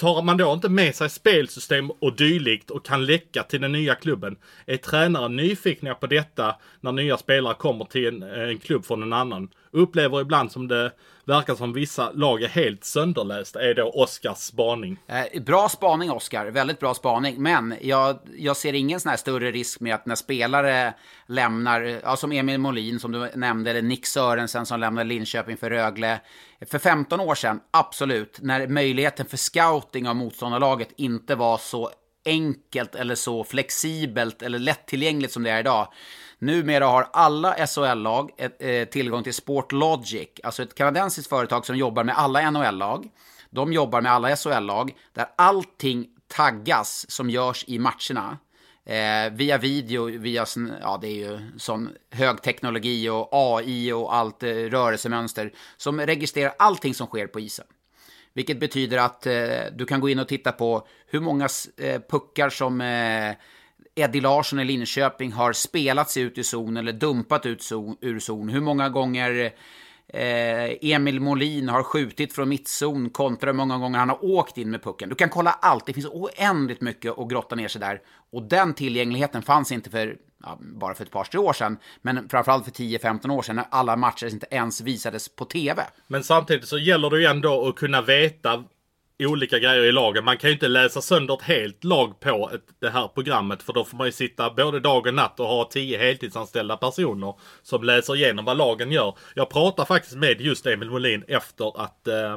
Tar 0.00 0.22
man 0.22 0.36
då 0.36 0.52
inte 0.52 0.68
med 0.68 0.94
sig 0.94 1.10
spelsystem 1.10 1.90
och 1.90 2.16
dylikt 2.16 2.70
och 2.70 2.86
kan 2.86 3.06
läcka 3.06 3.42
till 3.42 3.60
den 3.60 3.72
nya 3.72 3.94
klubben? 3.94 4.36
Är 4.66 4.76
tränaren 4.76 5.36
nyfikna 5.36 5.94
på 5.94 6.06
detta 6.06 6.56
när 6.80 6.92
nya 6.92 7.16
spelare 7.16 7.54
kommer 7.54 7.84
till 7.84 8.06
en, 8.06 8.22
en 8.22 8.58
klubb 8.58 8.84
från 8.84 9.02
en 9.02 9.12
annan? 9.12 9.48
Upplever 9.72 10.20
ibland 10.20 10.52
som 10.52 10.68
det 10.68 10.92
verkar 11.24 11.54
som 11.54 11.72
vissa 11.72 12.10
lag 12.10 12.42
är 12.42 12.48
helt 12.48 12.84
sönderlästa, 12.84 13.62
är 13.62 13.74
då 13.74 13.90
Oskars 13.90 14.38
spaning. 14.38 14.98
Eh, 15.06 15.42
bra 15.42 15.68
spaning, 15.68 16.10
Oskar. 16.10 16.46
Väldigt 16.46 16.80
bra 16.80 16.94
spaning. 16.94 17.42
Men 17.42 17.74
jag, 17.80 18.18
jag 18.36 18.56
ser 18.56 18.72
ingen 18.72 19.00
sån 19.00 19.10
här 19.10 19.16
större 19.16 19.50
risk 19.50 19.80
med 19.80 19.94
att 19.94 20.06
när 20.06 20.14
spelare 20.14 20.94
lämnar, 21.26 21.80
ja, 21.80 22.16
som 22.16 22.32
Emil 22.32 22.58
Molin 22.58 23.00
som 23.00 23.12
du 23.12 23.30
nämnde, 23.34 23.70
eller 23.70 23.82
Nick 23.82 24.06
Sörensen 24.06 24.66
som 24.66 24.80
lämnade 24.80 25.08
Linköping 25.08 25.56
för 25.56 25.70
Rögle. 25.70 26.20
För 26.66 26.78
15 26.78 27.20
år 27.20 27.34
sedan, 27.34 27.60
absolut, 27.70 28.38
när 28.42 28.66
möjligheten 28.66 29.26
för 29.26 29.36
scouting 29.36 30.08
av 30.08 30.16
motståndarlaget 30.16 30.88
inte 30.96 31.34
var 31.34 31.58
så 31.58 31.90
enkelt 32.24 32.94
eller 32.94 33.14
så 33.14 33.44
flexibelt 33.44 34.42
eller 34.42 34.58
lättillgängligt 34.58 35.32
som 35.32 35.42
det 35.42 35.50
är 35.50 35.60
idag. 35.60 35.88
Numera 36.40 36.86
har 36.86 37.08
alla 37.12 37.66
SHL-lag 37.66 38.30
eh, 38.58 38.88
tillgång 38.88 39.22
till 39.22 39.34
Sportlogic, 39.34 40.28
alltså 40.42 40.62
ett 40.62 40.74
kanadensiskt 40.74 41.28
företag 41.28 41.66
som 41.66 41.76
jobbar 41.76 42.04
med 42.04 42.18
alla 42.18 42.50
NHL-lag. 42.50 43.08
De 43.50 43.72
jobbar 43.72 44.00
med 44.00 44.12
alla 44.12 44.36
SHL-lag 44.36 44.92
där 45.12 45.26
allting 45.36 46.06
taggas 46.28 47.10
som 47.10 47.30
görs 47.30 47.64
i 47.68 47.78
matcherna. 47.78 48.38
Eh, 48.84 49.32
via 49.32 49.58
video, 49.58 50.04
via 50.18 50.46
sån, 50.46 50.72
ja, 50.80 50.98
det 51.02 51.08
är 51.08 51.30
ju 51.30 51.50
sån 51.58 51.88
hög 52.10 52.42
teknologi 52.42 53.08
och 53.08 53.28
AI 53.32 53.92
och 53.92 54.14
allt 54.14 54.42
eh, 54.42 54.48
rörelsemönster 54.48 55.52
som 55.76 56.00
registrerar 56.00 56.54
allting 56.58 56.94
som 56.94 57.06
sker 57.06 57.26
på 57.26 57.40
isen. 57.40 57.66
Vilket 58.32 58.60
betyder 58.60 58.98
att 58.98 59.26
eh, 59.26 59.32
du 59.72 59.86
kan 59.86 60.00
gå 60.00 60.08
in 60.08 60.18
och 60.18 60.28
titta 60.28 60.52
på 60.52 60.86
hur 61.06 61.20
många 61.20 61.48
eh, 61.76 62.00
puckar 62.10 62.50
som 62.50 62.80
eh, 62.80 63.34
Eddie 64.00 64.20
Larsson 64.20 64.60
i 64.60 64.64
Linköping 64.64 65.32
har 65.32 65.52
spelat 65.52 66.10
sig 66.10 66.22
ut 66.22 66.38
i 66.38 66.44
zon 66.44 66.76
eller 66.76 66.92
dumpat 66.92 67.46
ut 67.46 67.62
zon, 67.62 67.96
ur 68.00 68.18
zon. 68.18 68.48
Hur 68.48 68.60
många 68.60 68.88
gånger 68.88 69.52
eh, 70.08 70.92
Emil 70.92 71.20
Molin 71.20 71.68
har 71.68 71.82
skjutit 71.82 72.32
från 72.32 72.48
mittzon 72.48 73.10
kontra 73.10 73.50
hur 73.50 73.56
många 73.56 73.78
gånger 73.78 73.98
han 73.98 74.08
har 74.08 74.24
åkt 74.24 74.58
in 74.58 74.70
med 74.70 74.82
pucken. 74.82 75.08
Du 75.08 75.14
kan 75.14 75.28
kolla 75.28 75.50
allt. 75.50 75.86
Det 75.86 75.92
finns 75.92 76.06
oändligt 76.06 76.80
mycket 76.80 77.18
att 77.18 77.28
grotta 77.28 77.54
ner 77.54 77.68
sig 77.68 77.80
där. 77.80 78.00
Och 78.32 78.42
den 78.42 78.74
tillgängligheten 78.74 79.42
fanns 79.42 79.72
inte 79.72 79.90
för 79.90 80.16
ja, 80.42 80.58
bara 80.60 80.94
för 80.94 81.04
ett 81.04 81.10
par, 81.10 81.24
tre 81.24 81.40
år 81.40 81.52
sedan, 81.52 81.78
men 82.02 82.28
framförallt 82.28 82.64
för 82.64 82.70
10-15 82.70 83.30
år 83.30 83.42
sedan 83.42 83.56
när 83.56 83.66
alla 83.70 83.96
matcher 83.96 84.26
inte 84.26 84.46
ens 84.50 84.80
visades 84.80 85.28
på 85.28 85.44
TV. 85.44 85.82
Men 86.06 86.24
samtidigt 86.24 86.68
så 86.68 86.78
gäller 86.78 87.10
det 87.10 87.20
ju 87.20 87.26
ändå 87.26 87.68
att 87.68 87.76
kunna 87.76 88.02
veta 88.02 88.64
olika 89.26 89.58
grejer 89.58 89.84
i 89.84 89.92
lagen. 89.92 90.24
Man 90.24 90.36
kan 90.36 90.50
ju 90.50 90.54
inte 90.54 90.68
läsa 90.68 91.00
sönder 91.00 91.34
ett 91.34 91.42
helt 91.42 91.84
lag 91.84 92.20
på 92.20 92.50
ett, 92.54 92.64
det 92.80 92.90
här 92.90 93.08
programmet. 93.08 93.62
För 93.62 93.72
då 93.72 93.84
får 93.84 93.96
man 93.96 94.06
ju 94.06 94.12
sitta 94.12 94.50
både 94.50 94.80
dag 94.80 95.06
och 95.06 95.14
natt 95.14 95.40
och 95.40 95.46
ha 95.46 95.64
tio 95.64 95.98
heltidsanställda 95.98 96.76
personer 96.76 97.34
som 97.62 97.82
läser 97.84 98.16
igenom 98.16 98.44
vad 98.44 98.56
lagen 98.56 98.92
gör. 98.92 99.16
Jag 99.34 99.50
pratade 99.50 99.86
faktiskt 99.86 100.16
med 100.16 100.40
just 100.40 100.66
Emil 100.66 100.90
Molin 100.90 101.24
efter 101.28 101.82
att 101.84 102.08
eh, 102.08 102.36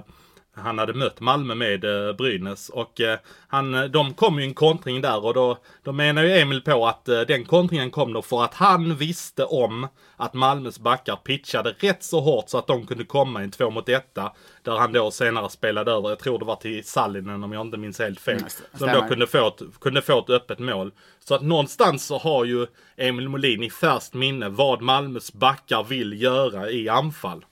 han 0.56 0.80
hade 0.80 0.94
mött 0.94 1.20
Malmö 1.20 1.56
med 1.56 1.86
eh, 1.86 2.16
Brynäs. 2.16 2.70
Och 2.70 3.02
eh, 3.02 3.20
han, 3.48 3.74
eh, 3.74 3.84
de 3.84 4.14
kom 4.14 4.40
ju 4.40 4.46
en 4.46 4.54
kontring 4.54 5.02
där 5.02 5.26
och 5.26 5.34
då, 5.34 5.58
då 5.84 5.92
menar 5.92 6.24
ju 6.24 6.32
Emil 6.32 6.62
på 6.62 6.88
att 6.88 7.06
den 7.06 7.46
kontringen 7.46 7.92
kom 7.92 8.14
då 8.14 8.22
för 8.22 8.44
att 8.44 8.54
han 8.54 8.96
visste 8.96 9.46
om 9.46 9.88
att 10.16 10.34
Malmös 10.34 10.80
backar 10.80 11.16
pitchade 11.16 11.76
rätt 11.80 12.04
så 12.04 12.20
hårt 12.20 12.50
så 12.50 12.58
att 12.58 12.68
de 12.68 12.88
kunde 12.88 13.04
komma 13.04 13.42
i 13.42 13.44
en 13.44 13.52
två 13.52 13.70
mot 13.70 13.90
etta. 13.90 14.34
Där 14.64 14.78
han 14.78 14.94
då 14.94 15.12
senare 15.12 15.50
spelade 15.50 15.92
över, 15.92 16.10
jag 16.10 16.20
tror 16.20 16.40
det 16.40 16.46
var 16.46 16.56
till 16.56 16.84
Sallinen 16.84 17.44
om 17.44 17.52
jag 17.52 17.62
inte 17.62 17.78
minns 17.78 18.00
helt 18.00 18.20
fel. 18.20 18.38
Mm, 18.38 18.50
som 18.74 18.88
då 18.88 19.08
kunde 19.08 19.28
få, 19.28 19.48
ett, 19.48 19.62
kunde 19.82 20.02
få 20.02 20.20
ett 20.20 20.30
öppet 20.30 20.60
mål. 20.60 20.92
Så 21.20 21.36
att 21.36 21.42
någonstans 21.42 22.06
så 22.06 22.18
har 22.18 22.46
ju 22.46 22.68
Emil 22.98 23.30
Molin 23.30 23.64
i 23.64 23.70
färskt 23.70 24.14
minne 24.14 24.50
vad 24.50 24.82
Malmös 24.82 25.34
backar 25.34 25.84
vill 25.84 26.22
göra 26.22 26.70
i 26.70 26.90
anfall. 26.90 27.46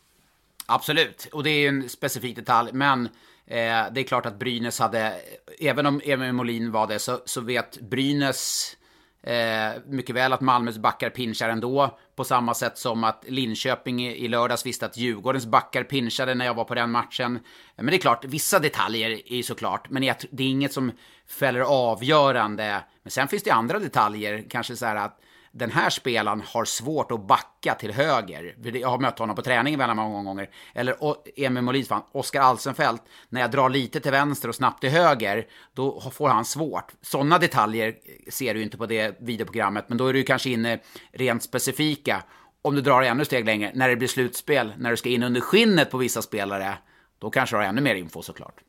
Absolut, 0.65 1.27
och 1.31 1.43
det 1.43 1.49
är 1.49 1.59
ju 1.59 1.67
en 1.67 1.89
specifik 1.89 2.35
detalj, 2.35 2.69
men 2.73 3.05
eh, 3.45 3.85
det 3.91 4.01
är 4.01 4.03
klart 4.03 4.25
att 4.25 4.39
Brynäs 4.39 4.79
hade, 4.79 5.21
även 5.59 5.85
om 5.85 6.01
Emil 6.05 6.33
Molin 6.33 6.71
var 6.71 6.87
det, 6.87 6.99
så, 6.99 7.19
så 7.25 7.41
vet 7.41 7.81
Brynäs 7.81 8.77
eh, 9.23 9.81
mycket 9.85 10.15
väl 10.15 10.33
att 10.33 10.41
Malmös 10.41 10.77
backar 10.77 11.09
pinchar 11.09 11.49
ändå, 11.49 11.99
på 12.15 12.23
samma 12.23 12.53
sätt 12.53 12.77
som 12.77 13.03
att 13.03 13.25
Linköping 13.27 14.07
i, 14.07 14.25
i 14.25 14.27
lördags 14.27 14.65
visste 14.65 14.85
att 14.85 14.97
Djurgårdens 14.97 15.45
backar 15.45 15.83
pinchade 15.83 16.35
när 16.35 16.45
jag 16.45 16.53
var 16.53 16.63
på 16.63 16.75
den 16.75 16.91
matchen. 16.91 17.39
Men 17.75 17.85
det 17.85 17.95
är 17.95 17.97
klart, 17.97 18.25
vissa 18.25 18.59
detaljer 18.59 19.33
är 19.33 19.43
såklart, 19.43 19.89
men 19.89 20.01
det 20.01 20.43
är 20.43 20.49
inget 20.49 20.73
som 20.73 20.91
fäller 21.27 21.59
avgörande. 21.59 22.83
Men 23.03 23.11
sen 23.11 23.27
finns 23.27 23.43
det 23.43 23.51
andra 23.51 23.79
detaljer, 23.79 24.45
kanske 24.49 24.75
så 24.75 24.85
här 24.85 24.95
att 24.95 25.19
den 25.53 25.71
här 25.71 25.89
spelaren 25.89 26.43
har 26.45 26.65
svårt 26.65 27.11
att 27.11 27.27
backa 27.27 27.73
till 27.73 27.91
höger. 27.91 28.55
Jag 28.63 28.89
har 28.89 28.99
mött 28.99 29.19
honom 29.19 29.35
på 29.35 29.41
träningen 29.41 29.79
väldigt 29.79 29.95
många 29.95 30.23
gånger. 30.23 30.49
Eller 30.73 30.95
Emil 31.35 31.63
Molins 31.63 31.87
fan, 31.87 32.03
Oskar 32.11 32.41
Alsenfelt. 32.41 33.01
När 33.29 33.41
jag 33.41 33.51
drar 33.51 33.69
lite 33.69 33.99
till 33.99 34.11
vänster 34.11 34.49
och 34.49 34.55
snabbt 34.55 34.81
till 34.81 34.89
höger, 34.89 35.47
då 35.73 36.01
får 36.01 36.29
han 36.29 36.45
svårt. 36.45 36.91
Sådana 37.01 37.37
detaljer 37.37 37.87
eh, 37.87 37.93
ser 38.31 38.53
du 38.53 38.63
inte 38.63 38.77
på 38.77 38.85
det 38.85 39.21
videoprogrammet, 39.21 39.85
men 39.87 39.97
då 39.97 40.07
är 40.07 40.13
du 40.13 40.23
kanske 40.23 40.49
inne 40.49 40.79
rent 41.11 41.43
specifika. 41.43 42.23
Om 42.61 42.75
du 42.75 42.81
drar 42.81 43.01
ännu 43.01 43.25
steg 43.25 43.45
längre, 43.45 43.71
när 43.75 43.89
det 43.89 43.95
blir 43.95 44.07
slutspel, 44.07 44.73
när 44.77 44.89
du 44.91 44.97
ska 44.97 45.09
in 45.09 45.23
under 45.23 45.41
skinnet 45.41 45.91
på 45.91 45.97
vissa 45.97 46.21
spelare, 46.21 46.77
då 47.19 47.29
kanske 47.29 47.55
du 47.55 47.59
har 47.59 47.65
ännu 47.65 47.81
mer 47.81 47.95
info 47.95 48.21
såklart. 48.21 48.61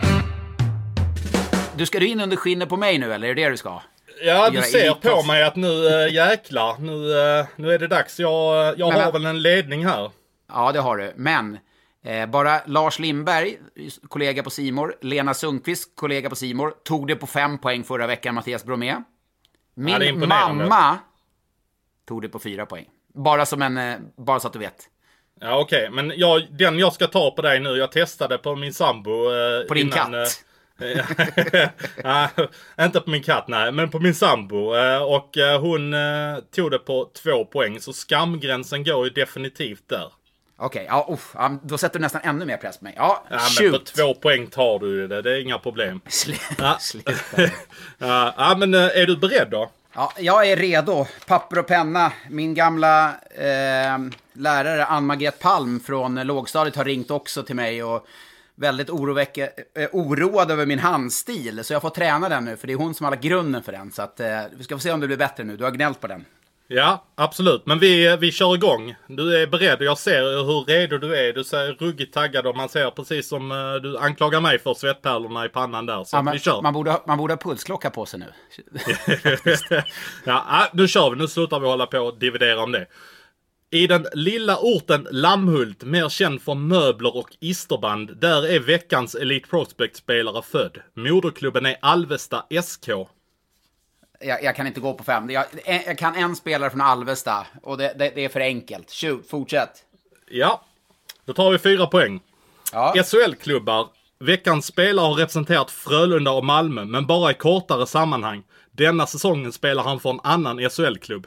Du 1.76 1.86
ska 1.86 2.00
du 2.00 2.06
in 2.06 2.20
under 2.20 2.36
skinnet 2.36 2.68
på 2.68 2.76
mig 2.76 2.98
nu, 2.98 3.12
eller 3.12 3.28
är 3.28 3.34
det 3.34 3.44
det 3.44 3.50
du 3.50 3.56
ska? 3.56 3.82
Ja, 4.24 4.50
du 4.50 4.62
ser 4.62 4.94
på 4.94 5.22
mig 5.22 5.42
att 5.42 5.56
nu 5.56 5.86
äh, 5.86 6.14
jäklar, 6.14 6.76
nu, 6.78 6.92
äh, 7.38 7.46
nu 7.56 7.72
är 7.72 7.78
det 7.78 7.86
dags. 7.86 8.20
Jag, 8.20 8.78
jag 8.78 8.92
har 8.92 9.12
väl 9.12 9.26
en 9.26 9.42
ledning 9.42 9.86
här. 9.86 10.10
Ja, 10.48 10.72
det 10.72 10.80
har 10.80 10.96
du. 10.96 11.12
Men 11.16 11.58
eh, 12.04 12.26
bara 12.26 12.60
Lars 12.66 12.98
Lindberg, 12.98 13.58
kollega 14.08 14.42
på 14.42 14.50
Simor, 14.50 14.94
Lena 15.00 15.34
Sundqvist, 15.34 15.96
kollega 15.96 16.30
på 16.30 16.36
Simor, 16.36 16.74
tog 16.84 17.06
det 17.06 17.16
på 17.16 17.26
fem 17.26 17.58
poäng 17.58 17.84
förra 17.84 18.06
veckan, 18.06 18.34
Mattias 18.34 18.64
Bromé. 18.64 18.96
Min 19.74 20.02
ja, 20.02 20.14
mamma 20.14 20.98
tog 22.08 22.22
det 22.22 22.28
på 22.28 22.38
fyra 22.38 22.66
poäng. 22.66 22.86
Bara 23.14 23.46
som 23.46 23.62
en, 23.62 23.78
eh, 23.78 23.98
bara 24.16 24.40
så 24.40 24.46
att 24.46 24.52
du 24.52 24.58
vet. 24.58 24.88
Ja, 25.40 25.60
okej. 25.60 25.88
Okay. 25.88 26.02
Men 26.02 26.18
jag, 26.18 26.46
den 26.50 26.78
jag 26.78 26.92
ska 26.92 27.06
ta 27.06 27.30
på 27.30 27.42
dig 27.42 27.60
nu, 27.60 27.68
jag 27.68 27.92
testade 27.92 28.38
på 28.38 28.56
min 28.56 28.74
sambo. 28.74 29.10
Eh, 29.10 29.66
på 29.68 29.74
din 29.74 29.86
innan, 29.86 30.12
katt? 30.12 30.44
Ja, 32.02 32.28
inte 32.84 33.00
på 33.00 33.10
min 33.10 33.22
katt 33.22 33.48
nej, 33.48 33.72
men 33.72 33.90
på 33.90 33.98
min 33.98 34.14
sambo. 34.14 34.74
Eh, 34.74 35.02
och 35.02 35.38
eh, 35.38 35.60
hon 35.60 35.94
eh, 35.94 36.38
tog 36.54 36.70
det 36.70 36.78
på 36.78 37.10
två 37.22 37.44
poäng, 37.44 37.80
så 37.80 37.92
skamgränsen 37.92 38.84
går 38.84 39.04
ju 39.04 39.10
definitivt 39.10 39.88
där. 39.88 40.12
Okej, 40.56 40.88
okay, 40.90 41.16
ja, 41.34 41.58
då 41.62 41.78
sätter 41.78 41.98
du 41.98 42.02
nästan 42.02 42.20
ännu 42.24 42.44
mer 42.44 42.56
press 42.56 42.78
på 42.78 42.84
mig. 42.84 42.94
Ja, 42.96 43.24
ja 43.30 43.38
shoot. 43.38 43.60
men 43.60 43.72
på 43.72 43.78
två 43.78 44.14
poäng 44.14 44.46
tar 44.46 44.78
du 44.78 45.08
det, 45.08 45.22
det 45.22 45.30
är 45.32 45.40
inga 45.40 45.58
problem. 45.58 46.00
Sluta. 46.08 46.78
Ja. 47.98 48.34
ja, 48.36 48.54
men 48.58 48.74
är 48.74 49.06
du 49.06 49.16
beredd 49.16 49.48
då? 49.50 49.70
Ja, 49.94 50.12
jag 50.18 50.50
är 50.50 50.56
redo. 50.56 51.06
Papper 51.26 51.58
och 51.58 51.66
penna. 51.66 52.12
Min 52.30 52.54
gamla 52.54 53.08
eh, 53.30 53.98
lärare 54.32 54.84
Ann-Margret 54.84 55.38
Palm 55.38 55.80
från 55.80 56.14
lågstadiet 56.14 56.76
har 56.76 56.84
ringt 56.84 57.10
också 57.10 57.42
till 57.42 57.56
mig 57.56 57.82
och 57.82 58.06
väldigt 58.56 58.90
oroväcke, 58.90 59.50
eh, 59.76 59.88
oroad 59.92 60.50
över 60.50 60.66
min 60.66 60.78
handstil. 60.78 61.64
Så 61.64 61.72
jag 61.72 61.82
får 61.82 61.90
träna 61.90 62.28
den 62.28 62.44
nu, 62.44 62.56
för 62.56 62.66
det 62.66 62.72
är 62.72 62.76
hon 62.76 62.94
som 62.94 63.04
har 63.04 63.10
lagt 63.10 63.22
grunden 63.22 63.62
för 63.62 63.72
den. 63.72 63.92
Så 63.92 64.02
att, 64.02 64.20
eh, 64.20 64.40
vi 64.56 64.64
ska 64.64 64.74
få 64.76 64.80
se 64.80 64.92
om 64.92 65.00
det 65.00 65.06
blir 65.06 65.16
bättre 65.16 65.44
nu. 65.44 65.56
Du 65.56 65.64
har 65.64 65.70
gnällt 65.70 66.00
på 66.00 66.06
den. 66.06 66.24
Ja, 66.74 67.04
absolut. 67.14 67.66
Men 67.66 67.78
vi, 67.78 68.16
vi 68.16 68.32
kör 68.32 68.54
igång. 68.54 68.94
Du 69.08 69.42
är 69.42 69.46
beredd 69.46 69.78
och 69.78 69.84
jag 69.84 69.98
ser 69.98 70.44
hur 70.44 70.64
redo 70.64 70.98
du 70.98 71.16
är. 71.16 71.32
Du 71.32 71.44
ser 71.44 71.72
ruggigt 71.72 72.14
taggad 72.14 72.46
och 72.46 72.56
man 72.56 72.68
ser 72.68 72.90
precis 72.90 73.28
som 73.28 73.52
uh, 73.52 73.74
du 73.74 73.98
anklagar 73.98 74.40
mig 74.40 74.58
för 74.58 74.74
svettpärlorna 74.74 75.46
i 75.46 75.48
pannan 75.48 75.86
där. 75.86 76.04
Så 76.04 76.16
ja, 76.16 76.22
men, 76.22 76.32
vi 76.32 76.38
kör. 76.38 76.62
Man 76.62 76.72
borde, 76.72 77.00
man 77.06 77.18
borde 77.18 77.32
ha 77.32 77.38
pulsklocka 77.38 77.90
på 77.90 78.06
sig 78.06 78.20
nu. 78.20 78.26
ja, 80.24 80.70
nu 80.72 80.88
kör 80.88 81.10
vi. 81.10 81.16
Nu 81.16 81.28
slutar 81.28 81.60
vi 81.60 81.66
hålla 81.66 81.86
på 81.86 81.98
och 81.98 82.18
dividera 82.18 82.62
om 82.62 82.72
det. 82.72 82.86
I 83.74 83.86
den 83.86 84.06
lilla 84.12 84.58
orten 84.58 85.08
Lammhult, 85.10 85.82
mer 85.84 86.08
känd 86.08 86.42
för 86.42 86.54
möbler 86.54 87.16
och 87.16 87.36
isterband, 87.40 88.16
där 88.16 88.46
är 88.46 88.60
veckans 88.60 89.14
Elite 89.14 89.48
Prospect-spelare 89.48 90.42
född. 90.42 90.78
Moderklubben 90.94 91.66
är 91.66 91.76
Alvesta 91.82 92.44
SK. 92.62 92.88
Jag, 94.20 94.44
jag, 94.44 94.56
kan 94.56 94.66
inte 94.66 94.80
gå 94.80 94.94
på 94.94 95.04
fem. 95.04 95.30
Jag, 95.30 95.44
jag, 95.66 95.98
kan 95.98 96.14
en 96.14 96.36
spelare 96.36 96.70
från 96.70 96.80
Alvesta 96.80 97.46
och 97.62 97.78
det, 97.78 97.94
det, 97.98 98.12
det 98.14 98.24
är 98.24 98.28
för 98.28 98.40
enkelt. 98.40 98.90
Shoot, 98.90 99.28
fortsätt. 99.28 99.84
Ja, 100.30 100.64
då 101.24 101.32
tar 101.32 101.50
vi 101.50 101.58
fyra 101.58 101.86
poäng. 101.86 102.20
Ja. 102.72 102.94
SHL-klubbar. 103.04 103.88
Veckans 104.18 104.66
spelare 104.66 105.06
har 105.06 105.14
representerat 105.14 105.70
Frölunda 105.70 106.30
och 106.30 106.44
Malmö, 106.44 106.84
men 106.84 107.06
bara 107.06 107.30
i 107.30 107.34
kortare 107.34 107.86
sammanhang. 107.86 108.42
Denna 108.70 109.06
säsongen 109.06 109.52
spelar 109.52 109.82
han 109.82 110.00
för 110.00 110.10
en 110.10 110.20
annan 110.22 110.70
SHL-klubb. 110.70 111.26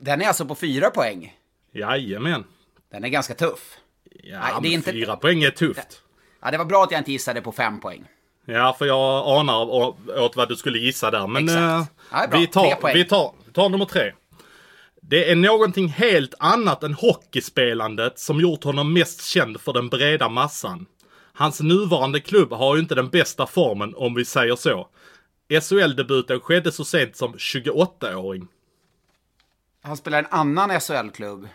Den 0.00 0.22
är 0.22 0.26
alltså 0.26 0.44
på 0.44 0.54
fyra 0.54 0.90
poäng? 0.90 1.32
Jajamän. 1.72 2.44
Den 2.90 3.04
är 3.04 3.08
ganska 3.08 3.34
tuff. 3.34 3.78
Ja, 4.22 4.38
Nej, 4.38 4.52
det 4.62 4.68
är 4.68 4.72
inte... 4.72 4.92
fyra 4.92 5.16
poäng 5.16 5.42
är 5.42 5.50
tufft. 5.50 6.02
Ja, 6.42 6.50
det 6.50 6.58
var 6.58 6.64
bra 6.64 6.84
att 6.84 6.90
jag 6.90 7.00
inte 7.00 7.12
gissade 7.12 7.40
på 7.40 7.52
fem 7.52 7.80
poäng. 7.80 8.04
Ja, 8.44 8.76
för 8.78 8.86
jag 8.86 9.38
anar 9.38 9.70
åt 10.18 10.36
vad 10.36 10.48
du 10.48 10.56
skulle 10.56 10.78
gissa 10.78 11.10
där. 11.10 11.26
Men 11.26 11.44
Exakt. 11.44 11.92
Ja, 12.10 12.26
vi, 12.32 12.46
tar, 12.46 12.94
vi, 12.94 13.04
tar, 13.04 13.32
tar 13.52 13.68
nummer 13.68 13.84
tre. 13.84 14.12
Det 15.02 15.30
är 15.30 15.36
någonting 15.36 15.88
helt 15.88 16.34
annat 16.38 16.82
än 16.82 16.94
hockeyspelandet 16.94 18.18
som 18.18 18.40
gjort 18.40 18.64
honom 18.64 18.92
mest 18.92 19.24
känd 19.24 19.60
för 19.60 19.72
den 19.72 19.88
breda 19.88 20.28
massan. 20.28 20.86
Hans 21.32 21.60
nuvarande 21.60 22.20
klubb 22.20 22.52
har 22.52 22.74
ju 22.76 22.82
inte 22.82 22.94
den 22.94 23.08
bästa 23.08 23.46
formen 23.46 23.94
om 23.96 24.14
vi 24.14 24.24
säger 24.24 24.56
så. 24.56 24.88
SHL-debuten 25.60 26.40
skedde 26.40 26.72
så 26.72 26.84
sent 26.84 27.16
som 27.16 27.34
28-åring. 27.34 28.48
Han 29.82 29.96
spelar 29.96 30.18
en 30.18 30.26
annan 30.30 30.80
SHL-klubb. 30.80 31.48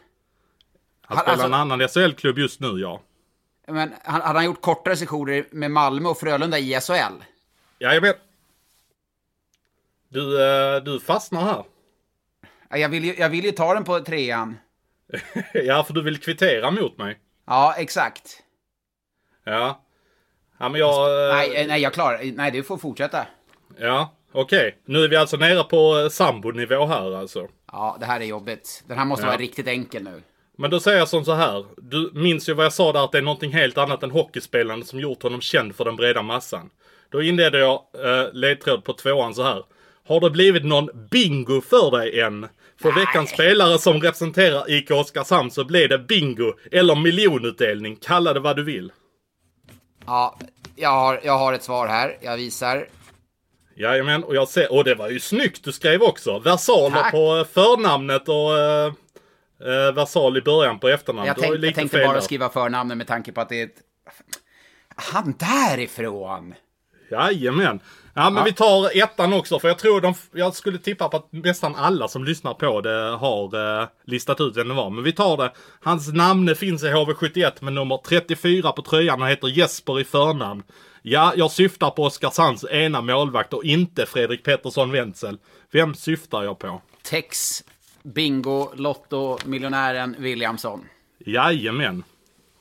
Han 1.08 1.18
spelar 1.18 1.32
alltså, 1.32 1.48
en 1.48 1.54
annan 1.54 1.88
SHL-klubb 1.90 2.38
just 2.38 2.60
nu, 2.60 2.68
ja. 2.80 3.02
Men 3.68 3.94
han, 4.04 4.22
hade 4.22 4.40
han 4.40 4.46
gjort 4.46 4.62
kortare 4.62 4.96
sessioner 4.96 5.46
med 5.52 5.72
Malmö 5.72 6.10
och 6.10 6.18
Frölunda 6.20 6.60
i 6.60 6.80
SHL? 6.82 7.24
Jajamän. 7.80 8.14
Du, 10.10 10.22
uh, 10.22 10.84
du 10.84 11.00
fastnar 11.00 11.42
här. 11.42 11.64
Jag 12.80 12.90
vill, 12.90 13.04
ju, 13.06 13.16
jag 13.16 13.30
vill 13.30 13.46
ju 13.46 13.52
ta 13.52 13.74
den 13.74 13.84
på 13.84 14.00
trean. 14.00 14.58
ja, 15.54 15.84
för 15.84 15.94
du 15.94 16.02
vill 16.02 16.20
kvittera 16.22 16.72
mot 16.72 16.98
mig. 16.98 17.20
Ja, 17.46 17.76
exakt. 17.78 18.44
Ja. 19.44 19.84
Ja, 20.58 20.70
men 20.70 20.80
jag... 20.82 21.30
eh, 21.30 21.36
Nej, 21.36 21.68
nej, 21.68 21.82
jag 21.82 21.94
klarar 21.94 22.22
Nej, 22.36 22.52
du 22.52 22.64
får 22.64 22.78
fortsätta. 22.78 23.28
Ja, 23.78 24.14
okej. 24.32 24.78
Nu 24.86 25.04
är 25.04 25.08
vi 25.08 25.16
alltså 25.16 25.38
nere 25.38 25.64
på 25.64 25.98
eh, 26.00 26.10
sambonivå 26.10 26.86
här 26.86 27.16
alltså. 27.16 27.48
Ja, 27.72 27.98
det 28.00 28.06
här 28.06 28.20
är 28.20 28.26
jobbigt. 28.26 28.84
Den 28.88 28.98
här 28.98 29.06
måste 29.06 29.26
Ja. 29.26 29.28
vara 29.30 29.38
riktigt 29.38 29.68
enkel 29.68 30.04
nu. 30.04 30.22
Men 30.60 30.72
då 30.72 30.80
säger 30.80 30.98
jag 30.98 31.08
som 31.08 31.26
så 31.26 31.34
här. 31.34 31.66
Du 31.78 32.12
minns 32.14 32.50
ju 32.50 32.54
vad 32.54 32.66
jag 32.66 32.74
sa 32.74 32.94
där 32.94 33.04
att 33.04 33.12
det 33.12 33.18
är 33.18 33.22
någonting 33.22 33.54
helt 33.54 33.78
annat 33.78 34.04
än 34.04 34.12
hockeyspelande 34.12 34.86
som 34.86 35.00
gjort 35.00 35.24
honom 35.24 35.42
känd 35.42 35.76
för 35.76 35.86
den 35.86 35.96
breda 35.96 36.22
massan. 36.22 36.70
Då 37.10 37.22
inledde 37.22 37.60
jag 37.60 37.82
eh, 37.94 38.34
ledtråd 38.34 38.84
på 38.84 38.94
tvåan 38.94 39.36
så 39.36 39.44
här. 39.44 39.64
Har 40.08 40.20
det 40.20 40.30
blivit 40.30 40.66
någon 40.66 40.90
bingo 41.12 41.62
för 41.62 41.92
dig 41.92 42.22
än? 42.22 42.48
För 42.82 42.92
veckans 42.92 43.30
spelare 43.30 43.78
som 43.78 44.02
representerar 44.02 44.72
IK 44.72 44.92
Oskarshamn 44.92 45.52
så 45.52 45.64
blir 45.64 45.88
det 45.88 46.00
bingo 46.00 46.54
eller 46.72 46.96
miljonutdelning. 46.96 47.96
Kalla 47.96 48.34
det 48.34 48.40
vad 48.40 48.56
du 48.56 48.64
vill. 48.64 48.92
Ja, 50.06 50.40
jag 50.76 50.90
har, 50.90 51.22
jag 51.24 51.38
har 51.38 51.54
ett 51.54 51.64
svar 51.64 51.88
här. 51.88 52.18
Jag 52.22 52.38
visar. 52.38 52.88
Jajamän, 53.76 54.24
och 54.24 54.36
jag 54.36 54.48
ser, 54.48 54.72
och 54.74 54.84
det 54.84 54.96
var 54.96 55.10
ju 55.10 55.20
snyggt 55.20 55.64
du 55.64 55.72
skrev 55.72 56.02
också. 56.02 56.40
Versaler 56.40 57.02
Tack. 57.02 57.12
på 57.12 57.38
eh, 57.38 57.46
förnamnet 57.46 58.30
och 58.30 58.58
eh, 58.58 58.94
eh, 59.62 59.96
versal 59.96 60.38
i 60.38 60.42
början 60.42 60.80
på 60.80 60.88
efternamnet. 60.88 61.28
Jag, 61.28 61.50
tänk, 61.50 61.64
jag 61.66 61.76
tänkte 61.76 61.98
bara 61.98 62.14
där. 62.14 62.22
skriva 62.22 62.50
förnamnet 62.50 62.98
med 62.98 63.08
tanke 63.08 63.32
på 63.32 63.42
att 63.42 63.50
det 63.50 63.62
är 63.62 63.66
ett... 63.66 63.82
Han 64.96 65.36
därifrån! 65.40 66.54
Jajamän. 67.12 67.80
Ja, 68.14 68.30
men 68.30 68.36
Ja. 68.38 68.44
vi 68.44 68.54
tar 68.54 68.98
ettan 69.04 69.34
också, 69.34 69.60
för 69.60 69.68
jag 69.68 69.80
tror 69.80 70.02
de, 70.02 70.14
jag 70.34 70.56
skulle 70.56 70.78
tippa 70.78 71.10
på 71.10 71.18
att 71.18 71.28
nästan 71.32 71.76
alla 71.76 72.08
som 72.08 72.24
lyssnar 72.26 72.54
på 72.54 72.82
det 72.82 73.18
har 73.20 73.80
eh, 73.82 73.88
listat 74.06 74.42
ut 74.42 74.58
vem 74.58 74.68
det 74.68 74.74
var. 74.74 74.90
Men 74.90 75.04
vi 75.04 75.12
tar 75.12 75.38
det. 75.38 75.52
Hans 75.82 76.14
namn 76.14 76.56
finns 76.56 76.84
i 76.84 76.88
HV71 76.88 77.52
med 77.60 77.74
nummer 77.74 77.98
34 78.08 78.72
på 78.72 78.82
tröjan. 78.82 79.22
Han 79.22 79.30
heter 79.30 79.48
Jesper 79.48 80.00
i 80.00 80.04
förnamn. 80.04 80.64
Ja, 81.02 81.34
jag 81.36 81.52
syftar 81.52 81.90
på 81.90 82.04
Oskarshamns 82.04 82.66
ena 82.66 83.02
målvakt 83.02 83.54
och 83.54 83.64
inte 83.64 84.06
Fredrik 84.06 84.44
Pettersson 84.44 84.92
Wenzel. 84.92 85.38
Vem 85.72 85.94
syftar 85.96 86.44
jag 86.44 86.60
på? 86.60 86.82
Tex, 87.04 87.64
Bingo, 88.14 88.72
Lotto, 88.76 89.38
miljonären 89.46 90.16
Williamson. 90.20 90.86
Jajamän. 91.26 92.04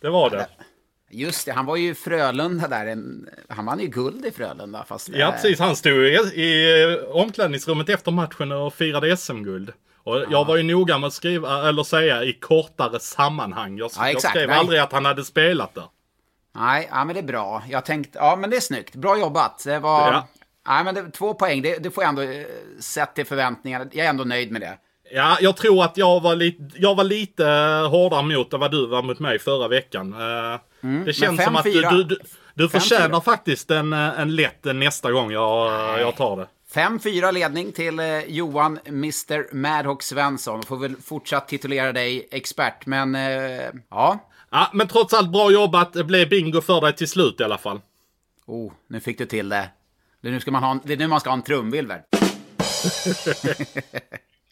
Det 0.01 0.11
var 0.11 0.31
det. 0.31 0.47
Just 1.11 1.47
det, 1.47 1.53
han 1.53 1.67
var 1.67 1.77
ju 1.77 1.89
i 1.91 1.95
Frölunda 1.95 2.69
där. 2.69 2.87
En, 2.87 3.29
han 3.49 3.67
vann 3.67 3.81
ju 3.81 3.87
guld 3.87 4.27
i 4.27 4.31
Frölunda. 4.31 4.85
Fast 4.85 5.09
Ja, 5.09 5.27
eh, 5.27 5.33
precis. 5.33 5.59
Han 5.59 5.77
stod 5.77 5.93
i, 5.95 6.19
i 6.43 7.01
omklädningsrummet 7.13 7.89
efter 7.89 8.11
matchen 8.13 8.53
och 8.53 8.75
firade 8.75 9.17
SM-guld. 9.17 9.73
Och 9.97 10.25
jag 10.31 10.45
var 10.45 10.57
ju 10.57 10.63
noga 10.63 10.99
med 10.99 11.07
att 11.07 11.13
skriva, 11.13 11.69
eller 11.69 11.83
säga 11.83 12.25
i 12.25 12.33
kortare 12.33 13.01
sammanhang. 13.01 13.79
Jag, 13.79 13.91
Ja, 13.99 14.11
jag 14.11 14.23
skrev 14.23 14.49
Nej. 14.49 14.59
aldrig 14.59 14.81
att 14.81 14.93
han 14.93 15.05
hade 15.05 15.25
spelat 15.25 15.75
där. 15.75 15.85
Nej, 16.55 16.89
ja, 16.91 17.05
men 17.05 17.15
det 17.15 17.21
är 17.21 17.25
bra. 17.27 17.63
Jag 17.69 17.85
tänkte, 17.85 18.19
ja 18.19 18.37
men 18.37 18.51
det 18.51 18.57
är 18.57 18.61
snyggt. 18.61 18.95
Bra 18.95 19.19
jobbat. 19.19 19.63
Det 19.65 19.79
var... 19.79 20.13
Ja. 20.13 20.29
Ja. 20.65 20.83
men 20.85 20.95
det, 20.95 21.11
två 21.11 21.35
poäng, 21.35 21.63
det, 21.63 21.79
det 21.83 21.91
får 21.91 22.05
jag 22.05 22.09
ändå 22.09 22.23
eh, 22.23 22.47
sett 22.81 23.15
till 23.15 23.27
förväntningarna. 23.27 23.87
Jag 23.93 24.07
är 24.07 24.11
ändå 24.11 24.25
nöjd 24.25 24.53
med 24.53 24.61
det. 24.61 24.79
Ja, 25.13 25.39
jag 25.41 25.57
tror 25.57 25.85
att 25.85 25.97
jag 25.97 26.21
var 26.21 26.37
lite, 26.37 26.63
jag 26.77 26.95
var 26.95 27.05
lite 27.05 27.45
hårdare 27.91 28.23
mot 28.23 28.53
än 28.53 28.61
vad 28.61 28.71
du 28.71 28.87
var 28.87 29.03
mot 29.03 29.19
mig 29.19 29.39
förra 29.39 29.69
veckan. 29.69 30.13
Eh, 30.13 30.61
det 31.05 31.13
känns 31.13 31.41
Mm, 31.41 31.45
som 31.45 31.57
att 31.57 31.65
du, 31.65 31.83
5-4. 31.83 31.91
du, 31.91 32.05
du, 32.05 32.19
du 32.55 32.69
förtjänar 32.69 33.21
5-4. 33.21 33.25
faktiskt 33.25 33.71
en, 33.71 33.93
en 33.93 34.37
lätt 34.37 34.65
nästa 34.65 35.13
gång 35.13 35.31
jag, 35.33 36.01
jag 36.01 36.17
tar 36.17 36.37
det. 36.37 36.47
5-4 36.75 37.33
ledning 37.33 37.73
till 37.73 37.99
eh, 37.99 38.21
Johan 38.29 38.79
Mr 38.87 39.55
Madhawk 39.55 40.03
Svensson. 40.03 40.63
Får 40.63 40.77
väl 40.77 40.97
fortsatt 41.05 41.49
titulera 41.49 41.93
dig 41.93 42.29
expert, 42.31 42.87
men 42.87 43.15
eh, 43.15 43.71
ja. 43.91 44.19
Ja, 44.51 44.71
men 44.73 44.89
trots 44.89 45.15
allt 45.15 45.33
bra 45.33 45.51
jobbat. 45.51 45.93
Det 45.93 46.05
blev 46.05 46.29
bingo 46.29 46.61
för 46.61 46.81
dig 46.81 46.97
till 46.97 47.09
slut 47.09 47.41
i 47.41 47.45
alla 47.45 47.59
fall. 47.59 47.81
Oh, 48.47 48.73
nu 48.89 49.01
fick 49.01 49.19
du 49.19 49.27
till 49.27 49.49
det. 49.49 49.69
Det 50.23 50.29
är 50.29 50.33
nu, 50.33 50.41
ska 50.41 50.51
man 50.51 50.63
ha 50.63 50.71
en, 50.71 50.81
det 50.85 50.93
är 50.93 50.97
nu 50.97 51.07
man 51.07 51.21
ska 51.21 51.31
ha 51.31 51.37
en 51.37 51.43
trumvirvel. 51.43 51.99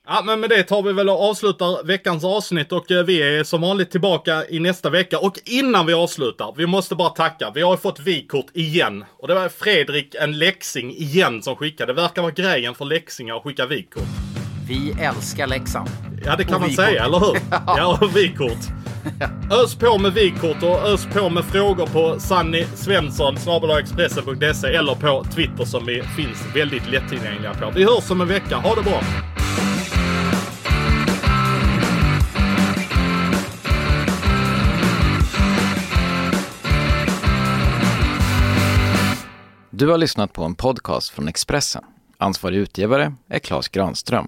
Ja, 0.06 0.22
men 0.24 0.40
med 0.40 0.50
det 0.50 0.62
tar 0.62 0.82
vi 0.82 0.92
väl 0.92 1.08
och 1.08 1.30
avslutar 1.30 1.86
veckans 1.86 2.24
avsnitt 2.24 2.72
och 2.72 2.90
eh, 2.90 3.04
vi 3.04 3.22
är 3.38 3.44
som 3.44 3.60
vanligt 3.60 3.90
tillbaka 3.90 4.44
i 4.48 4.58
nästa 4.58 4.90
vecka. 4.90 5.18
Och 5.18 5.38
innan 5.44 5.86
vi 5.86 5.92
avslutar, 5.92 6.54
vi 6.56 6.66
måste 6.66 6.94
bara 6.94 7.08
tacka. 7.08 7.52
Vi 7.54 7.62
har 7.62 7.70
ju 7.72 7.76
fått 7.78 8.00
vykort 8.00 8.46
igen. 8.54 9.04
Och 9.18 9.28
det 9.28 9.34
var 9.34 9.48
Fredrik, 9.48 10.14
en 10.14 10.38
läxing 10.38 10.90
igen, 10.90 11.42
som 11.42 11.56
skickade. 11.56 11.92
Det 11.92 12.02
verkar 12.02 12.22
vara 12.22 12.32
grejen 12.32 12.74
för 12.74 12.84
läxingar 12.84 13.36
att 13.36 13.42
skicka 13.42 13.66
vykort. 13.66 14.02
Vi 14.68 14.94
älskar 15.00 15.46
Leksand. 15.46 15.88
Ja, 16.24 16.36
det 16.36 16.44
kan 16.44 16.54
Och 16.54 16.60
man 16.60 16.70
vykort. 16.70 16.84
säga, 16.84 17.04
eller 17.04 17.18
hur? 17.18 17.38
Ja, 17.66 17.98
och 18.02 18.16
vykort. 18.16 18.58
Ös 19.64 19.74
på 19.74 19.98
med 19.98 20.12
vykort 20.12 20.62
och 20.62 20.88
ös 20.88 21.06
på 21.14 21.28
med 21.28 21.44
frågor 21.44 21.86
på 21.86 22.20
Sanny 22.20 22.64
Svensson, 22.74 23.36
snabelaexpressen.se 23.38 24.66
eller 24.68 24.94
på 24.94 25.24
Twitter 25.34 25.64
som 25.64 25.86
vi 25.86 26.02
finns 26.16 26.44
väldigt 26.54 26.90
lättillgängliga 26.90 27.54
på. 27.54 27.70
Vi 27.74 27.84
hörs 27.84 28.10
om 28.10 28.20
en 28.20 28.28
vecka. 28.28 28.56
Ha 28.56 28.74
det 28.74 28.82
bra! 28.82 29.00
Du 39.76 39.88
har 39.88 39.98
lyssnat 39.98 40.32
på 40.32 40.44
en 40.44 40.54
podcast 40.54 41.08
från 41.08 41.28
Expressen. 41.28 41.84
Ansvarig 42.18 42.56
utgivare 42.56 43.14
är 43.28 43.38
Klas 43.38 43.68
Granström. 43.68 44.26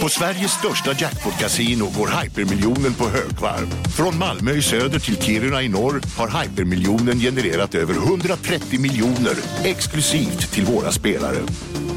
På 0.00 0.08
Sveriges 0.08 0.50
största 0.50 0.92
jackpot-kasino 0.92 1.84
går 1.98 2.22
hypermiljonen 2.22 2.94
på 2.94 3.04
högvarv. 3.04 3.66
Från 3.96 4.18
Malmö 4.18 4.50
i 4.50 4.62
söder 4.62 4.98
till 4.98 5.22
Kiruna 5.22 5.62
i 5.62 5.68
norr 5.68 6.00
har 6.16 6.42
hypermiljonen 6.42 7.18
genererat 7.18 7.74
över 7.74 7.94
130 7.94 8.80
miljoner 8.80 9.34
exklusivt 9.64 10.52
till 10.52 10.64
våra 10.64 10.92
spelare. 10.92 11.38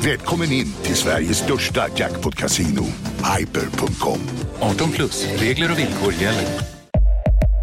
Välkommen 0.03 0.51
in 0.51 0.73
till 0.83 0.95
Sveriges 0.95 1.37
största 1.37 1.87
jackpot-kasino, 1.95 2.85
hyper.com. 3.37 4.19
18 4.59 4.91
plus, 4.91 5.27
regler 5.39 5.71
och 5.71 5.79
villkor 5.79 6.13
gäller. 6.13 6.80